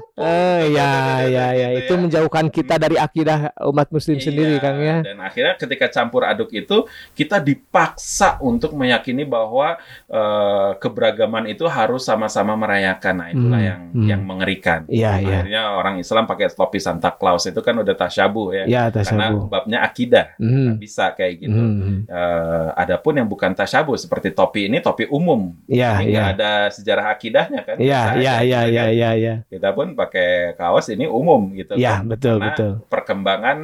ya, 0.68 0.92
ya, 1.26 1.48
ya, 1.54 1.68
itu 1.76 1.94
menjauhkan 1.94 2.48
kita 2.48 2.76
dari 2.76 2.96
akidah 2.96 3.40
umat 3.66 3.88
Muslim 3.90 4.16
Iya, 4.16 4.24
sendiri, 4.24 4.56
Kang 4.58 4.78
ya. 4.78 4.98
dan 5.02 5.18
akhirnya 5.20 5.54
ketika 5.56 5.86
campur 5.88 6.24
aduk 6.24 6.50
itu 6.50 6.86
kita 7.12 7.38
dipaksa 7.38 8.38
untuk 8.40 8.72
meyakini 8.72 9.24
bahwa 9.24 9.78
eh, 10.06 10.72
keberagaman 10.78 11.46
itu 11.48 11.66
harus 11.66 12.02
sama-sama 12.02 12.56
merayakan 12.56 13.14
nah 13.16 13.28
itulah 13.28 13.54
Hmm, 13.56 13.64
yang 13.64 13.82
hmm. 13.92 14.08
yang 14.08 14.22
mengerikan 14.22 14.80
Iya, 14.88 15.12
iya. 15.18 15.38
akhirnya 15.42 15.62
orang 15.74 15.96
Islam 15.98 16.24
pakai 16.26 16.48
topi 16.50 16.78
Santa 16.78 17.12
Claus 17.12 17.46
itu 17.46 17.60
kan 17.60 17.76
udah 17.76 17.94
tasyabuh 17.94 18.48
ya 18.52 18.64
Ya, 18.66 18.84
karena 18.90 19.32
tasabuh. 19.32 19.48
babnya 19.48 19.80
akidah 19.82 20.26
Hmm. 20.36 20.72
Nggak 20.72 20.78
bisa 20.80 21.06
kayak 21.12 21.34
gitu 21.40 21.56
Hmm. 21.56 22.04
Eh, 22.06 22.70
adapun 22.76 23.16
yang 23.16 23.28
bukan 23.28 23.52
tasyabuh 23.52 23.96
seperti 23.96 24.32
topi 24.32 24.68
ini 24.68 24.80
topi 24.80 25.06
umum 25.08 25.54
Iya, 25.66 26.00
iya. 26.00 26.06
nggak 26.06 26.28
ada 26.36 26.52
sejarah 26.70 27.06
akidahnya 27.12 27.62
kan? 27.64 27.78
Iya, 27.78 28.02
iya, 28.18 28.34
iya, 28.42 28.60
gitu 28.64 28.72
iya, 28.72 28.84
kan. 28.84 28.94
iya, 28.94 29.10
iya. 29.14 29.34
Kita 29.46 29.70
pun 29.72 29.88
pakai 29.94 30.55
kaos 30.56 30.88
ini 30.90 31.06
umum 31.06 31.52
gitu 31.54 31.76
Iya, 31.76 32.02
kan. 32.02 32.10
betul, 32.10 32.36
Karena 32.40 32.48
betul. 32.56 32.72
Perkembangan 32.88 33.58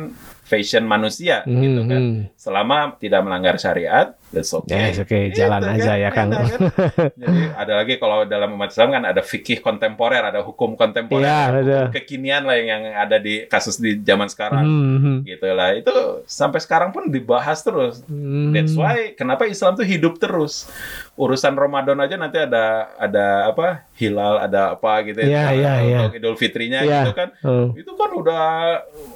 fashion 0.52 0.84
manusia 0.84 1.41
Hmm, 1.43 1.64
gitu 1.64 1.82
kan. 1.86 2.02
hmm. 2.02 2.18
Selama 2.36 2.78
tidak 2.97 3.22
melanggar 3.22 3.56
syariat, 3.56 4.12
that's 4.28 4.52
okay. 4.52 4.91
Yes, 4.91 4.99
oke, 4.99 5.16
jalan 5.32 5.62
Gitu 5.62 5.72
aja 5.78 5.93
ya, 5.95 6.10
Kang. 6.10 6.28
enak 6.28 6.43
kan? 6.43 6.60
Jadi 7.22 7.39
ada 7.54 7.74
lagi 7.78 7.93
kalau 7.95 8.26
dalam 8.26 8.49
umat 8.52 8.68
Islam 8.68 8.89
kan 8.91 9.04
ada 9.06 9.22
fikih 9.22 9.62
kontemporer, 9.62 10.20
ada 10.22 10.41
hukum 10.41 10.74
kontemporer, 10.74 11.22
Iya, 11.22 11.39
ada 11.47 11.62
hukum 11.86 11.93
kekinian 11.93 12.43
lah 12.43 12.56
yang, 12.56 12.68
yang 12.68 12.84
ada 12.97 13.16
di 13.16 13.45
kasus 13.45 13.78
di 13.78 13.95
zaman 13.97 14.28
sekarang. 14.28 14.66
Hmm, 14.66 14.97
hmm. 14.97 15.18
Gitu 15.24 15.47
lah. 15.47 15.72
Itu 15.72 15.93
sampai 16.26 16.60
sekarang 16.60 16.89
pun 16.89 17.08
dibahas 17.08 17.62
terus. 17.62 18.02
Hmm. 18.04 18.52
That's 18.52 18.74
why 18.74 19.14
kenapa 19.14 19.45
Islam 19.45 19.74
tuh 19.74 19.86
hidup 19.86 20.18
terus. 20.18 20.66
Urusan 21.14 21.54
Ramadan 21.54 21.99
aja 21.99 22.18
nanti 22.18 22.36
ada 22.36 22.66
ada 22.95 23.26
apa? 23.47 23.86
Hilal, 23.93 24.41
ada 24.41 24.74
apa 24.74 25.06
gitu 25.06 25.22
Iya, 25.22 25.54
iya, 25.54 25.74
iya. 25.80 25.99
Untuk 26.02 26.18
Idul 26.18 26.36
Fitrinya 26.36 26.82
Iya. 26.82 27.06
gitu 27.06 27.14
kan. 27.14 27.30
Oh. 27.45 27.70
Itu 27.72 27.93
kan 27.93 28.10
udah 28.12 28.41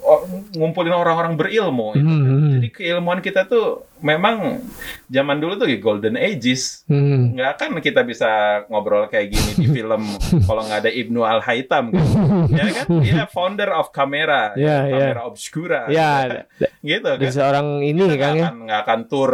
oh, 0.04 0.22
ngumpulin 0.54 0.94
orang-orang 0.94 1.25
berilmu 1.34 1.98
gitu. 1.98 2.06
Hmm, 2.06 2.22
hmm. 2.22 2.52
Jadi 2.62 2.68
keilmuan 2.70 3.20
kita 3.26 3.50
tuh 3.50 3.90
memang 4.06 4.62
zaman 5.10 5.42
dulu 5.42 5.58
tuh 5.58 5.66
golden 5.82 6.14
ages. 6.14 6.86
Hmm. 6.86 7.34
Nggak 7.34 7.50
akan 7.58 7.82
kita 7.82 8.06
bisa 8.06 8.62
ngobrol 8.70 9.10
kayak 9.10 9.34
gini 9.34 9.52
di 9.58 9.68
film 9.82 10.06
kalau 10.46 10.62
nggak 10.62 10.86
ada 10.86 10.92
Ibnu 10.94 11.26
Al 11.26 11.42
Haytham 11.42 11.90
gitu. 11.90 12.06
ya 12.62 12.66
kan? 12.70 12.86
Dia 13.02 13.26
founder 13.26 13.74
of 13.74 13.90
kamera, 13.90 14.54
Iya, 14.54 14.78
iya. 14.86 14.94
kamera 14.94 15.22
obscura. 15.26 15.82
Ya, 15.90 16.46
gitu 16.86 17.10
kan 17.10 17.18
dari 17.18 17.34
seorang 17.34 17.68
ini, 17.82 18.02
nggak 18.06 18.32
ya. 18.38 18.48
nggak 18.54 18.80
akan 18.86 19.00
tur 19.10 19.32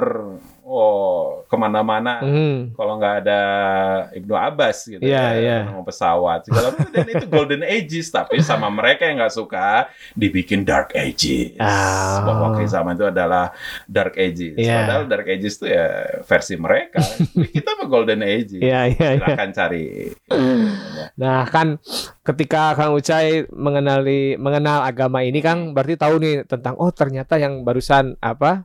oh 0.63 1.41
ke 1.43 1.55
mana-mana 1.55 2.21
Hmm. 2.21 2.71
kalau 2.71 2.95
nggak 2.95 3.15
ada 3.19 3.41
Ibnu 4.11 4.31
Abbas 4.31 4.77
gitu 4.85 5.01
Iya, 5.01 5.25
ya, 5.29 5.29
iya. 5.35 5.57
nama 5.65 5.81
pesawat 5.81 6.45
segala 6.45 6.71
macam. 6.71 6.89
dan 6.89 7.07
itu 7.07 7.25
golden 7.27 7.61
ages 7.61 8.07
tapi 8.07 8.39
sama 8.39 8.69
mereka 8.69 9.03
yang 9.03 9.17
nggak 9.17 9.33
suka 9.33 9.85
dibikin 10.13 10.61
dark 10.61 10.93
ages 10.93 11.57
Ah. 11.57 12.23
bahwa 12.23 12.55
kehisaman 12.55 12.93
itu 12.93 13.05
adalah 13.05 13.51
dark 13.83 14.15
ages 14.15 14.55
Iya. 14.55 14.75
padahal 14.79 15.03
dark 15.07 15.27
ages 15.27 15.53
itu 15.55 15.65
ya 15.67 15.85
versi 16.21 16.55
mereka 16.55 17.01
kita 17.55 17.69
mah 17.73 17.87
golden 17.87 18.21
ages 18.21 18.57
Iya, 18.57 18.81
iya, 18.87 19.07
iya. 19.11 19.19
silakan 19.19 19.49
cari 19.51 19.85
Nah, 21.13 21.43
kan 21.45 21.77
ketika 22.21 22.73
Kang 22.73 22.93
Ucai 22.93 23.43
mengenali 23.51 24.37
mengenal 24.37 24.81
agama 24.81 25.21
ini 25.21 25.39
Kang 25.39 25.71
berarti 25.71 25.95
tahu 25.95 26.15
nih 26.17 26.35
tentang 26.45 26.77
oh 26.77 26.89
ternyata 26.89 27.35
yang 27.35 27.61
barusan 27.61 28.15
apa 28.19 28.63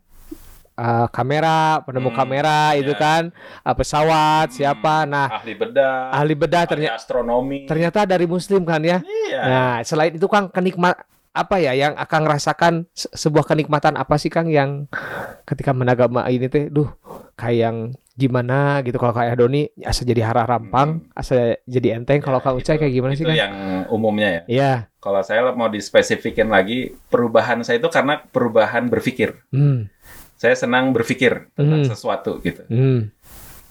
eh, 0.77 1.07
kamera, 1.09 1.81
penemu 1.83 2.09
Hmm, 2.09 2.17
kamera 2.17 2.61
itu 2.73 2.93
ya. 2.93 2.99
kan, 2.99 3.23
eh, 3.61 3.75
pesawat 3.75 4.47
Hmm, 4.47 4.55
siapa. 4.55 4.95
Nah, 5.05 5.27
ahli 5.35 5.53
bedah 5.53 6.13
ahli 6.13 6.35
bedah 6.35 6.65
ternyata 6.65 6.95
astronomi 6.95 7.65
ternyata 7.65 8.05
dari 8.05 8.25
muslim 8.25 8.63
kan 8.63 8.81
ya. 8.81 9.01
iya 9.01 9.41
Nah, 9.43 9.75
selain 9.83 10.13
itu 10.13 10.27
Kang 10.27 10.49
kenikmat 10.49 11.01
apa 11.33 11.57
ya 11.59 11.73
yang 11.73 11.93
akan 11.95 12.23
rasakan 12.25 12.75
se- 12.91 13.09
sebuah 13.11 13.45
kenikmatan 13.45 13.93
apa 13.93 14.17
sih 14.17 14.29
Kang 14.29 14.49
yang 14.49 14.89
ketika 15.45 15.71
menagama 15.71 16.25
ini 16.27 16.47
teh 16.47 16.67
duh 16.67 16.89
kayak 17.35 17.59
yang 17.63 17.77
gimana 18.15 18.81
gitu 18.81 18.97
kalau 18.97 19.13
kayak 19.13 19.37
Doni 19.37 19.69
asa 19.79 20.01
jadi 20.01 20.25
hara 20.25 20.49
rampang, 20.49 21.05
asa 21.13 21.61
jadi 21.69 22.01
enteng 22.01 22.19
kalau 22.19 22.41
Ya, 22.41 22.45
Kang 22.47 22.57
Ucai 22.57 22.81
kayak 22.81 22.89
gimana 22.91 23.13
sih 23.13 23.29
Kang? 23.29 23.37
yang 23.37 23.53
umumnya 23.87 24.29
ya 24.31 24.43
Iya. 24.49 24.73
kalau 24.97 25.21
saya 25.21 25.53
mau 25.53 25.69
dispesifikin 25.69 26.49
lagi 26.49 26.97
perubahan 27.07 27.61
saya 27.61 27.77
itu 27.77 27.93
karena 27.93 28.25
perubahan 28.25 28.89
berpikir 28.89 29.45
Hmm. 29.53 29.93
Saya 30.37 30.55
senang 30.55 30.93
berpikir 30.93 31.49
tentang 31.53 31.83
Hmm. 31.83 31.89
sesuatu 31.89 32.39
gitu 32.41 32.63
Hmm. 32.69 33.09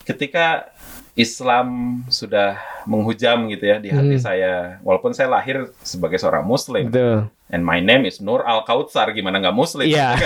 ketika 0.04 0.70
Islam 1.16 1.68
sudah 2.12 2.60
menghujam 2.84 3.48
gitu 3.48 3.64
ya 3.66 3.80
di 3.80 3.88
hati 3.88 4.20
Hmm. 4.20 4.22
saya 4.22 4.54
walaupun 4.84 5.16
saya 5.16 5.32
lahir 5.32 5.72
sebagai 5.80 6.20
seorang 6.20 6.44
muslim 6.44 6.92
Betul. 6.92 7.32
and 7.48 7.64
my 7.64 7.80
name 7.80 8.04
is 8.04 8.20
Nur 8.20 8.44
Al 8.44 8.62
Kautsar 8.62 9.16
gimana 9.16 9.40
nggak 9.40 9.56
muslim 9.56 9.88
Iya. 9.88 10.20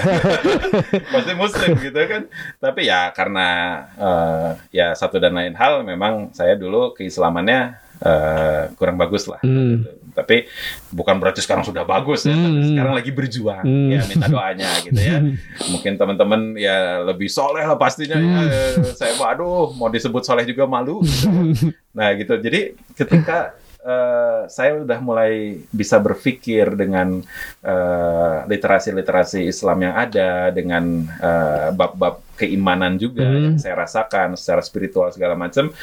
pasti 1.13 1.33
muslim 1.35 1.77
gitu 1.77 1.99
kan 2.01 2.25
tapi 2.57 2.89
ya 2.89 3.13
karena 3.13 3.47
eh, 3.95 4.49
ya 4.73 4.87
satu 4.93 5.21
dan 5.21 5.37
lain 5.37 5.53
hal 5.53 5.83
memang 5.83 6.33
saya 6.33 6.55
dulu 6.55 6.91
keislamannya 6.93 7.77
eh, 7.99 8.63
kurang 8.73 8.97
bagus 8.97 9.27
lah 9.27 9.37
Hmm. 9.45 9.85
gitu. 9.85 9.91
Tapi 10.19 10.45
bukan 10.89 11.15
berarti 11.15 11.39
sekarang 11.39 11.61
sudah 11.61 11.81
bagus 11.81 12.23
ya 12.23 12.31
tapi 12.31 12.47
Hmm. 12.51 12.69
sekarang 12.69 12.93
lagi 12.93 13.11
berjuang 13.11 13.61
Hmm. 13.61 13.89
ya 13.89 14.01
minta 14.03 14.25
doanya 14.25 14.69
gitu 14.81 14.97
ya 14.97 15.17
mungkin 15.71 15.95
teman-teman 15.95 16.41
ya 16.55 16.77
lebih 17.01 17.27
soleh 17.27 17.61
lah 17.61 17.75
pastinya 17.75 18.15
ya. 18.15 18.39
Hmm. 18.41 18.83
saya 18.91 19.15
waduh 19.15 19.71
mau 19.71 19.87
disebut 19.87 20.21
soleh 20.21 20.43
juga 20.43 20.63
malu 20.63 20.99
gitu. 21.01 21.27
nah 21.97 22.11
gitu 22.11 22.35
jadi 22.35 22.59
ketika 22.93 23.55
eh, 23.89 24.41
saya 24.45 24.85
udah 24.85 24.99
mulai 25.01 25.57
bisa 25.73 25.97
berpikir 25.97 26.77
dengan 26.77 27.25
eh, 27.65 28.37
literasi-literasi 28.45 29.49
Islam 29.49 29.89
yang 29.89 29.95
ada 29.97 30.53
dengan 30.53 31.09
eh, 31.17 31.69
bab-bab 31.73 32.21
keimanan 32.37 32.95
juga 32.95 33.25
Hmm. 33.25 33.35
yang 33.51 33.57
saya 33.59 33.75
rasakan 33.75 34.37
secara 34.39 34.61
spiritual 34.63 35.11
segala 35.11 35.35
macam 35.35 35.73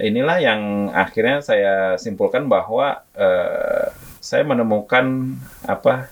inilah 0.00 0.38
yang 0.40 0.60
akhirnya 0.94 1.44
saya 1.44 1.74
simpulkan 2.00 2.46
bahwa 2.48 3.02
eh, 3.12 3.90
saya 4.22 4.42
menemukan 4.42 5.36
apa 5.66 6.08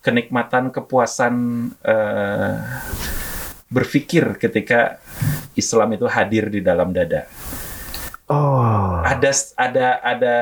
kenikmatan 0.00 0.72
kepuasan 0.72 1.34
eh, 1.84 2.56
berpikir 3.68 4.40
ketika 4.40 4.96
Islam 5.52 5.92
itu 5.92 6.08
hadir 6.08 6.48
di 6.48 6.64
dalam 6.64 6.88
dada. 6.96 7.28
Oh. 8.28 9.00
Ada 9.04 9.30
ada 9.56 9.86
ada 10.04 10.36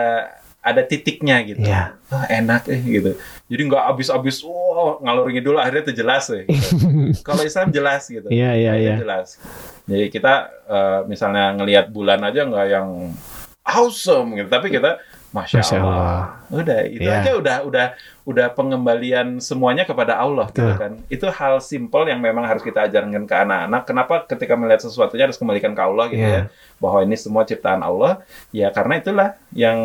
ada 0.67 0.83
titiknya 0.83 1.39
gitu. 1.47 1.63
Iya. 1.63 1.95
Ah, 2.11 2.27
enak 2.27 2.67
eh 2.67 2.83
gitu. 2.83 3.15
Jadi 3.47 3.63
nggak 3.71 3.85
habis-habis 3.87 4.43
wow 4.43 4.99
ngalur 4.99 5.31
ngidul 5.31 5.57
akhirnya 5.63 5.87
itu 5.87 5.95
jelas 6.03 6.27
eh. 6.35 6.43
gitu. 6.51 6.83
Kalau 7.27 7.47
Islam 7.47 7.71
jelas 7.71 8.11
gitu. 8.11 8.27
Iya, 8.27 8.59
iya, 8.59 8.73
iya. 8.75 8.95
jelas. 8.99 9.39
Jadi 9.87 10.11
kita 10.11 10.51
eh, 10.67 11.01
misalnya 11.07 11.55
ngelihat 11.55 11.95
bulan 11.95 12.19
aja 12.27 12.43
nggak 12.43 12.67
yang 12.67 13.15
awesome 13.63 14.35
gitu, 14.35 14.51
tapi 14.51 14.75
kita 14.75 14.99
Masya, 15.31 15.59
Masya 15.61 15.77
Allah. 15.79 15.91
Allah. 15.91 16.23
Udah, 16.49 16.81
itu 16.87 17.03
Iya. 17.03 17.19
aja 17.21 17.31
udah 17.35 17.57
udah 17.65 17.87
udah 18.25 18.47
pengembalian 18.51 19.39
semuanya 19.39 19.83
kepada 19.83 20.17
Allah 20.17 20.47
gitu 20.49 20.75
kan. 20.75 20.99
Itu 21.07 21.27
hal 21.29 21.59
simpel 21.61 22.07
yang 22.07 22.19
memang 22.19 22.43
harus 22.43 22.61
kita 22.61 22.85
ajarkan 22.85 23.23
ke 23.23 23.35
anak-anak. 23.37 23.83
Kenapa 23.85 24.15
ketika 24.25 24.55
melihat 24.55 24.81
sesuatunya 24.81 25.27
harus 25.27 25.37
kembalikan 25.37 25.71
ke 25.71 25.81
Allah 25.81 26.07
gitu 26.07 26.21
Iya. 26.21 26.35
ya. 26.37 26.43
Bahwa 26.77 27.01
ini 27.01 27.15
semua 27.15 27.43
ciptaan 27.43 27.81
Allah. 27.81 28.23
Ya 28.51 28.71
karena 28.71 28.97
itulah 28.97 29.29
yang 29.53 29.79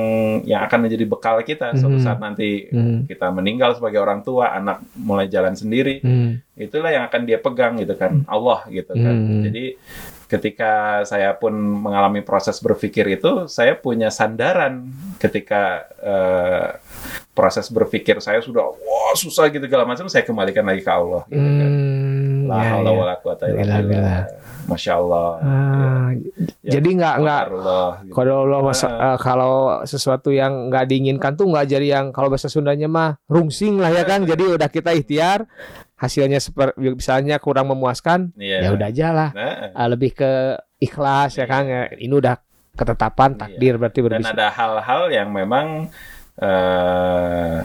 yang 0.43 0.61
akan 0.61 0.79
menjadi 0.81 1.05
bekal 1.05 1.37
kita 1.41 1.73
suatu 1.75 1.97
Mhm. 1.97 2.03
saat 2.03 2.17
nanti 2.17 2.65
Hmm. 2.67 3.05
kita 3.05 3.29
meninggal 3.29 3.73
sebagai 3.73 3.97
orang 3.97 4.21
tua, 4.21 4.49
anak 4.51 4.81
mulai 4.93 5.25
jalan 5.25 5.53
sendiri. 5.53 5.99
Hmm. 5.99 6.41
Itulah 6.53 6.89
yang 6.89 7.03
akan 7.03 7.21
dia 7.23 7.37
pegang 7.37 7.77
gitu 7.77 7.93
kan. 7.93 8.25
Allah 8.25 8.65
gitu 8.67 8.91
kan. 8.91 9.15
Hmm. 9.15 9.41
Jadi 9.43 9.77
ketika 10.31 11.03
saya 11.03 11.35
pun 11.35 11.51
mengalami 11.51 12.23
proses 12.23 12.55
berpikir 12.57 13.03
itu, 13.11 13.51
saya 13.51 13.75
punya 13.75 14.07
sandaran 14.07 14.87
ketika 15.19 15.83
eh, 15.99 16.67
proses 17.31 17.67
berpikir 17.67 18.23
saya 18.23 18.39
sudah 18.39 18.63
wah 18.63 19.13
susah 19.13 19.51
gitu 19.51 19.67
segala 19.67 19.83
macam, 19.83 20.07
saya 20.07 20.23
kembalikan 20.23 20.63
lagi 20.63 20.79
ke 20.79 20.91
Allah. 20.91 21.27
Gitu 21.27 21.35
kan. 21.43 21.67
Hmm. 21.67 22.19
La 22.47 22.55
ya, 22.57 22.69
haula 22.75 22.89
ya. 22.89 22.97
wala 22.97 23.13
quwata 23.19 23.43
illa 23.47 23.59
Gila, 23.59 23.75
billah. 23.83 23.87
gila. 23.91 24.15
Masya 24.61 24.91
Allah. 24.93 25.29
Ah, 25.41 26.09
Ya. 26.61 26.77
jadi 26.77 26.89
nggak 26.93 27.15
nggak 27.17 27.43
Qadarullah, 27.49 27.89
gitu. 28.03 28.13
kalau 28.13 28.35
Allah 28.45 28.59
masa, 28.61 28.87
Ah. 28.87 28.99
eh, 29.13 29.17
kalau 29.17 29.55
sesuatu 29.83 30.29
yang 30.29 30.69
nggak 30.69 30.85
diinginkan 30.85 31.33
tuh 31.33 31.47
nggak 31.49 31.65
jadi 31.67 31.87
yang 31.97 32.05
kalau 32.11 32.29
bahasa 32.29 32.47
Sundanya 32.47 32.85
mah 32.85 33.17
rungsing 33.25 33.79
lah 33.79 33.89
ya 33.89 34.03
Kang. 34.03 34.23
Jadi 34.23 34.43
udah 34.47 34.69
kita 34.69 34.91
ikhtiar 34.93 35.43
hasilnya 36.01 36.41
seperti 36.41 36.73
misalnya 36.81 37.37
kurang 37.37 37.69
memuaskan 37.69 38.33
Iya. 38.33 38.57
ya 38.59 38.69
udah 38.71 38.87
aja 38.87 39.07
lah. 39.09 39.29
Nah, 39.31 39.69
Ah, 39.71 39.85
lebih 39.85 40.11
ke 40.11 40.31
ikhlas 40.77 41.37
ya 41.37 41.45
Kang. 41.45 41.69
Ya, 41.69 41.93
Ini 41.93 42.09
udah 42.11 42.41
ketetapan 42.73 43.31
Iya. 43.31 43.39
takdir 43.39 43.73
berarti 43.75 43.99
dan 44.01 44.05
berbisa. 44.17 44.33
ada 44.33 44.47
hal-hal 44.49 45.01
yang 45.09 45.29
memang 45.29 45.93
eh, 46.41 47.59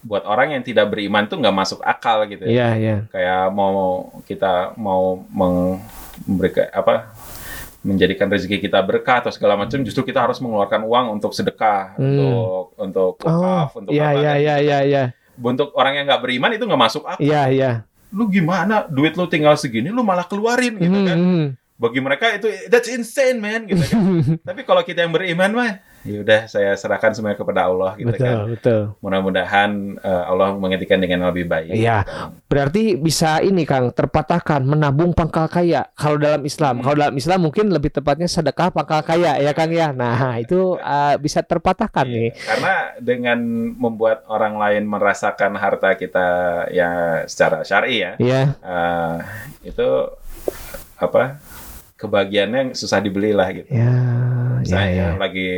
buat 0.00 0.22
orang 0.24 0.52
yang 0.52 0.62
tidak 0.62 0.86
beriman 0.88 1.24
tuh 1.24 1.38
nggak 1.38 1.56
masuk 1.56 1.78
akal 1.80 2.22
gitu 2.24 2.42
ya. 2.44 2.50
Iya 2.50 2.68
iya. 2.76 2.96
kayak 3.08 3.50
mau 3.50 3.78
kita 4.22 4.74
mau 4.76 5.22
memberikan 5.24 6.66
apa 6.70 7.10
menjadikan 7.82 8.26
rezeki 8.28 8.58
kita 8.60 8.78
berkah 8.80 9.18
atau 9.20 9.30
segala 9.30 9.54
macam 9.56 9.82
justru 9.82 10.02
kita 10.04 10.22
harus 10.22 10.38
mengeluarkan 10.38 10.82
uang 10.82 11.06
untuk 11.12 11.30
sedekah 11.32 11.98
Hmm. 11.98 12.14
untuk 12.14 12.62
untuk 12.76 13.12
Oh, 13.20 13.30
wakaf 13.32 13.70
untuk 13.76 13.90
iya 13.90 14.06
apa 14.08 14.14
kan. 14.14 14.38
iya 14.38 14.54
iya 14.60 14.78
iya. 14.82 15.04
Untuk 15.34 15.72
orang 15.72 15.96
yang 15.96 16.04
nggak 16.06 16.22
beriman 16.22 16.50
itu 16.52 16.64
nggak 16.64 16.82
masuk 16.82 17.02
akal 17.04 17.20
Iya 17.20 17.42
iya. 17.48 17.70
lu 18.12 18.28
gimana 18.28 18.84
duit 18.86 19.14
lu 19.14 19.24
tinggal 19.24 19.56
segini 19.56 19.88
lu 19.88 20.02
malah 20.02 20.24
keluarin 20.24 20.76
gitu 20.76 20.92
Hmm, 20.92 21.08
kan 21.08 21.16
hmm. 21.16 21.46
bagi 21.76 21.98
mereka 21.98 22.28
itu 22.30 22.46
that's 22.68 22.86
insane 22.86 23.38
man 23.38 23.64
gitu 23.64 23.80
kan 23.82 24.00
tapi 24.48 24.60
kalau 24.62 24.82
kita 24.82 25.02
yang 25.02 25.10
beriman 25.10 25.50
mah 25.50 25.70
ya 26.02 26.18
udah 26.18 26.40
saya 26.46 26.74
serahkan 26.74 27.14
semuanya 27.14 27.38
kepada 27.38 27.66
Allah 27.66 27.94
gitu 27.94 28.10
betul 28.10 28.26
kan 28.26 28.36
betul. 28.50 28.80
mudah-mudahan 28.98 29.70
eh, 29.98 30.24
Allah 30.26 30.54
menggantikan 30.54 30.98
dengan 30.98 31.30
lebih 31.30 31.46
baik 31.46 31.70
Iya, 31.72 32.02
berarti 32.46 32.94
bisa 32.94 33.38
ini 33.38 33.62
Kang 33.62 33.94
terpatahkan 33.94 34.60
menabung 34.62 35.14
pangkal 35.14 35.46
kaya. 35.46 35.86
Kalau 35.94 36.18
dalam 36.18 36.42
Islam, 36.42 36.78
Hmm. 36.78 36.84
kalau 36.84 36.96
dalam 36.98 37.14
Islam 37.14 37.38
mungkin 37.40 37.70
lebih 37.70 37.90
tepatnya 37.90 38.26
sedekah 38.26 38.74
pangkal 38.74 39.00
kaya 39.02 39.38
ya 39.38 39.52
Kang 39.54 39.70
ya. 39.70 39.94
Nah 39.94 40.18
itu 40.44 40.74
uh, 40.76 41.14
bisa 41.16 41.40
terpatahkan 41.40 42.04
Iya, 42.04 42.14
nih. 42.18 42.30
Karena 42.34 42.74
dengan 42.98 43.38
membuat 43.78 44.26
orang 44.26 44.58
lain 44.58 44.84
merasakan 44.84 45.54
harta 45.54 45.94
kita 45.94 46.26
ya 46.70 46.90
secara 47.24 47.62
syar'i 47.62 48.02
ya, 48.02 48.12
Iya, 48.18 48.42
eh, 48.58 49.16
itu 49.64 49.88
apa 50.98 51.38
kebahagiaannya 52.02 52.74
susah 52.74 52.98
dibeli 52.98 53.30
lah 53.30 53.48
gitu. 53.54 53.70
ya, 53.70 53.86
ya, 53.86 53.94
Misalnya 54.58 54.90
ya. 54.90 55.08
lagi 55.14 55.48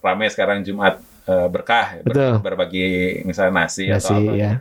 ramai 0.00 0.32
sekarang 0.32 0.64
Jumat 0.64 0.96
eh, 1.28 1.48
berkah, 1.52 2.00
ber- 2.00 2.08
Betul. 2.08 2.34
berbagi 2.40 2.86
misalnya 3.28 3.68
nasi, 3.68 3.92
Nasi, 3.92 4.08
atau 4.08 4.16
apa, 4.16 4.32
ya. 4.32 4.52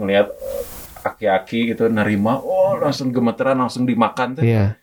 ngelihat 0.00 0.26
eh, 0.32 0.62
aki-aki 1.06 1.76
gitu 1.76 1.86
nerima, 1.92 2.40
oh 2.40 2.74
langsung 2.80 3.12
gemeteran, 3.12 3.60
langsung 3.60 3.84
dimakan 3.84 4.40
tuh. 4.40 4.44
Iya, 4.48 4.74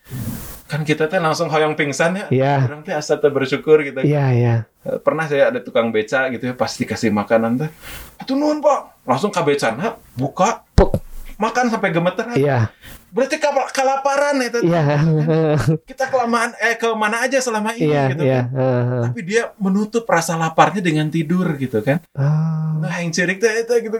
Kan 0.64 0.82
kita 0.88 1.06
tuh 1.06 1.22
langsung 1.22 1.54
hoyong 1.54 1.78
pingsan 1.78 2.18
ya. 2.18 2.26
Iya. 2.34 2.54
Orang 2.66 2.82
tuh 2.82 3.30
bersyukur 3.30 3.84
gitu. 3.86 4.02
iya, 4.02 4.34
iya. 4.34 4.56
Pernah 5.06 5.30
saya 5.30 5.54
ada 5.54 5.62
tukang 5.62 5.94
beca 5.94 6.28
gitu 6.34 6.50
ya 6.50 6.56
pasti 6.58 6.84
kasih 6.84 7.14
makanan 7.14 7.62
tuh 7.62 7.70
itu 8.24 8.34
nuhun 8.36 8.60
pak 8.64 9.04
langsung 9.08 9.32
ke 9.32 9.40
becana 9.44 9.96
buka 10.16 10.64
Puk. 10.76 10.96
Makan 11.38 11.66
sampai 11.70 11.90
gemeteran. 11.94 12.36
Iya, 12.38 12.70
berarti 13.14 13.38
kelaparan 13.74 14.38
itu. 14.42 14.60
Iya, 14.66 14.84
kita 15.90 16.10
kelamaan 16.10 16.58
eh 16.58 16.76
ke 16.78 16.90
mana 16.94 17.26
aja 17.26 17.38
selama 17.42 17.74
ini 17.78 17.94
iya, 17.94 18.12
gitu 18.14 18.24
iya. 18.26 18.42
kan. 18.50 18.58
heeh. 18.58 19.02
tapi 19.12 19.22
dia 19.26 19.44
menutup 19.62 20.04
rasa 20.10 20.38
laparnya 20.38 20.82
dengan 20.82 21.08
tidur 21.10 21.46
gitu 21.58 21.82
kan. 21.86 22.02
Oh, 22.18 22.82
nah 22.82 22.98
yang 23.00 23.14
cirik 23.14 23.42
teh 23.42 23.66
itu 23.66 23.74
gitu 23.90 23.98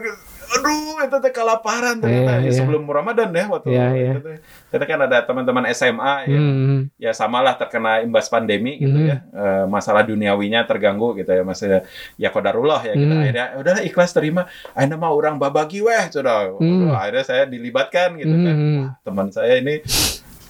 aduh 0.54 1.02
itu 1.02 1.16
teh 1.18 1.32
kelaparan 1.32 1.98
ternyata 1.98 2.32
Iya, 2.34 2.38
Ya, 2.38 2.46
iya. 2.46 2.52
sebelum 2.54 2.86
Ramadan 2.86 3.28
ya 3.28 3.44
waktu 3.46 3.68
Iya, 3.70 3.86
iya. 3.92 4.10
itu 4.12 4.20
teh. 4.22 4.38
Ternyata 4.70 4.86
kan 4.86 5.00
ada 5.02 5.18
teman-teman 5.22 5.64
SMA 5.70 6.14
ya 6.24 6.38
Hmm. 6.38 6.78
ya 6.96 7.10
samalah 7.10 7.54
terkena 7.54 8.00
imbas 8.00 8.26
pandemi 8.26 8.78
gitu 8.78 8.94
Mhm. 8.94 9.06
ya 9.06 9.16
Eh, 9.34 9.64
masalah 9.66 10.02
duniawinya 10.02 10.62
terganggu 10.62 11.14
gitu 11.16 11.28
ya 11.28 11.42
maksudnya 11.42 11.82
ya 12.14 12.28
kodarullah 12.28 12.80
ya 12.82 12.94
kita 12.94 13.10
Mhm. 13.10 13.22
akhirnya 13.22 13.44
udahlah 13.56 13.82
ikhlas 13.82 14.10
terima 14.10 14.46
akhirnya 14.70 14.96
mah 14.96 15.10
orang 15.10 15.36
babagi 15.36 15.80
weh 15.80 16.04
sudah 16.08 16.54
Mhm. 16.54 16.90
akhirnya 16.90 17.24
saya 17.24 17.42
dilibatkan 17.44 18.14
gitu 18.16 18.30
kan 18.32 18.54
Mhm. 18.54 18.76
Wah, 18.76 18.90
teman 19.02 19.26
saya 19.28 19.58
ini 19.58 19.82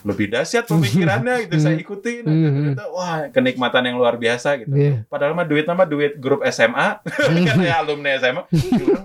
lebih 0.04 0.28
dahsyat 0.28 0.64
pemikirannya 0.64 1.34
gitu 1.44 1.56
saya 1.58 1.74
ikutin. 1.74 2.22
Mhm. 2.22 2.44
ternyata 2.70 2.84
wah 2.88 3.24
kenikmatan 3.28 3.82
yang 3.84 3.96
luar 3.96 4.14
biasa 4.14 4.60
gitu 4.60 4.70
Iya. 4.70 5.02
padahal 5.04 5.32
mah 5.32 5.42
duit 5.42 5.64
nama 5.64 5.82
duit 5.82 6.14
grup 6.14 6.44
SMA 6.46 7.00
kan 7.48 7.56
ya 7.58 7.80
alumni 7.80 8.14
SMA 8.14 8.44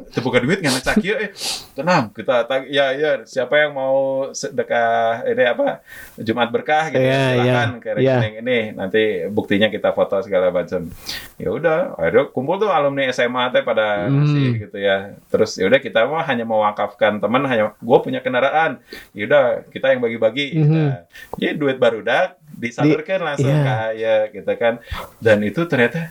itu 0.06 0.20
bukan 0.20 0.42
duit 0.42 0.60
nggak 0.60 0.84
cak 0.84 0.98
eh 1.02 1.32
tenang 1.74 2.12
kita 2.12 2.44
ya 2.66 2.92
ya 2.92 3.24
siapa 3.24 3.56
yang 3.58 3.72
mau 3.72 3.98
sedekah 4.30 5.24
ini 5.26 5.44
apa 5.46 5.80
Jumat 6.16 6.50
berkah 6.50 6.90
gitu 6.90 7.00
Iya, 7.00 7.24
silakan 7.34 7.70
iya, 7.70 7.80
ke 7.80 7.90
rekening 7.96 8.36
ini 8.38 8.58
nanti 8.74 9.02
buktinya 9.26 9.68
kita 9.68 9.90
foto 9.90 10.20
segala 10.20 10.50
macam 10.50 10.92
ya 11.36 11.50
udah 11.50 11.96
akhirnya 11.96 12.24
kumpul 12.30 12.58
tuh 12.58 12.70
alumni 12.70 13.08
SMA 13.10 13.50
teh 13.50 13.62
pada 13.62 13.88
Hmm. 14.02 14.22
ngasih 14.22 14.50
gitu 14.60 14.78
ya 14.78 14.98
terus 15.28 15.56
ya 15.56 15.66
udah 15.66 15.80
kita 15.80 16.04
mah 16.04 16.24
hanya 16.24 16.44
mewakafkan 16.44 17.18
teman 17.18 17.46
hanya 17.46 17.72
gue 17.74 18.00
punya 18.00 18.20
kendaraan 18.20 18.82
ya 19.12 19.24
udah 19.26 19.44
kita 19.68 19.92
yang 19.92 20.02
bagi-bagi 20.02 20.46
Mhm. 20.56 20.89
Nah, 20.90 21.02
jadi 21.38 21.54
duit 21.56 21.78
barudak 21.78 22.42
disalurkan 22.58 23.22
langsung 23.24 23.54
iya. 23.54 23.64
ke 23.64 23.78
ya 23.96 24.16
gitu 24.34 24.54
kan 24.58 24.74
dan 25.22 25.38
itu 25.46 25.62
ternyata 25.70 26.10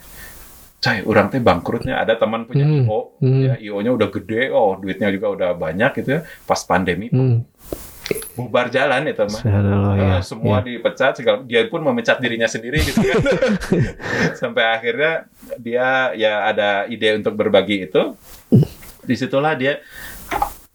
Cai, 0.79 1.03
orang 1.03 1.27
teh 1.27 1.43
bangkrutnya 1.43 1.99
ada 1.99 2.15
teman 2.15 2.47
punya 2.47 2.63
Hmm. 2.63 2.87
IO, 2.87 3.19
Hmm. 3.19 3.43
ya 3.51 3.55
IO-nya 3.59 3.91
udah 3.99 4.15
gede, 4.15 4.55
oh 4.55 4.79
duitnya 4.79 5.11
juga 5.11 5.35
udah 5.35 5.51
banyak 5.59 5.91
gitu 5.99 6.09
ya. 6.15 6.21
Pas 6.47 6.63
pandemi 6.63 7.11
Hmm. 7.11 7.43
bubar 8.39 8.71
jalan 8.71 9.11
itu 9.11 9.19
mah. 9.27 9.43
Subhanallah, 9.43 9.93
ya. 9.99 10.07
Eh, 10.07 10.21
semua 10.23 10.63
dipecat, 10.63 11.19
segala 11.19 11.43
dia 11.43 11.67
pun 11.67 11.83
memecat 11.83 12.23
dirinya 12.23 12.47
sendiri 12.47 12.79
gitu 12.79 12.95
kan. 12.95 13.19
Sampai 14.41 14.71
akhirnya 14.71 15.27
dia 15.59 16.15
ya 16.15 16.47
ada 16.47 16.87
ide 16.87 17.19
untuk 17.19 17.35
berbagi 17.35 17.91
itu. 17.91 18.15
Di 19.03 19.19
situlah 19.19 19.59
dia 19.59 19.83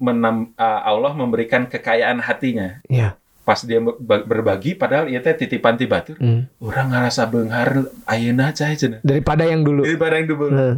menam, 0.03 0.51
uh, 0.59 0.81
Allah 0.83 1.15
memberikan 1.15 1.63
kekayaan 1.63 2.19
hatinya. 2.19 2.83
Iya. 2.91 3.15
Pas 3.43 3.59
dia 3.59 3.77
ber- 3.77 4.23
berbagi, 4.23 4.71
padahal 4.73 5.05
ia 5.05 5.19
teh 5.19 5.35
titipan 5.35 5.75
ti 5.75 5.83
batur. 5.83 6.15
Hmm. 6.15 6.47
Orang 6.57 6.89
ngerasa 6.89 7.27
benghar 7.27 7.69
ayeuna 8.05 8.49
cai 8.49 8.73
cenah. 8.73 8.99
Daripada 8.99 9.43
yang 9.43 9.61
dulu. 9.61 9.83
Daripada 9.83 10.15
yang 10.15 10.27
dulu. 10.27 10.45
Nah. 10.49 10.75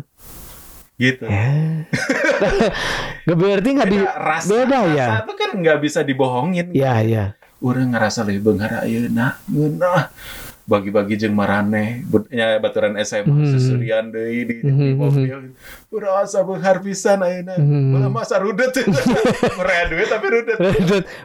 Gitu. 0.96 1.26
Ya. 1.30 1.86
Gak 3.26 3.38
berarti 3.38 3.70
nggak 3.72 3.90
di 3.90 3.98
Beda, 3.98 4.16
rasa, 4.18 4.48
beda 4.48 4.78
rasa 4.82 4.92
ya. 4.92 5.08
itu 5.24 5.34
kan 5.34 5.50
nggak 5.56 5.78
bisa 5.80 6.00
dibohongin. 6.02 6.68
Ya 6.72 7.00
ya. 7.00 7.34
Orang 7.58 7.96
ngerasa 7.96 8.22
lebih 8.22 8.42
benghar 8.46 8.84
ayeuna 8.84 9.40
ngeunah 9.46 10.12
bagi-bagi 10.66 11.14
jeung 11.16 11.38
marane 11.38 12.02
nya 12.30 12.58
baturan 12.58 12.98
SMA 13.00 13.30
Hmm. 13.30 13.46
susurian 13.48 14.10
deui 14.10 14.42
di, 14.44 14.56
di 14.60 14.70
Hmm, 14.70 14.98
mobil. 14.98 15.54
Urasa 15.94 16.42
benghar 16.42 16.82
pisan 16.82 17.22
ayeuna. 17.22 17.54
Hmm. 17.54 17.94
Ulah 17.94 18.10
masa 18.10 18.42
rudet. 18.42 18.74
Merea 19.62 19.84
duit 19.86 20.10
tapi 20.10 20.26
rudet. 20.28 20.58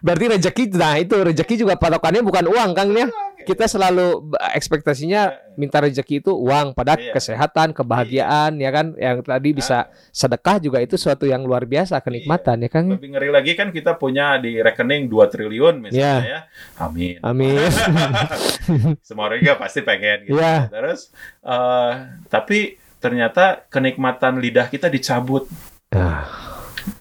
Berarti 0.04 0.24
rezeki 0.28 0.64
nah 0.76 0.94
itu 0.94 1.16
rezeki 1.16 1.54
juga 1.56 1.74
patokannya 1.74 2.20
bukan 2.20 2.44
uang 2.46 2.70
Kang 2.76 2.92
ya. 2.92 3.08
Kita 3.42 3.64
selalu 3.64 4.30
ekspektasinya 4.52 5.30
minta 5.54 5.80
rezeki 5.80 6.20
itu 6.20 6.32
uang, 6.32 6.72
pada 6.72 6.96
Iya. 6.96 7.12
kesehatan, 7.12 7.72
kebahagiaan 7.72 8.56
ya 8.56 8.70
kan. 8.70 8.92
Yang 8.94 9.24
tadi 9.24 9.50
bisa 9.52 9.78
sedekah 10.08 10.56
juga 10.58 10.78
itu 10.78 10.94
suatu 10.94 11.24
yang 11.24 11.42
luar 11.42 11.64
biasa 11.64 12.00
kenikmatan 12.00 12.64
ya 12.64 12.68
Kang. 12.68 12.86
Lebih 12.92 13.10
ngeri 13.12 13.30
lagi 13.30 13.52
kan 13.54 13.68
kita 13.70 13.96
punya 13.96 14.36
di 14.36 14.58
rekening 14.58 15.06
2 15.06 15.26
triliun 15.26 15.74
misalnya 15.82 16.00
Iya. 16.00 16.16
ya. 16.24 16.40
Amin. 16.78 17.16
Amin. 17.20 17.58
Semua 19.06 19.28
orang 19.28 19.40
juga 19.40 19.56
pasti 19.56 19.80
pengen 19.82 20.28
gitu. 20.28 20.38
Iya. 20.38 20.68
Terus 20.70 21.10
eh, 21.42 21.92
tapi 22.26 22.58
ternyata 23.00 23.64
kenikmatan 23.66 24.38
lidah 24.38 24.68
kita 24.68 24.86
dicabut. 24.86 25.48
Ah, 25.90 26.28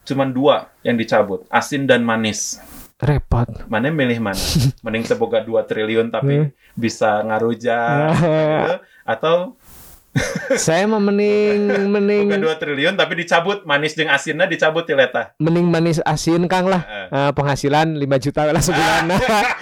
Cuman 0.04 0.34
dua 0.34 0.74
yang 0.82 0.98
dicabut, 0.98 1.46
asin 1.48 1.86
dan 1.86 2.02
manis. 2.02 2.58
Repot. 3.00 3.48
Mana 3.66 3.90
milih 3.90 4.20
mana? 4.20 4.40
Mending 4.84 5.06
seboga 5.06 5.40
2 5.40 5.56
triliun 5.64 6.08
tapi 6.10 6.36
Hmm. 6.40 6.50
bisa 6.76 7.20
ngarujak 7.22 8.12
gitu. 8.12 8.74
atau 9.04 9.36
Saya 10.56 10.86
mah 10.86 10.98
mending 10.98 11.88
mending 11.88 12.26
2 12.42 12.46
triliun 12.58 12.94
tapi 12.94 13.14
dicabut 13.18 13.62
manis 13.64 13.94
jeung 13.94 14.10
asinnya 14.10 14.46
dicabut 14.46 14.84
ti 14.84 14.94
letah. 14.94 15.32
mending 15.38 15.70
manis 15.70 16.02
asin 16.02 16.46
Kang 16.46 16.66
lah. 16.66 16.82
Heeh. 16.84 17.08
Eh, 17.10 17.32
penghasilan 17.34 17.98
5 17.98 18.26
juta 18.26 18.42
lah 18.46 18.62
sebulan. 18.62 19.04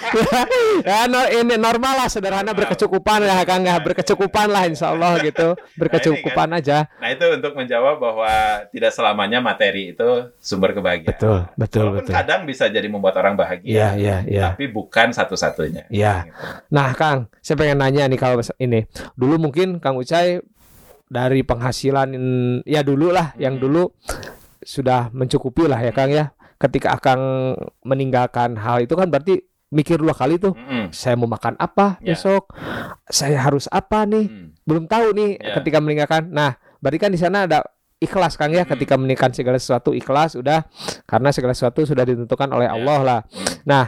ya, 0.88 1.06
no- 1.08 1.28
ini 1.28 1.56
normal 1.58 2.06
lah 2.06 2.08
sederhana 2.08 2.52
berkecukupan 2.52 3.24
ya 3.24 3.44
Kang 3.44 3.64
ya 3.64 3.78
berkecukupan 3.80 4.48
lah 4.48 4.64
insya 4.66 4.94
Allah 4.94 5.20
gitu 5.28 5.54
berkecukupan 5.76 6.56
aja. 6.56 6.88
Nah, 7.00 7.10
itu 7.12 7.26
untuk 7.28 7.54
menjawab 7.56 8.00
bahwa 8.00 8.32
tidak 8.72 8.92
selamanya 8.94 9.40
materi 9.40 9.92
itu 9.96 10.32
sumber 10.40 10.72
kebahagiaan. 10.74 11.12
Betul 11.12 11.40
betul 11.56 11.86
Walaupun 11.92 12.04
betul. 12.08 12.14
kadang 12.16 12.42
bisa 12.48 12.66
jadi 12.68 12.88
membuat 12.88 13.16
orang 13.20 13.36
bahagia. 13.36 13.68
Iya 13.68 13.90
iya 13.98 14.18
iya. 14.28 14.46
Tapi 14.56 14.68
bukan 14.72 15.12
satu-satunya. 15.12 15.88
Iya. 15.92 16.28
Gitu. 16.28 16.36
Nah 16.72 16.90
Kang, 16.96 17.28
saya 17.40 17.56
pengen 17.60 17.80
nanya 17.80 18.08
nih 18.08 18.20
kalau 18.20 18.40
ini 18.58 18.88
dulu 19.14 19.36
mungkin 19.40 19.78
Kang 19.80 19.96
Ucai 20.00 20.40
dari 21.08 21.42
penghasilan 21.42 22.10
ya 22.64 22.82
dulu 22.82 23.10
lah 23.10 23.32
yang 23.36 23.56
Hmm. 23.56 23.64
dulu 23.64 23.84
sudah 24.60 25.08
mencukupi 25.10 25.64
lah 25.64 25.80
ya 25.80 25.92
Kang 25.92 26.10
ya. 26.10 26.32
Ketika 26.58 26.92
Akang 26.92 27.22
meninggalkan 27.82 28.58
hal 28.58 28.82
itu 28.82 28.92
kan 28.92 29.08
berarti 29.08 29.40
mikir 29.68 29.98
dua 29.98 30.12
kali 30.12 30.36
tuh. 30.38 30.52
Mm-mm. 30.54 30.90
saya 30.90 31.14
mau 31.14 31.28
makan 31.28 31.56
apa 31.56 32.00
Ya. 32.00 32.16
besok 32.16 32.56
saya 33.06 33.36
harus 33.38 33.68
apa 33.70 34.04
nih 34.04 34.26
Mm. 34.26 34.48
belum 34.64 34.84
tahu 34.86 35.12
nih 35.12 35.32
Ya. 35.36 35.54
ketika 35.60 35.78
meninggalkan 35.78 36.28
nah 36.30 36.56
berarti 36.78 36.98
kan 36.98 37.12
di 37.12 37.20
sana 37.20 37.44
ada 37.44 37.68
ikhlas 37.98 38.36
Kang 38.36 38.50
ya 38.50 38.64
Hmm. 38.64 38.72
ketika 38.72 38.96
meninggalkan 38.96 39.32
segala 39.34 39.56
sesuatu 39.56 39.92
ikhlas 39.92 40.34
udah 40.34 40.64
karena 41.04 41.30
segala 41.30 41.52
sesuatu 41.52 41.84
sudah 41.84 42.04
ditentukan 42.04 42.48
oleh 42.50 42.66
Ya. 42.66 42.74
Allah 42.74 43.00
lah 43.02 43.20
Mm. 43.28 43.46
nah 43.64 43.84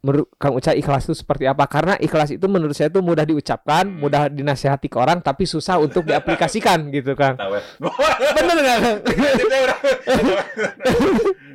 menurut 0.00 0.26
Kang 0.34 0.52
Uca 0.52 0.72
ikhlas 0.72 1.04
itu 1.04 1.12
seperti 1.14 1.44
apa? 1.44 1.64
Karena 1.64 1.92
ikhlas 1.94 2.28
itu 2.30 2.44
menurut 2.44 2.72
saya 2.72 2.88
itu 2.88 2.98
mudah 2.98 3.22
diucapkan 3.22 3.84
Hmm. 3.84 3.96
mudah 3.98 4.26
dinasihati 4.26 4.86
ke 4.86 4.96
orang 4.96 5.18
tapi 5.18 5.44
susah 5.44 5.76
untuk 5.76 6.04
diaplikasikan 6.04 6.88
gitu 6.92 7.12
Kang. 7.12 7.36
Ya. 7.36 7.60
bener 8.36 8.56
nggak? 8.58 8.78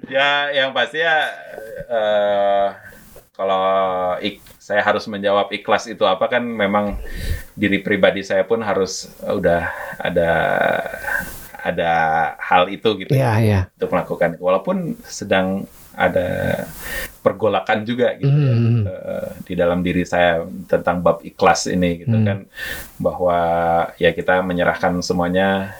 Ya 0.05 0.53
yang 0.53 0.69
pasti 0.69 1.01
ya 1.01 1.15
eh, 1.87 2.65
kalau 3.33 3.63
ik- 4.19 4.43
saya 4.61 4.81
harus 4.81 5.05
menjawab 5.05 5.49
ikhlas 5.51 5.85
itu 5.85 6.01
apa 6.03 6.25
kan 6.27 6.41
memang 6.41 6.97
diri 7.53 7.79
pribadi 7.79 8.21
saya 8.21 8.41
pun 8.41 8.61
harus 8.61 9.09
eh, 9.19 9.33
udah 9.33 9.61
ada 9.97 10.29
ada 11.59 11.91
hal 12.37 12.69
itu 12.69 12.85
gitu 13.01 13.09
Iya 13.11 13.31
iya. 13.41 13.59
Untuk 13.73 13.89
melakukan. 13.89 14.37
Walaupun 14.37 14.93
sedang 15.01 15.65
ada 15.97 16.27
pergolakan 17.19 17.81
juga 17.81 18.13
gitu 18.15 18.29
ya, 18.29 18.53
Hmm. 18.53 18.85
eh, 18.85 19.29
di 19.41 19.53
dalam 19.57 19.81
diri 19.81 20.05
saya 20.05 20.45
tentang 20.69 21.01
bab 21.01 21.25
ikhlas 21.25 21.65
ini 21.65 22.05
gitu 22.05 22.13
Hmm. 22.13 22.21
kan 22.23 22.37
bahwa 22.95 23.39
ya 23.97 24.11
kita 24.11 24.39
menyerahkan 24.39 24.93
semuanya 25.01 25.73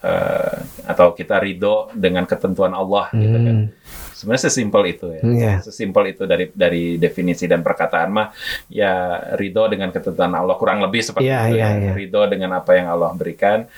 eh, 0.00 0.56
atau 0.86 1.12
kita 1.12 1.36
ridho 1.36 1.90
dengan 1.92 2.24
ketentuan 2.24 2.72
Allah 2.72 3.10
gitu 3.12 3.36
kan 3.36 3.56
Hmm. 3.66 3.68
sebenarnya 4.16 4.44
sesimpel 4.46 4.82
itu 4.88 5.06
ya 5.10 5.20
Iya. 5.20 5.52
sesimpel 5.60 6.14
itu 6.14 6.24
dari 6.24 6.48
dari 6.48 6.96
definisi 6.96 7.44
dan 7.44 7.60
perkataan 7.60 8.08
mah 8.08 8.28
ya 8.70 8.92
ridho 9.36 9.68
dengan 9.68 9.92
ketentuan 9.92 10.32
Allah 10.32 10.56
kurang 10.56 10.80
lebih 10.80 11.04
seperti 11.04 11.28
Iya, 11.28 11.40
itu 11.44 11.56
iya, 11.58 11.68
ya 11.68 11.76
iya. 11.76 11.92
ridho 11.92 12.22
dengan 12.24 12.56
apa 12.56 12.72
yang 12.72 12.88
Allah 12.88 13.12
berikan 13.12 13.68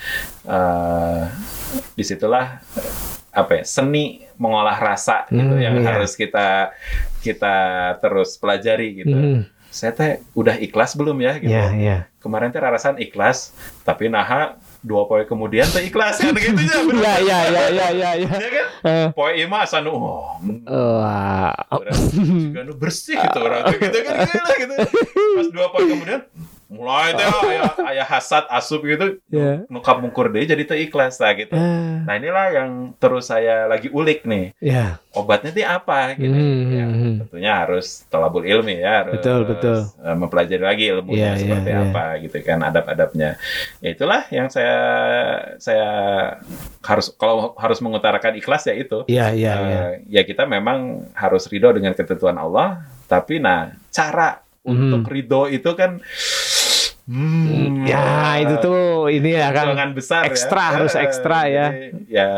Eh, 0.45 1.23
di 1.93 2.01
situlah 2.01 2.57
apa 3.29 3.61
ya 3.61 3.63
seni 3.63 4.25
mengolah 4.35 4.73
rasa 4.75 5.29
gitu 5.29 5.53
Hmm, 5.53 5.61
yang 5.61 5.75
iya. 5.77 5.85
harus 5.93 6.13
kita 6.13 6.73
kita 7.19 7.55
terus 7.99 8.35
pelajari 8.35 9.03
gitu. 9.03 9.13
Hmm. 9.13 9.41
saya 9.69 9.93
teh 9.93 10.11
udah 10.33 10.57
ikhlas 10.57 10.97
belum 10.97 11.13
ya 11.21 11.37
gitu. 11.37 11.53
Iya 11.53 11.65
iya. 11.77 11.97
Kemarin 12.17 12.49
teh 12.49 12.57
rarasan 12.57 12.97
ikhlas 12.97 13.53
tapi 13.85 14.09
naha 14.09 14.57
dua 14.81 15.05
poin 15.05 15.21
kemudian 15.23 15.69
teh 15.69 15.85
ikhlas 15.85 16.17
kan 16.17 16.33
gitu 16.33 16.57
ya 16.57 16.81
iya 16.89 17.13
iya 17.21 17.39
iya 17.45 17.65
iya 17.69 17.87
iya 17.93 18.11
iya. 18.17 18.29
Ya 18.33 18.49
kan? 18.49 18.67
Eh, 18.81 19.07
poin 19.13 19.37
ima 19.37 19.61
asa 19.61 19.77
nu 19.77 19.93
oh, 19.93 20.41
wah. 20.65 21.53
orang 21.69 21.93
juga 22.49 22.61
nu 22.65 22.73
bersih 22.73 23.13
gitu 23.13 23.37
orang 23.39 23.61
gitu 23.77 23.97
kan 24.01 24.13
gila 24.25 24.53
gitu. 24.57 24.73
Pas 25.37 25.47
dua 25.53 25.67
poin 25.69 25.85
kemudian 25.85 26.21
mulai 26.69 27.11
teh 27.11 27.25
aya 27.25 27.63
aya 27.83 28.03
hasad 28.03 28.45
asup 28.47 28.81
gitu 28.83 29.17
Ya. 29.25 29.65
nukap 29.67 29.97
mungkur 29.97 30.29
deh 30.29 30.45
jadi 30.45 30.61
teu 30.63 30.77
ikhlas 30.77 31.17
lah 31.17 31.33
gitu 31.33 31.51
Ah, 31.51 32.05
nah 32.05 32.13
inilah 32.13 32.45
yang 32.51 32.69
terus 32.95 33.25
saya 33.25 33.65
lagi 33.65 33.89
ulik 33.89 34.21
nih 34.21 34.53
ya. 34.55 35.01
obatnya 35.11 35.49
itu 35.49 35.61
apa 35.63 36.13
gitu 36.13 36.29
Hmm, 36.29 36.61
Ya, 36.69 36.85
hmm, 36.85 36.93
hmm. 36.95 37.13
tentunya 37.19 37.51
harus 37.57 38.05
tolabul 38.05 38.45
ilmi 38.45 38.77
ya 38.77 39.01
harus 39.01 39.17
Betul, 39.17 39.39
betul. 39.43 39.77
eh, 39.81 40.13
mempelajari 40.15 40.61
lagi 40.63 40.83
ilmunya 40.87 41.33
Iya, 41.33 41.41
seperti 41.41 41.67
iya, 41.67 41.75
iya. 41.75 41.89
apa 41.89 42.03
gitu 42.21 42.37
kan 42.39 42.59
adab-adabnya 42.61 43.29
ya 43.79 43.89
itulah 43.89 44.21
yang 44.29 44.47
saya 44.47 44.77
saya 45.57 45.89
harus 46.79 47.09
kalau 47.13 47.53
harus 47.55 47.79
mengutarakan 47.79 48.37
ikhlas 48.37 48.63
ya 48.63 48.75
itu 48.75 49.03
Iya, 49.05 49.25
iya, 49.31 49.51
Eh, 49.51 49.65
iya. 49.65 49.81
ya 50.07 50.21
kita 50.21 50.45
memang 50.45 51.09
harus 51.11 51.45
ridho 51.45 51.69
dengan 51.71 51.91
ketentuan 51.91 52.37
Allah 52.37 52.85
tapi 53.05 53.41
nah 53.41 53.73
cara 53.89 54.45
untuk 54.61 55.09
ridho 55.09 55.49
itu 55.49 55.73
kan 55.73 55.97
hmm, 57.09 57.83
Ya, 57.83 58.05
itu 58.37 58.55
tuh 58.59 58.79
ini 59.09 59.33
ya 59.33 59.49
kan. 59.49 59.73
besar 59.91 60.23
ekstra, 60.23 60.61
ya. 60.63 60.73
harus 60.77 60.93
Eh, 60.93 61.01
ekstra 61.01 61.39
ya. 61.45 61.67
ya 62.07 62.29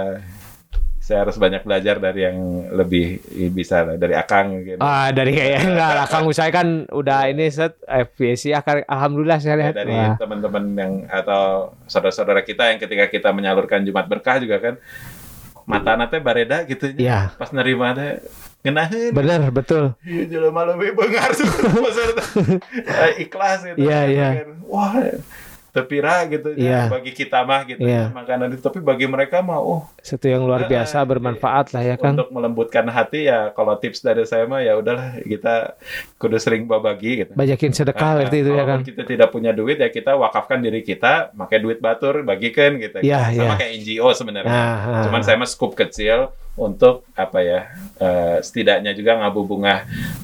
saya 1.01 1.25
harus 1.25 1.35
banyak 1.35 1.59
belajar 1.61 1.97
dari 1.97 2.23
yang 2.23 2.37
lebih 2.71 3.19
bisa 3.51 3.83
dari 3.91 4.13
Akang 4.13 4.63
gitu. 4.63 4.79
Ah, 4.79 5.09
dari 5.09 5.33
kayak 5.33 5.59
enggak 5.67 5.91
lah 5.91 6.07
Kang 6.07 6.23
Usai 6.23 6.49
kan 6.49 6.87
udah 6.87 7.27
ini 7.27 7.49
set 7.49 7.75
FPSI 7.83 8.53
akan 8.53 8.85
alhamdulillah 8.85 9.41
saya 9.41 9.51
Ya, 9.51 9.59
lihat. 9.59 9.73
dari 9.75 9.91
Wah. 9.91 10.15
teman-teman 10.15 10.63
yang 10.71 10.93
atau 11.05 11.43
saudara-saudara 11.83 12.39
kita 12.41 12.69
yang 12.69 12.79
ketika 12.79 13.05
kita 13.07 13.29
menyalurkan 13.29 13.81
Jumat 13.81 14.07
berkah 14.07 14.37
juga 14.37 14.61
kan 14.61 14.75
mata 15.63 15.93
nate 15.95 16.17
bareda 16.17 16.63
gitu 16.65 16.91
Iya. 16.93 17.33
pas 17.35 17.49
nerima 17.51 17.93
teh 17.93 18.19
ngenahin 18.61 19.09
Bener, 19.11 19.41
betul. 19.49 19.97
Iya, 20.01 20.23
jelema 20.29 20.61
lebih 20.69 20.93
bengar 20.93 21.33
maksudnya 21.83 22.23
eh, 22.85 23.25
ikhlas 23.25 23.65
gitu. 23.65 23.77
Iya, 23.81 23.99
iya. 24.05 24.27
Wah, 24.65 24.93
tepira 25.71 26.27
gitu 26.27 26.51
ya, 26.53 26.59
Iya. 26.59 26.81
bagi 26.91 27.11
kita 27.11 27.41
mah 27.41 27.63
gitu 27.63 27.79
Iya. 27.79 28.11
ya, 28.11 28.13
makanan 28.13 28.51
itu. 28.51 28.61
Tapi 28.61 28.79
bagi 28.79 29.07
mereka 29.07 29.39
mah, 29.39 29.57
oh, 29.57 29.87
Satu 29.99 30.27
yang 30.27 30.43
luar 30.43 30.67
biasa 30.67 30.99
eh, 30.99 31.07
bermanfaat 31.07 31.71
lah 31.71 31.81
ya 31.81 31.95
kan. 31.95 32.13
untuk 32.13 32.27
melembutkan 32.29 32.83
hati 32.85 33.25
ya. 33.25 33.49
Kalau 33.51 33.75
tips 33.75 34.01
dari 34.01 34.23
saya 34.23 34.43
mah 34.43 34.59
ya 34.59 34.75
udahlah 34.75 35.17
kita 35.17 35.79
kudu 36.15 36.37
sering 36.37 36.67
berbagi 36.67 37.23
gitu. 37.23 37.31
Banyakin 37.33 37.71
sedekah 37.71 38.03
Ah, 38.03 38.15
berarti 38.17 38.37
itu 38.39 38.51
ya 38.51 38.65
kan. 38.65 38.79
kita 38.83 39.03
tidak 39.03 39.29
punya 39.29 39.51
duit 39.51 39.77
ya 39.77 39.87
kita 39.87 40.13
wakafkan 40.13 40.59
diri 40.59 40.81
kita, 40.81 41.31
pakai 41.31 41.57
duit 41.57 41.79
batur, 41.79 42.19
bagikan 42.21 42.75
gitu. 42.75 42.99
Iya, 42.99 43.31
Sama 43.31 43.55
iya. 43.55 43.57
kayak 43.57 43.71
NGO 43.79 44.09
sebenarnya. 44.11 44.51
Nah, 44.51 44.77
ah. 44.99 45.03
Cuman 45.07 45.21
saya 45.23 45.39
mah 45.39 45.47
skup 45.47 45.71
kecil 45.73 46.35
untuk 46.53 47.07
apa 47.15 47.39
ya 47.39 47.59
eh, 47.95 48.37
setidaknya 48.39 48.91
juga 48.91 49.15
ngabubungah 49.17 49.77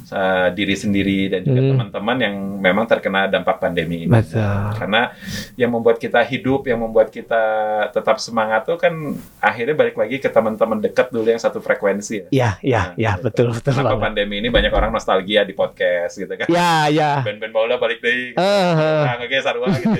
eh, 0.07 0.47
diri 0.51 0.75
sendiri 0.75 1.19
dan 1.29 1.41
juga 1.41 1.59
Hmm. 1.59 1.71
teman-teman 1.73 2.17
yang 2.19 2.35
memang 2.57 2.85
terkena 2.85 3.25
dampak 3.25 3.57
pandemi 3.57 4.03
ini. 4.03 4.11
Betul. 4.11 4.75
Karena 4.75 5.11
yang 5.55 5.71
membuat 5.71 5.97
kita 5.97 6.19
hidup, 6.21 6.63
yang 6.63 6.79
membuat 6.79 7.09
kita 7.09 7.43
tetap 7.89 8.17
semangat 8.17 8.63
tuh 8.63 8.75
kan 8.75 8.91
akhirnya 9.39 9.73
balik 9.73 9.95
lagi 9.95 10.17
ke 10.17 10.27
teman-teman 10.27 10.79
dekat 10.79 11.09
dulu 11.09 11.27
yang 11.27 11.39
satu 11.39 11.59
frekuensi. 11.59 12.27
Ya. 12.29 12.29
Ya, 12.31 12.51
ya, 12.61 12.81
Nah, 12.81 12.95
ya, 12.95 13.11
betul, 13.17 13.51
betul 13.51 13.71
Kenapa 13.73 13.93
banget. 13.93 14.03
pandemi 14.03 14.35
ini 14.37 14.47
banyak 14.47 14.71
orang 14.71 14.91
nostalgia 14.91 15.41
di 15.41 15.51
podcast 15.51 16.15
gitu 16.15 16.31
kan? 16.33 16.47
Ya, 16.47 16.87
ya. 16.87 17.23
Band-band 17.23 17.51
baula 17.51 17.75
balik 17.75 17.99
deh. 17.99 18.31
Gitu. 18.31 18.39
Eh, 18.39 18.71
eh. 18.75 19.01
Nah, 19.03 19.15
ngeges 19.17 19.43
sarua 19.43 19.67
gitu. 19.75 19.99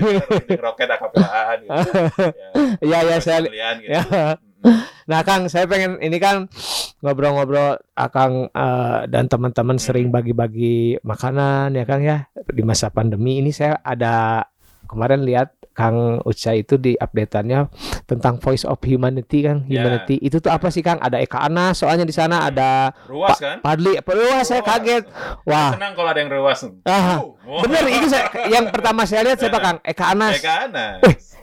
Roket 0.56 0.88
akapelaan 0.88 1.58
gitu. 1.64 1.80
Ya, 2.84 3.00
Ya. 3.04 3.16
ya, 3.16 3.18
saya 3.20 3.40
gitu. 3.44 3.56
Ya. 3.92 4.38
Nah, 5.08 5.24
Kang, 5.24 5.48
saya 5.48 5.64
pengen 5.66 6.02
ini 6.04 6.20
kan 6.20 6.52
ngobrol-ngobrol 7.00 7.80
Akang 7.94 8.50
eh, 8.50 9.00
dan 9.08 9.30
teman-teman 9.30 9.78
sering 9.78 10.12
bagi-bagi 10.12 11.00
makanan 11.00 11.72
ya 11.72 11.86
Kang 11.86 12.04
ya 12.04 12.28
di 12.48 12.64
masa 12.66 12.90
pandemi 12.90 13.40
ini 13.40 13.54
saya 13.54 13.80
ada 13.80 14.44
kemarin 14.84 15.24
lihat 15.24 15.56
Kang 15.72 16.18
Uca 16.26 16.58
itu 16.58 16.74
di 16.76 16.98
update-annya 16.98 17.70
tentang 18.10 18.42
Voice 18.42 18.66
of 18.66 18.82
Humanity 18.82 19.46
Kang, 19.46 19.62
Ya. 19.70 19.86
Humanity. 19.86 20.18
Itu 20.18 20.42
tuh 20.42 20.50
apa 20.50 20.74
sih 20.74 20.82
Kang? 20.82 20.98
Ada 20.98 21.22
Eka 21.22 21.38
Anas 21.38 21.78
soalnya 21.78 22.02
di 22.02 22.12
sana 22.12 22.50
ada 22.50 22.98
Ruas 23.06 23.38
kan? 23.38 23.62
Padli. 23.62 23.94
Wah, 24.02 24.42
saya 24.42 24.66
Ruas. 24.66 24.70
kaget. 24.74 25.04
Wah. 25.46 25.78
Senang 25.78 25.94
kalau 25.94 26.10
ada 26.10 26.20
yang 26.20 26.34
ruas. 26.34 26.66
Ah, 26.82 27.22
Uh, 27.48 27.64
Bener, 27.64 27.80
itu 27.88 28.10
saya, 28.12 28.28
yang 28.52 28.74
pertama 28.74 29.06
saya 29.06 29.22
lihat 29.24 29.38
siapa 29.38 29.62
Kang? 29.62 29.78
Eka 29.86 30.18
Anas. 30.18 30.42
Eka 30.42 30.68
Anas. 30.68 31.00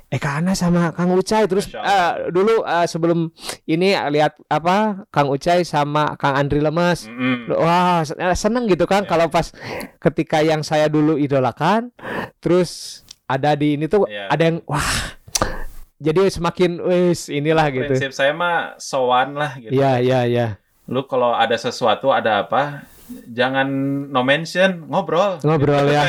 Eka 0.09 0.39
Anas 0.39 0.59
sama 0.59 0.91
Kang 0.91 1.11
Ucai 1.11 1.45
terus 1.45 1.69
eh, 1.69 2.11
dulu 2.29 2.63
eh, 2.63 2.87
sebelum 2.87 3.29
ini 3.65 3.93
eh, 3.93 4.09
lihat 4.11 4.37
apa 4.47 5.09
Kang 5.09 5.29
Ucai 5.29 5.63
sama 5.63 6.15
Kang 6.15 6.35
Andri 6.35 6.59
Lemes 6.59 7.05
Mm-mm. 7.05 7.51
wah 7.51 8.01
sen- 8.01 8.19
eh, 8.19 8.33
seneng 8.33 8.65
gitu 8.67 8.85
kan 8.85 9.03
Ya. 9.03 9.09
kalau 9.09 9.27
pas 9.27 9.51
ketika 9.99 10.39
yang 10.39 10.61
saya 10.61 10.87
dulu 10.87 11.17
idolakan 11.17 11.91
terus 12.39 13.03
ada 13.25 13.53
di 13.53 13.75
ini 13.75 13.85
tuh 13.85 14.07
Ya. 14.07 14.29
ada 14.29 14.43
yang 14.45 14.59
wah 14.65 15.17
jadi 15.97 16.29
semakin 16.29 16.79
wis 16.81 17.27
inilah 17.27 17.71
gitu 17.71 17.89
Prinsip 17.89 18.13
saya 18.13 18.31
mah 18.31 18.77
sowan 18.77 19.35
lah 19.35 19.57
gitu. 19.57 19.73
Iya 19.73 19.99
iya 19.99 20.21
iya 20.25 20.49
Lu 20.85 21.01
kalau 21.05 21.33
ada 21.33 21.57
sesuatu 21.57 22.13
ada 22.13 22.45
apa, 22.45 22.85
jangan 23.29 23.69
no 24.09 24.25
mention, 24.25 24.89
ngobrol. 24.89 25.37
ngobrol 25.45 25.85
Gitu, 25.85 25.93
ya. 25.93 26.03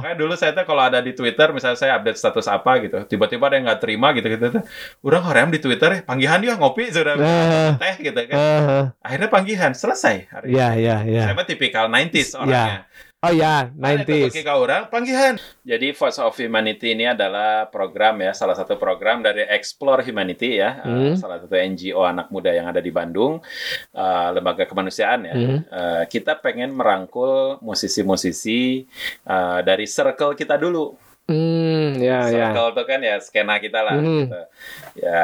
Makanya 0.00 0.16
dulu 0.16 0.34
saya 0.34 0.56
tuh 0.56 0.64
kalau 0.64 0.82
ada 0.88 1.04
di 1.04 1.12
Twitter, 1.12 1.52
misalnya 1.52 1.76
saya 1.76 1.92
update 2.00 2.16
status 2.16 2.48
apa 2.48 2.80
gitu, 2.80 3.04
tiba-tiba 3.04 3.48
ada 3.52 3.60
yang 3.60 3.66
nggak 3.68 3.80
terima 3.84 4.16
gitu 4.16 4.26
gitu. 4.32 4.46
Udah 5.04 5.20
hoream 5.20 5.52
di 5.52 5.60
Twitter, 5.60 6.00
ya, 6.00 6.00
panggihan 6.04 6.40
dia 6.40 6.56
ngopi 6.56 6.88
sudah 6.88 7.14
Nah. 7.18 7.76
teh 7.76 7.94
gitu 8.00 8.20
kan. 8.28 8.36
Ha. 8.36 8.80
Akhirnya 9.04 9.28
panggihan 9.28 9.72
selesai 9.76 10.30
hari 10.32 10.54
Iya 10.54 10.68
iya 10.78 10.96
iya 11.04 11.22
Saya 11.28 11.34
mah 11.36 11.46
tipikal 11.46 11.90
90s 11.92 12.36
orangnya. 12.38 12.88
Oh 13.18 13.34
ya 13.34 13.66
Ada 13.74 14.06
90s 14.06 14.30
ke 14.30 14.52
orang 14.54 14.86
panggihan. 14.86 15.34
Jadi 15.66 15.90
Voice 15.90 16.22
of 16.22 16.38
Humanity 16.38 16.94
ini 16.94 17.10
adalah 17.10 17.66
program 17.66 18.22
ya, 18.22 18.30
salah 18.30 18.54
satu 18.54 18.78
program 18.78 19.26
dari 19.26 19.42
Explore 19.42 20.06
Humanity 20.06 20.62
ya, 20.62 20.78
Hmm. 20.86 21.12
eh, 21.12 21.14
salah 21.18 21.42
satu 21.42 21.58
NGO 21.58 22.06
anak 22.06 22.30
muda 22.30 22.54
yang 22.54 22.70
ada 22.70 22.78
di 22.78 22.94
Bandung, 22.94 23.42
eh, 23.90 24.28
lembaga 24.30 24.64
kemanusiaan 24.70 25.20
ya. 25.26 25.34
Hmm. 25.34 25.58
Eh, 25.66 26.02
kita 26.06 26.38
pengen 26.38 26.70
merangkul 26.72 27.58
musisi-musisi 27.58 28.86
eh, 29.26 29.58
dari 29.66 29.84
circle 29.90 30.38
kita 30.38 30.54
dulu. 30.54 31.07
Hmm 31.28 32.00
ya 32.00 32.18
ya 32.26 32.50
circle 32.50 32.68
itu 32.72 32.82
kan 32.88 33.00
ya 33.04 33.14
skena 33.20 33.54
kita 33.60 33.80
lah. 33.84 33.94
Hmm. 34.00 34.18
gitu. 34.24 34.40
Ya, 34.98 35.22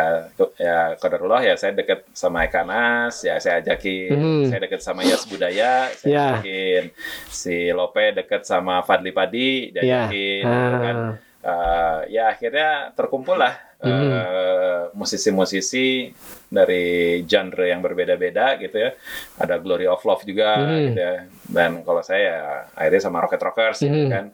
ya 0.54 0.78
kodarullah 1.00 1.42
ya 1.42 1.56
saya 1.56 1.74
deket 1.74 2.06
sama 2.12 2.44
Eka 2.44 2.62
Nas, 2.62 3.24
ya 3.24 3.40
saya 3.40 3.58
ajakin. 3.58 4.12
Hmm. 4.14 4.44
Saya 4.46 4.60
deket 4.62 4.80
sama 4.80 5.02
Yas 5.02 5.24
Budaya, 5.24 5.88
saya 5.96 6.12
Ya. 6.12 6.26
ajakin. 6.38 6.92
Si 7.26 7.72
Lope 7.72 8.14
deket 8.14 8.44
sama 8.44 8.84
Fadli 8.84 9.10
Padi, 9.10 9.72
ya 9.72 9.82
diajakin. 10.06 10.44
gitu 10.44 10.78
kan. 10.78 10.96
Eh, 11.44 12.00
ya 12.08 12.32
akhirnya 12.32 12.96
terkumpul 12.96 13.36
lah 13.36 13.52
eh, 13.84 13.92
Hmm. 13.92 14.96
musisi-musisi 14.96 16.08
dari 16.48 17.20
genre 17.28 17.68
yang 17.68 17.84
berbeda-beda 17.84 18.56
gitu 18.56 18.80
ya. 18.80 18.96
Ada 19.36 19.60
Glory 19.60 19.84
of 19.84 20.00
Love 20.00 20.24
juga 20.24 20.56
Hmm. 20.56 20.88
gitu 20.88 21.00
ya. 21.04 21.14
Dan 21.44 21.84
kalau 21.84 22.00
saya 22.00 22.22
ya, 22.24 22.38
akhirnya 22.72 23.02
sama 23.02 23.20
Rocket 23.20 23.44
Rockers 23.44 23.84
gitu 23.84 23.92
Hmm. 23.92 24.08
kan. 24.08 24.24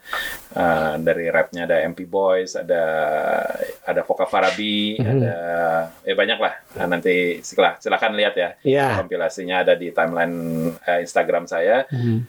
Eh, 0.54 0.94
dari 1.02 1.26
rapnya 1.26 1.66
ada 1.66 1.82
MP 1.82 2.06
Boys, 2.06 2.54
ada 2.54 2.84
ada 3.82 4.06
Voka 4.06 4.30
Farabi, 4.30 5.02
Hmm. 5.02 5.10
ada 5.18 5.34
ya 6.06 6.14
banyak 6.14 6.38
lah. 6.38 6.54
Nah, 6.78 6.86
nanti 6.86 7.42
silah, 7.42 7.74
silakan 7.82 8.14
lihat 8.14 8.34
ya. 8.38 8.50
ya 8.62 9.02
Kompilasinya 9.02 9.66
ada 9.66 9.74
di 9.74 9.90
timeline 9.90 10.36
eh, 10.86 11.02
Instagram 11.02 11.50
saya 11.50 11.90
Hmm. 11.90 12.22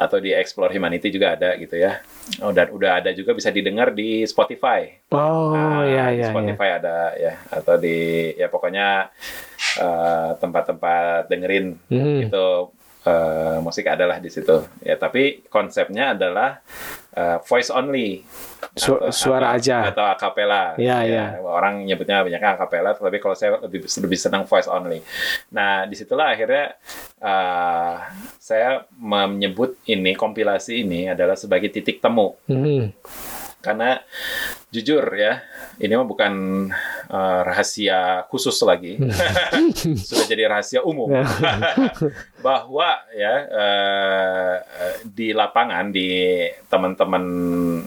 Atau 0.00 0.16
di 0.16 0.32
Explore 0.32 0.72
Humanity 0.72 1.12
juga 1.12 1.36
ada 1.36 1.52
gitu 1.60 1.76
ya. 1.76 2.00
Oh, 2.40 2.56
dan 2.56 2.72
udah 2.72 3.04
ada 3.04 3.12
juga 3.12 3.36
bisa 3.36 3.52
didengar 3.52 3.92
di 3.92 4.24
Spotify. 4.24 4.88
oh 5.12 5.52
Nah, 5.52 5.84
ya 5.84 6.08
ya 6.08 6.24
ya 6.24 6.26
Spotify 6.32 6.68
ada 6.80 7.12
ya 7.20 7.36
atau 7.52 7.76
di 7.76 8.32
ya 8.32 8.48
pokoknya 8.48 9.12
eh, 9.76 10.30
tempat-tempat 10.40 11.28
dengerin 11.28 11.76
Hmm. 11.92 12.24
itu 12.24 12.46
eh, 13.00 13.56
musik 13.58 13.84
adalah 13.84 14.16
di 14.16 14.28
situ. 14.28 14.60
Ya 14.80 14.94
tapi 14.94 15.44
konsepnya 15.46 16.12
adalah 16.12 16.60
eh, 17.10 17.38
voice 17.42 17.68
only. 17.68 18.22
Su- 18.72 18.94
Atau- 18.94 19.10
suara 19.10 19.50
atau- 19.50 19.58
aja. 19.58 19.76
atau 19.90 20.04
akapela. 20.06 20.78
Ya, 20.78 21.02
ya. 21.02 21.42
Orang 21.42 21.82
nyebutnya 21.82 22.22
banyaknya 22.22 22.54
akapela, 22.54 22.94
tapi 22.94 23.18
kalau 23.18 23.34
saya 23.34 23.58
lebih 23.58 23.82
lebih 23.82 24.14
senang 24.14 24.46
voice 24.46 24.68
only. 24.68 25.02
Nah, 25.50 25.84
di 25.84 25.96
situlah 25.96 26.30
akhirnya 26.30 26.78
eh, 27.18 27.94
saya 28.38 28.84
menyebut 28.94 29.74
ini 29.84 30.14
kompilasi 30.14 30.82
ini 30.82 31.08
adalah 31.08 31.34
sebagai 31.34 31.68
titik 31.68 31.98
temu 31.98 32.36
Hmm. 32.46 32.92
Karena 33.60 34.00
jujur 34.72 35.02
ya 35.12 35.44
ini 35.76 35.92
mah 35.96 36.08
bukan 36.08 36.32
eh, 37.08 37.40
rahasia 37.44 38.24
khusus 38.28 38.56
lagi. 38.64 38.96
Sudah 40.08 40.24
jadi 40.24 40.48
rahasia 40.48 40.80
umum. 40.80 41.12
Bahwa 42.46 42.88
ya 43.12 43.34
eh, 43.48 44.54
di 45.04 45.36
lapangan 45.36 45.92
di 45.92 46.40
teman-teman 46.68 47.24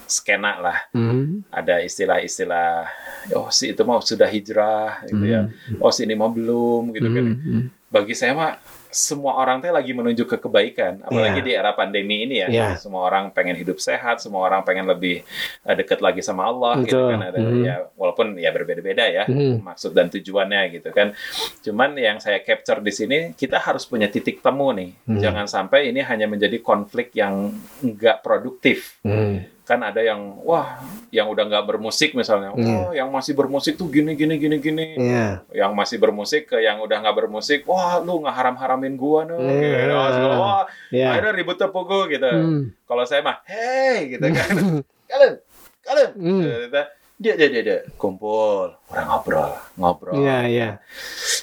skena 0.06 0.62
lah 0.62 0.78
Hmm. 0.94 1.42
ada 1.50 1.82
istilah-istilah 1.82 2.86
oh 3.34 3.50
si 3.50 3.74
itu 3.74 3.82
mau 3.82 3.98
sudah 3.98 4.30
hijrah 4.30 5.02
gitu 5.10 5.26
ya. 5.26 5.50
Oh 5.82 5.90
si 5.90 6.06
ini 6.06 6.14
mau 6.14 6.30
belum 6.30 6.94
gitu 6.94 7.08
kan. 7.10 7.26
Hmm. 7.34 7.64
bagi 7.90 8.14
saya 8.14 8.34
mah 8.34 8.58
semua 8.94 9.36
orang 9.36 9.60
teh 9.60 9.74
lagi 9.74 9.92
menuju 9.92 10.24
ke 10.24 10.38
kebaikan, 10.38 11.02
apalagi 11.02 11.42
Iya. 11.42 11.46
di 11.46 11.52
era 11.52 11.72
pandemi 11.74 12.24
ini 12.24 12.40
ya. 12.40 12.48
Iya. 12.48 12.68
Semua 12.78 13.10
orang 13.10 13.34
pengen 13.34 13.58
hidup 13.58 13.82
sehat, 13.82 14.22
semua 14.22 14.46
orang 14.46 14.62
pengen 14.62 14.86
lebih 14.86 15.26
eh, 15.66 15.76
dekat 15.76 16.00
lagi 16.00 16.22
sama 16.22 16.46
Allah 16.46 16.80
gitu 16.86 16.96
kan. 17.10 17.20
Ada 17.20 17.38
Mhm. 17.42 17.64
ya 17.66 17.76
walaupun 17.98 18.38
ya 18.38 18.54
berbeda-beda 18.54 19.04
ya 19.10 19.24
Mhm. 19.26 19.66
maksud 19.66 19.92
dan 19.92 20.08
tujuannya 20.08 20.62
gitu 20.72 20.94
kan. 20.94 21.12
Cuman 21.60 21.98
yang 21.98 22.22
saya 22.22 22.40
capture 22.40 22.80
di 22.80 22.94
sini 22.94 23.18
kita 23.34 23.58
harus 23.58 23.84
punya 23.84 24.06
titik 24.08 24.40
temu 24.40 24.70
nih. 24.72 24.94
Mhm. 25.04 25.20
Jangan 25.20 25.46
sampai 25.50 25.90
ini 25.90 26.06
hanya 26.06 26.30
menjadi 26.30 26.62
konflik 26.62 27.12
yang 27.18 27.52
enggak 27.82 28.22
produktif 28.22 29.02
Hmm. 29.02 29.44
Kan 29.64 29.80
ada 29.80 30.04
yang 30.04 30.44
wah 30.44 30.76
yang 31.08 31.32
udah 31.32 31.48
nggak 31.48 31.64
bermusik 31.66 32.12
misalnya 32.14 32.52
Iya. 32.54 32.68
wah 32.68 32.92
yang 32.92 33.08
masih 33.08 33.32
bermusik 33.32 33.80
tuh 33.80 33.88
gini 33.88 34.12
gini 34.14 34.36
gini 34.36 34.60
gini 34.60 34.86
Iya. 35.00 35.40
yang 35.56 35.72
masih 35.72 35.98
bermusik 35.98 36.52
ke 36.52 36.60
yang 36.60 36.84
udah 36.84 37.00
nggak 37.00 37.16
bermusik 37.16 37.64
wah 37.64 37.96
lu 37.98 38.20
nggak 38.20 38.36
haram 38.36 38.56
haramin 38.56 38.94
gua 38.94 39.24
nih 39.24 39.40
Iya. 39.40 39.80
gitu. 39.80 39.96
Segala, 40.12 40.36
wah 40.36 40.64
Iya. 40.92 41.08
akhirnya 41.10 41.32
ribut 41.34 41.56
tepuk 41.56 41.88
gitu 42.10 42.28
Hmm. 42.28 42.76
kalau 42.84 43.04
saya 43.04 43.24
mah 43.24 43.40
hey 43.48 44.12
gitu 44.12 44.26
kan 44.28 44.50
kalian 45.12 45.34
kalian 45.80 46.10
Hmm. 46.12 46.42
Gitu. 46.44 46.82
dia 47.24 47.34
dia 47.40 47.48
dia 47.48 47.62
dia 47.64 47.78
kumpul 47.96 48.76
orang 48.90 49.08
ngobrol 49.08 49.52
ngobrol 49.76 50.14
Iya, 50.20 50.38
iya. 50.44 50.70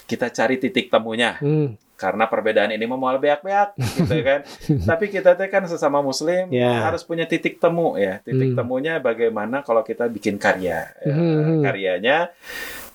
kita 0.05 0.29
cari 0.29 0.61
titik 0.61 0.93
temunya 0.93 1.41
Hmm. 1.41 1.73
Karena 2.01 2.25
perbedaan 2.25 2.73
ini 2.73 2.89
mau 2.89 2.97
beak-beak 2.97 3.77
gitu 3.77 4.17
kan. 4.25 4.41
Tapi 4.91 5.05
kita 5.07 5.37
teh 5.37 5.47
kan 5.47 5.69
sesama 5.69 6.01
muslim 6.01 6.49
Ya. 6.49 6.81
harus 6.81 7.05
punya 7.05 7.29
titik 7.29 7.61
temu 7.61 7.95
ya. 7.95 8.25
Titik 8.25 8.57
Hmm. 8.57 8.59
temunya 8.59 8.97
bagaimana 8.97 9.61
kalau 9.61 9.85
kita 9.85 10.09
bikin 10.09 10.41
karya. 10.41 10.89
Ya, 10.99 11.13
Hmm. 11.13 11.61
karyanya 11.61 12.33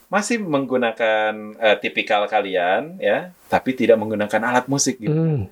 masih 0.05 0.37
menggunakan 0.39 1.33
eh, 1.57 1.77
tipikal 1.77 2.25
kalian 2.25 2.97
ya, 2.97 3.29
tapi 3.45 3.73
tidak 3.73 3.97
menggunakan 3.97 4.41
alat 4.43 4.65
musik 4.65 4.97
gitu. 4.97 5.13
Hmm. 5.13 5.45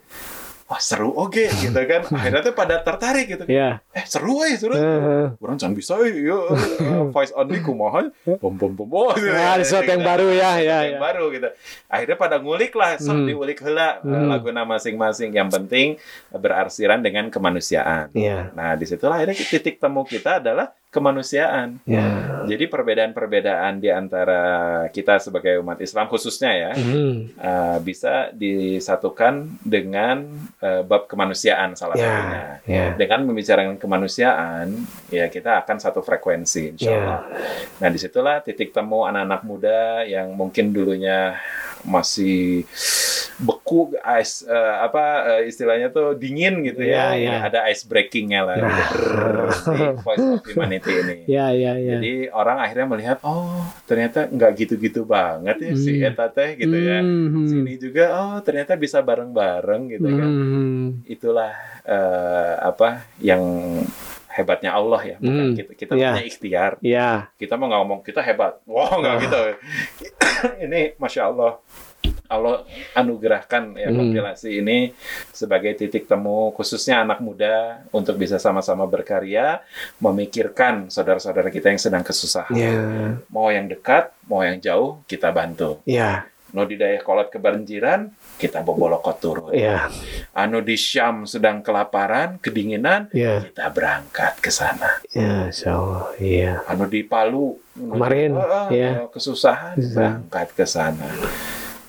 Wah, 0.64 0.80
seru 0.80 1.12
oke 1.12 1.44
gitu 1.60 1.76
kan. 1.76 2.02
Akhirnya 2.18 2.42
tuh 2.42 2.56
pada 2.56 2.80
tertarik 2.80 3.28
gitu. 3.28 3.44
Iya. 3.46 3.84
Eh, 3.92 4.06
seru 4.08 4.42
eh, 4.42 4.56
seru. 4.56 4.74
Heeh. 4.74 5.36
Orang 5.38 5.60
jangan 5.60 5.76
bisa 5.76 6.00
eh, 6.02 6.24
ya, 6.24 6.40
eh, 6.40 7.04
voice 7.14 7.36
only 7.36 7.60
kumaha. 7.60 8.08
Bom 8.40 8.56
bom 8.56 8.72
bom. 8.72 8.88
bom. 8.88 9.12
Nah, 9.14 9.60
ada 9.60 9.64
sesuatu 9.64 9.92
yang 9.92 10.02
baru 10.02 10.32
ya, 10.32 10.58
ya, 10.64 10.78
yang 10.88 10.98
ya. 10.98 11.02
baru 11.04 11.30
gitu. 11.30 11.50
Akhirnya 11.92 12.18
pada 12.18 12.36
ngulik 12.40 12.74
lah, 12.74 12.96
sok 12.96 13.14
Hmm. 13.14 13.28
diulik 13.28 13.60
heula 13.60 14.00
eh, 14.00 14.08
Hmm. 14.08 14.32
laguna 14.32 14.64
masing-masing. 14.64 15.36
Yang 15.36 15.50
penting 15.60 15.88
eh, 16.32 16.40
berarsiran 16.40 17.04
dengan 17.04 17.28
kemanusiaan. 17.28 18.10
Iya. 18.16 18.56
Nah, 18.56 18.74
di 18.74 18.86
situlah 18.88 19.20
akhirnya 19.20 19.36
titik 19.38 19.78
temu 19.78 20.02
kita 20.04 20.40
adalah 20.40 20.72
kemanusiaan. 20.94 21.82
Ya. 21.84 22.46
Jadi 22.46 22.70
perbedaan-perbedaan 22.70 23.82
di 23.82 23.90
antara 23.90 24.42
kita 24.88 25.18
sebagai 25.18 25.58
umat 25.60 25.82
Islam 25.82 26.06
khususnya 26.06 26.52
ya, 26.54 26.72
Hmm. 26.78 27.34
eh, 27.34 27.78
bisa 27.82 28.30
disatukan 28.32 29.50
dengan 29.60 30.30
eh, 30.62 30.86
bab 30.86 31.10
kemanusiaan 31.10 31.74
salah 31.74 31.98
satunya. 31.98 32.62
Ya. 32.70 32.70
Ya. 32.70 32.86
Dengan 32.94 33.26
membicarakan 33.26 33.76
kemanusiaan, 33.76 34.70
ya 35.10 35.26
kita 35.28 35.66
akan 35.66 35.82
satu 35.82 36.00
frekuensi, 36.00 36.78
insya 36.78 36.88
Ya. 36.88 36.98
Allah. 37.02 37.22
Nah, 37.82 37.90
di 37.90 37.98
situlah 37.98 38.38
titik 38.40 38.70
temu 38.70 39.04
anak-anak 39.04 39.42
muda 39.42 39.80
yang 40.06 40.30
mungkin 40.32 40.70
dulunya 40.70 41.42
masih 41.84 42.64
beku, 43.40 43.90
ice, 44.20 44.46
eh, 44.46 44.56
apa 44.80 45.04
eh, 45.38 45.50
istilahnya 45.50 45.90
tuh 45.90 46.14
dingin 46.14 46.62
gitu 46.62 46.82
ya. 46.82 47.18
Ya, 47.18 47.18
ya. 47.18 47.36
Ada 47.48 47.60
ice 47.70 47.84
breakingnya 47.84 48.42
lah. 48.44 48.56
Nah. 48.58 48.70
gitu. 48.70 48.98
Si 49.54 49.72
Voice 50.02 50.26
of 50.30 50.42
Humanity 50.46 50.92
ini. 50.94 51.16
Ya, 51.34 51.50
ya, 51.50 51.74
ya. 51.76 51.98
Jadi 51.98 52.28
orang 52.30 52.58
akhirnya 52.60 52.88
melihat, 52.88 53.18
oh 53.24 53.64
ternyata 53.84 54.28
nggak 54.28 54.52
gitu-gitu 54.56 55.04
banget 55.04 55.58
ya 55.60 55.74
si 55.74 55.92
Hmm. 55.96 56.08
Eta 56.10 56.28
teh 56.30 56.50
gitu 56.56 56.76
ya. 56.76 57.00
Hmm. 57.02 57.48
Sini 57.48 57.74
juga, 57.78 58.06
oh 58.14 58.38
ternyata 58.40 58.76
bisa 58.76 59.00
bareng-bareng 59.00 59.82
gitu 59.90 60.10
kan 60.10 60.30
Hmm. 60.30 60.86
itulah 61.06 61.54
eh, 61.84 62.54
apa 62.60 63.08
yang 63.18 63.42
hebatnya 64.30 64.74
Allah 64.74 64.98
ya 65.04 65.18
bukan 65.18 65.46
Hmm, 65.46 65.54
kita 65.54 65.72
kita 65.76 65.92
iya. 65.94 66.10
punya 66.12 66.26
ikhtiar 66.26 66.72
Ya. 66.82 67.30
kita 67.36 67.54
mau 67.54 67.70
ngomong 67.70 68.02
kita 68.02 68.18
hebat 68.20 68.58
wah 68.66 68.90
nggak 68.90 69.14
Ah. 69.14 69.22
gitu 69.22 69.42
ini 70.66 70.98
masya 70.98 71.30
Allah 71.30 71.62
Allah 72.26 72.66
anugerahkan 72.94 73.78
ya 73.78 73.90
Hmm. 73.90 74.00
kompilasi 74.00 74.60
ini 74.60 74.90
sebagai 75.30 75.76
titik 75.76 76.06
temu 76.06 76.50
khususnya 76.52 77.02
anak 77.02 77.22
muda 77.22 77.86
untuk 77.94 78.18
bisa 78.18 78.38
sama-sama 78.38 78.84
berkarya 78.86 79.62
memikirkan 79.98 80.90
saudara-saudara 80.90 81.48
kita 81.48 81.70
yang 81.70 81.78
sedang 81.78 82.02
kesusahan 82.02 82.54
Ya. 82.54 82.74
mau 83.30 83.48
yang 83.48 83.70
dekat 83.70 84.10
mau 84.26 84.42
yang 84.42 84.58
jauh 84.58 85.00
kita 85.06 85.30
bantu 85.30 85.78
Ya. 85.86 86.26
no 86.54 86.66
di 86.66 86.78
daerah 86.78 87.02
kolot 87.02 87.30
kebanjiran 87.30 88.14
kita 88.38 88.62
bobolokot 88.62 89.18
turun 89.18 89.54
Ya. 89.54 89.90
anu 90.34 90.62
di 90.62 90.74
Syam 90.74 91.26
sedang 91.26 91.62
kelaparan, 91.62 92.38
kedinginan, 92.38 93.10
Ya. 93.10 93.42
kita 93.46 93.70
berangkat 93.70 94.38
ke 94.38 94.50
sana. 94.50 95.02
Ya, 95.14 95.50
insya 95.50 95.78
Allah. 95.78 96.06
Iya. 96.18 96.54
Anu 96.66 96.86
di 96.86 97.06
Palu 97.06 97.58
Kemarin, 97.74 98.38
ah, 98.38 98.46
ah, 98.46 98.68
ya. 98.70 99.06
kesusahan, 99.10 99.78
berangkat 99.78 100.48
ke 100.54 100.66
sana. 100.66 101.10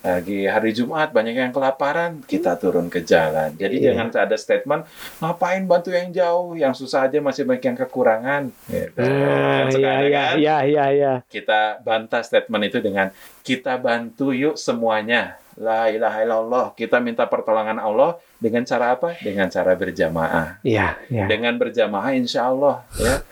Lagi 0.04 0.44
hari 0.44 0.76
Jumat 0.76 1.16
banyak 1.16 1.32
yang 1.32 1.48
kelaparan, 1.48 2.20
kita 2.28 2.60
turun 2.60 2.92
ke 2.92 3.00
jalan. 3.00 3.56
Jadi 3.56 3.80
Iya. 3.80 3.96
jangan 3.96 4.28
ada 4.28 4.36
statement 4.36 4.84
ngapain 5.16 5.64
bantu 5.64 5.96
yang 5.96 6.12
jauh, 6.12 6.52
yang 6.52 6.76
susah 6.76 7.08
aja 7.08 7.24
masih 7.24 7.48
banyak 7.48 7.64
yang 7.72 7.78
kekurangan. 7.88 8.52
Gitu. 8.68 9.00
Nah, 9.00 9.64
Kan 9.64 9.64
ya, 9.64 9.72
sekarang 9.72 10.04
ya, 10.04 10.12
kan, 10.12 10.34
ya, 10.68 10.86
ya. 10.92 11.14
kita 11.24 11.80
bantah 11.80 12.20
statement 12.20 12.68
itu 12.68 12.84
dengan 12.84 13.08
kita 13.40 13.80
bantu 13.80 14.36
yuk 14.36 14.60
semuanya. 14.60 15.40
La 15.58 15.86
ilaha 15.88 16.18
illallah. 16.22 16.66
Kita 16.74 16.98
minta 16.98 17.26
pertolongan 17.26 17.78
Allah 17.78 18.18
dengan 18.38 18.62
cara 18.62 18.94
apa? 18.98 19.14
Dengan 19.22 19.46
cara 19.48 19.72
berjamaah. 19.74 20.58
Ya, 20.66 20.98
ya. 21.06 21.26
Dengan 21.30 21.56
berjamaah 21.56 22.12
insya 22.14 22.50
Allah 22.50 22.82
ya 22.98 23.22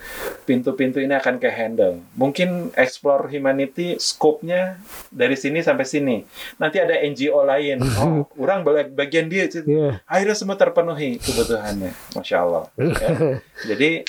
pintu-pintu 0.43 0.99
ini 0.99 1.14
akan 1.14 1.39
ke 1.39 1.47
handle. 1.49 2.03
Mungkin 2.18 2.75
explore 2.75 3.31
humanity 3.31 3.95
scope-nya 3.97 4.79
dari 5.09 5.39
sini 5.39 5.62
sampai 5.62 5.87
sini. 5.87 6.16
Nanti 6.59 6.83
ada 6.83 6.99
NGO 6.99 7.43
lain. 7.43 7.79
Oh, 8.03 8.27
orang 8.35 8.66
bag- 8.66 8.91
bagian 8.99 9.31
dia. 9.31 9.47
Ya. 9.47 10.03
Akhirnya 10.11 10.35
semua 10.35 10.59
terpenuhi 10.59 11.23
kebutuhannya. 11.23 11.95
Masya 12.18 12.37
Allah. 12.43 12.64
ya. 12.75 13.39
Jadi 13.70 14.03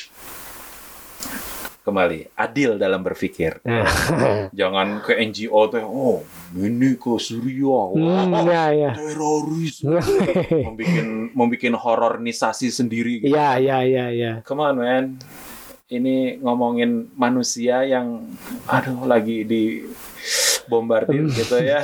kembali 1.83 2.31
adil 2.39 2.79
dalam 2.79 3.03
berpikir. 3.03 3.59
Nah. 3.67 3.83
Jangan 4.59 5.03
ke 5.03 5.19
NGO 5.19 5.67
tuh, 5.67 5.83
oh 5.83 6.19
ini 6.55 6.95
ke 6.95 7.19
Syria, 7.19 7.91
Hmm, 7.91 8.31
wah 8.31 8.43
ya, 8.47 8.65
ya. 8.71 8.91
teroris, 8.95 9.83
membikin 10.67 11.29
membikin 11.35 11.73
horornisasi 11.75 12.71
sendiri. 12.71 13.27
Gitu. 13.27 13.35
Ya, 13.35 13.59
ya, 13.59 13.83
ya, 13.83 14.07
ya. 14.09 14.31
Come 14.47 14.63
on 14.63 14.79
man, 14.79 15.19
ini 15.91 16.39
ngomongin 16.39 17.11
manusia 17.19 17.83
yang, 17.83 18.31
aduh 18.65 19.03
lagi 19.03 19.43
di 19.43 19.83
bombardir 20.65 21.25
gitu 21.29 21.57
ya, 21.57 21.79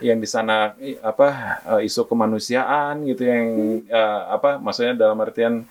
yang 0.00 0.16
di 0.16 0.26
sana 0.26 0.72
apa 1.00 1.28
eh, 1.68 1.86
isu 1.86 2.04
kemanusiaan 2.04 3.02
gitu 3.04 3.22
yang 3.22 3.46
eh, 3.84 4.20
apa 4.28 4.56
maksudnya 4.56 4.94
dalam 4.94 5.18
artian 5.18 5.62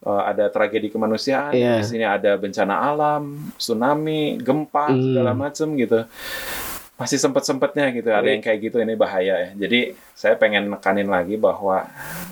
eh, 0.00 0.22
ada 0.24 0.48
tragedi 0.48 0.88
kemanusiaan 0.88 1.50
Iya. 1.50 1.80
di 1.80 1.84
sini 1.84 2.02
ada 2.02 2.34
bencana 2.34 2.74
alam 2.84 3.22
tsunami 3.56 4.36
gempa 4.36 4.86
Hmm. 4.86 5.00
segala 5.00 5.32
macem 5.32 5.68
gitu 5.74 6.04
masih 6.94 7.18
sempet 7.18 7.42
sempetnya 7.42 7.90
gitu 7.90 8.06
ada 8.08 8.24
yang 8.24 8.38
kayak 8.38 8.60
gitu 8.62 8.78
ini 8.78 8.94
bahaya 8.94 9.34
ya 9.34 9.50
jadi 9.56 9.80
saya 10.14 10.34
pengen 10.34 10.70
nekanin 10.70 11.06
lagi 11.06 11.34
bahwa 11.34 11.88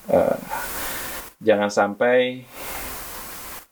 eh, 0.06 0.36
jangan 1.38 1.66
sampai 1.66 2.46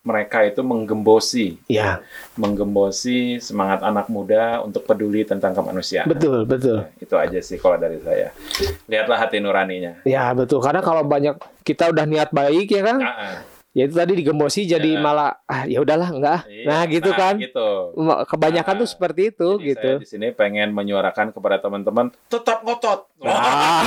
mereka 0.00 0.40
itu 0.42 0.60
menggembosi 0.60 1.60
Ya, 1.66 2.00
menggembosi 2.34 3.36
semangat 3.38 3.80
anak 3.80 4.08
muda 4.08 4.60
untuk 4.60 4.82
peduli 4.82 5.22
tentang 5.22 5.52
kemanusiaan. 5.52 6.08
betul, 6.08 6.44
betul. 6.44 6.88
Itu 6.96 7.14
aja 7.14 7.36
sih 7.38 7.56
kalau 7.56 7.76
dari 7.76 8.00
saya. 8.00 8.32
Lihatlah 8.86 9.18
hati 9.18 9.38
nuraninya. 9.38 10.00
Ya, 10.02 10.32
betul. 10.32 10.58
Karena 10.58 10.80
kalau 10.80 11.02
banyak 11.02 11.36
kita 11.62 11.88
udah 11.88 12.04
niat 12.04 12.30
baik 12.30 12.66
ya 12.66 12.82
kan, 12.82 12.98
Ah, 12.98 13.12
ah. 13.12 13.36
ya 13.70 13.84
itu 13.84 13.94
tadi 13.94 14.12
digembosi 14.14 14.64
jadi 14.64 14.90
Ya. 14.90 14.98
malah 14.98 15.30
ah 15.44 15.62
ya 15.62 15.78
udahlah 15.78 16.08
enggak. 16.08 16.40
Iya, 16.44 16.64
Nah, 16.64 16.80
gitu 16.86 17.10
kan. 17.12 17.34
Gitu. 17.36 17.68
Kebanyakan 18.26 18.74
Nah, 18.74 18.80
tuh 18.80 18.88
seperti 18.88 19.22
itu 19.28 19.48
Jadi 19.54 19.68
gitu. 19.68 19.90
Saya 19.92 20.02
di 20.02 20.08
sini 20.08 20.26
pengen 20.32 20.72
menyuarakan 20.72 21.30
kepada 21.30 21.60
teman-teman 21.60 22.08
tetap 22.26 22.64
ngotot. 22.64 23.04
Ah, 23.20 23.84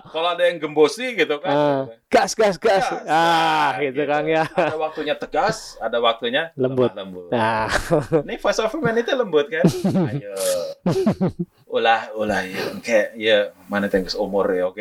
Kalau 0.08 0.28
ada 0.32 0.42
yang 0.42 0.58
gembosi 0.58 1.12
gitu 1.12 1.36
kan. 1.38 1.52
Ah. 1.52 1.80
Gas 2.06 2.32
gas 2.32 2.54
gas. 2.56 2.86
Gas. 2.86 3.02
Ah, 3.04 3.74
Nah, 3.76 3.82
gitu 3.82 4.02
kan 4.04 4.22
ya. 4.24 4.46
Ada 4.46 4.78
waktunya 4.78 5.14
tegas, 5.14 5.74
ada 5.78 5.98
waktunya 5.98 6.54
Lembut. 6.54 6.94
lembut. 6.94 7.28
Nah, 7.28 7.66
Ini 8.22 8.38
voice 8.38 8.60
of 8.60 8.70
humanity 8.70 9.10
lembut 9.10 9.50
kan? 9.50 9.66
Ayo. 10.06 10.32
Ulah, 11.66 12.08
ulah 12.14 12.46
ya. 12.46 12.62
Kayak 12.78 13.08
ya 13.18 13.38
mana 13.66 13.90
tenggus 13.90 14.14
umur 14.14 14.46
ya 14.48 14.70
oke. 14.70 14.78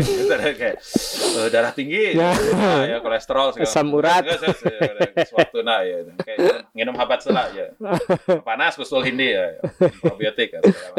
kayak 0.54 0.78
eh, 0.78 1.48
darah 1.50 1.74
tinggi, 1.74 2.14
Ya. 2.14 2.30
nah, 2.54 2.86
ya 2.86 2.98
kolesterol 3.02 3.52
segala 3.52 3.68
Asam 3.68 3.90
urat. 3.90 4.22
Suatu 5.26 5.60
nah 5.60 5.82
ya. 5.82 6.06
Kayak 6.22 6.70
nginum 6.72 6.94
habat 6.94 7.26
sela 7.26 7.50
ya. 7.52 7.74
Panas 8.46 8.78
kusul 8.78 9.02
hindi 9.02 9.34
ya. 9.34 9.50
ya. 9.50 9.62
Probiotik 9.98 10.56
macam. 10.56 10.94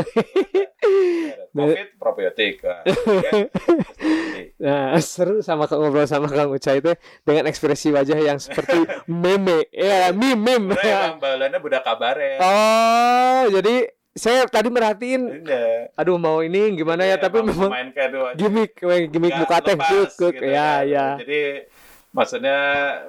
COVID 1.55 1.89
probiotik. 1.97 2.55
Ya. 2.61 3.31
Nah, 4.57 4.97
seru 5.05 5.45
sama 5.45 5.69
ngobrol 5.69 6.09
sama 6.09 6.16
Kang 6.25 6.49
Ucai 6.49 6.81
itu 6.81 6.97
dengan 7.23 7.45
ekspresi 7.45 7.93
wajah 7.93 8.17
yang 8.17 8.39
seperti 8.39 8.81
meme. 9.13 9.69
Ya, 9.69 10.09
meme 10.11 10.73
meme. 10.73 10.75
Emang 10.79 11.21
balanya 11.21 11.61
budak 11.61 11.85
kabare. 11.85 12.41
Oh, 12.41 13.45
jadi 13.51 13.93
saya 14.17 14.49
tadi 14.49 14.73
merhatiin 14.73 15.45
Iya. 15.45 15.93
aduh 15.93 16.17
mau 16.17 16.41
ini 16.41 16.73
gimana 16.73 17.05
ya, 17.05 17.21
Iya, 17.21 17.29
tapi 17.29 17.45
emang 17.45 17.69
memang 17.69 17.93
gimmick 18.33 18.81
we, 18.81 19.13
gimmick 19.13 19.37
muka 19.37 19.61
teh 19.61 19.77
gitu 19.77 20.41
ya 20.41 20.81
ya. 20.81 21.21
Jadi 21.21 21.69
maksudnya 22.17 22.59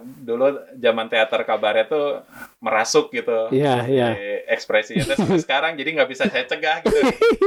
dulu 0.03 0.60
zaman 0.76 1.08
teater 1.08 1.47
kabaret 1.47 1.88
tuh 1.88 2.28
merasuk 2.60 3.08
gitu. 3.16 3.47
Iya, 3.55 3.88
iya. 3.88 4.08
Di 4.12 4.28
ekspresinya 4.51 5.08
Terus 5.08 5.18
sampai 5.24 5.39
sekarang 5.39 5.72
jadi 5.80 5.95
nggak 5.95 6.10
bisa 6.12 6.28
saya 6.28 6.43
cegah 6.43 6.84
gitu. 6.84 6.99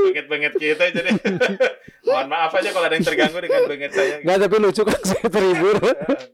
Bengit-bengit 0.09 0.57
kita 0.57 0.89
jadi 0.89 1.13
mohon 2.09 2.33
maaf 2.33 2.57
aja 2.57 2.73
kalau 2.73 2.89
ada 2.89 2.97
yang 2.97 3.05
terganggu 3.05 3.39
dengan 3.45 3.61
bengit 3.69 3.93
saya. 3.93 4.17
Gitu. 4.19 4.25
Nggak 4.25 4.39
tapi 4.41 4.57
lucu 4.57 4.83
kan 4.89 5.01
saya 5.05 5.27
terhibur. 5.29 5.77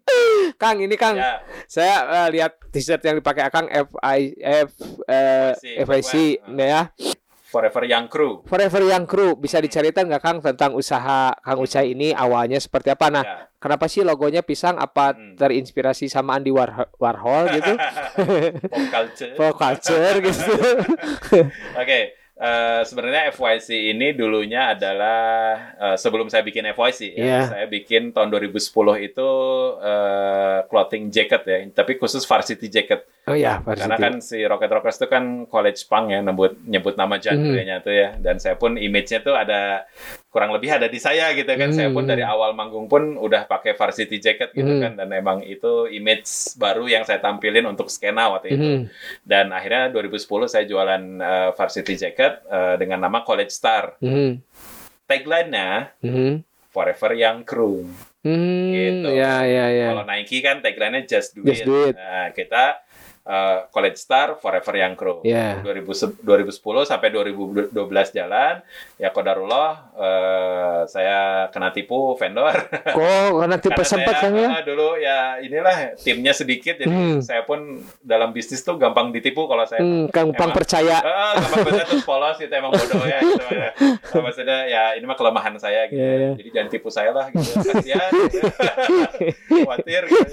Kang 0.62 0.78
ini 0.78 0.94
Kang, 0.94 1.18
Ya, 1.18 1.42
saya 1.66 1.96
eh, 2.06 2.28
lihat 2.38 2.62
t-shirt 2.70 3.02
yang 3.02 3.18
dipakai 3.18 3.50
Akang 3.50 3.66
FI 3.66 4.20
F 4.38 4.70
eh, 5.10 5.52
FIC, 5.58 5.82
FIC 5.84 6.12
Footwear. 6.46 6.70
ya. 6.70 6.82
Forever 7.56 7.84
Young 7.84 8.06
Crew. 8.06 8.44
Forever 8.44 8.82
Young 8.84 9.04
Crew 9.04 9.32
bisa 9.34 9.56
diceritakan 9.56 10.04
nggak 10.06 10.20
Kang 10.20 10.38
tentang 10.38 10.72
usaha 10.72 11.32
Kang 11.34 11.56
Ucai 11.56 11.90
ini 11.90 12.12
awalnya 12.12 12.60
seperti 12.60 12.92
apa? 12.92 13.08
Nah, 13.08 13.24
Ya. 13.24 13.48
kenapa 13.56 13.88
sih 13.88 14.04
logonya 14.04 14.40
pisang? 14.40 14.76
Apa 14.76 15.16
Hmm. 15.16 15.34
terinspirasi 15.34 16.06
sama 16.06 16.36
Andy 16.36 16.52
War- 16.52 16.92
Warhol 16.94 17.48
gitu? 17.50 17.72
Pop 18.68 18.86
culture. 18.90 19.32
Pop 19.34 19.54
culture 19.56 20.14
gitu. 20.20 20.52
Oke, 21.80 21.98
eh, 22.36 22.80
sebenarnya 22.82 23.32
FYC 23.32 23.68
ini 23.90 24.12
dulunya 24.12 24.70
adalah 24.70 25.24
eh, 25.74 25.96
sebelum 25.96 26.28
saya 26.28 26.42
bikin 26.42 26.68
FYC 26.68 27.00
ya, 27.12 27.24
Iya. 27.24 27.40
saya 27.48 27.66
bikin 27.66 28.12
tahun 28.12 28.28
2010 28.30 28.52
itu 29.00 29.28
eh, 29.80 30.58
clothing 30.68 31.08
jacket 31.08 31.42
ya, 31.42 31.56
tapi 31.72 31.96
khusus 31.96 32.22
varsity 32.22 32.68
jacket. 32.68 33.08
Oh 33.26 33.34
ya, 33.34 33.58
Karena 33.58 33.98
kan 33.98 34.22
si 34.22 34.38
Rocket 34.46 34.70
Rockers 34.70 35.02
itu 35.02 35.10
kan 35.10 35.50
college 35.50 35.82
punk 35.90 36.14
ya, 36.14 36.22
nyebut 36.22 36.62
nyebut 36.62 36.94
nama 36.94 37.18
genre-nya 37.18 37.82
tuh 37.82 37.90
ya, 37.90 38.14
dan 38.22 38.38
saya 38.38 38.54
pun 38.54 38.78
image-nya 38.78 39.18
tuh 39.18 39.34
ada 39.34 39.82
kurang 40.30 40.54
lebih 40.54 40.70
ada 40.70 40.86
di 40.86 41.02
saya 41.02 41.34
gitu 41.34 41.50
kan. 41.50 41.74
Saya 41.74 41.90
pun 41.90 42.06
Hmm. 42.06 42.12
dari 42.14 42.22
awal 42.22 42.54
manggung 42.54 42.86
pun 42.86 43.18
udah 43.18 43.50
pakai 43.50 43.74
varsity 43.74 44.22
jacket 44.22 44.54
gitu 44.54 44.70
Hmm. 44.70 44.78
kan, 44.78 44.92
dan 44.94 45.10
emang 45.10 45.42
itu 45.42 45.90
image 45.90 46.54
baru 46.54 46.86
yang 46.86 47.02
saya 47.02 47.18
tampilin 47.18 47.66
untuk 47.66 47.90
skena 47.90 48.30
waktu 48.30 48.54
itu. 48.54 48.62
Mhm. 48.62 48.80
Dan 49.26 49.50
akhirnya 49.50 49.90
2010 49.90 50.46
saya 50.46 50.62
jualan 50.62 51.02
uh, 51.18 51.50
varsity 51.50 51.98
jacket 51.98 52.46
uh, 52.46 52.78
dengan 52.78 53.02
nama 53.02 53.26
College 53.26 53.50
Star. 53.50 53.98
Mhm. 53.98 54.38
Tagline-nya 55.02 55.98
Mhm. 55.98 56.46
Forever 56.70 57.10
Young 57.10 57.42
Crew. 57.42 57.90
Hmm, 58.22 58.70
Gitu. 58.70 59.08
ya 59.14 59.42
ya 59.42 59.66
ya. 59.70 59.86
Kalau 59.90 60.04
Nike 60.04 60.38
kan 60.42 60.58
tagline-nya 60.58 61.02
Just 61.02 61.34
Do 61.34 61.42
Just 61.42 61.62
It. 61.62 61.66
do 61.66 61.90
it. 61.90 61.94
Nah, 61.94 62.30
kita 62.30 62.85
uh, 63.26 63.66
College 63.68 63.98
Star 63.98 64.38
Forever 64.38 64.72
Young 64.72 64.94
Crew. 64.94 65.20
Ya. 65.20 65.58
2000 65.60 66.22
2010 66.22 66.56
sampai 66.84 67.10
2012 67.10 67.74
jalan, 68.12 68.62
ya 68.96 69.10
kodarullah 69.10 69.68
uh, 69.92 70.80
saya 70.86 71.50
kena 71.50 71.70
tipu 71.70 72.14
vendor. 72.14 72.54
Kok 72.70 73.34
tipe 73.58 73.72
Karena 73.72 73.84
sempat 73.84 74.14
Kang 74.18 74.34
ya? 74.34 74.48
ah, 74.48 74.62
dulu 74.62 74.94
ya 74.96 75.18
inilah 75.38 75.96
timnya 75.96 76.30
sedikit 76.30 76.76
jadi 76.76 76.86
Hmm. 76.86 77.18
saya 77.18 77.42
pun 77.42 77.58
dalam 77.98 78.30
bisnis 78.30 78.60
tuh 78.60 78.76
gampang 78.76 79.10
ditipu 79.10 79.44
kalau 79.44 79.64
saya 79.64 79.82
Hmm, 79.82 80.06
Kang 80.08 80.30
Pang 80.30 80.48
Emang- 80.48 80.56
percaya. 80.56 80.96
Ah, 80.98 81.34
gampang 81.36 81.66
banget 81.66 81.86
terus 81.88 82.04
polos 82.04 82.36
gitu 82.36 82.52
emang 82.52 82.70
bodoh 82.70 83.02
ya 83.02 83.18
gitu 83.18 83.44
ya. 83.50 83.70
Nah, 84.06 84.22
maksudnya 84.22 84.58
ya 84.64 84.82
ini 84.94 85.04
mah 85.04 85.14
kelemahan 85.14 85.54
saya 85.56 85.88
gitu. 85.88 85.98
Iya, 85.98 86.12
iya. 86.14 86.30
Jadi 86.36 86.48
jangan 86.52 86.68
tipu 86.70 86.88
saya 86.88 87.10
lah 87.10 87.26
gitu. 87.28 87.50
Kasihan. 87.58 88.10
Gitu. 88.12 88.38
Khawatir 89.66 90.02
gitu. 90.04 90.24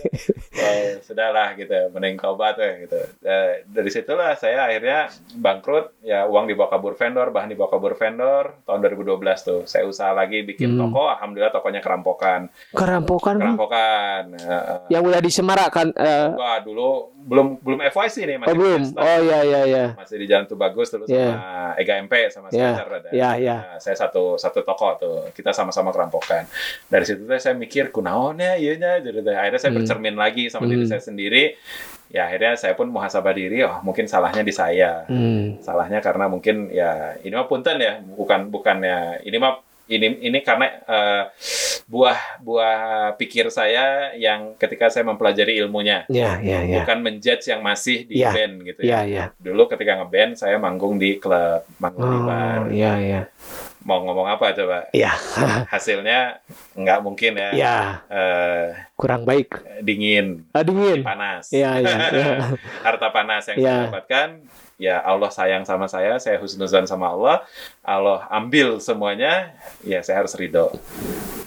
Ya, 0.54 0.70
sudahlah 1.02 1.48
gitu. 1.56 1.74
Mending 1.92 2.16
tobat 2.18 2.56
ya 2.56 2.83
gitu. 2.84 3.00
Eh, 3.22 3.64
dari 3.66 3.88
situlah 3.88 4.36
saya 4.36 4.66
akhirnya 4.66 5.08
bangkrut 5.34 5.98
ya 6.02 6.24
uang 6.24 6.46
dibawa 6.46 6.68
kabur 6.70 6.94
vendor, 6.94 7.30
bahan 7.30 7.48
dibawa 7.48 7.70
kabur 7.70 7.94
vendor 7.94 8.60
tahun 8.64 8.80
2012 8.84 9.18
tuh. 9.42 9.62
Saya 9.64 9.84
usaha 9.84 10.12
lagi 10.12 10.42
bikin 10.42 10.74
Hmm. 10.74 10.80
toko, 10.84 11.08
alhamdulillah 11.08 11.50
tokonya 11.50 11.80
kerampokan. 11.80 12.52
Kerampokan? 12.72 13.36
Kerampokan. 13.38 14.24
Heeh. 14.36 14.78
yang 14.90 15.02
udah 15.02 15.20
disemarakan 15.20 15.88
eh, 15.94 16.28
Wah, 16.34 16.60
dulu 16.60 17.10
belum 17.16 17.48
belum 17.58 17.80
FYC 17.86 18.16
nih 18.26 18.36
oh 18.36 18.42
masih 18.42 18.54
belum. 18.54 18.82
Fiesta. 18.84 19.00
Oh 19.00 19.20
ya 19.22 19.40
ya 19.42 19.62
ya. 19.64 19.86
masih 19.96 20.16
di 20.18 20.26
Jalan 20.26 20.46
Tubagus 20.46 20.88
dulu 20.90 21.04
Iya. 21.08 21.32
sama 21.32 21.48
Ega 21.76 21.94
MP 21.98 22.14
sama 22.30 22.48
Iya, 22.50 22.70
ada. 22.76 23.10
iya, 23.10 23.30
iya. 23.36 23.58
Nah, 23.64 23.78
saya 23.80 23.96
satu 23.96 24.36
satu 24.36 24.60
toko 24.62 24.90
tuh. 24.96 25.18
Kita 25.32 25.50
sama-sama 25.50 25.90
kerampokan. 25.90 26.44
Dari 26.86 27.04
situ 27.04 27.24
tuh 27.24 27.38
saya 27.38 27.56
mikir 27.56 27.90
kunaonnya 27.90 28.56
iya 28.56 28.76
nya 28.76 29.00
jadi 29.00 29.24
akhirnya 29.32 29.58
saya 29.58 29.72
Hmm. 29.72 29.80
bercermin 29.80 30.16
lagi 30.16 30.44
sama 30.48 30.66
diri 30.66 30.84
Hmm. 30.84 30.92
saya 30.92 31.02
sendiri. 31.02 31.56
Ya 32.14 32.30
akhirnya 32.30 32.54
saya 32.54 32.78
pun 32.78 32.88
muhasabah 32.88 33.34
diri, 33.34 33.66
oh 33.66 33.82
mungkin 33.82 34.06
salahnya 34.06 34.46
di 34.46 34.54
saya. 34.54 35.02
Hmm. 35.10 35.58
Salahnya 35.60 35.98
karena 35.98 36.30
mungkin 36.30 36.70
ya 36.70 37.18
ini 37.20 37.34
mah 37.34 37.50
punten 37.50 37.82
ya, 37.82 37.98
bukan 38.00 38.48
bukannya 38.48 39.26
ini 39.26 39.34
mah 39.36 39.58
ini 39.84 40.22
ini 40.22 40.40
karena 40.40 40.80
eh, 40.80 41.24
buah 41.84 42.40
buah 42.40 42.78
pikir 43.20 43.52
saya 43.52 44.16
yang 44.16 44.56
ketika 44.56 44.88
saya 44.88 45.04
mempelajari 45.04 45.60
ilmunya 45.60 46.08
Ya 46.08 46.40
ya 46.40 46.64
ya. 46.64 46.80
bukan 46.82 47.04
menjudge 47.04 47.52
yang 47.52 47.60
masih 47.60 48.08
di 48.08 48.24
Iya. 48.24 48.32
band 48.32 48.54
gitu 48.64 48.80
Ya 48.80 49.04
ya 49.04 49.04
ya. 49.04 49.26
dulu 49.36 49.68
ketika 49.68 50.00
ngeband 50.00 50.40
saya 50.40 50.56
manggung 50.56 50.96
di 50.96 51.20
klub 51.20 51.68
manggung 51.84 52.08
di 52.08 52.20
bar 52.24 52.60
Oh 52.64 52.72
ya 52.72 52.94
ya. 52.96 53.22
Mau 53.84 54.00
ngomong 54.00 54.26
apa 54.26 54.52
coba 54.52 54.88
Ya 54.92 55.12
hasilnya 55.74 56.40
nggak 56.74 57.00
mungkin 57.00 57.36
ya, 57.36 57.50
ya. 57.52 57.78
Eh, 58.08 58.68
Kurang 58.96 59.24
baik. 59.24 59.60
dingin 59.80 60.48
Ah, 60.50 60.64
dingin. 60.64 61.04
panas 61.04 61.52
Ya 61.52 61.78
ya. 61.78 61.96
ya. 62.10 62.32
harta 62.88 63.08
panas 63.10 63.44
yang 63.48 63.58
Ya. 63.60 63.64
saya 63.64 63.84
dapatkan 63.92 64.28
ya 64.76 64.96
Allah 65.00 65.30
sayang 65.30 65.64
sama 65.64 65.86
saya 65.86 66.18
saya 66.18 66.40
husnuzan 66.40 66.84
sama 66.84 67.08
Allah 67.08 67.44
Allah 67.82 68.26
ambil 68.30 68.80
semuanya 68.80 69.54
ya 69.82 70.00
saya 70.00 70.20
harus 70.20 70.34
ridho 70.34 70.72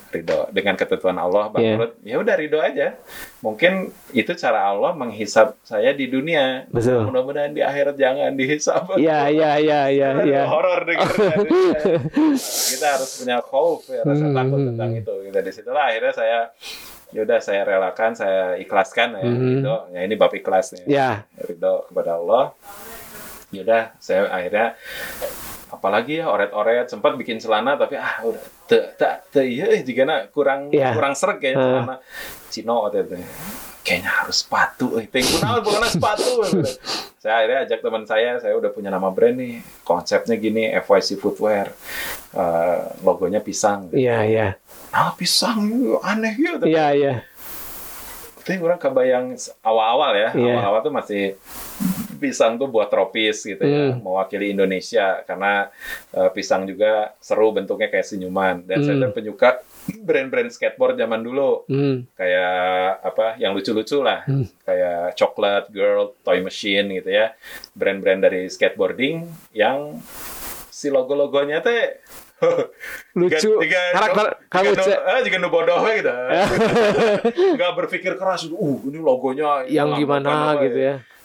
ridho. 0.08 0.46
Dengan 0.48 0.74
ketentuan 0.74 1.14
Allah 1.14 1.48
bangkrut 1.48 1.98
ya 2.00 2.16
udah 2.16 2.34
ridho 2.34 2.58
aja. 2.58 2.94
Mungkin 3.40 3.86
itu 4.10 4.32
cara 4.32 4.66
Allah 4.66 4.92
menghisap 4.92 5.58
saya 5.60 5.90
di 5.90 6.06
dunia. 6.06 6.64
Betul. 6.68 7.06
mudah-mudahan 7.06 7.50
di 7.50 7.60
akhirat 7.60 7.94
jangan 7.94 8.32
dihisap 8.32 8.96
Ya 8.96 9.26
ya 9.28 9.56
ya 9.56 9.86
ya 9.88 10.10
ya. 10.20 10.42
horor 10.46 10.82
kita 12.66 12.86
harus 12.88 13.10
punya 13.16 13.38
khauf 13.40 13.86
ya, 13.86 14.02
rasa 14.02 14.24
Hmm. 14.24 14.34
takut 14.34 14.60
tentang 14.64 14.90
itu. 14.92 15.14
Gitu. 15.22 15.38
Di 15.38 15.52
situlah 15.52 15.84
akhirnya 15.88 16.12
saya 16.12 16.38
ya 17.06 17.20
udah 17.22 17.38
saya 17.38 17.62
relakan 17.62 18.10
saya 18.12 18.56
ikhlaskan 18.56 19.08
ya 19.14 19.22
Hmm. 19.22 19.40
ridho. 19.40 19.76
Ya 19.90 20.00
ini 20.02 20.14
bab 20.14 20.32
ikhlas 20.32 20.74
nih. 20.74 20.84
Ya. 20.88 21.10
ridho 21.38 21.86
kepada 21.86 22.16
Allah. 22.16 22.44
Ya 23.50 23.62
udah 23.62 23.82
saya 23.98 24.26
akhirnya 24.28 24.74
apalagi 25.66 26.18
ya 26.18 26.26
oret-oret 26.26 26.86
sempat 26.86 27.14
bikin 27.14 27.38
celana 27.38 27.74
tapi 27.74 27.94
ah 27.94 28.22
udah 28.22 28.42
te 28.66 28.78
tak 28.94 29.30
te 29.30 29.42
iya 29.42 29.70
eh, 29.70 29.80
jika 29.80 30.02
na 30.02 30.26
kurang 30.26 30.68
Iya. 30.68 30.90
kurang 30.92 31.14
serg 31.14 31.38
kayaknya 31.38 31.56
Heeh. 31.56 31.72
celana 31.80 31.96
Cino 32.46 32.76
itu 32.88 33.16
kayaknya 33.80 34.10
harus 34.12 34.36
sepatu 34.38 34.98
eh 34.98 35.06
tengku 35.06 35.38
naon 35.38 35.62
bukan 35.62 35.86
sepatu 35.86 36.42
saya 37.22 37.34
akhirnya 37.40 37.58
ajak 37.62 37.78
teman 37.80 38.02
saya 38.02 38.30
saya 38.36 38.52
udah 38.52 38.68
punya 38.68 38.90
nama 38.90 39.06
brand 39.08 39.34
nih 39.34 39.54
konsepnya 39.82 40.34
gini 40.34 40.68
FYC 40.76 41.16
Footwear 41.16 41.70
Eh, 42.32 42.80
logonya 43.00 43.40
pisang 43.40 43.88
Iya 43.90 44.18
iya. 44.22 44.48
nah 44.90 45.08
pisang 45.10 45.64
aneh 45.98 46.36
ya 46.36 46.52
Iya 46.60 46.86
iya. 46.92 47.14
tapi 48.36 48.60
orang 48.60 48.76
kebayang 48.76 49.26
awal-awal 49.60 50.12
ya, 50.12 50.30
Iya. 50.30 50.54
awal-awal 50.54 50.80
tuh 50.80 50.92
masih 50.92 51.22
pisang 52.16 52.56
tuh 52.56 52.66
buat 52.66 52.86
tropis 52.86 53.44
gitu 53.44 53.60
ya, 53.60 53.92
Hmm. 53.92 54.00
mewakili 54.00 54.50
Indonesia 54.50 55.20
karena 55.22 55.68
eh, 56.10 56.30
pisang 56.30 56.64
juga 56.64 57.14
seru 57.18 57.50
bentuknya 57.50 57.86
kayak 57.86 58.06
senyuman 58.06 58.62
dan 58.62 58.80
saya 58.80 58.96
Hmm. 58.96 59.02
tuh 59.02 59.12
penyuka 59.12 59.48
brand-brand 59.98 60.50
skateboard 60.50 60.96
zaman 60.96 61.20
dulu 61.20 61.62
Hmm. 61.64 62.08
kayak 62.12 62.56
apa 63.04 63.26
yang 63.36 63.52
lucu-lucu 63.52 64.00
lah, 64.00 64.22
Hmm. 64.22 64.44
kayak 64.60 65.14
Chocolate 65.14 65.68
Girl, 65.68 66.16
Toy 66.20 66.40
Machine 66.40 66.90
gitu 66.94 67.10
ya, 67.10 67.36
brand-brand 67.72 68.20
dari 68.20 68.46
skateboarding 68.46 69.22
yang 69.52 70.00
si 70.68 70.88
logo-logonya 70.88 71.60
teh 71.60 72.02
Lucu. 73.16 73.48
Jika, 73.56 73.80
Karakter 73.92 74.26
kamu 74.46 74.72
cek. 74.76 74.98
eh, 74.98 75.20
jika 75.24 75.36
nu 75.38 75.48
bodoh 75.48 75.80
gitu. 75.88 76.12
Nggak 77.56 77.72
berpikir 77.74 78.12
keras, 78.14 78.44
uh 78.44 78.78
ini 78.82 78.98
logonya 78.98 79.64
yang 79.66 79.94
gimana 79.94 80.60
gitu 80.60 80.76
ya. 80.76 80.94
Jadi 81.00 81.15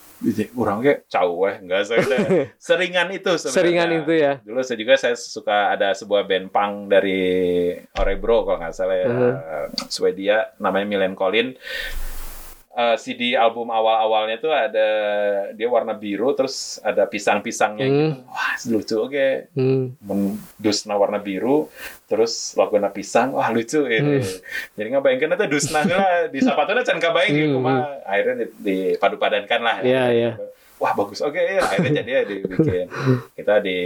orang 0.54 0.78
kayak 0.80 1.00
cau 1.10 1.32
weh, 1.42 1.56
enggak 1.58 1.82
saya 1.84 2.02
seringan 2.62 3.10
itu 3.10 3.32
sebenarnya. 3.36 3.56
Seringan 3.58 3.90
itu 3.98 4.14
ya. 4.14 4.34
Dulu 4.42 4.62
saya 4.62 4.78
juga 4.78 4.94
saya 4.96 5.16
suka 5.18 5.74
ada 5.74 5.92
sebuah 5.92 6.24
band 6.24 6.48
punk 6.50 6.74
dari 6.88 7.22
Orebro 7.98 8.46
kalau 8.46 8.62
nggak 8.62 8.74
salah 8.74 8.96
ya, 8.96 9.08
Mhm. 9.10 9.34
Swedia 9.88 10.38
namanya 10.58 10.86
Milen 10.86 11.14
Collin. 11.14 11.58
Eh, 12.72 12.96
CD 12.96 13.34
album 13.34 13.68
awal-awalnya 13.68 14.38
tuh 14.38 14.50
ada 14.50 14.88
dia 15.52 15.68
warna 15.68 15.92
biru 15.92 16.32
terus 16.32 16.56
ada 16.80 17.04
pisang-pisangnya 17.04 17.84
Hmm. 17.84 17.92
gitu. 17.92 18.08
Wah, 18.28 18.54
lucu 18.70 18.96
oke. 19.02 19.28
Hmm. 19.52 19.84
Men 20.00 20.20
dusna 20.56 20.96
warna 20.96 21.18
biru 21.18 21.68
terus 22.06 22.54
logona 22.54 22.88
pisang 22.88 23.32
wah 23.32 23.50
lucu 23.50 23.84
ini. 23.86 24.20
Hmm. 24.20 24.36
Jadi 24.74 24.88
ngabayangkeun 24.90 25.34
eta 25.34 25.46
dusna 25.46 25.80
lah 25.92 26.28
di 26.28 26.40
sapatuna 26.40 26.82
can 26.82 26.98
kabayang 26.98 27.34
gitu 27.34 27.58
Hmm. 27.58 27.66
mah 27.66 27.80
akhirnya 28.04 28.36
di, 28.38 28.48
dipadu-padankan 28.96 29.60
lah. 29.60 29.76
Iya, 29.82 30.04
iya. 30.10 30.32
Wah, 30.78 30.98
bagus. 30.98 31.22
Oke, 31.22 31.38
ya 31.38 31.62
akhirnya 31.62 32.02
jadi 32.02 32.12
ya 32.12 32.22
dibikin. 32.26 32.90
Kita 33.38 33.62
di 33.62 33.78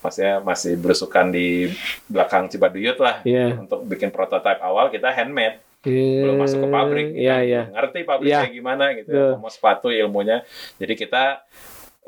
maksudnya 0.00 0.38
masih 0.38 0.78
berusukan 0.78 1.28
di 1.28 1.66
belakang 2.06 2.46
Cibaduyut 2.46 2.96
lah 2.96 3.20
Iya. 3.20 3.58
untuk 3.58 3.82
bikin 3.84 4.08
prototipe 4.08 4.62
awal 4.62 4.86
kita 4.88 5.10
handmade 5.10 5.58
belum 5.86 6.36
masuk 6.36 6.58
ke 6.58 6.68
pabrik 6.68 7.06
Iya, 7.10 7.36
kita 7.36 7.46
iya. 7.46 7.62
ngerti 7.70 7.98
pabriknya 8.02 8.42
Iya. 8.42 8.50
gimana 8.50 8.84
gitu 8.92 9.08
Betul. 9.08 9.32
mau 9.38 9.48
sepatu 9.48 9.88
ilmunya 9.88 10.42
jadi 10.76 10.94
kita 10.94 11.24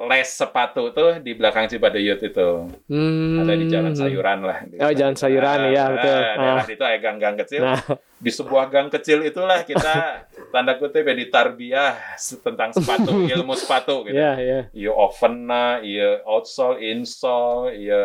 les 0.01 0.29
sepatu 0.29 0.91
tuh 0.91 1.19
di 1.19 1.35
belakang 1.35 1.67
Cibaduyut 1.67 2.21
itu 2.21 2.49
Hmm. 2.87 3.43
ada 3.43 3.53
di 3.53 3.67
jalan 3.67 3.93
sayuran 3.93 4.39
lah 4.41 4.59
di 4.63 4.79
Oh, 4.79 4.91
jalan 4.91 5.15
sayuran, 5.15 5.59
iya, 5.69 5.85
betul. 5.89 6.15
Ah, 6.15 6.35
daerah 6.35 6.63
Ah. 6.63 6.67
itu 6.69 6.85
ada 6.85 6.99
gang-gang 6.99 7.37
kecil 7.37 7.63
Nah, 7.65 7.83
di 8.19 8.35
sebuah 8.35 8.67
gang 8.67 8.91
kecil 8.91 9.23
itulah 9.23 9.63
kita 9.63 10.27
tanda 10.53 10.75
kutip 10.75 11.07
ya 11.07 11.15
ditarbiah 11.15 11.95
tentang 12.43 12.75
sepatu 12.75 13.15
ilmu 13.39 13.55
sepatu 13.55 14.03
gitu 14.11 14.19
iya, 14.19 14.35
iya. 14.39 14.61
iya 14.75 14.91
oven 14.91 15.47
nah, 15.47 15.79
iya 15.79 16.19
outsole, 16.27 16.83
insole, 16.83 17.71
iya 17.79 18.03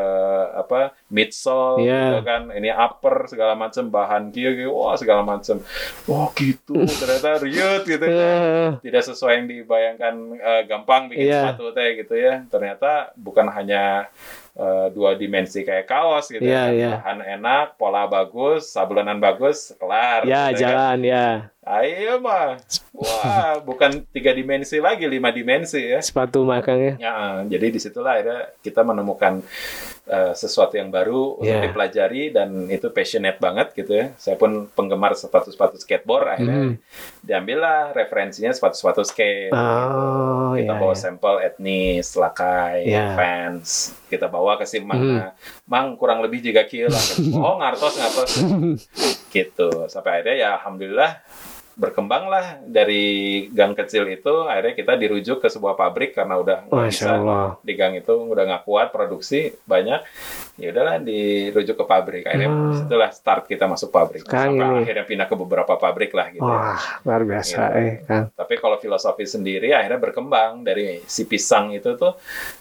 apa 0.54 0.94
midsole, 1.10 1.82
Iya. 1.84 2.14
gitu 2.14 2.20
kan, 2.24 2.42
ini 2.54 2.70
upper 2.70 3.26
segala 3.26 3.58
macam 3.58 3.90
bahan 3.90 4.30
kia, 4.30 4.54
kia, 4.54 4.70
wah 4.70 4.94
segala 4.94 5.26
macam, 5.26 5.58
wah 6.06 6.30
gitu 6.38 6.78
ternyata 7.02 7.42
riut 7.42 7.84
gitu 7.84 8.06
kan, 8.06 8.38
tidak 8.86 9.04
sesuai 9.04 9.34
yang 9.42 9.48
dibayangkan 9.50 10.16
eh, 10.38 10.62
gampang 10.70 11.10
bikin 11.10 11.26
Iya. 11.34 11.54
sepatu 11.54 11.74
teh 11.74 11.90
gitu 12.06 12.14
ya, 12.14 12.46
ternyata 12.48 13.10
bukan 13.18 13.50
hanya 13.50 14.14
eh, 14.54 14.88
dua 14.94 15.14
dimensi 15.14 15.62
kayak 15.62 15.86
kaos 15.86 16.30
gitu, 16.30 16.46
Iya, 16.46 16.62
kan. 16.62 16.72
iya. 16.72 16.90
bahan 17.02 17.20
enak, 17.40 17.68
pola 17.76 18.06
bagus, 18.06 18.70
sablonan 18.70 19.18
bagus, 19.18 19.74
kelar, 19.76 20.24
Ya, 20.24 20.50
gitu 20.50 20.62
kan. 20.62 20.62
jalan 20.62 21.00
ya. 21.04 21.28
Ayo 21.64 22.20
mah, 22.20 22.60
wah 22.92 23.56
bukan 23.64 24.04
tiga 24.12 24.30
dimensi 24.32 24.78
lagi, 24.78 25.08
lima 25.08 25.32
dimensi 25.32 25.80
ya. 25.80 26.04
Sepatu 26.04 26.44
makanya. 26.44 27.00
Ya, 27.00 27.16
jadi 27.48 27.72
di 27.72 27.80
situlah 27.80 28.20
akhirnya 28.20 28.52
kita 28.60 28.84
menemukan 28.84 29.40
uh, 30.08 30.34
sesuatu 30.36 30.76
yang 30.76 30.92
baru 30.92 31.40
untuk 31.40 31.52
Yeah. 31.54 31.70
dipelajari 31.70 32.24
dan 32.34 32.68
itu 32.68 32.90
passionate 32.90 33.38
banget 33.38 33.72
gitu 33.78 33.94
ya. 33.94 34.06
Saya 34.18 34.36
pun 34.36 34.68
penggemar 34.74 35.14
sepatu-sepatu 35.14 35.78
skateboard, 35.80 36.28
akhirnya 36.40 36.60
Hmm. 36.60 36.74
diambillah 37.22 37.94
referensinya 37.96 38.52
sepatu-sepatu 38.52 39.02
skate. 39.06 39.54
Oh, 39.54 40.58
kita 40.58 40.74
iya. 40.76 40.82
bawa 40.82 40.96
iya. 40.96 41.00
sampel 41.00 41.36
etnis, 41.46 42.08
lakai, 42.18 42.90
Yeah. 42.90 43.16
fans. 43.16 43.94
Kita 44.10 44.28
bawa 44.28 44.60
ke 44.60 44.66
si 44.68 44.82
Mang. 44.84 45.00
Nah, 45.02 45.32
Mang 45.70 45.96
kurang 45.96 46.20
lebih 46.26 46.44
juga 46.44 46.66
lah. 46.68 47.04
Oh, 47.44 47.56
ngartos 47.60 47.94
ngartos. 48.00 48.32
gitu. 49.36 49.70
Sampai 49.90 50.20
akhirnya 50.22 50.36
ya 50.36 50.50
alhamdulillah 50.58 51.12
berkembang 51.76 52.26
lah 52.26 52.46
dari 52.62 53.04
gang 53.48 53.74
kecil 53.74 54.06
itu 54.08 54.30
akhirnya 54.44 54.74
kita 54.74 54.94
dirujuk 54.94 55.38
ke 55.38 55.48
sebuah 55.48 55.74
pabrik 55.74 56.14
karena 56.14 56.36
udah 56.36 56.58
nggak 56.64 56.86
bisa 56.86 57.18
di 57.60 57.74
gang 57.74 57.94
itu 57.94 58.14
udah 58.14 58.44
nggak 58.44 58.64
kuat 58.64 58.88
produksi 58.90 59.50
banyak 59.64 60.06
ya 60.56 60.70
udahlah 60.70 60.98
dirujuk 60.98 61.74
ke 61.74 61.84
pabrik 61.84 62.24
akhirnya 62.24 62.46
Hmm. 62.46 62.70
di 62.70 62.78
situlah 62.80 63.10
start 63.10 63.44
kita 63.46 63.66
masuk 63.66 63.90
pabrik 63.90 64.22
Sekarang 64.22 64.54
sampai 64.54 64.70
ini. 64.70 64.82
akhirnya 64.84 65.06
pindah 65.06 65.26
ke 65.26 65.36
beberapa 65.36 65.74
pabrik 65.76 66.12
lah 66.12 66.28
gitu. 66.30 66.44
Wah, 66.44 66.78
luar 67.02 67.22
biasa 67.24 67.58
Gitu. 67.66 67.80
eh 67.80 67.94
kan. 68.04 68.24
tapi 68.32 68.54
kalau 68.56 68.78
filosofi 68.78 69.26
sendiri 69.26 69.72
akhirnya 69.72 69.98
berkembang 69.98 70.62
dari 70.62 71.02
si 71.04 71.24
pisang 71.24 71.72
itu 71.72 71.96
tuh 71.96 72.14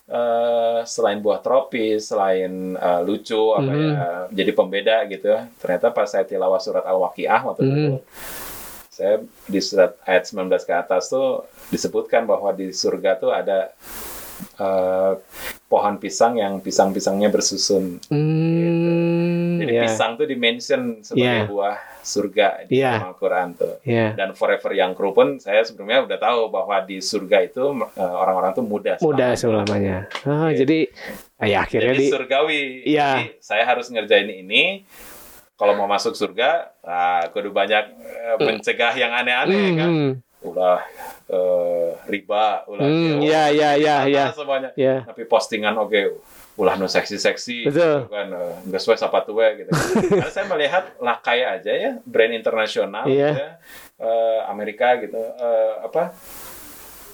eh, 0.07 0.81
selain 0.85 1.19
buah 1.19 1.39
tropis 1.39 2.07
selain 2.07 2.51
eh, 2.75 3.01
lucu 3.03 3.53
apa 3.53 3.71
ya 3.71 3.93
jadi 4.31 4.51
pembeda 4.51 4.97
gitu 5.07 5.29
ya 5.29 5.53
ternyata 5.57 5.89
pas 5.89 6.07
saya 6.07 6.25
tilawah 6.25 6.57
surat 6.59 6.83
al-waqiah 6.83 7.41
waktu 7.43 7.61
Mhm. 7.63 7.69
itu 7.69 7.93
saya 9.03 9.19
di 9.45 9.59
surat 9.59 9.99
ayat 10.03 10.23
19 10.25 10.47
ke 10.63 10.73
atas 10.73 11.11
tuh 11.11 11.43
disebutkan 11.69 12.23
bahwa 12.23 12.55
di 12.55 12.71
surga 12.71 13.19
tuh 13.19 13.35
ada 13.35 13.75
eh, 14.55 15.13
pohon 15.65 15.95
pisang 15.97 16.35
yang 16.35 16.59
pisang-pisangnya 16.59 17.27
bersusun. 17.27 17.99
Hmm, 18.07 19.59
Jadi 19.59 19.73
ya. 19.73 19.83
pisang 19.83 20.15
tuh 20.15 20.27
dimention 20.27 21.01
sebagai 21.01 21.23
Iya. 21.41 21.49
buah 21.49 21.77
surga 22.03 22.49
di 22.67 22.79
Iya. 22.79 22.93
dalam 22.93 23.09
Al-Quran 23.11 23.49
tuh. 23.55 23.75
Ya. 23.83 24.13
Dan 24.13 24.35
Forever 24.35 24.71
Young 24.71 24.93
Crew 24.93 25.11
pun 25.11 25.39
saya 25.39 25.63
sebelumnya 25.63 26.03
udah 26.03 26.19
tahu 26.21 26.41
bahwa 26.49 26.79
di 26.83 26.99
surga 26.99 27.39
itu 27.43 27.65
eh, 27.93 28.03
orang-orang 28.03 28.53
tuh 28.53 28.63
muda. 28.63 28.99
Mudah 29.01 29.35
selamanya. 29.35 30.07
selamanya. 30.13 30.31
Ah, 30.45 30.51
Iya. 30.51 30.59
jadi 30.59 30.79
ya 31.43 31.59
akhirnya 31.61 31.93
Jadi 31.93 32.03
di 32.03 32.11
surgawi. 32.11 32.63
Iya. 32.85 33.09
Jadi 33.17 33.27
saya 33.41 33.65
harus 33.65 33.87
ngerjain 33.89 34.29
ini. 34.29 34.83
Kalau 35.63 35.79
mau 35.79 35.87
masuk 35.87 36.11
surga, 36.13 36.75
ah, 36.83 37.23
kudu 37.31 37.55
banyak 37.55 37.85
eh, 37.95 38.37
mencegah 38.37 38.91
yang 38.93 39.15
aneh-aneh 39.15 39.55
Hmm, 39.65 39.79
kan. 39.79 39.89
hmm. 39.89 40.11
Ulah 40.43 40.83
eh, 41.31 41.91
riba, 42.05 42.67
ulah 42.67 42.83
Hmm, 42.83 43.23
kieu, 43.23 43.31
ya, 43.31 43.47
ya, 43.49 43.79
ya, 43.79 43.95
apa 44.03 44.11
ya. 44.11 44.25
semuanya. 44.35 44.71
Ya. 44.75 45.07
Tapi 45.07 45.23
postingan 45.25 45.79
oke, 45.79 46.19
ulah 46.53 46.75
nu 46.75 46.85
seksi-seksi 46.85 47.71
Betul. 47.71 47.79
gitu 48.03 48.11
kan 48.11 48.27
eh, 48.29 48.55
nggak 48.67 48.77
sesuai 48.77 48.99
sepatu 48.99 49.39
we 49.39 49.47
gitu. 49.57 49.71
Karena 50.11 50.29
saya 50.29 50.51
melihat 50.51 50.99
lakai 50.99 51.47
aja 51.47 51.71
ya, 51.71 51.93
brand 52.03 52.35
internasional 52.35 53.07
Iya. 53.07 53.31
gitu 53.31 53.39
ya, 53.39 53.51
eh, 54.03 54.41
Amerika 54.51 54.99
gitu 54.99 55.15
eh, 55.17 55.73
apa 55.81 56.11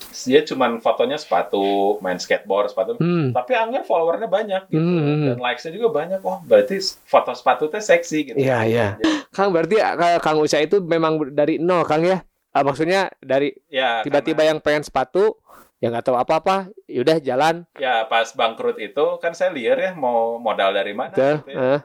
dia 0.09 0.41
cuman 0.41 0.79
fotonya 0.79 1.15
sepatu, 1.15 1.97
main 1.99 2.17
skateboard, 2.17 2.69
sepatu. 2.69 2.97
Hmm. 2.97 3.29
Tapi 3.29 3.53
anggar 3.53 3.85
followernya 3.85 4.25
banyak 4.25 4.61
gitu. 4.67 4.81
Hmm, 4.81 4.99
hmm. 4.99 5.25
Dan 5.29 5.37
likes-nya 5.37 5.71
juga 5.71 5.89
banyak. 5.93 6.19
Oh, 6.21 6.41
berarti 6.41 6.77
foto 7.05 7.31
sepatu 7.31 7.67
teh 7.67 7.79
seksi 7.79 8.17
gitu. 8.25 8.37
Iya, 8.37 8.57
iya. 8.65 8.87
Kang 9.29 9.53
berarti 9.53 9.77
ah, 9.77 10.17
Kang 10.17 10.37
Uca 10.37 10.57
itu 10.57 10.81
memang 10.81 11.29
dari 11.29 11.57
nol 11.57 11.85
Kang 11.85 12.01
ya? 12.01 12.25
Ah, 12.49 12.65
maksudnya 12.65 13.13
dari 13.21 13.53
Ya, 13.69 14.01
tiba-tiba 14.01 14.41
yang 14.41 14.57
pengen 14.57 14.81
sepatu 14.81 15.37
yang 15.79 15.95
nggak 15.95 16.11
tahu 16.11 16.17
apa-apa, 16.17 16.67
yaudah 16.91 17.21
jalan. 17.23 17.63
karena- 17.71 18.03
ya 18.03 18.03
pas 18.03 18.27
bangkrut 18.35 18.75
itu 18.77 19.05
kan 19.17 19.31
saya 19.31 19.47
liar 19.49 19.79
ya 19.79 19.91
mau 19.95 20.35
modal 20.35 20.75
dari 20.75 20.91
mana 20.91 21.15
Tuh, 21.15 21.39
gitu 21.39 21.55
ya. 21.55 21.77
ah, 21.77 21.81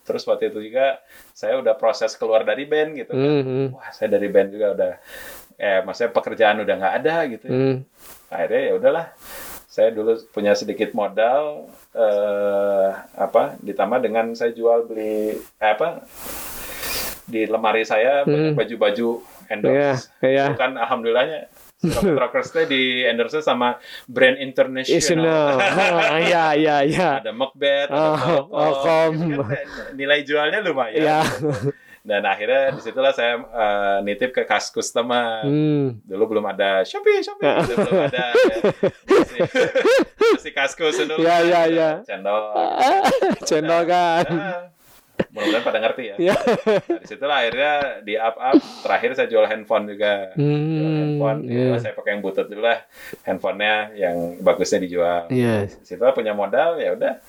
Terus 0.00 0.26
waktu 0.26 0.50
itu 0.50 0.60
juga 0.60 0.98
saya 1.30 1.56
udah 1.56 1.72
proses 1.72 2.18
keluar 2.18 2.42
dari 2.42 2.66
band 2.66 2.98
gitu. 2.98 3.14
kan. 3.14 3.22
hmm, 3.22 3.42
hmm, 3.46 3.66
Wah, 3.72 3.88
saya 3.94 4.10
dari 4.10 4.26
band 4.26 4.50
juga 4.50 4.66
udah 4.74 4.92
eh 5.60 5.84
maksudnya 5.84 6.10
pekerjaan 6.10 6.56
udah 6.58 6.74
nggak 6.74 6.94
ada 6.96 7.14
gitu. 7.28 7.44
ya. 7.44 7.52
hmm. 7.52 7.76
Akhirnya 8.28 8.60
ya 8.62 8.72
udahlah. 8.74 9.06
Saya 9.66 9.88
dulu 9.90 10.12
punya 10.30 10.52
sedikit 10.52 10.90
modal 10.92 11.68
eh 11.92 12.88
apa 13.14 13.60
ditambah 13.60 14.00
dengan 14.00 14.32
saya 14.32 14.50
jual 14.50 14.82
beli 14.84 15.30
eh, 15.36 15.70
apa 15.70 16.02
di 17.24 17.44
lemari 17.44 17.84
saya 17.84 18.24
banyak 18.24 18.50
Hmm. 18.50 18.56
baju-baju 18.56 19.08
Iya, 19.20 19.52
endorse. 19.52 20.04
iya. 20.20 20.44
Itu 20.46 20.56
kan 20.56 20.74
alhamdulillahnya 20.74 21.50
Rocket 21.80 22.12
Rockers 22.14 22.50
teh 22.50 22.66
di 22.66 22.82
endorse 23.02 23.40
sama 23.40 23.78
brand 24.06 24.36
internasional. 24.36 25.00
International. 25.00 25.48
Ah, 26.10 26.18
Iya, 26.20 26.44
iya, 26.54 26.76
iya. 26.84 27.08
ada 27.18 27.32
Macbeth, 27.32 27.88
ada 27.88 27.96
Oh, 27.96 28.16
Qualcomm, 28.46 28.46
Qualcomm. 28.46 29.12
gitu 29.24 29.42
kan, 29.42 29.66
nilai 29.94 30.18
jualnya 30.22 30.58
lumayan. 30.60 31.00
Iya. 31.00 31.18
Dan 32.10 32.26
akhirnya 32.26 32.74
di 32.74 32.82
situlah 32.82 33.14
saya 33.14 33.38
eh, 33.38 33.96
nitip 34.02 34.34
ke 34.34 34.42
Kaskus 34.42 34.90
teman. 34.90 35.46
Hmm. 35.46 35.86
Dulu 36.02 36.34
belum 36.34 36.44
ada 36.50 36.82
Shopee, 36.82 37.22
Shopee, 37.22 37.46
Dulu 37.46 37.86
belum 37.86 38.02
ada. 38.10 38.26
ya. 38.50 38.58
Masih, 40.34 40.50
Kaskus 40.50 40.98
dulu. 40.98 41.22
Iya, 41.22 41.36
iya, 41.46 41.60
iya. 41.70 41.90
Cendol. 42.02 42.50
Channel 43.48 43.80
kan. 43.86 44.26
Ah, 44.26 44.62
Mudah-mudahan 45.30 45.62
pada 45.62 45.78
ngerti 45.78 46.02
ya. 46.10 46.16
Iya. 46.18 46.34
Nah, 46.34 46.98
di 46.98 47.06
situlah 47.06 47.36
akhirnya 47.44 47.72
di 48.02 48.14
up 48.18 48.34
up. 48.34 48.58
Terakhir 48.82 49.10
saya 49.14 49.28
jual 49.30 49.46
handphone 49.46 49.86
juga. 49.86 50.34
Jual 50.34 50.42
Hmm. 50.42 50.98
handphone. 50.98 51.40
Iya. 51.46 51.78
Saya 51.78 51.92
pakai 51.94 52.18
yang 52.18 52.22
butut 52.26 52.50
dulu 52.50 52.66
lah. 52.66 52.82
Handphonenya 53.22 53.74
yang 53.94 54.16
bagusnya 54.42 54.82
dijual. 54.82 55.30
Iya. 55.30 55.70
Di 55.70 55.86
situlah 55.86 56.10
punya 56.10 56.34
modal 56.34 56.74
ya 56.82 56.90
udah 56.98 57.22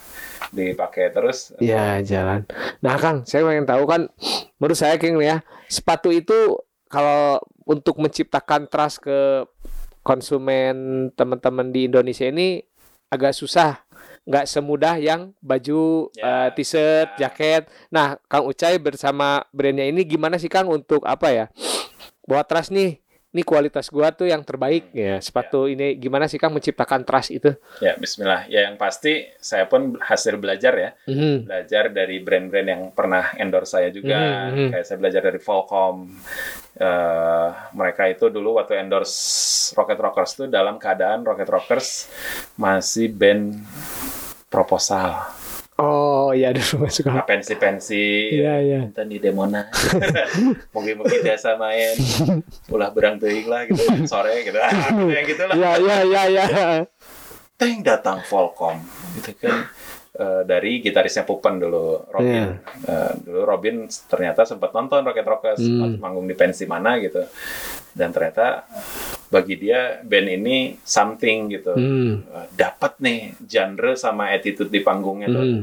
dipakai 0.50 1.14
terus. 1.14 1.54
Ya 1.62 2.02
jalan. 2.02 2.50
Nah 2.82 2.98
Kang, 2.98 3.22
saya 3.30 3.46
pengen 3.46 3.70
tahu 3.70 3.84
kan, 3.86 4.10
menurut 4.58 4.78
saya 4.78 4.98
King 4.98 5.22
ya, 5.22 5.46
sepatu 5.70 6.10
itu 6.10 6.58
kalau 6.90 7.38
untuk 7.64 8.02
menciptakan 8.02 8.66
trust 8.68 9.06
ke 9.06 9.46
konsumen 10.02 11.08
teman-teman 11.14 11.70
di 11.70 11.86
Indonesia 11.86 12.26
ini 12.26 12.66
agak 13.12 13.36
susah, 13.36 13.84
nggak 14.24 14.48
semudah 14.48 14.96
yang 14.98 15.36
baju, 15.44 16.10
Ya, 16.16 16.48
eh, 16.48 16.50
t-shirt, 16.56 17.20
ya. 17.20 17.28
jaket. 17.28 17.68
Nah, 17.92 18.18
Kang 18.26 18.48
Ucai 18.48 18.80
bersama 18.80 19.44
brandnya 19.52 19.86
ini 19.86 20.02
gimana 20.08 20.40
sih 20.40 20.48
Kang 20.50 20.72
untuk 20.72 21.04
apa 21.06 21.30
ya? 21.30 21.46
Buat 22.24 22.48
trust 22.48 22.72
nih 22.72 23.01
ini 23.32 23.48
kualitas 23.48 23.88
gua 23.88 24.12
tuh 24.12 24.28
yang 24.28 24.44
terbaik 24.44 24.92
ya 24.92 25.16
sepatu 25.24 25.72
ini 25.72 25.96
gimana 25.96 26.28
sih 26.28 26.36
kang 26.36 26.52
menciptakan 26.52 27.08
trust 27.08 27.32
itu 27.32 27.52
Ya, 27.82 27.98
bismillah. 27.98 28.46
Ya, 28.52 28.70
yang 28.70 28.78
pasti 28.78 29.26
saya 29.42 29.66
pun 29.66 29.98
hasil 29.98 30.38
belajar 30.38 30.74
ya. 30.78 30.90
Mhm. 31.10 31.50
Belajar 31.50 31.84
dari 31.90 32.22
brand-brand 32.22 32.68
yang 32.68 32.82
pernah 32.94 33.34
endorse 33.40 33.74
saya 33.74 33.90
juga. 33.90 34.18
Mhm, 34.18 34.54
mhm. 34.54 34.70
Kayak 34.76 34.86
saya 34.86 34.98
belajar 35.02 35.22
dari 35.26 35.40
Volcom. 35.42 35.96
Eh, 36.78 37.50
mereka 37.74 38.04
itu 38.08 38.30
dulu 38.30 38.62
waktu 38.62 38.78
endorse 38.78 39.18
Rocket 39.74 40.00
Rockers 40.00 40.32
tuh 40.38 40.48
dalam 40.48 40.78
keadaan 40.78 41.26
Rocket 41.26 41.50
Rockers 41.50 42.08
masih 42.60 43.10
band 43.12 43.58
proposal. 44.52 45.41
Oh 45.82 46.30
iya 46.30 46.54
dulu 46.54 46.74
masuk 46.86 47.10
Nah, 47.10 47.26
pensi-pensi. 47.26 48.38
Iya, 48.38 48.54
iya. 48.62 48.80
Minta 48.86 49.02
di 49.02 49.18
demona. 49.18 49.66
Mungkin-mungkin 50.74 51.20
biasa 51.20 51.58
main. 51.58 51.98
Ulah 52.70 52.90
berang 52.90 53.18
teuing 53.18 53.46
lah 53.46 53.66
gitu. 53.66 53.82
Sore 54.06 54.46
gitu. 54.46 54.62
Yang 55.18 55.26
gitu 55.28 55.44
lah. 55.44 55.56
ya 55.58 55.72
ya 55.76 55.98
ya 56.06 56.24
ya 56.30 56.46
Teng 57.58 57.82
datang 57.82 58.22
Volcom 58.24 58.78
gitu 59.16 59.34
kan 59.40 59.66
Eh, 60.12 60.44
dari 60.44 60.84
gitarisnya 60.84 61.24
Pupen 61.24 61.56
dulu 61.58 62.04
Robin 62.12 62.60
Eh, 62.84 63.12
dulu 63.18 63.48
Robin 63.48 63.76
ternyata 64.06 64.44
sempat 64.44 64.70
nonton 64.70 65.02
Rocket 65.02 65.24
Rockers 65.24 65.64
Hmm. 65.64 65.98
manggung 65.98 66.28
di 66.28 66.36
pensi 66.36 66.68
mana 66.68 67.00
gitu 67.00 67.24
dan 67.92 68.12
ternyata 68.12 68.68
bagi 69.32 69.56
dia 69.58 69.80
band 70.02 70.28
ini 70.30 70.58
something 70.78 71.48
gitu 71.50 71.72
Hmm. 71.72 72.22
Eh, 72.22 72.48
dapat 72.54 73.00
nih 73.00 73.20
genre 73.42 73.96
sama 73.96 74.30
attitude 74.30 74.68
di 74.68 74.80
panggungnya 74.80 75.28
tuh 75.28 75.46
Hmm. 75.48 75.62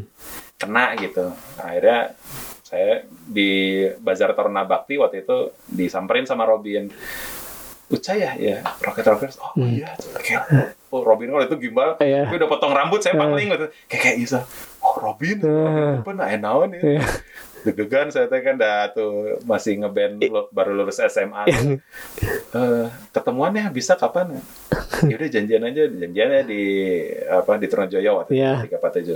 kena 0.57 0.97
gitu 0.97 1.29
akhirnya 1.55 2.17
saya 2.61 3.01
di 3.07 3.49
Bazar 3.95 4.33
Taruna 4.33 4.65
Bakti 4.65 4.97
waktu 4.97 5.23
itu 5.23 5.39
disamperin 5.67 6.25
sama 6.25 6.43
Robin 6.43 6.89
Uca 7.89 8.13
ya, 8.13 8.37
ya 8.37 8.61
Rocket 8.85 9.01
Rockers. 9.03 9.41
Oh 9.41 9.57
Hmm. 9.57 9.73
iya, 9.73 9.89
kayak 10.15 10.45
oh 10.89 11.01
Robin 11.01 11.33
kalau 11.33 11.41
itu 11.43 11.57
gimbal, 11.59 11.97
Iya. 11.97 12.29
tapi 12.29 12.37
udah 12.37 12.45
potong 12.47 12.77
rambut 12.77 13.01
saya 13.01 13.17
Eh. 13.17 13.19
pangling 13.19 13.49
gitu. 13.49 13.67
Kayak 13.89 14.03
kayak 14.05 14.17
gitu. 14.21 14.37
Oh 14.79 14.95
Robin, 14.99 15.37
Eh. 15.39 15.49
Robin 15.49 15.97
apa 15.99 16.11
nah 16.13 16.29
enaon 16.29 16.77
ya. 16.77 16.81
Iya. 16.85 17.03
Deg-degan 17.61 18.09
saya 18.09 18.27
teh 18.27 18.39
kan 18.39 18.55
dah 18.55 18.91
tuh 18.91 19.43
masih 19.43 19.81
ngeband 19.81 20.23
baru 20.51 20.73
lulus 20.75 21.01
SMA. 21.01 21.43
Iya. 21.47 21.79
Eh, 22.49 22.87
ketemuannya 23.11 23.69
bisa 23.69 23.93
kapan? 23.95 24.41
Ya 25.05 25.15
udah 25.15 25.29
janjian 25.29 25.63
aja, 25.63 25.83
janjiannya 25.85 26.43
di 26.43 26.63
apa 27.25 27.55
di 27.55 27.67
Tronojoyo 27.67 28.11
waktu 28.17 28.33
Iya. 28.35 28.51
itu, 28.55 28.65
di 28.65 28.71
Kapatuju. 28.71 29.15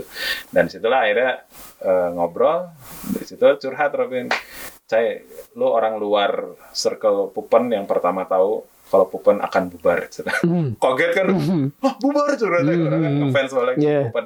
Dan 0.48 0.68
situlah 0.68 1.00
akhirnya 1.02 1.32
eh, 1.80 2.08
ngobrol, 2.10 2.70
di 3.10 3.24
situ 3.24 3.46
curhat 3.58 3.92
Robin. 3.92 4.28
Saya, 4.84 5.24
lu 5.54 5.64
orang 5.64 5.96
luar 5.96 6.30
circle 6.70 7.32
Pupen 7.32 7.72
yang 7.72 7.88
pertama 7.88 8.22
tahu 8.22 8.60
kalau 8.86 9.08
Pupen 9.08 9.40
akan 9.40 9.72
bubar. 9.72 10.04
Hmm. 10.44 10.76
Kaget 10.76 11.10
kan? 11.14 11.26
Wah 11.80 11.94
bubar 11.96 12.36
curhat 12.36 12.62
orang 12.62 13.00
kan 13.00 13.12
ngefans 13.18 13.48
soalnya 13.48 13.74
Iya. 13.74 14.00
Pupen. 14.08 14.24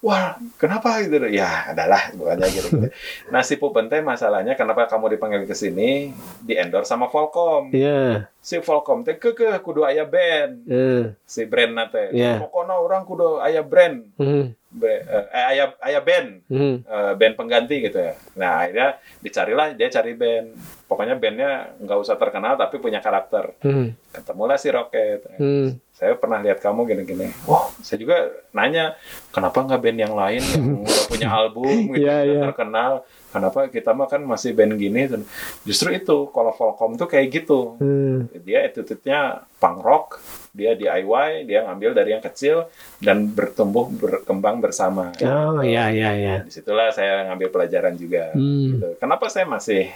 Wah, 0.00 0.40
kenapa 0.56 0.96
gitu? 1.04 1.28
Ya, 1.28 1.76
adalah 1.76 2.08
bukannya 2.16 2.48
gitu. 2.48 2.68
gitu. 2.72 2.88
Nah, 3.32 3.44
si 3.44 3.60
Pupen 3.60 3.92
teh 3.92 4.00
masalahnya 4.00 4.56
kenapa 4.56 4.88
kamu 4.88 5.12
dipanggil 5.12 5.44
ke 5.44 5.52
sini 5.52 6.08
di 6.40 6.56
endorse 6.56 6.88
sama 6.88 7.12
Volcom. 7.12 7.68
Iya. 7.68 8.32
Si 8.40 8.56
Volcom 8.64 9.04
teh 9.04 9.20
kekeh 9.20 9.60
kudu 9.60 9.84
aya 9.84 10.08
band. 10.08 10.64
Eh. 10.64 11.12
Si 11.28 11.44
brand 11.44 11.76
nate. 11.76 12.16
Iya. 12.16 12.40
Pokoknya 12.40 12.80
orang 12.80 13.04
kudu 13.04 13.44
aya 13.44 13.60
brand. 13.60 14.08
Hmm. 14.16 14.56
Bre- 14.72 15.04
eh, 15.04 15.44
aya 15.52 15.76
aya 15.84 16.00
band. 16.00 16.48
Hmm. 16.48 16.80
Eh, 16.80 17.12
band 17.20 17.34
pengganti 17.36 17.84
gitu 17.84 18.00
ya. 18.00 18.16
Nah, 18.40 18.64
akhirnya 18.64 18.96
dicarilah 19.20 19.76
dia 19.76 19.92
cari 19.92 20.16
band. 20.16 20.56
Pokoknya 20.88 21.20
bandnya 21.20 21.76
nggak 21.76 21.98
usah 22.00 22.16
terkenal 22.16 22.56
tapi 22.56 22.80
punya 22.80 23.04
karakter. 23.04 23.52
Hmm. 23.60 23.92
Ketemulah 24.16 24.56
si 24.56 24.72
Rocket. 24.72 25.28
Hmm. 25.36 25.76
Saya 26.00 26.16
pernah 26.16 26.40
lihat 26.40 26.64
kamu 26.64 26.88
gini-gini. 26.88 27.28
Wah, 27.44 27.68
saya 27.84 28.00
juga 28.00 28.32
nanya, 28.56 28.96
kenapa 29.36 29.60
nggak 29.60 29.80
band 29.84 29.98
yang 30.00 30.14
lain 30.16 30.40
yang 30.40 30.64
udah 30.88 31.04
punya 31.12 31.28
album 31.28 31.92
gitu, 31.92 32.08
udah 32.08 32.20
iya. 32.24 32.40
terkenal? 32.48 32.92
Kenapa 33.28 33.68
kita 33.68 33.92
mah 33.92 34.08
kan 34.08 34.24
masih 34.24 34.56
band 34.56 34.80
gini? 34.80 35.04
Dan 35.04 35.28
Justru 35.68 35.92
itu, 35.92 36.32
kalau 36.32 36.56
Volcom 36.56 36.96
tuh 36.96 37.04
kayak 37.04 37.44
gitu. 37.44 37.76
Hmm. 37.76 38.32
Dia 38.32 38.64
attitude-nya 38.64 39.44
punk 39.60 39.84
rock, 39.84 40.06
dia 40.50 40.72
DIY, 40.72 41.44
dia 41.44 41.62
ngambil 41.62 41.94
dari 41.94 42.10
yang 42.10 42.24
kecil 42.24 42.66
dan 42.98 43.28
bertumbuh 43.28 43.86
berkembang 43.86 44.58
bersama. 44.58 45.12
Oh 45.22 45.60
ya 45.60 45.92
ya 45.92 46.10
ya. 46.10 46.34
Di 46.42 46.50
situlah 46.50 46.90
saya 46.90 47.28
ngambil 47.28 47.52
pelajaran 47.52 47.94
juga. 47.94 48.32
Hmm. 48.32 48.74
Gitu. 48.74 48.88
Kenapa 48.98 49.28
saya 49.28 49.44
masih 49.44 49.92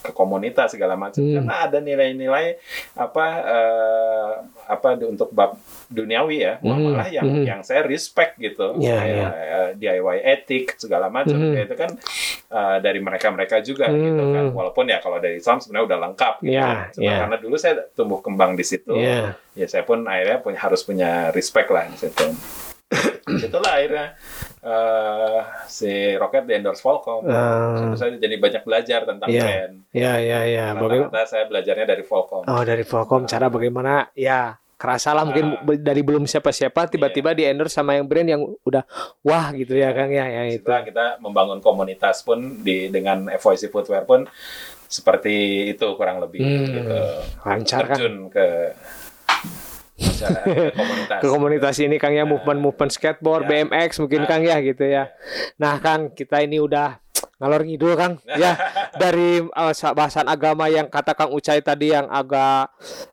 ke 0.00 0.10
komunitas 0.10 0.72
segala 0.72 0.96
macam? 0.96 1.20
Hmm. 1.20 1.42
Karena 1.42 1.54
ada 1.66 1.78
nilai-nilai 1.78 2.56
apa 2.96 3.26
eh, 3.44 4.32
apa 4.70 4.88
untuk 5.02 5.28
bab 5.30 5.58
duniawi 5.90 6.36
ya, 6.40 6.54
Hmm. 6.62 6.80
malah 6.86 7.10
yang 7.10 7.26
Hmm. 7.26 7.44
yang 7.44 7.60
saya 7.60 7.82
respect 7.82 8.38
gitu. 8.38 8.78
Ya, 8.78 8.96
Kayak, 8.96 9.30
eh, 9.34 9.68
DIY 9.76 10.18
etik 10.24 10.78
segala 10.78 11.10
macam 11.10 11.34
Hmm. 11.36 11.58
itu 11.58 11.74
kan 11.74 11.90
eh, 12.50 12.76
dari 12.80 12.98
mereka-mereka 12.98 13.60
juga 13.60 13.86
Hmm. 13.86 14.00
gitu 14.00 14.22
kan. 14.32 14.44
Walaupun 14.50 14.84
ya 14.86 14.98
kalau 14.98 15.18
dari 15.18 15.38
Islam 15.38 15.60
sebenarnya 15.60 15.86
udah 15.86 15.98
lengkap 16.08 16.34
gitu. 16.40 16.56
Cuma 16.96 17.04
ya. 17.06 17.16
karena 17.20 17.36
dulu 17.36 17.54
saya 17.54 17.74
tumbuh 17.92 18.18
kembang 18.18 18.54
di 18.54 18.64
situ. 18.64 18.90
Ya. 19.00 19.20
Ya 19.54 19.66
saya 19.66 19.82
pun 19.82 20.04
akhirnya 20.04 20.38
punya 20.38 20.58
harus 20.58 20.80
punya 20.80 21.10
respect 21.30 21.68
lah 21.68 21.84
di 21.86 21.96
situ. 21.96 22.26
Itulah 23.46 23.72
akhirnya 23.72 24.06
eh, 24.60 25.38
si 25.66 25.90
Rocket 26.14 26.44
di 26.44 26.52
endorse 26.54 26.80
Volcom. 26.80 27.24
Terus 27.24 27.96
saya 27.96 28.10
jadi 28.14 28.36
banyak 28.36 28.62
belajar 28.62 29.00
tentang 29.04 29.28
Iya. 29.28 29.44
band. 29.44 29.74
Ya 29.90 30.12
ya 30.18 30.40
ya. 30.44 30.66
Bagaimana? 30.74 31.24
Saya 31.24 31.44
belajarnya 31.46 31.86
dari 31.86 32.02
Volcom. 32.02 32.44
Oh 32.44 32.62
dari 32.62 32.82
Volcom 32.82 33.24
cara 33.24 33.46
bagaimana? 33.46 34.10
Ya 34.12 34.56
kerasa 34.74 35.12
lah 35.12 35.28
mungkin 35.28 35.60
be- 35.60 35.76
dari 35.76 36.00
belum 36.00 36.24
siapa-siapa 36.24 36.88
tiba-tiba 36.88 37.36
di 37.36 37.44
endorse 37.44 37.76
sama 37.76 38.00
yang 38.00 38.08
brand 38.08 38.24
yang 38.26 38.42
udah 38.64 38.80
wah 39.20 39.52
gitu 39.52 39.76
ya 39.76 39.92
Kang 39.92 40.08
ya 40.08 40.24
yang 40.24 40.48
itu. 40.50 40.64
Setelah 40.64 40.82
kita 40.82 41.04
membangun 41.20 41.60
komunitas 41.60 42.24
pun 42.24 42.64
di 42.64 42.88
dengan 42.88 43.28
FOIC 43.28 43.68
Footwear 43.68 44.08
pun 44.08 44.24
seperti 44.90 45.34
itu 45.70 45.86
kurang 45.94 46.18
lebih 46.18 46.42
Hmm. 46.42 46.66
gitu. 46.68 46.98
Lancar 47.40 47.82
kan? 47.86 47.96
Terjun 47.96 48.26
ke 48.28 48.46
ke 50.00 50.26
komunitas. 50.74 51.18
ke 51.20 51.26
komunitas 51.28 51.74
ini 51.78 51.96
Kang 51.96 52.10
ya 52.10 52.24
movement 52.24 52.58
movement 52.58 52.90
skateboard, 52.90 53.44
Ya. 53.44 53.62
BMX 53.62 53.96
mungkin 53.98 54.24
Kang 54.24 54.42
ya 54.42 54.58
gitu 54.58 54.82
ya. 54.82 55.12
Nah 55.56 55.78
Kang 55.78 56.10
kita 56.10 56.40
ini 56.40 56.58
udah 56.58 56.98
ngalor 57.36 57.62
ngidul 57.62 57.94
Kang 57.94 58.16
ya 58.26 58.52
dari 59.02 59.40
uh, 59.40 59.72
sa- 59.72 59.92
bahasan 59.92 60.24
agama 60.26 60.66
yang 60.66 60.88
kata 60.88 61.12
Kang 61.14 61.30
Ucai 61.30 61.60
tadi 61.60 61.88
yang 61.88 62.04
agak 62.06 62.68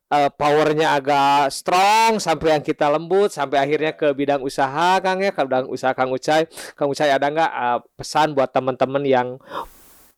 uh, 0.09 0.29
powernya 0.29 0.95
agak 0.95 1.47
strong 1.49 2.17
sampai 2.17 2.55
yang 2.55 2.63
kita 2.63 2.87
lembut 2.87 3.29
sampai 3.29 3.61
akhirnya 3.61 3.91
ke 3.91 4.11
bidang 4.11 4.39
usaha 4.41 4.97
Kang 4.97 5.19
ya 5.19 5.29
ke 5.29 5.43
bidang 5.43 5.67
usaha 5.67 5.91
Kang 5.91 6.09
Ucai. 6.09 6.47
Kang 6.73 6.87
Ucai 6.87 7.07
ada 7.07 7.27
nggak 7.27 7.51
uh, 7.53 7.79
pesan 7.93 8.31
buat 8.31 8.49
teman-teman 8.49 9.03
yang 9.03 9.27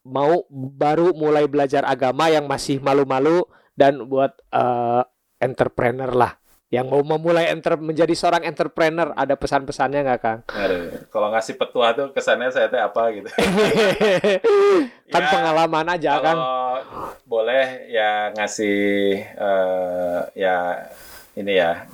mau 0.04 0.44
baru 0.52 1.12
mulai 1.12 1.46
belajar 1.46 1.84
agama 1.84 2.30
yang 2.30 2.48
masih 2.48 2.80
malu-malu 2.80 3.44
dan 3.74 4.08
buat 4.08 4.36
uh, 4.52 5.04
entrepreneur 5.40 6.12
lah 6.12 6.34
yang 6.70 6.86
mau 6.86 7.02
memulai 7.02 7.50
enter 7.50 7.82
menjadi 7.82 8.14
seorang 8.14 8.46
entrepreneur 8.46 9.10
ada 9.18 9.34
pesan-pesannya 9.34 10.06
nggak 10.06 10.22
Kang? 10.22 10.40
Aduh, 10.54 11.02
kalau 11.10 11.34
ngasih 11.34 11.58
petua 11.58 11.98
tuh 11.98 12.14
kesannya 12.14 12.54
saya 12.54 12.70
teh 12.70 12.78
apa 12.78 13.10
gitu. 13.10 13.26
kan 15.14 15.22
Ya, 15.26 15.30
pengalaman 15.34 15.88
aja 15.90 16.12
kan. 16.22 16.38
Kalau 16.38 16.78
boleh 17.26 17.90
ya 17.90 18.30
ngasih 18.38 18.78
eh, 19.18 20.20
ya 20.38 20.86
ini 21.34 21.58
ya 21.58 21.90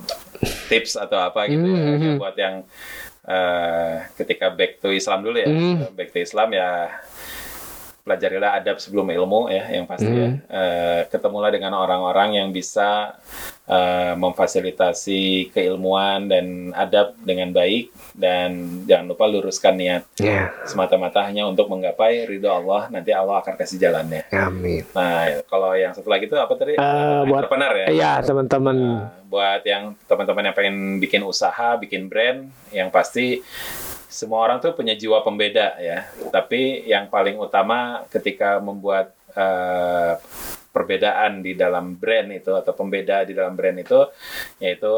tips 0.68 1.00
atau 1.00 1.24
apa 1.24 1.48
gitu 1.48 1.64
ya, 1.64 1.80
Mhm. 1.96 1.96
Ya, 1.96 2.12
buat 2.20 2.36
yang 2.36 2.56
eh, 3.24 3.92
ketika 4.14 4.52
back 4.52 4.84
to 4.84 4.92
Islam 4.92 5.24
dulu 5.24 5.40
ya, 5.40 5.48
Mhm. 5.48 5.96
back 5.96 6.12
to 6.12 6.20
Islam 6.20 6.52
ya 6.52 6.92
pelajarilah 8.06 8.54
adab 8.54 8.78
sebelum 8.78 9.10
ilmu 9.10 9.50
ya 9.50 9.66
yang 9.68 9.84
pasti 9.84 10.06
ya. 10.06 10.30
Mhm. 10.30 10.36
Eh, 10.46 11.00
ketemulah 11.10 11.50
dengan 11.50 11.74
orang-orang 11.74 12.38
yang 12.38 12.48
bisa 12.48 13.18
eh, 13.66 14.14
memfasilitasi 14.14 15.50
keilmuan 15.50 16.30
dan 16.30 16.70
adab 16.70 17.18
dengan 17.18 17.50
baik 17.50 17.90
dan 18.14 18.50
jangan 18.86 19.10
lupa 19.10 19.26
luruskan 19.26 19.74
niat 19.74 20.02
Ya, 20.16 20.54
semata-mata 20.62 21.18
hanya 21.20 21.44
untuk 21.44 21.66
menggapai 21.66 22.24
ridho 22.24 22.46
Allah 22.46 22.86
nanti 22.88 23.10
Allah 23.10 23.42
akan 23.42 23.58
kasih 23.58 23.82
jalannya. 23.82 24.22
amin. 24.30 24.86
Nah 24.94 25.42
kalau 25.44 25.74
yang 25.74 25.90
satu 25.90 26.06
lagi 26.06 26.30
itu 26.30 26.38
apa 26.38 26.54
tadi? 26.54 26.78
Eh, 26.78 27.20
buat- 27.26 27.42
entrepreneur 27.42 27.74
ya. 27.74 27.86
Iya 27.90 28.10
teman-teman. 28.22 28.76
Nah, 28.78 29.10
buat 29.26 29.66
yang 29.66 29.98
teman-teman 30.06 30.46
yang 30.46 30.54
pengen 30.54 30.76
bikin 30.96 31.26
usaha, 31.26 31.74
bikin 31.74 32.06
brand, 32.06 32.46
yang 32.70 32.86
pasti 32.88 33.42
semua 34.06 34.42
orang 34.46 34.58
tuh 34.62 34.72
punya 34.72 34.94
jiwa 34.94 35.22
pembeda 35.22 35.76
ya. 35.78 36.06
Tapi 36.30 36.86
yang 36.86 37.10
paling 37.10 37.36
utama 37.36 38.06
ketika 38.10 38.62
membuat 38.62 39.12
eh, 39.34 40.14
perbedaan 40.76 41.40
di 41.40 41.56
dalam 41.56 41.96
brand 41.96 42.28
itu 42.36 42.52
atau 42.52 42.76
pembeda 42.76 43.24
di 43.24 43.32
dalam 43.32 43.56
brand 43.56 43.80
itu, 43.80 43.96
yaitu 44.60 44.92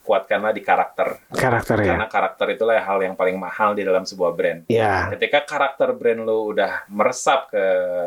kuatkanlah 0.00 0.56
di 0.56 0.64
karakter. 0.64 1.20
Karakter 1.36 1.76
ya. 1.84 1.92
Karena 1.92 2.08
karakter 2.08 2.46
itulah 2.56 2.80
hal 2.80 2.96
yang 3.04 3.12
paling 3.12 3.36
mahal 3.36 3.76
di 3.76 3.84
dalam 3.84 4.08
sebuah 4.08 4.32
brand. 4.32 4.64
Ya, 4.72 5.12
Ketika 5.12 5.44
karakter 5.44 5.92
brand 5.92 6.24
lu 6.24 6.56
udah 6.56 6.88
meresap 6.88 7.52
ke 7.52 7.64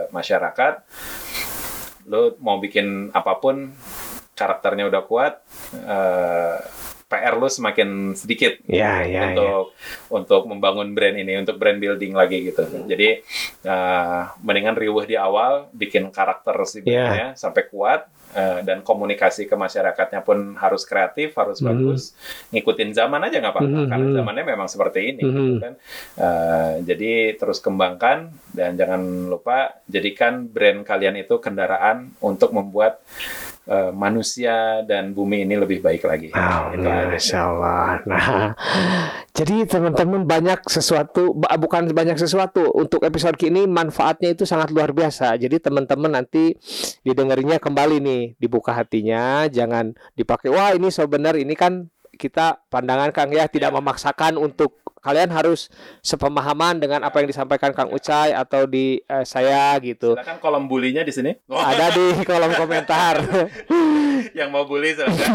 masyarakat, 0.10 0.82
lu 2.10 2.34
mau 2.42 2.58
bikin 2.58 3.14
apa 3.14 3.38
pun 3.38 3.70
karakternya 4.34 4.90
udah 4.90 5.02
kuat, 5.06 5.34
eh, 5.78 6.58
PR 7.12 7.36
lu 7.36 7.52
semakin 7.52 8.16
sedikit 8.16 8.56
Ya, 8.64 9.04
ya, 9.04 9.36
untuk 9.36 9.76
untuk 10.08 10.42
membangun 10.48 10.96
brand 10.96 11.20
ini, 11.20 11.36
untuk 11.36 11.60
brand 11.60 11.76
building 11.76 12.16
lagi 12.16 12.48
gitu. 12.48 12.64
Jadi 12.88 13.20
eh, 13.68 14.22
mendingan 14.40 14.80
riuh 14.80 15.04
di 15.04 15.20
awal, 15.20 15.68
bikin 15.76 16.08
karakter 16.08 16.56
si 16.64 16.80
Ya. 16.88 17.04
brandnya 17.04 17.28
sampai 17.36 17.68
kuat. 17.68 18.08
eh, 18.32 18.64
dan 18.64 18.80
komunikasi 18.80 19.44
ke 19.44 19.60
masyarakatnya 19.60 20.24
pun 20.24 20.56
harus 20.56 20.88
kreatif, 20.88 21.36
harus 21.36 21.60
Mhm. 21.60 21.68
bagus, 21.68 22.16
ngikutin 22.56 22.96
zaman 22.96 23.28
aja 23.28 23.44
nggak 23.44 23.52
apa-apa, 23.52 23.68
Mhm. 23.84 23.90
karena 23.92 24.08
zamannya 24.16 24.46
memang 24.48 24.68
seperti 24.72 25.00
ini, 25.12 25.20
Mhm. 25.28 25.36
gitu 25.36 25.56
kan. 25.60 25.74
Eh, 26.16 26.74
jadi 26.88 27.12
terus 27.36 27.60
kembangkan 27.60 28.32
dan 28.56 28.80
jangan 28.80 29.04
lupa 29.28 29.84
jadikan 29.84 30.48
brand 30.48 30.88
kalian 30.88 31.20
itu 31.20 31.44
kendaraan 31.44 32.16
untuk 32.24 32.56
membuat 32.56 33.04
eh, 33.68 33.92
manusia 33.94 34.82
dan 34.86 35.14
bumi 35.14 35.46
ini 35.46 35.56
lebih 35.58 35.82
baik 35.82 36.06
lagi. 36.06 36.30
Itu. 36.34 36.88
Masya 36.88 37.40
Allah. 37.42 38.02
Nah, 38.06 38.54
jadi 39.38 39.66
teman-teman 39.70 40.26
banyak 40.26 40.66
sesuatu, 40.68 41.36
bukan 41.36 41.92
banyak 41.94 42.18
sesuatu. 42.18 42.74
Untuk 42.74 43.06
episode 43.06 43.38
kini 43.38 43.66
manfaatnya 43.70 44.34
itu 44.34 44.44
sangat 44.46 44.70
luar 44.74 44.92
biasa. 44.92 45.38
Jadi 45.38 45.62
teman-teman 45.62 46.22
nanti 46.22 46.58
didengarinya 47.06 47.62
kembali 47.62 47.98
nih, 48.02 48.24
dibuka 48.38 48.74
hatinya, 48.74 49.46
jangan 49.48 49.94
dipakai. 50.18 50.50
Wah 50.52 50.74
ini 50.76 50.90
so 50.90 51.06
benar, 51.08 51.38
ini 51.38 51.54
kan 51.58 51.90
kita 52.22 52.62
pandangan 52.70 53.10
Kang 53.10 53.34
ya 53.34 53.50
tidak 53.50 53.74
memaksakan 53.74 54.38
untuk 54.38 54.78
kalian 55.02 55.34
harus 55.34 55.68
sepemahaman 56.06 56.78
dengan 56.78 57.02
apa 57.02 57.20
yang 57.20 57.28
disampaikan 57.34 57.74
Kang 57.74 57.90
Ucai 57.90 58.32
atau 58.38 58.70
di 58.70 59.02
eh, 59.02 59.26
saya 59.26 59.74
gitu. 59.82 60.14
Silakan 60.14 60.38
kolom 60.38 60.70
bulinya 60.70 61.02
di 61.02 61.10
sini. 61.10 61.34
Ada 61.74 61.90
di 61.92 62.22
kolom 62.22 62.54
komentar. 62.54 63.26
yang 64.40 64.54
mau 64.54 64.70
bully 64.70 64.94
silakan. 64.94 65.34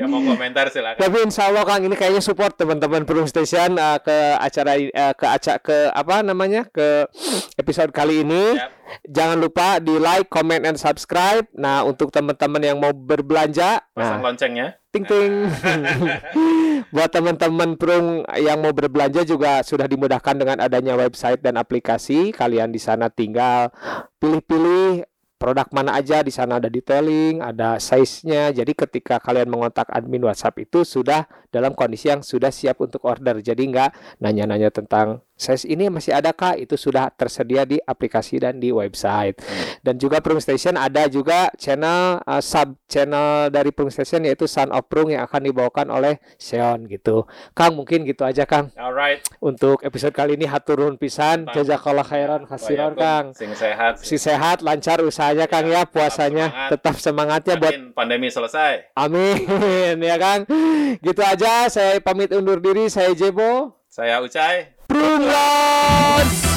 yang 0.00 0.08
mau 0.08 0.24
komentar 0.24 0.72
silakan. 0.72 0.98
Tapi 0.98 1.16
insya 1.28 1.52
Allah 1.52 1.64
Kang 1.68 1.84
ini 1.84 1.94
kayaknya 1.94 2.24
support 2.24 2.56
teman-teman 2.56 3.04
Perum 3.04 3.28
Station 3.28 3.76
uh, 3.76 4.00
ke 4.00 4.16
acara 4.40 4.72
uh, 4.80 5.14
ke 5.14 5.26
acara 5.28 5.58
ke 5.60 5.76
apa 5.92 6.24
namanya 6.24 6.64
ke 6.66 7.06
episode 7.60 7.92
kali 7.92 8.24
ini. 8.24 8.56
Yap. 8.56 8.81
Jangan 9.08 9.38
lupa 9.40 9.80
di 9.80 9.96
like, 9.96 10.28
comment, 10.28 10.62
and 10.64 10.76
subscribe. 10.76 11.48
Nah 11.56 11.82
untuk 11.86 12.12
teman-teman 12.12 12.62
yang 12.62 12.78
mau 12.78 12.92
berbelanja, 12.92 13.82
Pasang 13.92 14.20
nah 14.20 14.32
loncengnya. 14.32 14.68
ting 14.92 15.08
ting. 15.08 15.48
Buat 16.94 17.10
teman-teman 17.12 17.80
Perung 17.80 18.28
yang 18.36 18.60
mau 18.60 18.76
berbelanja 18.76 19.24
juga 19.24 19.64
sudah 19.64 19.88
dimudahkan 19.88 20.36
dengan 20.36 20.60
adanya 20.60 20.92
website 20.98 21.40
dan 21.40 21.56
aplikasi. 21.56 22.30
Kalian 22.36 22.68
di 22.68 22.80
sana 22.80 23.08
tinggal 23.08 23.72
pilih-pilih 24.20 25.08
produk 25.42 25.66
mana 25.74 25.98
aja 25.98 26.22
di 26.22 26.30
sana 26.30 26.62
ada 26.62 26.70
detailing, 26.70 27.42
ada 27.42 27.74
size-nya. 27.82 28.54
Jadi 28.54 28.78
ketika 28.78 29.18
kalian 29.18 29.50
mengontak 29.50 29.90
admin 29.90 30.22
WhatsApp 30.22 30.62
itu 30.62 30.86
sudah 30.86 31.26
dalam 31.50 31.74
kondisi 31.74 32.06
yang 32.06 32.22
sudah 32.22 32.54
siap 32.54 32.78
untuk 32.78 33.02
order. 33.02 33.42
Jadi 33.42 33.66
nggak 33.66 34.22
nanya-nanya 34.22 34.70
tentang 34.70 35.26
size 35.42 35.66
ini 35.66 35.90
masih 35.90 36.14
adakah? 36.14 36.54
Itu 36.54 36.78
sudah 36.78 37.10
tersedia 37.10 37.66
di 37.66 37.82
aplikasi 37.82 38.38
dan 38.38 38.62
di 38.62 38.70
website. 38.70 39.42
Dan 39.82 39.98
juga 39.98 40.22
Prung 40.22 40.38
Station 40.38 40.78
ada 40.78 41.10
juga 41.10 41.50
channel 41.58 42.22
uh, 42.22 42.38
sub 42.38 42.78
channel 42.86 43.50
dari 43.50 43.74
Prung 43.74 43.90
Station 43.90 44.22
yaitu 44.22 44.46
Sun 44.46 44.70
of 44.70 44.86
Prung 44.86 45.10
yang 45.10 45.26
akan 45.26 45.42
dibawakan 45.50 45.90
oleh 45.90 46.22
Seon 46.38 46.86
gitu. 46.86 47.26
Kang 47.58 47.74
mungkin 47.74 48.06
gitu 48.06 48.22
aja 48.22 48.46
Kang 48.46 48.70
Alright. 48.78 49.26
untuk 49.42 49.82
episode 49.82 50.14
kali 50.14 50.38
ini 50.38 50.46
haturun 50.46 50.94
pisan 50.94 51.50
jazakallah 51.50 52.06
khairan 52.06 52.46
khasiran 52.46 52.94
Kang. 52.94 53.34
Sing 53.34 53.50
sehat. 53.58 53.98
Si 53.98 54.20
sehat 54.20 54.62
lancar 54.62 55.02
usahanya 55.02 55.50
Kang 55.50 55.66
ya 55.66 55.82
puasanya 55.82 56.46
semangat. 56.52 56.70
tetap 56.70 56.94
semangatnya 57.02 57.54
buat 57.58 57.72
Yakin 57.74 57.84
pandemi 57.96 58.28
selesai. 58.30 58.94
amin 58.94 59.98
ya 60.12 60.16
Kang. 60.20 60.46
Gitu 61.02 61.22
aja 61.24 61.66
saya 61.66 61.98
pamit 61.98 62.30
undur 62.30 62.62
diri 62.62 62.86
saya 62.86 63.10
Jebo. 63.16 63.80
Saya 63.88 64.20
Ucai. 64.20 64.72
Brewers! 64.92 66.51